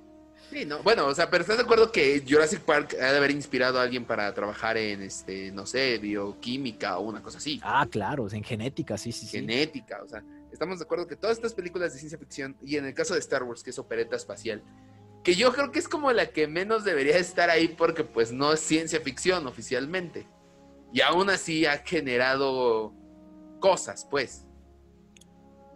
Sí, 0.52 0.66
no, 0.66 0.82
bueno, 0.82 1.06
o 1.06 1.14
sea, 1.14 1.30
pero 1.30 1.40
¿estás 1.40 1.56
de 1.56 1.62
acuerdo 1.62 1.90
que 1.90 2.22
Jurassic 2.28 2.60
Park 2.60 2.94
ha 3.00 3.10
de 3.10 3.16
haber 3.16 3.30
inspirado 3.30 3.78
a 3.78 3.82
alguien 3.82 4.04
para 4.04 4.34
trabajar 4.34 4.76
en, 4.76 5.00
este, 5.00 5.50
no 5.50 5.64
sé, 5.64 5.96
bioquímica 5.96 6.98
o 6.98 7.08
una 7.08 7.22
cosa 7.22 7.38
así? 7.38 7.58
ah, 7.64 7.86
claro, 7.90 8.28
en 8.30 8.44
genética, 8.44 8.98
sí, 8.98 9.12
sí, 9.12 9.24
sí. 9.24 9.38
genética, 9.38 10.02
o 10.04 10.08
sea, 10.08 10.22
estamos 10.52 10.78
de 10.78 10.84
acuerdo 10.84 11.06
que 11.06 11.16
todas 11.16 11.38
estas 11.38 11.54
películas 11.54 11.94
de 11.94 11.98
ciencia 12.00 12.18
ficción, 12.18 12.54
y 12.60 12.76
en 12.76 12.84
el 12.84 12.92
caso 12.92 13.14
de 13.14 13.20
Star 13.20 13.44
Wars, 13.44 13.62
que 13.62 13.70
es 13.70 13.78
opereta 13.78 14.14
espacial, 14.14 14.62
que 15.24 15.36
yo 15.36 15.54
creo 15.54 15.72
que 15.72 15.78
es 15.78 15.88
como 15.88 16.12
la 16.12 16.26
que 16.26 16.46
menos 16.46 16.84
debería 16.84 17.16
estar 17.16 17.48
ahí 17.48 17.68
porque 17.68 18.04
pues 18.04 18.30
no 18.30 18.52
es 18.52 18.60
ciencia 18.60 19.00
ficción 19.00 19.46
oficialmente. 19.46 20.26
Y 20.92 21.00
aún 21.00 21.30
así 21.30 21.64
ha 21.64 21.78
generado 21.78 22.92
cosas, 23.60 24.06
pues. 24.10 24.44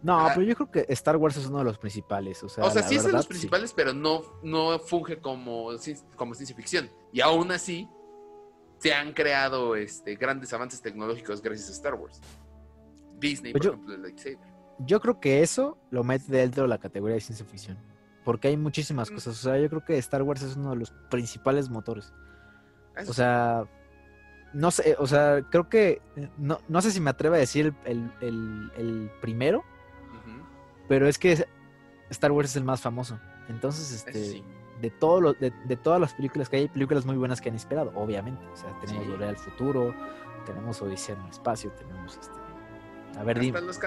No, 0.03 0.19
Ah. 0.19 0.31
pero 0.35 0.45
yo 0.47 0.55
creo 0.55 0.71
que 0.71 0.85
Star 0.89 1.17
Wars 1.17 1.37
es 1.37 1.47
uno 1.47 1.59
de 1.59 1.63
los 1.63 1.77
principales. 1.77 2.43
O 2.43 2.49
sea, 2.49 2.63
O 2.65 2.69
sea, 2.69 2.83
sí 2.83 2.95
es 2.95 3.01
de 3.01 3.07
verdad, 3.07 3.19
los 3.19 3.25
sí. 3.25 3.29
principales, 3.29 3.73
pero 3.73 3.93
no, 3.93 4.21
no 4.43 4.77
funge 4.79 5.19
como, 5.19 5.69
como 6.15 6.33
ciencia 6.35 6.55
ficción. 6.55 6.89
Y 7.11 7.21
aún 7.21 7.51
así, 7.51 7.89
se 8.79 8.93
han 8.93 9.13
creado 9.13 9.75
este, 9.75 10.15
grandes 10.15 10.53
avances 10.53 10.81
tecnológicos 10.81 11.41
gracias 11.41 11.69
a 11.69 11.71
Star 11.71 11.95
Wars. 11.95 12.21
Disney, 13.19 13.51
por 13.53 13.59
Pues 13.61 13.65
yo- 13.65 13.73
ejemplo, 13.73 13.95
el 13.95 14.01
lightsaber. 14.03 14.37
Yo 14.79 14.99
creo 15.01 15.19
que 15.19 15.41
eso 15.41 15.79
lo 15.89 16.03
mete 16.03 16.31
dentro 16.31 16.63
de 16.63 16.69
la 16.69 16.77
categoría 16.77 17.15
de 17.15 17.21
ciencia 17.21 17.45
ficción. 17.45 17.77
Porque 18.23 18.49
hay 18.49 18.57
muchísimas 18.57 19.09
Mm. 19.09 19.15
cosas. 19.15 19.39
O 19.39 19.41
sea, 19.41 19.57
yo 19.57 19.67
creo 19.69 19.83
que 19.83 19.97
Star 19.97 20.21
Wars 20.21 20.43
es 20.43 20.55
uno 20.55 20.69
de 20.71 20.75
los 20.75 20.91
principales 21.09 21.69
motores. 21.69 22.13
Eso 22.95 23.09
O 23.09 23.13
sea, 23.15 23.63
no 24.53 24.69
sé, 24.69 24.95
o 24.99 25.07
sea, 25.07 25.41
creo 25.49 25.67
que, 25.69 26.01
eh, 26.15 26.29
no, 26.37 26.59
no 26.67 26.81
sé 26.81 26.91
si 26.91 26.99
me 26.99 27.09
atrevo 27.09 27.33
a 27.35 27.39
decir 27.39 27.73
el, 27.85 28.11
el- 28.21 28.71
el 28.77 29.11
primero, 29.21 29.63
pero 30.87 31.07
es 31.07 31.17
que 31.17 31.45
Star 32.09 32.31
Wars 32.31 32.51
es 32.51 32.55
el 32.55 32.63
más 32.63 32.81
famoso. 32.81 33.19
Entonces, 33.49 33.91
este, 33.91 34.13
sí. 34.13 34.43
de, 34.81 34.89
todo 34.91 35.21
lo- 35.21 35.33
de, 35.33 35.51
de 35.65 35.75
todas 35.77 35.99
las 36.01 36.13
películas 36.13 36.49
que 36.49 36.57
hay, 36.57 36.61
hay 36.63 36.67
películas 36.69 37.05
muy 37.05 37.15
buenas 37.15 37.39
que 37.41 37.49
han 37.49 37.55
inspirado, 37.55 37.91
obviamente. 37.95 38.45
O 38.53 38.55
sea, 38.57 38.69
tenemos 38.81 39.03
Sí. 39.05 39.09
Volver 39.11 39.29
al 39.29 39.37
Futuro, 39.37 39.95
tenemos 40.45 40.81
Odisea 40.81 41.15
en 41.15 41.21
el 41.21 41.29
espacio, 41.29 41.71
tenemos 41.71 42.17
este... 42.17 42.35
A 43.19 43.23
ver, 43.23 43.39
dime. 43.39 43.59
Los 43.61 43.79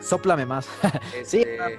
sóplame 0.00 0.44
más. 0.46 0.68
sí, 1.24 1.42
Este, 1.42 1.78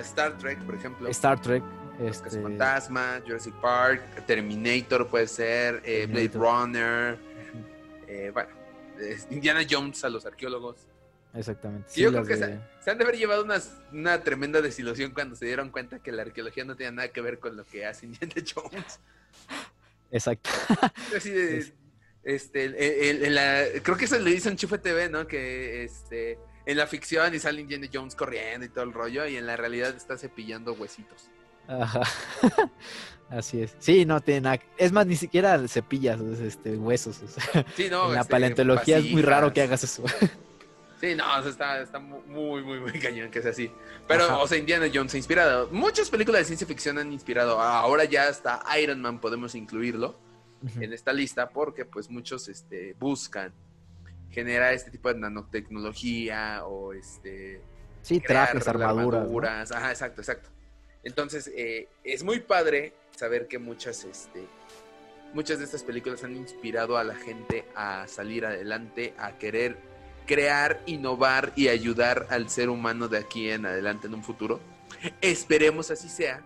Star 0.00 0.38
Trek, 0.38 0.58
por 0.64 0.74
ejemplo. 0.74 1.08
Star 1.08 1.40
Trek. 1.40 1.62
Este, 2.00 2.24
Cazafantasmas, 2.24 3.22
Jurassic 3.24 3.54
Park, 3.60 4.02
Terminator 4.26 5.06
puede 5.06 5.28
ser, 5.28 5.80
eh, 5.84 6.06
Blade. 6.10 6.30
Runner, 6.34 7.18
eh, 8.08 8.30
bueno, 8.34 8.50
Indiana 9.30 9.60
Jones 9.68 10.02
a 10.04 10.08
los 10.08 10.26
arqueólogos. 10.26 10.88
Exactamente. 11.34 11.88
Sí, 11.90 12.00
yo 12.02 12.10
creo 12.10 12.24
que 12.24 12.36
de- 12.36 12.46
se, 12.46 12.60
se 12.84 12.90
han 12.90 12.98
de 12.98 13.04
haber 13.04 13.16
llevado 13.16 13.44
unas- 13.44 13.76
una 13.92 14.22
tremenda 14.22 14.60
desilusión 14.62 15.12
cuando 15.12 15.36
se 15.36 15.46
dieron 15.46 15.70
cuenta 15.70 15.98
que 15.98 16.12
la 16.12 16.22
arqueología 16.22 16.64
no 16.64 16.76
tenía 16.76 16.92
nada 16.92 17.08
que 17.08 17.20
ver 17.20 17.38
con 17.38 17.56
lo 17.56 17.64
que 17.64 17.84
hace 17.86 18.06
Indiana 18.06 18.34
Jones. 18.54 19.00
Exacto. 20.10 20.50
Así 21.16 21.30
de, 21.30 21.58
Es- 21.58 21.72
este, 22.22 22.64
el- 22.64 22.74
el- 22.76 23.22
el- 23.24 23.34
la- 23.34 23.64
creo 23.82 23.96
que 23.96 24.06
eso 24.06 24.18
le 24.18 24.30
dice 24.30 24.48
en 24.48 24.56
Chufe 24.56 24.78
TV, 24.78 25.08
¿no? 25.10 25.26
Que 25.26 25.84
este, 25.84 26.38
en 26.66 26.76
la 26.78 26.86
ficción 26.86 27.34
y 27.34 27.38
sale 27.38 27.60
Indiana 27.60 27.86
Jones 27.92 28.14
corriendo 28.14 28.64
y 28.64 28.68
todo 28.70 28.84
el 28.84 28.92
rollo, 28.92 29.26
y 29.26 29.36
en 29.36 29.46
la 29.46 29.56
realidad 29.56 29.94
está 29.94 30.16
cepillando 30.16 30.72
huesitos. 30.72 31.28
Ajá. 31.68 32.00
Así 33.30 33.62
es. 33.62 33.74
Sí, 33.78 34.04
no 34.04 34.20
tiene 34.20 34.42
nada. 34.42 34.60
Es 34.76 34.92
más, 34.92 35.06
ni 35.06 35.16
siquiera 35.16 35.66
cepillas 35.66 36.20
es, 36.20 36.40
este, 36.40 36.76
huesos. 36.76 37.20
o 37.22 37.28
sea, 37.28 37.66
Sí, 37.74 37.88
no, 37.90 38.08
en 38.08 38.14
la 38.14 38.20
este, 38.20 38.30
paleontología 38.30 38.98
es 38.98 39.10
muy 39.10 39.22
raro 39.22 39.52
que 39.52 39.62
hagas 39.62 39.82
eso. 39.84 40.04
Sí, 41.04 41.14
no, 41.14 41.38
o 41.38 41.42
sea, 41.42 41.50
está, 41.50 41.80
está 41.80 41.98
mu- 41.98 42.22
muy, 42.22 42.62
muy, 42.62 42.80
muy 42.80 42.92
cañón 43.00 43.30
que 43.30 43.40
es 43.40 43.46
así. 43.46 43.70
Pero, 44.08 44.24
Ajá. 44.24 44.38
o 44.38 44.46
sea, 44.48 44.58
Indiana 44.58 44.86
Jones 44.92 45.14
ha 45.14 45.16
inspirado. 45.16 45.68
Muchas 45.70 46.08
películas 46.10 46.40
de 46.40 46.44
ciencia 46.46 46.66
ficción 46.66 46.98
han 46.98 47.12
inspirado. 47.12 47.60
Ahora 47.60 48.04
ya 48.04 48.28
hasta 48.28 48.62
Iron 48.80 49.00
Man 49.00 49.20
podemos 49.20 49.54
incluirlo 49.54 50.18
en 50.80 50.92
esta 50.94 51.12
lista 51.12 51.50
porque 51.50 51.84
pues 51.84 52.08
muchos 52.08 52.48
este, 52.48 52.94
buscan 52.98 53.52
generar 54.30 54.72
este 54.72 54.90
tipo 54.90 55.12
de 55.12 55.18
nanotecnología 55.20 56.64
o 56.64 56.92
este 56.92 57.60
Sí, 58.02 58.20
trajes, 58.20 58.66
armaduras. 58.68 59.06
¿no? 59.12 59.16
armaduras. 59.18 59.72
Ajá, 59.72 59.90
exacto, 59.90 60.20
exacto. 60.20 60.48
Entonces, 61.02 61.50
eh, 61.54 61.88
es 62.02 62.22
muy 62.22 62.40
padre 62.40 62.94
saber 63.16 63.46
que 63.46 63.58
muchas, 63.58 64.04
este, 64.04 64.46
muchas 65.34 65.58
de 65.58 65.64
estas 65.64 65.82
películas 65.82 66.24
han 66.24 66.36
inspirado 66.36 66.96
a 66.98 67.04
la 67.04 67.14
gente 67.14 67.66
a 67.74 68.06
salir 68.08 68.44
adelante, 68.46 69.14
a 69.18 69.38
querer 69.38 69.76
crear, 70.26 70.82
innovar 70.86 71.52
y 71.56 71.68
ayudar 71.68 72.26
al 72.30 72.48
ser 72.48 72.68
humano 72.68 73.08
de 73.08 73.18
aquí 73.18 73.50
en 73.50 73.66
adelante 73.66 74.06
en 74.06 74.14
un 74.14 74.22
futuro. 74.22 74.60
Esperemos 75.20 75.90
así 75.90 76.08
sea. 76.08 76.42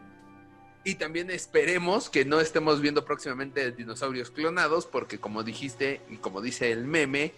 Y 0.84 0.94
también 0.94 1.30
esperemos 1.30 2.08
que 2.08 2.24
no 2.24 2.40
estemos 2.40 2.80
viendo 2.80 3.04
próximamente 3.04 3.72
dinosaurios 3.72 4.30
clonados, 4.30 4.86
porque 4.86 5.18
como 5.18 5.42
dijiste 5.42 6.00
y 6.08 6.16
como 6.16 6.40
dice 6.40 6.72
el 6.72 6.84
meme, 6.84 7.34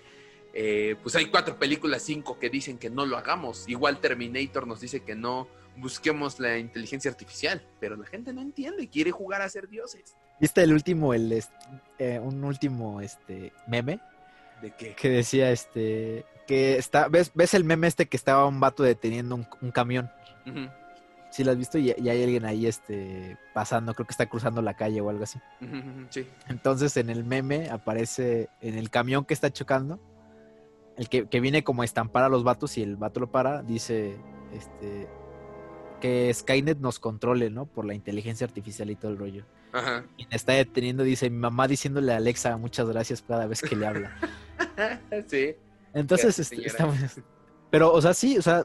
eh, 0.53 0.97
pues 1.03 1.17
hay 1.17 1.27
cuatro 1.27 1.59
películas, 1.59 2.03
cinco 2.03 2.39
que 2.39 2.51
dicen 2.51 2.79
que 2.79 2.91
no 2.91 3.07
lo 3.07 3.17
hagamos. 3.17 3.69
Igual 3.69 3.99
Terminator 4.01 4.67
nos 4.67 4.81
dice 4.81 5.01
que 5.01 5.15
no 5.15 5.49
busquemos 5.77 6.39
la 6.41 6.59
inteligencia 6.59 7.11
artificial, 7.11 7.67
pero 7.81 7.97
la 7.97 8.07
gente 8.07 8.33
no 8.33 8.41
entiende, 8.41 8.89
quiere 8.89 9.11
jugar 9.11 9.43
a 9.43 9.49
ser 9.49 9.69
dioses. 9.69 10.17
¿Viste 10.41 10.63
el 10.63 10.73
último, 10.73 11.15
el 11.15 11.43
eh, 11.99 12.19
un 12.19 12.45
último 12.45 13.01
este 13.01 13.53
meme? 13.67 14.01
¿De 14.61 14.71
qué? 14.73 14.95
Que 14.95 15.09
decía 15.09 15.51
este. 15.51 16.25
Que 16.47 16.77
está. 16.77 17.09
¿Ves, 17.09 17.31
ves 17.35 17.55
el 17.55 17.65
meme 17.65 17.87
este 17.87 18.07
que 18.07 18.17
estaba 18.17 18.47
un 18.47 18.61
vato 18.61 18.83
deteniendo 18.83 19.35
un, 19.35 19.47
un 19.61 19.71
camión? 19.71 20.11
Ujú, 20.47 20.69
Sí, 21.31 21.45
lo 21.45 21.53
has 21.53 21.57
visto 21.57 21.79
y, 21.79 21.95
y 21.97 22.09
hay 22.09 22.23
alguien 22.25 22.45
ahí 22.45 22.67
este 22.67 23.39
pasando, 23.55 23.95
creo 23.95 24.05
que 24.05 24.11
está 24.13 24.27
cruzando 24.27 24.63
la 24.63 24.75
calle 24.75 25.01
o 25.01 25.11
algo 25.11 25.23
así. 25.23 25.39
Sí. 26.11 26.29
Entonces 26.49 26.97
en 26.97 27.09
el 27.09 27.25
meme 27.25 27.71
aparece 27.71 28.49
en 28.61 28.77
el 28.77 28.91
camión 28.91 29.25
que 29.25 29.35
está 29.35 29.53
chocando, 29.53 30.01
el 30.97 31.09
que, 31.09 31.29
que 31.29 31.41
viene 31.41 31.63
como 31.63 31.83
a 31.83 31.85
estampar 31.85 32.25
a 32.25 32.29
los 32.29 32.43
vatos 32.43 32.77
y 32.79 32.83
el 32.83 32.97
vato 32.97 33.21
lo 33.21 33.31
para, 33.31 33.63
dice 33.63 34.17
este 34.53 35.09
que 36.01 36.33
Skynet 36.35 36.79
nos 36.79 36.99
controle, 36.99 37.51
¿no? 37.51 37.67
Por 37.67 37.85
la 37.85 37.95
inteligencia 37.95 38.47
artificial 38.47 38.91
y 38.91 38.97
todo 38.97 39.13
el 39.13 39.19
rollo. 39.19 39.45
Ajá. 39.73 40.05
Y 40.17 40.27
me 40.27 40.37
está 40.37 40.53
deteniendo, 40.53 41.03
dice 41.05 41.31
mi 41.31 41.39
mamá 41.39 41.69
diciéndole 41.69 42.13
a 42.13 42.17
Alexa 42.17 42.57
muchas 42.57 42.89
gracias 42.89 43.23
cada 43.23 43.47
vez 43.47 43.61
que 43.61 43.77
le 43.77 43.87
habla. 43.87 44.17
sí. 45.29 45.55
Entonces, 45.95 46.39
este, 46.39 46.67
estamos- 46.67 46.97
pero, 47.71 47.93
o 47.93 48.03
sea, 48.03 48.15
sí, 48.15 48.37
o 48.39 48.43
sea, 48.43 48.65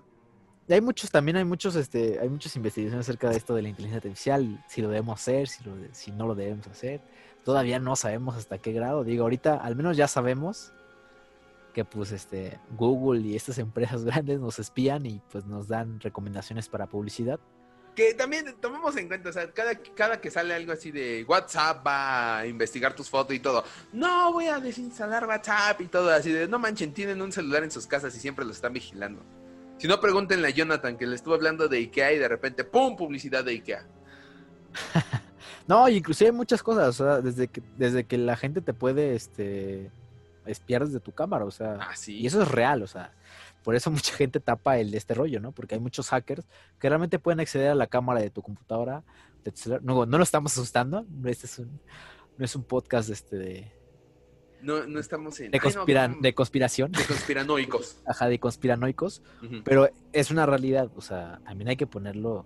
hay 0.68 0.82
muchos, 0.82 1.12
también 1.12 1.38
hay 1.38 1.46
muchos, 1.46 1.76
este, 1.76 2.20
hay 2.20 2.30
muchas 2.30 2.56
investigaciones 2.56 3.08
acerca 3.08 3.30
de 3.30 3.38
esto 3.38 3.54
de 3.54 3.62
la 3.62 3.70
inteligencia 3.70 3.98
artificial, 3.98 4.64
si 4.68 4.82
lo 4.82 4.90
debemos 4.90 5.22
hacer, 5.22 5.48
si, 5.48 5.64
lo 5.64 5.76
si 5.92 6.12
no 6.12 6.26
lo 6.28 6.34
debemos 6.34 6.68
hacer. 6.68 7.02
Todavía 7.44 7.80
no 7.80 7.96
sabemos 7.96 8.36
hasta 8.36 8.58
qué 8.58 8.72
grado. 8.72 9.04
Digo, 9.04 9.24
ahorita 9.24 9.58
al 9.58 9.76
menos 9.76 9.98
ya 9.98 10.08
sabemos 10.08 10.74
que 11.76 11.84
pues 11.84 12.14
este 12.14 12.58
Google 12.72 13.20
y 13.20 13.36
estas 13.36 13.58
empresas 13.58 14.06
grandes 14.06 14.40
nos 14.40 14.60
espían 14.60 15.06
y 15.06 15.22
pues 15.30 15.46
nos 15.46 15.68
dan 15.68 16.00
recomendaciones 16.00 16.70
para 16.70 16.88
publicidad. 16.88 17.38
Que 17.94 18.14
también 18.14 18.56
tomemos 18.62 18.96
en 18.96 19.08
cuenta, 19.08 19.30
o 19.30 19.34
sea, 19.34 19.52
cada, 19.52 19.76
cada 19.76 20.22
que 20.22 20.32
sale 20.32 20.54
algo 20.54 20.72
así 20.72 20.92
de 20.92 21.26
WhatsApp 21.28 21.86
va 21.86 22.40
a 22.40 22.48
investigar 22.48 22.94
tus 22.94 23.10
fotos 23.10 23.36
y 23.36 23.40
todo. 23.40 23.64
No 23.92 24.32
voy 24.32 24.48
a 24.48 24.60
desinstalar 24.60 25.26
WhatsApp 25.26 25.82
y 25.82 25.88
todo, 25.88 26.10
así 26.12 26.32
de 26.32 26.48
no 26.48 26.60
manchen, 26.60 26.94
tienen 26.94 27.22
un 27.22 27.34
celular 27.34 27.64
en 27.64 27.72
sus 27.72 27.88
casas 27.88 28.16
y 28.16 28.20
siempre 28.20 28.46
lo 28.46 28.52
están 28.52 28.72
vigilando. 28.72 29.22
Si 29.78 29.88
no, 29.88 30.00
pregúntenle 30.00 30.48
a 30.48 30.52
Jonathan 30.52 30.98
que 30.98 31.06
le 31.06 31.16
estuvo 31.16 31.36
hablando 31.36 31.68
de 31.68 31.78
IKEA 31.78 32.14
y 32.14 32.20
de 32.20 32.28
repente, 32.30 32.64
¡pum! 32.64 32.96
publicidad 32.96 33.44
de 33.44 33.52
IKEA. 33.52 33.86
No, 35.68 35.90
y 35.90 35.98
inclusive 35.98 36.30
hay 36.30 36.36
muchas 36.36 36.62
cosas, 36.62 37.00
o 37.02 37.04
sea, 37.04 37.22
desde 37.22 37.48
que, 37.48 37.64
desde 37.76 38.04
que 38.04 38.20
la 38.20 38.36
gente 38.36 38.62
te 38.62 38.72
puede 38.72 39.16
este 39.16 39.90
espiar 40.46 40.86
desde 40.86 41.00
tu 41.00 41.12
cámara, 41.12 41.46
o 41.46 41.52
sea, 41.52 41.78
Ah, 41.82 41.96
sí. 41.96 42.18
y 42.20 42.28
eso 42.28 42.42
es 42.42 42.48
real, 42.50 42.84
o 42.84 42.88
sea, 42.88 43.14
por 43.64 43.76
eso 43.76 43.90
mucha 43.92 44.14
gente 44.16 44.40
tapa 44.40 44.78
el 44.78 44.94
este 44.94 45.14
rollo, 45.14 45.40
¿no? 45.40 45.52
Porque 45.52 45.76
hay 45.76 45.82
muchos 45.82 46.10
hackers 46.10 46.46
que 46.80 46.90
realmente 46.90 47.20
pueden 47.20 47.40
acceder 47.40 47.70
a 47.70 47.76
la 47.76 47.88
cámara 47.88 48.22
de 48.22 48.30
tu 48.30 48.42
computadora, 48.42 49.04
de 49.44 49.52
tu 49.52 49.58
celular. 49.58 49.84
No, 49.84 50.06
no 50.06 50.18
lo 50.18 50.24
estamos 50.24 50.52
asustando, 50.54 51.06
este 51.26 51.46
es 51.48 51.60
un, 51.60 51.80
no 52.38 52.46
es 52.46 52.56
un 52.56 52.64
podcast 52.64 53.10
este 53.10 53.38
de, 53.38 53.72
No, 54.62 54.86
no 54.88 55.00
estamos 55.00 55.40
en... 55.40 55.52
de, 55.52 55.60
Ay, 55.62 55.70
no, 55.74 55.82
conspira- 55.86 56.16
de 56.22 56.34
conspiración, 56.34 56.92
de 56.92 57.04
conspiranoicos. 57.06 58.02
ajá, 58.08 58.28
de 58.28 58.40
conspiranoicos, 58.40 59.22
pero 59.64 59.90
es 60.14 60.32
una 60.32 60.46
realidad, 60.46 60.90
o 60.96 61.02
sea, 61.02 61.40
también 61.46 61.70
hay 61.70 61.76
que 61.78 61.88
ponerlo 61.88 62.46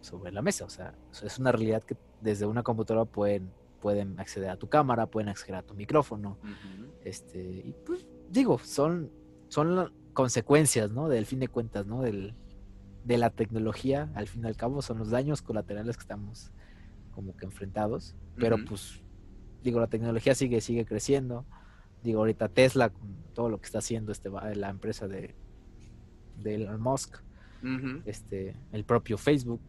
sobre 0.00 0.30
la 0.32 0.42
mesa, 0.42 0.64
o 0.64 0.70
sea, 0.70 0.94
es 1.22 1.38
una 1.38 1.50
realidad 1.52 1.82
que 1.82 1.96
desde 2.20 2.46
una 2.46 2.62
computadora 2.62 3.04
pueden, 3.04 3.50
pueden 3.80 4.18
acceder 4.18 4.50
a 4.50 4.56
tu 4.56 4.68
cámara, 4.68 5.06
pueden 5.06 5.28
acceder 5.28 5.56
a 5.56 5.62
tu 5.62 5.74
micrófono, 5.74 6.38
este, 7.04 7.40
y 7.40 7.74
pues 7.86 8.06
digo, 8.30 8.58
son, 8.58 9.10
son 9.48 9.92
consecuencias, 10.12 10.90
¿no? 10.90 11.08
Del 11.08 11.26
fin 11.26 11.38
de 11.38 11.48
cuentas, 11.48 11.86
¿no? 11.86 12.02
Del, 12.02 12.34
de 13.04 13.18
la 13.18 13.30
tecnología, 13.30 14.10
al 14.14 14.28
fin 14.28 14.44
y 14.44 14.46
al 14.46 14.56
cabo, 14.56 14.82
son 14.82 14.98
los 14.98 15.10
daños 15.10 15.42
colaterales 15.42 15.96
que 15.96 16.02
estamos 16.02 16.52
como 17.12 17.36
que 17.36 17.46
enfrentados, 17.46 18.14
pero 18.36 18.56
pues, 18.64 19.02
digo, 19.62 19.80
la 19.80 19.88
tecnología 19.88 20.34
sigue, 20.34 20.60
sigue 20.60 20.84
creciendo, 20.84 21.46
digo, 22.02 22.20
ahorita 22.20 22.48
Tesla, 22.48 22.90
con 22.90 23.16
todo 23.34 23.48
lo 23.48 23.58
que 23.60 23.66
está 23.66 23.78
haciendo 23.78 24.12
este, 24.12 24.30
la 24.54 24.68
empresa 24.68 25.08
de, 25.08 25.34
de 26.36 26.54
Elon 26.54 26.80
Musk, 26.80 27.16
este, 28.04 28.54
el 28.72 28.84
propio 28.84 29.18
Facebook, 29.18 29.62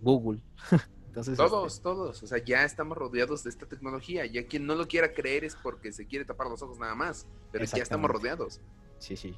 Google, 0.00 0.40
entonces... 1.26 1.36
Todos, 1.36 1.72
este, 1.74 1.82
todos. 1.82 2.22
O 2.22 2.26
sea, 2.26 2.38
ya 2.38 2.64
estamos 2.64 2.96
rodeados 2.96 3.44
de 3.44 3.50
esta 3.50 3.66
tecnología. 3.66 4.26
Ya 4.26 4.46
quien 4.46 4.66
no 4.66 4.74
lo 4.74 4.86
quiera 4.86 5.12
creer 5.12 5.44
es 5.44 5.56
porque 5.56 5.92
se 5.92 6.06
quiere 6.06 6.24
tapar 6.24 6.48
los 6.48 6.62
ojos 6.62 6.78
nada 6.78 6.94
más. 6.94 7.26
Pero 7.52 7.64
ya 7.64 7.82
estamos 7.82 8.10
rodeados. 8.10 8.60
Sí, 8.98 9.16
sí. 9.16 9.36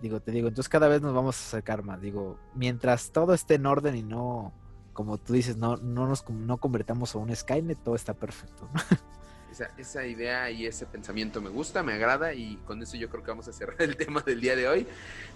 Digo, 0.00 0.20
te 0.20 0.30
digo, 0.30 0.48
entonces 0.48 0.68
cada 0.68 0.88
vez 0.88 1.02
nos 1.02 1.12
vamos 1.12 1.36
a 1.36 1.40
acercar 1.40 1.82
más. 1.82 2.00
Digo, 2.00 2.38
mientras 2.54 3.10
todo 3.10 3.34
esté 3.34 3.54
en 3.54 3.66
orden 3.66 3.96
y 3.96 4.02
no, 4.02 4.52
como 4.92 5.18
tú 5.18 5.32
dices, 5.32 5.56
no, 5.56 5.76
no 5.76 6.06
nos 6.06 6.28
no 6.30 6.58
convertamos 6.58 7.14
a 7.14 7.18
un 7.18 7.34
Skynet, 7.34 7.78
todo 7.82 7.96
está 7.96 8.14
perfecto. 8.14 8.68
¿no? 8.72 8.80
Esa, 9.50 9.70
esa, 9.78 10.06
idea 10.06 10.50
y 10.50 10.66
ese 10.66 10.84
pensamiento 10.84 11.40
me 11.40 11.48
gusta, 11.48 11.82
me 11.82 11.94
agrada 11.94 12.34
y 12.34 12.56
con 12.66 12.82
eso 12.82 12.98
yo 12.98 13.08
creo 13.08 13.24
que 13.24 13.30
vamos 13.30 13.48
a 13.48 13.52
cerrar 13.52 13.76
el 13.82 13.96
tema 13.96 14.20
del 14.20 14.42
día 14.42 14.54
de 14.54 14.68
hoy. 14.68 14.86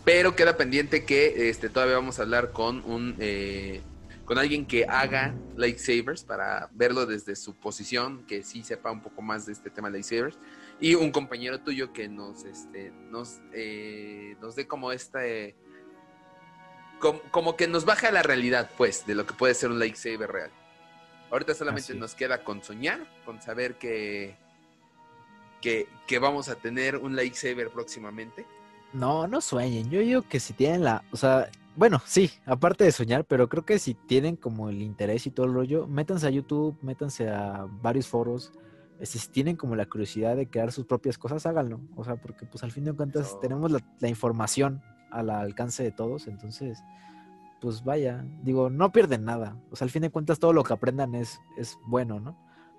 Pero 0.04 0.36
queda 0.36 0.56
pendiente 0.56 1.06
que 1.06 1.48
este, 1.48 1.70
todavía 1.70 1.96
vamos 1.96 2.18
a 2.18 2.22
hablar 2.22 2.52
con 2.52 2.84
un 2.84 3.16
eh, 3.18 3.80
con 4.24 4.38
alguien 4.38 4.66
que 4.66 4.84
haga 4.84 5.34
lightsabers 5.56 6.24
para 6.24 6.70
verlo 6.72 7.06
desde 7.06 7.36
su 7.36 7.54
posición, 7.54 8.24
que 8.26 8.42
sí 8.42 8.62
sepa 8.62 8.90
un 8.90 9.02
poco 9.02 9.22
más 9.22 9.46
de 9.46 9.52
este 9.52 9.70
tema 9.70 9.88
de 9.88 9.98
lightsabers 9.98 10.38
y 10.80 10.94
un 10.94 11.10
compañero 11.10 11.60
tuyo 11.60 11.92
que 11.92 12.08
nos 12.08 12.44
este 12.44 12.90
nos 12.90 13.40
eh, 13.52 14.36
nos 14.40 14.56
dé 14.56 14.66
como 14.66 14.92
este 14.92 15.56
como, 17.30 17.56
que 17.56 17.66
nos 17.66 17.84
baja 17.84 18.10
la 18.12 18.22
realidad 18.22 18.70
pues 18.76 19.04
de 19.06 19.14
lo 19.14 19.26
que 19.26 19.34
puede 19.34 19.54
ser 19.54 19.70
un 19.70 19.78
lightsaber 19.78 20.30
real. 20.30 20.50
Ahorita 21.30 21.54
solamente 21.54 21.94
nos 21.94 22.14
queda 22.14 22.44
con 22.44 22.62
soñar, 22.62 23.00
con 23.24 23.40
saber 23.42 23.76
que, 23.76 24.36
que, 25.60 25.88
que 26.06 26.18
vamos 26.18 26.48
a 26.48 26.56
tener 26.56 26.96
un 26.96 27.16
lightsaber 27.16 27.70
próximamente. 27.70 28.46
No, 28.92 29.26
no 29.26 29.40
sueñen. 29.40 29.90
Yo 29.90 30.00
digo 30.00 30.22
que 30.22 30.38
si 30.38 30.52
tienen 30.52 30.84
la, 30.84 31.02
o 31.10 31.16
sea, 31.16 31.50
bueno, 31.76 32.02
sí, 32.04 32.30
aparte 32.44 32.84
de 32.84 32.92
soñar, 32.92 33.24
pero 33.24 33.48
creo 33.48 33.64
que 33.64 33.78
si 33.78 33.94
tienen 33.94 34.36
como 34.36 34.68
el 34.68 34.82
interés 34.82 35.26
y 35.26 35.30
todo 35.30 35.46
el 35.46 35.54
rollo, 35.54 35.86
métanse 35.86 36.26
a 36.26 36.30
YouTube, 36.30 36.78
métanse 36.82 37.28
a 37.28 37.66
varios 37.82 38.06
foros. 38.06 38.52
Este, 39.00 39.18
si 39.18 39.28
tienen 39.28 39.56
como 39.56 39.74
la 39.74 39.86
curiosidad 39.86 40.36
de 40.36 40.48
crear 40.48 40.70
sus 40.70 40.86
propias 40.86 41.18
cosas, 41.18 41.46
háganlo. 41.46 41.80
O 41.96 42.04
sea, 42.04 42.16
porque 42.16 42.46
pues 42.46 42.62
al 42.62 42.72
fin 42.72 42.84
de 42.84 42.92
cuentas 42.92 43.38
tenemos 43.40 43.70
la, 43.70 43.80
la, 44.00 44.08
información 44.08 44.82
al 45.10 45.30
alcance 45.30 45.82
de 45.82 45.92
todos, 45.92 46.26
entonces, 46.28 46.78
pues 47.60 47.82
vaya, 47.84 48.24
digo, 48.42 48.70
no 48.70 48.92
pierden 48.92 49.24
nada. 49.24 49.56
O 49.70 49.76
sea, 49.76 49.86
al 49.86 49.90
fin 49.90 50.02
de 50.02 50.10
cuentas 50.10 50.38
todo 50.38 50.52
lo 50.52 50.62
que 50.62 50.72
aprendan 50.72 51.14
es, 51.14 51.40
es 51.56 51.78
bueno, 51.86 52.20
¿no? 52.20 52.36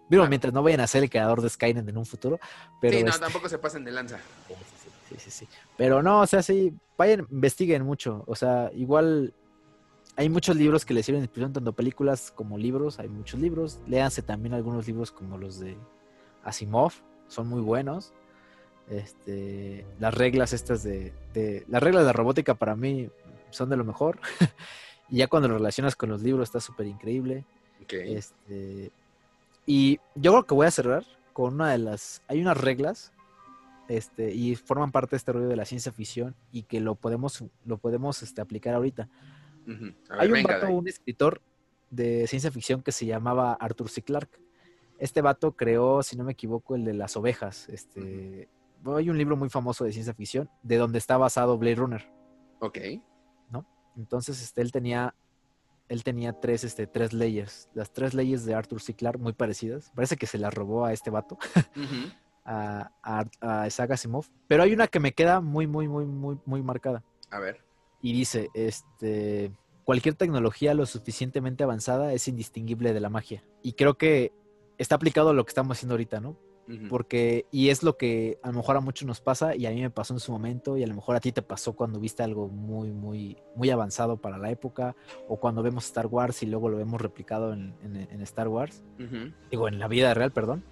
Digo, 0.10 0.28
mientras 0.28 0.53
no 0.53 0.61
vayan 0.61 0.82
a 0.82 0.88
ser 0.88 1.03
el 1.03 1.10
creador 1.10 1.41
de 1.41 1.49
Skynet 1.49 1.88
en 1.88 1.98
un 1.98 2.06
futuro. 2.06 2.40
Pero 2.80 2.98
sí, 2.98 3.03
no, 3.03 3.10
este 3.10 3.22
tampoco 3.22 3.49
se 3.49 3.57
pasen 3.57 3.84
de 3.84 3.91
lanza. 3.91 4.20
Sí, 5.14 5.30
sí, 5.30 5.31
sí. 5.31 5.48
Pero 5.77 6.02
no, 6.02 6.22
o 6.22 6.27
sea, 6.27 6.41
sí, 6.41 6.73
vayan, 6.98 7.27
investiguen 7.31 7.84
mucho. 7.84 8.23
O 8.27 8.35
sea, 8.35 8.72
igual 8.73 9.34
hay 10.15 10.30
muchos 10.30 10.56
libros 10.56 10.85
que 10.85 10.94
les 10.94 11.06
sirven 11.06 11.22
de 11.22 11.26
inspiración, 11.26 11.53
tanto 11.53 11.73
películas 11.73 12.31
como 12.31 12.57
libros. 12.57 12.99
Hay 12.99 13.10
muchos 13.10 13.40
libros. 13.40 13.80
Léanse 13.88 14.22
también 14.22 14.53
algunos 14.53 14.88
libros 14.88 15.11
como 15.11 15.38
los 15.38 15.60
de 15.60 15.77
Asimov, 16.44 16.94
son 17.27 17.48
muy 17.48 17.61
buenos. 17.61 18.14
Este, 18.90 19.85
las 19.99 20.14
reglas 20.14 20.52
estas 20.52 20.84
de, 20.84 21.14
de, 21.34 21.64
las 21.69 21.81
reglas 21.81 22.03
de 22.03 22.07
la 22.07 22.14
robótica 22.14 22.53
para 22.53 22.76
mí 22.76 23.10
son 23.49 23.69
de 23.69 23.77
lo 23.77 23.84
mejor. 23.84 24.19
y 25.10 25.18
ya 25.18 25.27
cuando 25.27 25.48
lo 25.48 25.56
relacionas 25.56 25.95
con 25.95 26.10
los 26.10 26.22
libros 26.22 26.49
está 26.49 26.60
súper 26.60 26.88
increíble. 26.88 27.45
Okay. 27.84 28.15
Este, 28.15 28.91
y 29.65 29.99
yo 30.15 30.31
creo 30.31 30.44
que 30.45 30.53
voy 30.53 30.68
a 30.68 30.72
cerrar 30.72 31.06
con 31.34 31.56
una 31.56 31.72
de 31.72 31.80
las, 31.80 32.22
hay 32.27 32.41
unas 32.41 32.57
reglas 32.57 33.11
este, 33.88 34.34
y 34.34 34.55
forman 34.55 34.91
parte 34.91 35.11
de 35.11 35.18
este 35.18 35.31
rollo 35.31 35.47
de 35.47 35.55
la 35.55 35.65
ciencia 35.65 35.91
ficción 35.91 36.35
y 36.51 36.64
que 36.64 36.80
lo 36.80 36.95
podemos, 36.95 37.43
lo 37.65 37.77
podemos 37.77 38.22
este, 38.23 38.41
aplicar 38.41 38.76
ahorita. 38.76 39.10
Uh 39.65 39.72
-huh. 39.72 39.95
ver, 40.10 40.19
Hay 40.19 40.31
un 40.31 40.43
vato, 40.43 40.69
un 40.69 40.88
escritor 40.88 41.41
de 41.89 42.27
ciencia 42.27 42.51
ficción 42.51 42.81
que 42.81 42.91
se 42.91 43.05
llamaba 43.05 43.53
Arthur 43.53 43.89
C. 43.89 44.01
Clarke. 44.01 44.39
Este 44.97 45.22
vato 45.22 45.53
creó, 45.53 46.01
si 46.03 46.15
no 46.15 46.23
me 46.23 46.31
equivoco, 46.31 46.76
el 46.76 46.85
de 46.85 46.93
las 46.93 47.15
ovejas. 47.18 47.68
Este, 47.69 47.99
uh 47.99 48.91
-huh. 48.91 48.97
Hay 48.97 49.10
un 49.10 49.18
libro 49.18 49.38
muy 49.38 49.49
famoso 49.49 49.85
de 49.85 49.93
ciencia 49.93 50.14
ficción 50.14 50.49
de 50.61 50.77
donde 50.77 50.97
está 50.97 51.18
basado 51.18 51.57
Blade 51.57 51.76
Runner. 51.76 52.11
Ok. 52.60 52.77
¿No? 53.49 53.65
Entonces, 53.95 54.41
este, 54.41 54.61
él 54.61 54.72
tenía 54.72 55.15
él 55.89 56.03
tenía 56.03 56.34
tres, 56.34 56.64
este, 56.64 56.88
tres 56.88 57.14
leyes. 57.14 57.69
Las 57.73 57.91
tres 57.91 58.14
leyes 58.14 58.45
de 58.45 58.55
Arthur 58.55 58.81
C. 58.81 58.93
Clarke 58.95 59.22
muy 59.22 59.34
parecidas. 59.34 59.91
Parece 59.93 60.18
que 60.18 60.27
se 60.27 60.38
las 60.38 60.53
robó 60.53 60.85
a 60.85 60.93
este 60.93 61.10
vato. 61.10 61.38
Uh 61.76 61.81
-huh. 61.81 62.14
A, 62.45 62.91
a, 63.02 63.26
a 63.41 63.68
Isaac 63.68 63.91
Asimov. 63.91 64.26
Pero 64.48 64.64
hay 64.64 64.74
una 64.74 64.88
que 64.88 64.99
me 64.99 65.14
queda 65.14 65.41
muy, 65.41 65.68
muy, 65.68 65.88
muy, 65.88 66.06
muy, 66.06 66.38
muy 66.45 66.61
marcada. 66.61 67.03
A 67.30 67.40
ver. 67.40 67.64
Y 68.02 68.14
dice, 68.14 68.49
este, 68.53 69.52
cualquier 69.84 70.15
tecnología 70.15 70.74
lo 70.74 70.86
suficientemente 70.86 71.64
avanzada 71.64 72.14
es 72.14 72.28
indistinguible 72.28 72.94
de 72.94 72.99
la 72.99 73.10
magia. 73.10 73.44
Y 73.61 73.74
creo 73.74 73.98
que 73.98 74.32
está 74.78 74.95
aplicado 74.95 75.30
a 75.30 75.34
lo 75.34 75.45
que 75.45 75.49
estamos 75.49 75.78
haciendo 75.78 75.94
ahorita, 75.94 76.20
¿no? 76.20 76.38
Uh 76.65 76.72
-huh. 76.72 76.90
Porque, 76.90 77.45
y 77.52 77.70
es 77.70 77.84
lo 77.84 77.98
que 77.98 78.40
a 78.41 78.48
lo 78.48 78.53
mejor 78.53 78.78
a 78.78 78.80
muchos 78.80 79.06
nos 79.06 79.20
pasa 79.20 79.53
y 79.53 79.65
a 79.65 79.72
mí 79.72 79.82
me 79.82 79.90
pasó 79.90 80.14
en 80.14 80.22
su 80.22 80.32
momento 80.32 80.78
y 80.78 80.84
a 80.84 80.88
lo 80.88 80.95
mejor 80.95 81.15
a 81.18 81.20
ti 81.20 81.34
te 81.34 81.41
pasó 81.41 81.74
cuando 81.74 81.99
viste 81.99 82.24
algo 82.24 82.48
muy, 82.48 82.90
muy, 82.91 83.38
muy 83.56 83.70
avanzado 83.70 84.15
para 84.15 84.38
la 84.38 84.49
época 84.49 84.95
o 85.28 85.38
cuando 85.38 85.61
vemos 85.61 85.86
Star 85.86 86.07
Wars 86.07 86.41
y 86.41 86.45
luego 86.45 86.70
lo 86.70 86.78
vemos 86.78 87.02
replicado 87.02 87.52
en, 87.52 87.76
en, 87.84 87.98
en 87.98 88.22
Star 88.22 88.48
Wars. 88.48 88.82
Uh 88.98 89.03
-huh. 89.03 89.34
Digo, 89.52 89.68
en 89.68 89.78
la 89.78 89.90
vida 89.90 90.14
real, 90.14 90.32
perdón 90.32 90.64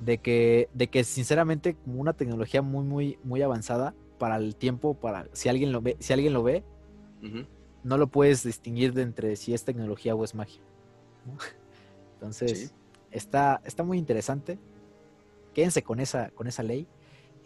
de 0.00 0.18
que, 0.18 0.68
de 0.74 0.88
que 0.88 1.04
sinceramente 1.04 1.74
como 1.74 2.00
una 2.00 2.12
tecnología 2.12 2.62
muy, 2.62 2.84
muy, 2.84 3.18
muy 3.24 3.42
avanzada 3.42 3.94
para 4.18 4.36
el 4.36 4.56
tiempo, 4.56 4.94
para 4.94 5.28
si 5.32 5.48
alguien 5.48 5.72
lo 5.72 5.80
ve, 5.80 5.96
si 6.00 6.12
alguien 6.12 6.32
lo 6.32 6.42
ve, 6.42 6.64
uh 7.22 7.26
-huh. 7.26 7.46
no 7.84 7.98
lo 7.98 8.06
puedes 8.08 8.42
distinguir 8.42 8.92
de 8.92 9.02
entre 9.02 9.36
si 9.36 9.54
es 9.54 9.64
tecnología 9.64 10.14
o 10.14 10.24
es 10.24 10.34
magia. 10.34 10.60
¿no? 11.26 11.36
Entonces, 12.14 12.58
sí. 12.58 12.70
está, 13.10 13.60
está 13.64 13.82
muy 13.82 13.98
interesante. 13.98 14.58
Quédense 15.54 15.82
con 15.82 16.00
esa, 16.00 16.30
con 16.30 16.46
esa 16.46 16.62
ley 16.62 16.86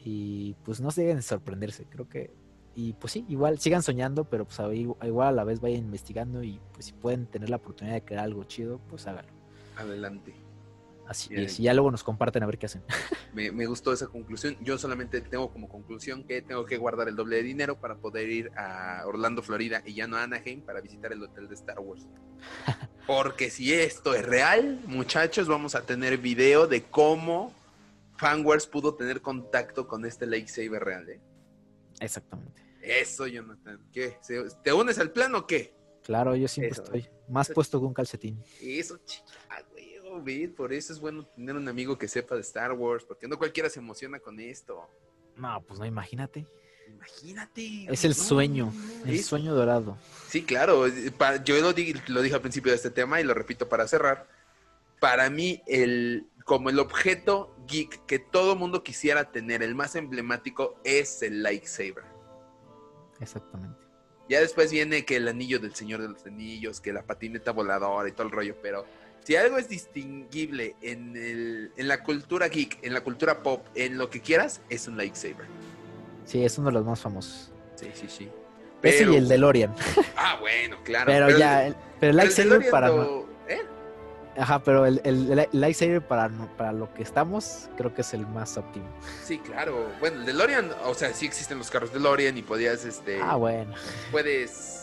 y 0.05 0.55
pues 0.64 0.81
no 0.81 0.90
se 0.90 1.02
dejen 1.02 1.18
de 1.18 1.22
sorprenderse. 1.22 1.85
Creo 1.85 2.09
que, 2.09 2.32
y 2.74 2.93
pues 2.94 3.12
sí, 3.12 3.24
igual 3.28 3.59
sigan 3.59 3.82
soñando, 3.82 4.24
pero 4.24 4.44
pues 4.44 4.59
igual 5.02 5.28
a 5.28 5.32
la 5.32 5.44
vez 5.44 5.60
vayan 5.60 5.81
investigando 5.81 6.43
y 6.43 6.60
pues 6.72 6.86
si 6.86 6.93
pueden 6.93 7.27
tener 7.27 7.51
la 7.51 7.56
oportunidad 7.56 7.94
de 7.94 8.05
crear 8.05 8.24
algo 8.24 8.44
chido, 8.44 8.81
pues 8.89 9.06
háganlo. 9.06 9.32
Adelante. 9.77 10.35
Así 11.06 11.31
Bien. 11.31 11.44
es, 11.44 11.59
y 11.59 11.64
ya 11.64 11.74
luego 11.74 11.90
nos 11.90 12.05
comparten 12.05 12.43
a 12.43 12.47
ver 12.47 12.59
qué 12.59 12.66
hacen. 12.66 12.82
Me, 13.35 13.52
me, 13.52 13.66
gustó 13.66 13.93
esa 13.93 14.09
conclusión. 14.09 14.56
Yo 14.60 14.77
solamente 14.77 15.20
tengo 15.20 15.52
como 15.52 15.68
conclusión 15.68 16.24
que 16.24 16.43
tengo 16.43 16.64
que 16.64 16.77
guardar 16.78 17.09
el 17.09 17.14
doble 17.14 17.36
de 17.36 17.44
dinero 17.44 17.78
para 17.78 17.94
poder 17.97 18.28
ir 18.28 18.51
a 18.56 19.05
Orlando, 19.06 19.40
Florida 19.40 19.82
y 19.86 19.94
ya 19.94 20.09
no 20.09 20.16
a 20.16 20.24
Anaheim 20.24 20.62
para 20.62 20.81
visitar 20.81 21.12
el 21.12 21.22
hotel 21.22 21.48
de 21.48 21.55
Star 21.55 21.78
Wars. 21.78 22.09
Porque 23.06 23.51
si 23.51 23.72
esto 23.72 24.14
es 24.14 24.27
real, 24.27 24.81
muchachos, 24.86 25.47
vamos 25.47 25.77
a 25.77 25.82
tener 25.82 26.18
video 26.18 26.66
de 26.66 26.82
cómo 26.82 27.55
Fanwars 28.16 28.66
pudo 28.66 28.94
tener 28.94 29.20
contacto 29.22 29.86
con 29.86 30.05
este 30.05 30.27
lightsaber 30.27 30.82
real. 30.82 31.09
¿eh? 31.09 31.20
Exactamente. 32.01 32.62
Eso, 32.82 33.27
Jonathan. 33.27 33.81
¿Qué? 33.93 34.18
¿Te 34.62 34.72
unes 34.72 34.98
al 34.98 35.12
plan 35.12 35.35
o 35.35 35.47
qué? 35.47 35.74
Claro, 36.02 36.35
yo 36.35 36.48
siempre 36.48 36.72
Eso, 36.72 36.82
estoy 36.82 37.09
más 37.28 37.48
Eso, 37.48 37.55
puesto 37.55 37.78
que 37.78 37.86
un 37.86 37.94
calcetín. 37.94 38.43
Eso, 38.60 38.98
chica, 39.05 39.32
güey 40.19 40.49
por 40.49 40.73
eso 40.73 40.93
es 40.93 40.99
bueno 40.99 41.24
tener 41.24 41.55
un 41.55 41.69
amigo 41.69 41.97
que 41.97 42.09
sepa 42.09 42.35
de 42.35 42.41
Star 42.41 42.73
Wars, 42.73 43.05
porque 43.05 43.28
no 43.28 43.39
cualquiera 43.39 43.70
se 43.70 43.78
emociona 43.78 44.19
con 44.19 44.41
esto. 44.41 44.89
No, 45.37 45.62
pues 45.62 45.78
no, 45.78 45.87
imagínate. 45.87 46.47
Imagínate. 46.89 47.87
Es 47.89 48.05
el 48.05 48.15
sueño, 48.15 48.73
el 49.07 49.15
¿Es? 49.15 49.27
sueño 49.27 49.55
dorado. 49.55 49.97
Sí, 50.28 50.43
claro. 50.43 50.87
Yo 51.45 51.61
lo 51.61 51.73
dije, 51.73 51.95
lo 52.09 52.20
dije 52.20 52.35
al 52.35 52.41
principio 52.41 52.73
de 52.73 52.77
este 52.77 52.91
tema 52.91 53.20
y 53.20 53.24
lo 53.24 53.32
repito 53.32 53.69
para 53.69 53.87
cerrar. 53.87 54.28
Para 54.99 55.31
mí, 55.31 55.62
el, 55.66 56.27
como 56.45 56.69
el 56.69 56.78
objeto 56.78 57.55
geek 57.66 58.05
que 58.07 58.19
todo 58.19 58.57
mundo 58.57 58.82
quisiera 58.82 59.31
tener, 59.31 59.62
el 59.62 59.74
más 59.74 59.95
emblemático, 59.95 60.78
es 60.85 61.23
el 61.23 61.43
lightsaber. 61.43 62.05
Exactamente. 63.20 63.78
Ya 64.28 64.41
después 64.41 64.70
viene 64.70 65.05
que 65.05 65.16
el 65.16 65.27
anillo 65.27 65.59
del 65.59 65.74
Señor 65.74 66.03
de 66.03 66.09
los 66.09 66.24
Anillos, 66.24 66.81
que 66.81 66.93
la 66.93 67.03
patineta 67.03 67.51
voladora 67.53 68.09
y 68.09 68.12
todo 68.12 68.27
el 68.27 68.32
rollo, 68.32 68.57
pero 68.62 68.87
si 69.24 69.36
algo 69.36 69.59
es 69.59 69.68
distinguible 69.68 70.76
en, 70.80 71.16
el, 71.16 71.72
en, 71.76 71.88
la 71.88 72.02
cultura 72.02 72.48
geek, 72.48 72.78
en 72.82 72.94
la 72.94 73.02
cultura 73.02 73.42
pop, 73.42 73.66
en 73.74 73.98
lo 73.98 74.10
que 74.10 74.20
quieras, 74.20 74.60
es 74.68 74.88
un 74.88 74.97
lightsaber. 74.97 75.47
Sí, 76.24 76.44
es 76.44 76.59
uno 76.59 76.68
de 76.68 76.74
los 76.74 76.84
más 76.84 77.01
famosos. 77.01 77.51
Sí, 77.76 77.90
sí, 77.94 78.06
sí. 78.09 78.28
Pero... 78.80 78.97
Ese 78.97 79.12
y 79.12 79.16
el 79.16 79.28
DeLorean. 79.28 79.74
Ah, 80.16 80.36
bueno, 80.40 80.76
claro. 80.84 81.06
Pero, 81.06 81.26
pero 81.26 81.38
ya, 81.38 81.66
el, 81.66 81.76
pero 81.98 82.10
el 82.10 82.16
lightsaber 82.16 82.62
el 82.62 82.70
para... 82.70 82.88
Lo... 82.88 83.26
¿Eh? 83.48 83.60
Ajá, 84.36 84.62
pero 84.62 84.86
el, 84.86 85.01
el, 85.05 85.38
el, 85.38 85.48
lightsaber 85.52 86.06
para, 86.06 86.28
para 86.56 86.72
lo 86.72 86.92
que 86.94 87.02
estamos, 87.02 87.68
creo 87.76 87.94
que 87.94 88.02
es 88.02 88.14
el 88.14 88.26
más 88.26 88.56
óptimo. 88.56 88.86
Sí, 89.24 89.38
claro. 89.38 89.90
Bueno, 89.98 90.20
el 90.20 90.26
DeLorean, 90.26 90.72
o 90.84 90.94
sea, 90.94 91.12
sí 91.12 91.26
existen 91.26 91.59
los 91.59 91.70
carros 91.70 91.92
DeLorean 91.92 92.36
y 92.38 92.42
podías, 92.42 92.84
este... 92.84 93.20
Ah, 93.22 93.36
bueno. 93.36 93.74
Puedes 94.10 94.80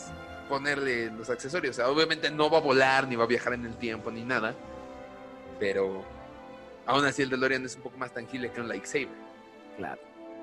ponerle 0.48 1.10
los 1.10 1.30
accesorios. 1.30 1.76
O 1.76 1.82
sea, 1.82 1.90
obviamente 1.90 2.30
no 2.30 2.50
va 2.50 2.58
a 2.58 2.60
volar, 2.62 3.06
ni 3.06 3.16
va 3.16 3.24
a 3.24 3.28
viajar 3.28 3.52
en 3.54 3.64
el 3.64 3.76
tiempo, 3.76 4.10
ni 4.10 4.24
nada. 4.24 4.54
Pero 5.60 6.02
aún 6.86 7.04
así 7.04 7.22
el 7.22 7.30
DeLorean 7.30 7.64
es 7.64 7.76
un 7.76 7.82
poco 7.82 7.98
más 7.98 8.12
tangible 8.12 8.50
que 8.50 8.60
un 8.60 8.68
lightsaber. 8.68 9.08
Claro. 9.76 10.00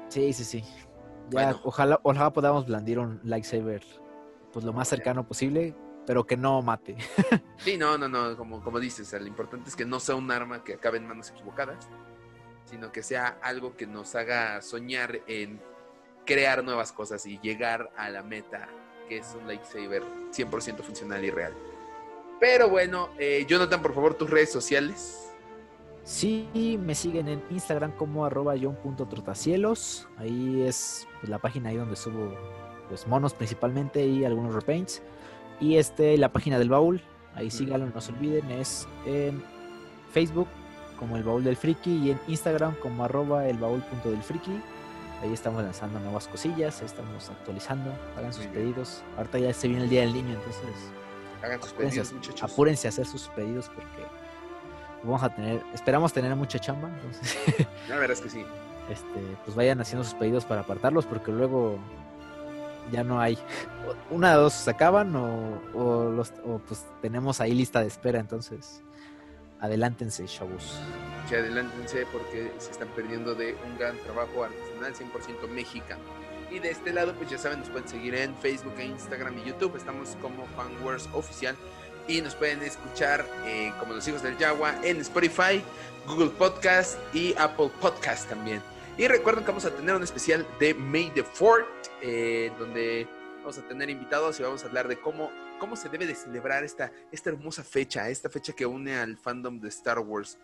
Sí, 0.10 0.32
sí, 0.34 0.44
sí. 0.44 0.64
Ya, 1.30 1.48
bueno. 1.48 1.62
ojalá, 1.64 2.00
ojalá 2.04 2.32
podamos 2.32 2.68
blandir 2.68 3.00
un 3.00 3.20
lightsaber 3.24 3.84
pues 4.54 4.64
lo 4.64 4.72
más 4.72 4.88
cercano 4.88 5.28
posible, 5.28 5.76
pero 6.06 6.26
que 6.26 6.38
no 6.38 6.62
mate. 6.62 6.96
sí, 7.58 7.78
no, 7.78 7.98
no, 7.98 8.08
no, 8.08 8.38
como, 8.38 8.64
como 8.64 8.80
dices, 8.80 9.12
lo 9.12 9.28
importante 9.28 9.70
es 9.70 9.76
que 9.76 9.86
no 9.86 10.00
sea 10.00 10.16
un 10.16 10.32
arma 10.32 10.64
que 10.64 10.76
acabe 10.76 10.98
en 10.98 11.08
manos 11.08 11.30
equivocadas, 11.32 11.90
sino 12.64 12.92
que 12.92 13.04
sea 13.04 13.38
algo 13.42 13.76
que 13.76 13.86
nos 13.86 14.16
haga 14.16 14.62
soñar 14.62 15.20
en 15.28 15.60
crear 16.26 16.64
nuevas 16.64 16.92
cosas 16.92 17.26
y 17.26 17.40
llegar 17.40 17.92
a 17.98 18.10
la 18.10 18.24
meta 18.24 18.70
que 19.08 19.18
es 19.18 19.36
un 19.40 19.48
lightsaber 19.48 20.04
100% 20.32 20.82
funcional 20.82 21.24
y 21.24 21.32
real. 21.32 21.54
Pero 22.40 22.70
bueno, 22.70 23.10
eh, 23.18 23.46
Jonathan, 23.48 23.82
por 23.82 23.94
favor, 23.94 24.14
tus 24.16 24.30
redes 24.30 24.52
sociales. 24.52 25.32
Sí, 26.04 26.80
me 26.82 26.94
siguen 26.94 27.28
en 27.28 27.42
Instagram 27.50 27.92
como 27.94 28.26
arroba 28.26 28.54
john.trotacielos. 28.62 30.08
Ahí 30.18 30.62
es 30.62 31.08
pues, 31.20 31.30
la 31.30 31.40
página 31.40 31.70
ahí 31.70 31.78
donde 31.78 31.96
subo 31.96 32.34
pues 32.88 33.08
monos 33.08 33.34
principalmente 33.34 34.06
y 34.06 34.24
algunos 34.26 34.54
repaints. 34.54 35.02
Y 35.60 35.78
este, 35.78 36.18
la 36.18 36.32
página 36.32 36.60
del 36.60 36.70
baúl, 36.70 37.02
ahí 37.34 37.50
síganlo, 37.50 37.88
no 37.88 38.02
se 38.02 38.12
olviden, 38.12 38.52
es 38.52 38.88
en 39.06 39.42
Facebook 40.12 40.48
como 41.00 41.18
el 41.18 41.24
baúl 41.24 41.44
del 41.44 41.56
friki 41.56 41.92
y 41.98 42.12
en 42.12 42.20
Instagram 42.28 42.76
como 42.76 43.04
arroba 43.04 43.48
el 43.48 43.58
baúl 43.58 43.82
punto 43.82 44.12
del 44.12 44.22
friki. 44.22 44.62
Ahí 45.22 45.34
estamos 45.34 45.64
lanzando 45.64 46.00
nuevas 46.00 46.28
cosillas, 46.28 46.80
ahí 46.82 46.86
estamos 46.86 47.30
actualizando, 47.30 47.92
hagan 48.18 48.34
sus 48.34 48.46
pedidos. 48.48 49.02
Ahorita 49.18 49.40
ya 49.40 49.54
se 49.54 49.68
viene 49.68 49.84
el 49.84 49.90
día 49.90 50.02
del 50.02 50.14
niño, 50.14 50.34
entonces 50.36 50.64
Hagan 51.42 51.62
sus 51.62 51.72
apúrense, 51.72 51.96
pedidos, 51.98 52.14
muchachos. 52.14 52.52
apúrense 52.52 52.88
a 52.88 52.90
hacer 52.90 53.06
sus 53.06 53.28
pedidos 53.30 53.70
porque 53.70 54.06
vamos 55.04 55.24
a 55.24 55.30
tener, 55.30 55.62
esperamos 55.74 56.12
tener 56.14 56.36
mucha 56.36 56.60
chamba, 56.60 56.90
entonces 56.90 57.38
La 57.90 57.96
verdad 57.98 58.12
es 58.18 58.22
que 58.22 58.30
sí. 58.30 58.46
este, 58.90 59.38
pues 59.46 59.56
vayan 59.56 59.80
haciendo 59.82 60.04
sus 60.04 60.14
pedidos 60.16 60.46
para 60.46 60.62
apartarlos 60.62 61.06
porque 61.06 61.32
luego 61.32 61.78
ya 62.92 63.04
no 63.04 63.20
hay. 63.20 63.38
Una 64.12 64.32
de 64.32 64.38
dos 64.38 64.54
se 64.54 64.70
acaban 64.70 65.16
o, 65.16 65.60
o 65.74 66.10
los, 66.12 66.34
o 66.46 66.60
pues 66.60 66.86
tenemos 67.02 67.40
ahí 67.42 67.54
lista 67.54 67.80
de 67.82 67.88
espera, 67.88 68.20
entonces 68.20 68.82
adelántense, 69.66 70.26
chavos. 70.26 70.80
Que 71.30 71.38
adelántense 71.38 72.06
porque 72.12 72.52
se 72.58 72.72
están 72.72 72.88
perdiendo 72.90 73.36
de 73.36 73.56
un 73.66 73.78
gran 73.78 73.98
trabajo 74.00 74.44
artesanal 74.44 74.94
100% 74.94 75.48
mexicano. 75.50 76.02
Y 76.52 76.60
de 76.60 76.72
este 76.72 76.94
lado, 76.94 77.14
pues 77.14 77.30
ya 77.30 77.38
saben, 77.38 77.60
nos 77.60 77.70
pueden 77.70 77.88
seguir 77.88 78.16
en 78.16 78.36
Facebook, 78.36 78.76
e 78.78 78.86
Instagram 78.86 79.38
y 79.40 79.50
YouTube. 79.50 79.76
Estamos 79.76 80.16
como 80.22 80.46
Fanwars 80.56 81.10
Oficial. 81.14 81.56
Y 82.08 82.22
nos 82.22 82.36
pueden 82.36 82.62
escuchar 82.62 83.26
eh, 83.46 83.74
como 83.80 83.94
los 83.94 84.08
hijos 84.08 84.22
del 84.22 84.38
Yagua 84.38 84.76
en 84.84 85.02
Spotify, 85.02 85.64
Google 86.08 86.30
Podcast 86.30 86.98
y 87.16 87.34
Apple 87.38 87.72
Podcast 87.82 88.30
también. 88.30 88.62
Y 88.98 89.08
recuerden 89.08 89.44
que 89.44 89.52
vamos 89.52 89.66
a 89.66 89.72
tener 89.72 89.96
un 89.96 90.04
especial 90.04 90.46
de 90.60 90.74
May 90.74 91.12
the 91.16 91.26
4th, 91.26 91.66
eh, 92.02 92.52
donde 92.60 93.08
vamos 93.40 93.58
a 93.58 93.68
tener 93.68 93.90
invitados 93.90 94.40
y 94.40 94.44
vamos 94.44 94.64
a 94.64 94.68
hablar 94.68 94.88
de 94.88 94.98
cómo, 94.98 95.32
cómo 95.60 95.76
se 95.76 95.90
debe 95.90 96.06
de 96.06 96.16
celebrar 96.16 96.64
esta, 96.64 96.92
esta 97.12 97.30
hermosa 97.30 97.64
fecha, 97.64 98.10
esta 98.10 98.30
fecha 98.30 98.54
que 98.54 98.66
une 98.66 98.96
al 98.96 99.18
fandom 99.18 99.60
de 99.60 99.70
Star 99.70 100.00
Wars. 100.00 100.38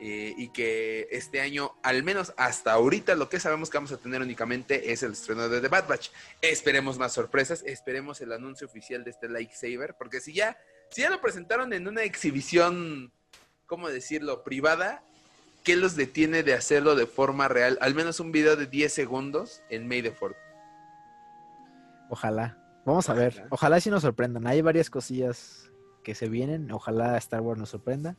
eh, 0.00 0.34
y 0.36 0.48
que 0.48 1.06
este 1.12 1.40
año, 1.40 1.72
al 1.82 2.02
menos 2.02 2.34
hasta 2.36 2.72
ahorita, 2.72 3.14
lo 3.14 3.28
que 3.28 3.38
sabemos 3.38 3.70
que 3.70 3.78
vamos 3.78 3.92
a 3.92 3.96
tener 3.96 4.20
únicamente 4.20 4.92
es 4.92 5.02
el 5.02 5.12
estreno 5.12 5.48
de 5.48 5.60
The 5.60 5.68
Bad 5.68 5.86
Batch. 5.86 6.10
Esperemos 6.42 6.98
más 6.98 7.12
sorpresas, 7.12 7.62
esperemos 7.64 8.20
el 8.20 8.32
anuncio 8.32 8.66
oficial 8.66 9.04
de 9.04 9.10
este 9.10 9.28
Lightsaber, 9.28 9.94
porque 9.96 10.20
si 10.20 10.32
ya, 10.32 10.58
si 10.90 11.02
ya 11.02 11.10
lo 11.10 11.20
presentaron 11.20 11.72
en 11.72 11.86
una 11.86 12.02
exhibición, 12.02 13.12
¿cómo 13.66 13.88
decirlo?, 13.88 14.42
privada, 14.42 15.04
¿qué 15.62 15.76
los 15.76 15.94
detiene 15.94 16.42
de 16.42 16.54
hacerlo 16.54 16.96
de 16.96 17.06
forma 17.06 17.46
real? 17.46 17.78
Al 17.80 17.94
menos 17.94 18.18
un 18.18 18.32
video 18.32 18.56
de 18.56 18.66
10 18.66 18.92
segundos 18.92 19.62
en 19.70 19.86
May 19.86 20.02
the 20.02 20.14
4th. 20.14 20.36
Ojalá. 22.10 22.63
Vamos 22.84 23.08
a 23.08 23.14
ver. 23.14 23.46
Ojalá. 23.50 23.80
Sí 23.80 23.90
nos 23.90 24.02
sorprendan. 24.02 24.46
Hay 24.46 24.62
varias 24.62 24.90
cosillas 24.90 25.72
que 26.02 26.14
se 26.14 26.28
vienen. 26.28 26.70
Ojalá 26.70 27.16
Star 27.18 27.40
Wars 27.40 27.58
nos 27.58 27.70
sorprenda. 27.70 28.16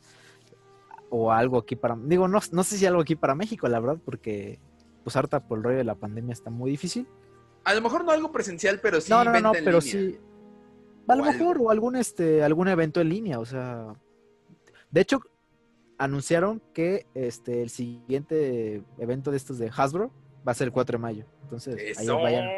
O 1.08 1.30
algo 1.30 1.58
aquí 1.58 1.76
para... 1.76 1.96
Digo, 1.96 2.26
no, 2.26 2.40
no 2.50 2.64
sé 2.64 2.76
si 2.76 2.86
algo 2.86 3.00
aquí 3.00 3.14
para 3.14 3.34
México, 3.34 3.68
la 3.68 3.78
verdad, 3.78 3.98
porque 4.04 4.58
pues 5.04 5.14
harta 5.14 5.38
por 5.38 5.58
el 5.58 5.64
rollo 5.64 5.78
de 5.78 5.84
la 5.84 5.94
pandemia 5.94 6.32
está 6.32 6.50
muy 6.50 6.68
difícil. 6.68 7.06
A 7.62 7.74
lo 7.74 7.80
mejor 7.80 8.04
no 8.04 8.10
algo 8.10 8.32
presencial, 8.32 8.80
pero 8.80 9.00
sí 9.00 9.10
no, 9.10 9.22
no, 9.22 9.30
no, 9.40 9.54
en 9.54 9.64
pero 9.64 9.78
línea. 9.78 9.80
sí. 9.80 10.18
A 11.08 11.14
lo 11.14 11.24
mejor, 11.24 11.58
o 11.60 11.70
algún 11.70 11.94
este, 11.94 12.42
algún 12.42 12.66
evento 12.66 13.00
en 13.00 13.08
línea, 13.08 13.38
o 13.38 13.44
sea. 13.44 13.94
De 14.90 15.00
hecho, 15.00 15.20
anunciaron 15.98 16.60
que 16.74 17.06
este 17.14 17.62
el 17.62 17.70
siguiente 17.70 18.82
evento 18.98 19.30
de 19.30 19.36
estos 19.36 19.58
de 19.58 19.70
Hasbro 19.74 20.10
va 20.46 20.52
a 20.52 20.54
ser 20.54 20.66
el 20.66 20.72
4 20.72 20.98
de 20.98 21.02
mayo. 21.02 21.24
Entonces, 21.42 21.76
ahí 21.98 22.04
¡Eso! 22.04 22.18
vayan, 22.18 22.48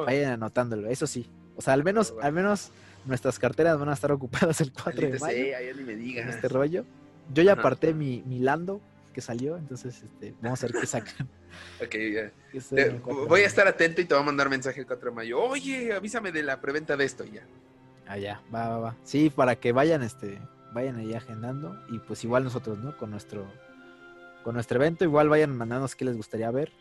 vayan 0.00 0.32
anotándolo, 0.32 0.88
eso 0.88 1.06
sí. 1.06 1.28
O 1.56 1.62
sea, 1.62 1.74
al 1.74 1.84
menos, 1.84 2.12
Bueno. 2.12 2.26
al 2.26 2.32
menos 2.32 2.70
nuestras 3.04 3.38
carteras 3.38 3.78
van 3.78 3.88
a 3.88 3.92
estar 3.94 4.10
ocupadas 4.12 4.60
el 4.60 4.72
4 4.72 4.92
de 5.10 5.18
mayo 5.18 5.36
sea, 5.44 5.62
ya 5.62 5.72
ni 5.76 5.82
me 5.84 5.92
en 5.94 5.98
digas. 6.00 6.34
este 6.34 6.48
rollo. 6.48 6.84
Yo 7.32 7.42
ya 7.42 7.52
aparté 7.52 7.94
mi, 7.94 8.22
mi 8.26 8.38
Lando 8.40 8.80
que 9.12 9.20
salió, 9.20 9.56
entonces 9.58 10.02
este, 10.02 10.34
vamos 10.40 10.62
a 10.62 10.66
ver 10.66 10.76
qué 10.80 10.86
sacan. 10.86 11.28
Ok, 11.84 11.92
ya. 12.14 12.30
Que 12.50 12.60
sea 12.62 12.76
Te- 12.76 12.90
el 12.92 13.02
4 13.02 13.22
de 13.24 13.28
voy 13.28 13.40
a 13.42 13.46
estar 13.46 13.68
atento 13.68 14.00
y 14.00 14.06
te 14.06 14.14
voy 14.14 14.22
a 14.22 14.26
mandar 14.26 14.48
mensaje 14.48 14.80
el 14.80 14.86
4 14.86 15.10
de 15.10 15.14
mayo. 15.16 15.38
Oye, 15.42 15.92
avísame 15.92 16.32
de 16.32 16.42
la 16.42 16.60
preventa 16.62 16.96
de 16.96 17.04
esto 17.04 17.24
y 17.26 17.32
ya. 17.32 17.42
Ah, 18.08 18.16
ya, 18.16 18.40
va, 18.54 18.68
va, 18.70 18.78
va. 18.78 18.96
Sí, 19.04 19.28
para 19.28 19.56
que 19.56 19.72
vayan, 19.72 20.02
este, 20.02 20.40
vayan 20.72 20.96
ahí 20.96 21.12
agendando. 21.12 21.78
Y 21.90 21.98
pues 21.98 22.24
igual 22.24 22.44
nosotros, 22.44 22.78
¿no? 22.78 22.96
Con 22.96 23.10
nuestro, 23.10 23.46
con 24.42 24.54
nuestro 24.54 24.78
evento, 24.78 25.04
igual 25.04 25.28
vayan 25.28 25.54
mandándonos 25.54 25.94
qué 25.94 26.06
les 26.06 26.16
gustaría 26.16 26.50
ver. 26.50 26.72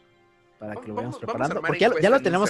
Para 0.57 0.75
que 0.77 0.87
lo 0.87 0.95
vayamos 0.95 1.15
Vamos- 1.19 1.21
vamos 1.21 1.23
a 1.23 1.25
preparando. 1.25 1.55
armar 1.57 1.67
Porque 1.69 1.79
ya, 1.81 2.01
ya 2.01 2.09
lo 2.09 2.15
en 2.17 2.23
tenemos. 2.23 2.49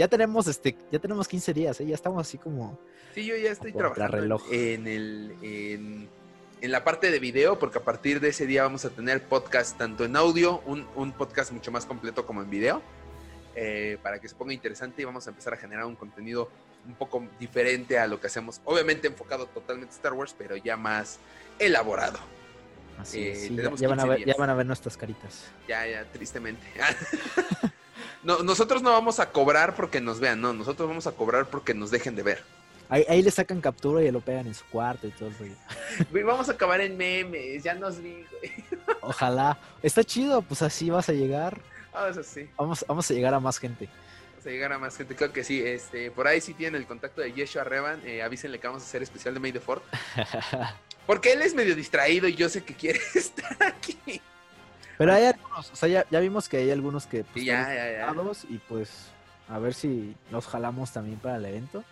Ya 0.00 0.08
tenemos, 0.08 0.46
este, 0.46 0.74
ya 0.90 0.98
tenemos 0.98 1.28
15 1.28 1.52
días, 1.52 1.78
¿eh? 1.78 1.86
Ya 1.86 1.94
estamos 1.94 2.26
así 2.26 2.38
como. 2.38 2.78
Sí, 3.14 3.26
yo 3.26 3.36
ya 3.36 3.50
estoy 3.50 3.70
trabajando 3.70 4.40
en, 4.50 4.86
en 4.86 4.88
el 4.88 5.34
en, 5.42 6.08
en 6.62 6.72
la 6.72 6.84
parte 6.84 7.10
de 7.10 7.18
video, 7.18 7.58
porque 7.58 7.80
a 7.80 7.82
partir 7.82 8.18
de 8.18 8.30
ese 8.30 8.46
día 8.46 8.62
vamos 8.62 8.86
a 8.86 8.90
tener 8.90 9.22
podcast 9.22 9.76
tanto 9.76 10.06
en 10.06 10.16
audio, 10.16 10.62
un, 10.64 10.86
un 10.94 11.12
podcast 11.12 11.52
mucho 11.52 11.70
más 11.70 11.84
completo 11.84 12.24
como 12.24 12.40
en 12.40 12.48
video, 12.48 12.80
eh, 13.54 13.98
para 14.02 14.18
que 14.18 14.26
se 14.26 14.34
ponga 14.34 14.54
interesante 14.54 15.02
y 15.02 15.04
vamos 15.04 15.26
a 15.26 15.30
empezar 15.30 15.52
a 15.52 15.58
generar 15.58 15.84
un 15.84 15.96
contenido 15.96 16.48
un 16.86 16.94
poco 16.94 17.22
diferente 17.38 17.98
a 17.98 18.06
lo 18.06 18.18
que 18.18 18.28
hacemos, 18.28 18.62
obviamente 18.64 19.06
enfocado 19.06 19.48
totalmente 19.48 19.92
a 19.92 19.96
Star 19.96 20.14
Wars, 20.14 20.34
pero 20.38 20.56
ya 20.56 20.78
más 20.78 21.18
elaborado. 21.58 22.18
Así 22.98 23.28
Eh, 23.28 23.34
sí, 23.36 23.54
ya, 23.54 23.88
van 23.88 24.00
a 24.00 24.04
15 24.04 24.08
ver, 24.08 24.24
ya 24.24 24.34
van 24.38 24.48
a 24.48 24.54
ver 24.54 24.64
nuestras 24.64 24.96
caritas. 24.96 25.44
Ya, 25.68 25.86
ya, 25.86 26.04
tristemente. 26.10 26.66
no, 28.22 28.38
nosotros 28.42 28.82
no 28.82 28.90
vamos 28.90 29.20
a 29.20 29.30
cobrar 29.30 29.74
porque 29.74 30.00
nos 30.00 30.20
vean, 30.20 30.40
no, 30.40 30.52
nosotros 30.52 30.88
vamos 30.88 31.06
a 31.06 31.12
cobrar 31.12 31.46
porque 31.46 31.74
nos 31.74 31.90
dejen 31.90 32.16
de 32.16 32.22
ver. 32.22 32.42
Ahí, 32.88 33.04
ahí 33.08 33.22
le 33.22 33.30
sacan 33.30 33.60
captura 33.60 34.02
y 34.02 34.10
lo 34.10 34.20
pegan 34.20 34.48
en 34.48 34.54
su 34.54 34.64
cuarto 34.64 35.06
y 35.06 35.10
todo 35.10 35.28
el 35.28 35.38
rollo. 35.38 35.54
Güey, 36.10 36.24
vamos 36.24 36.48
a 36.48 36.52
acabar 36.52 36.80
en 36.80 36.96
memes, 36.96 37.62
ya 37.62 37.74
nos 37.74 38.02
vi, 38.02 38.24
güey. 38.30 38.64
Ojalá. 39.00 39.58
Está 39.82 40.02
chido, 40.02 40.42
pues 40.42 40.60
así 40.62 40.90
vas 40.90 41.08
a 41.08 41.12
llegar. 41.12 41.60
Ah, 41.92 42.08
eso 42.10 42.22
sí. 42.22 42.48
Vamos, 42.56 42.84
vamos 42.86 43.10
a 43.10 43.14
llegar 43.14 43.32
a 43.32 43.40
más 43.40 43.58
gente. 43.58 43.88
Vamos 44.32 44.46
a 44.46 44.50
llegar 44.50 44.72
a 44.72 44.78
más 44.78 44.96
gente, 44.96 45.14
creo 45.14 45.32
que 45.32 45.44
sí. 45.44 45.62
Este, 45.64 46.10
por 46.10 46.26
ahí 46.26 46.40
si 46.40 46.52
tienen 46.52 46.80
el 46.80 46.86
contacto 46.86 47.20
de 47.20 47.32
Yeshua 47.32 47.62
Revan, 47.62 48.00
eh, 48.04 48.22
avísenle 48.22 48.58
que 48.58 48.66
vamos 48.66 48.82
a 48.82 48.86
hacer 48.86 49.02
especial 49.02 49.34
de 49.34 49.40
May 49.40 49.52
the 49.52 49.60
Fourth. 49.60 49.82
Porque 51.06 51.32
él 51.32 51.42
es 51.42 51.54
medio 51.54 51.76
distraído 51.76 52.28
y 52.28 52.34
yo 52.34 52.48
sé 52.48 52.64
que 52.64 52.74
quiere 52.74 53.00
estar 53.14 53.56
aquí. 53.62 54.20
Pero 55.00 55.14
hay 55.14 55.24
algunos, 55.24 55.70
o 55.70 55.76
sea, 55.76 55.88
ya, 55.88 56.06
ya 56.10 56.20
vimos 56.20 56.46
que 56.46 56.58
hay 56.58 56.70
algunos 56.70 57.06
que 57.06 57.24
pues, 57.24 57.42
Y 57.42 57.46
ya, 57.46 57.74
ya, 57.74 58.12
y 58.50 58.58
pues 58.58 59.06
a 59.48 59.58
ver 59.58 59.72
si 59.72 60.14
los 60.30 60.46
jalamos 60.46 60.92
también 60.92 61.18
para 61.18 61.36
el 61.36 61.44
evento. 61.46 61.82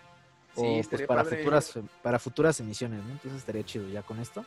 Sí, 0.55 0.81
o 0.85 0.89
pues 0.91 1.03
para 1.07 1.25
padre. 1.25 1.39
futuras, 1.39 1.73
para 2.03 2.19
futuras 2.19 2.61
emisiones, 2.61 3.03
¿no? 3.05 3.13
Entonces 3.13 3.39
estaría 3.41 3.65
chido 3.65 3.89
ya 3.89 4.03
con 4.03 4.19
esto. 4.19 4.45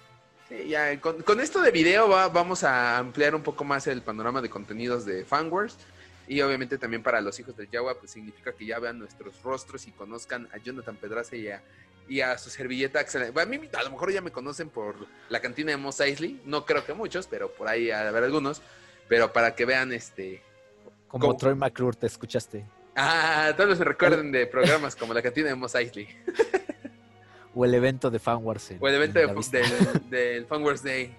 Sí, 0.47 0.67
ya, 0.67 1.01
con, 1.01 1.23
con 1.23 1.39
esto 1.39 1.59
de 1.59 1.71
video 1.71 2.07
va- 2.07 2.27
vamos 2.27 2.63
a 2.63 2.99
ampliar 2.99 3.33
un 3.33 3.41
poco 3.41 3.63
más 3.63 3.87
el 3.87 4.03
panorama 4.03 4.41
de 4.43 4.49
contenidos 4.51 5.05
de 5.05 5.25
Fanwars. 5.25 5.77
Y 6.27 6.39
obviamente 6.41 6.77
también 6.77 7.01
para 7.01 7.19
los 7.19 7.39
hijos 7.39 7.57
del 7.57 7.67
Yagua, 7.71 7.95
pues 7.99 8.11
significa 8.11 8.53
que 8.53 8.67
ya 8.67 8.77
vean 8.77 8.99
nuestros 8.99 9.41
rostros 9.41 9.87
y 9.87 9.91
conozcan 9.91 10.47
a 10.53 10.59
Jonathan 10.59 10.95
Pedraza 10.97 11.35
y 11.35 11.47
a, 11.49 11.63
y 12.11 12.21
a 12.21 12.37
su 12.37 12.49
servilleta. 12.49 12.99
A 12.99 13.45
mí 13.45 13.69
a 13.73 13.83
lo 13.83 13.91
mejor 13.91 14.11
ya 14.11 14.21
me 14.21 14.31
conocen 14.31 14.69
por 14.69 14.95
la 15.29 15.39
cantina 15.39 15.71
de 15.71 15.77
Mos 15.77 15.99
Eisley. 16.01 16.41
No 16.45 16.65
creo 16.65 16.85
que 16.85 16.93
muchos, 16.93 17.25
pero 17.27 17.51
por 17.51 17.67
ahí 17.67 17.85
de 17.85 17.93
haber 17.93 18.23
algunos. 18.25 18.61
Pero 19.07 19.31
para 19.31 19.55
que 19.55 19.65
vean 19.65 19.93
este... 19.93 20.41
Como 21.07 21.27
¿Cómo? 21.27 21.37
Troy 21.37 21.55
McClure, 21.55 21.95
te 21.97 22.07
escuchaste. 22.07 22.65
Ah, 22.95 23.53
vez 23.69 23.77
se 23.77 23.83
recuerden 23.85 24.31
de 24.31 24.45
programas 24.45 24.95
como 24.95 25.13
la 25.13 25.21
cantina 25.21 25.47
de 25.49 25.55
Mos 25.55 25.73
Eisley. 25.75 26.07
O 27.53 27.65
el 27.65 27.73
evento 27.73 28.09
de 28.09 28.17
Fan 28.17 28.39
Wars. 28.45 28.71
en- 28.71 28.77
O 28.81 28.87
el 28.87 28.95
evento 28.95 29.19
en 29.19 29.27
de- 29.51 29.59
del, 29.59 30.09
del 30.09 30.45
Fanwars 30.45 30.81
Day. 30.83 31.13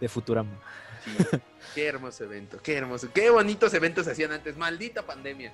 de 0.00 0.08
Futurama. 0.08 0.50
Sí, 1.04 1.38
qué 1.74 1.86
hermoso 1.86 2.24
evento, 2.24 2.58
qué 2.62 2.76
hermoso. 2.78 3.10
Qué 3.12 3.28
bonitos 3.28 3.74
eventos 3.74 4.06
se 4.06 4.12
hacían 4.12 4.32
antes. 4.32 4.56
Maldita 4.56 5.02
pandemia. 5.02 5.52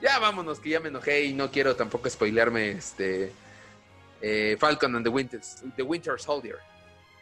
Ya 0.00 0.20
vámonos, 0.20 0.60
que 0.60 0.70
ya 0.70 0.78
me 0.78 0.90
enojé 0.90 1.24
y 1.24 1.32
no 1.32 1.50
quiero 1.50 1.74
tampoco 1.74 2.08
spoilearme 2.08 2.70
este 2.70 3.32
eh, 4.20 4.56
Falcon 4.58 4.94
and 4.96 5.04
the 5.04 5.10
Winter, 5.10 5.40
the 5.76 5.82
Winter 5.82 6.20
Soldier. 6.20 6.58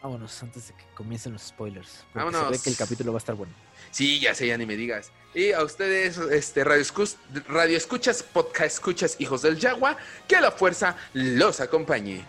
Vámonos 0.03 0.43
antes 0.43 0.69
de 0.69 0.75
que 0.75 0.85
comiencen 0.95 1.33
los 1.33 1.43
spoilers. 1.43 2.05
Porque 2.13 2.13
se 2.13 2.33
Vámonos. 2.33 2.51
ve 2.51 2.59
que 2.63 2.71
el 2.71 2.77
capítulo 2.77 3.13
va 3.13 3.17
a 3.17 3.21
estar 3.21 3.35
bueno. 3.35 3.55
Sí, 3.91 4.21
ya 4.21 4.35
sé, 4.35 4.47
ya 4.47 4.59
ni 4.59 4.67
me 4.67 4.77
digas. 4.77 5.11
Y 5.35 5.53
a 5.53 5.63
ustedes, 5.63 6.19
este, 6.19 6.63
radio, 6.63 6.85
radio 7.49 7.77
escuchas, 7.77 8.23
podcast 8.23 8.75
escuchas, 8.75 9.17
hijos 9.19 9.43
del 9.43 9.59
Yagua, 9.59 9.97
que 10.29 10.41
la 10.41 10.51
fuerza 10.51 10.97
los 11.15 11.61
acompañe. 11.61 12.25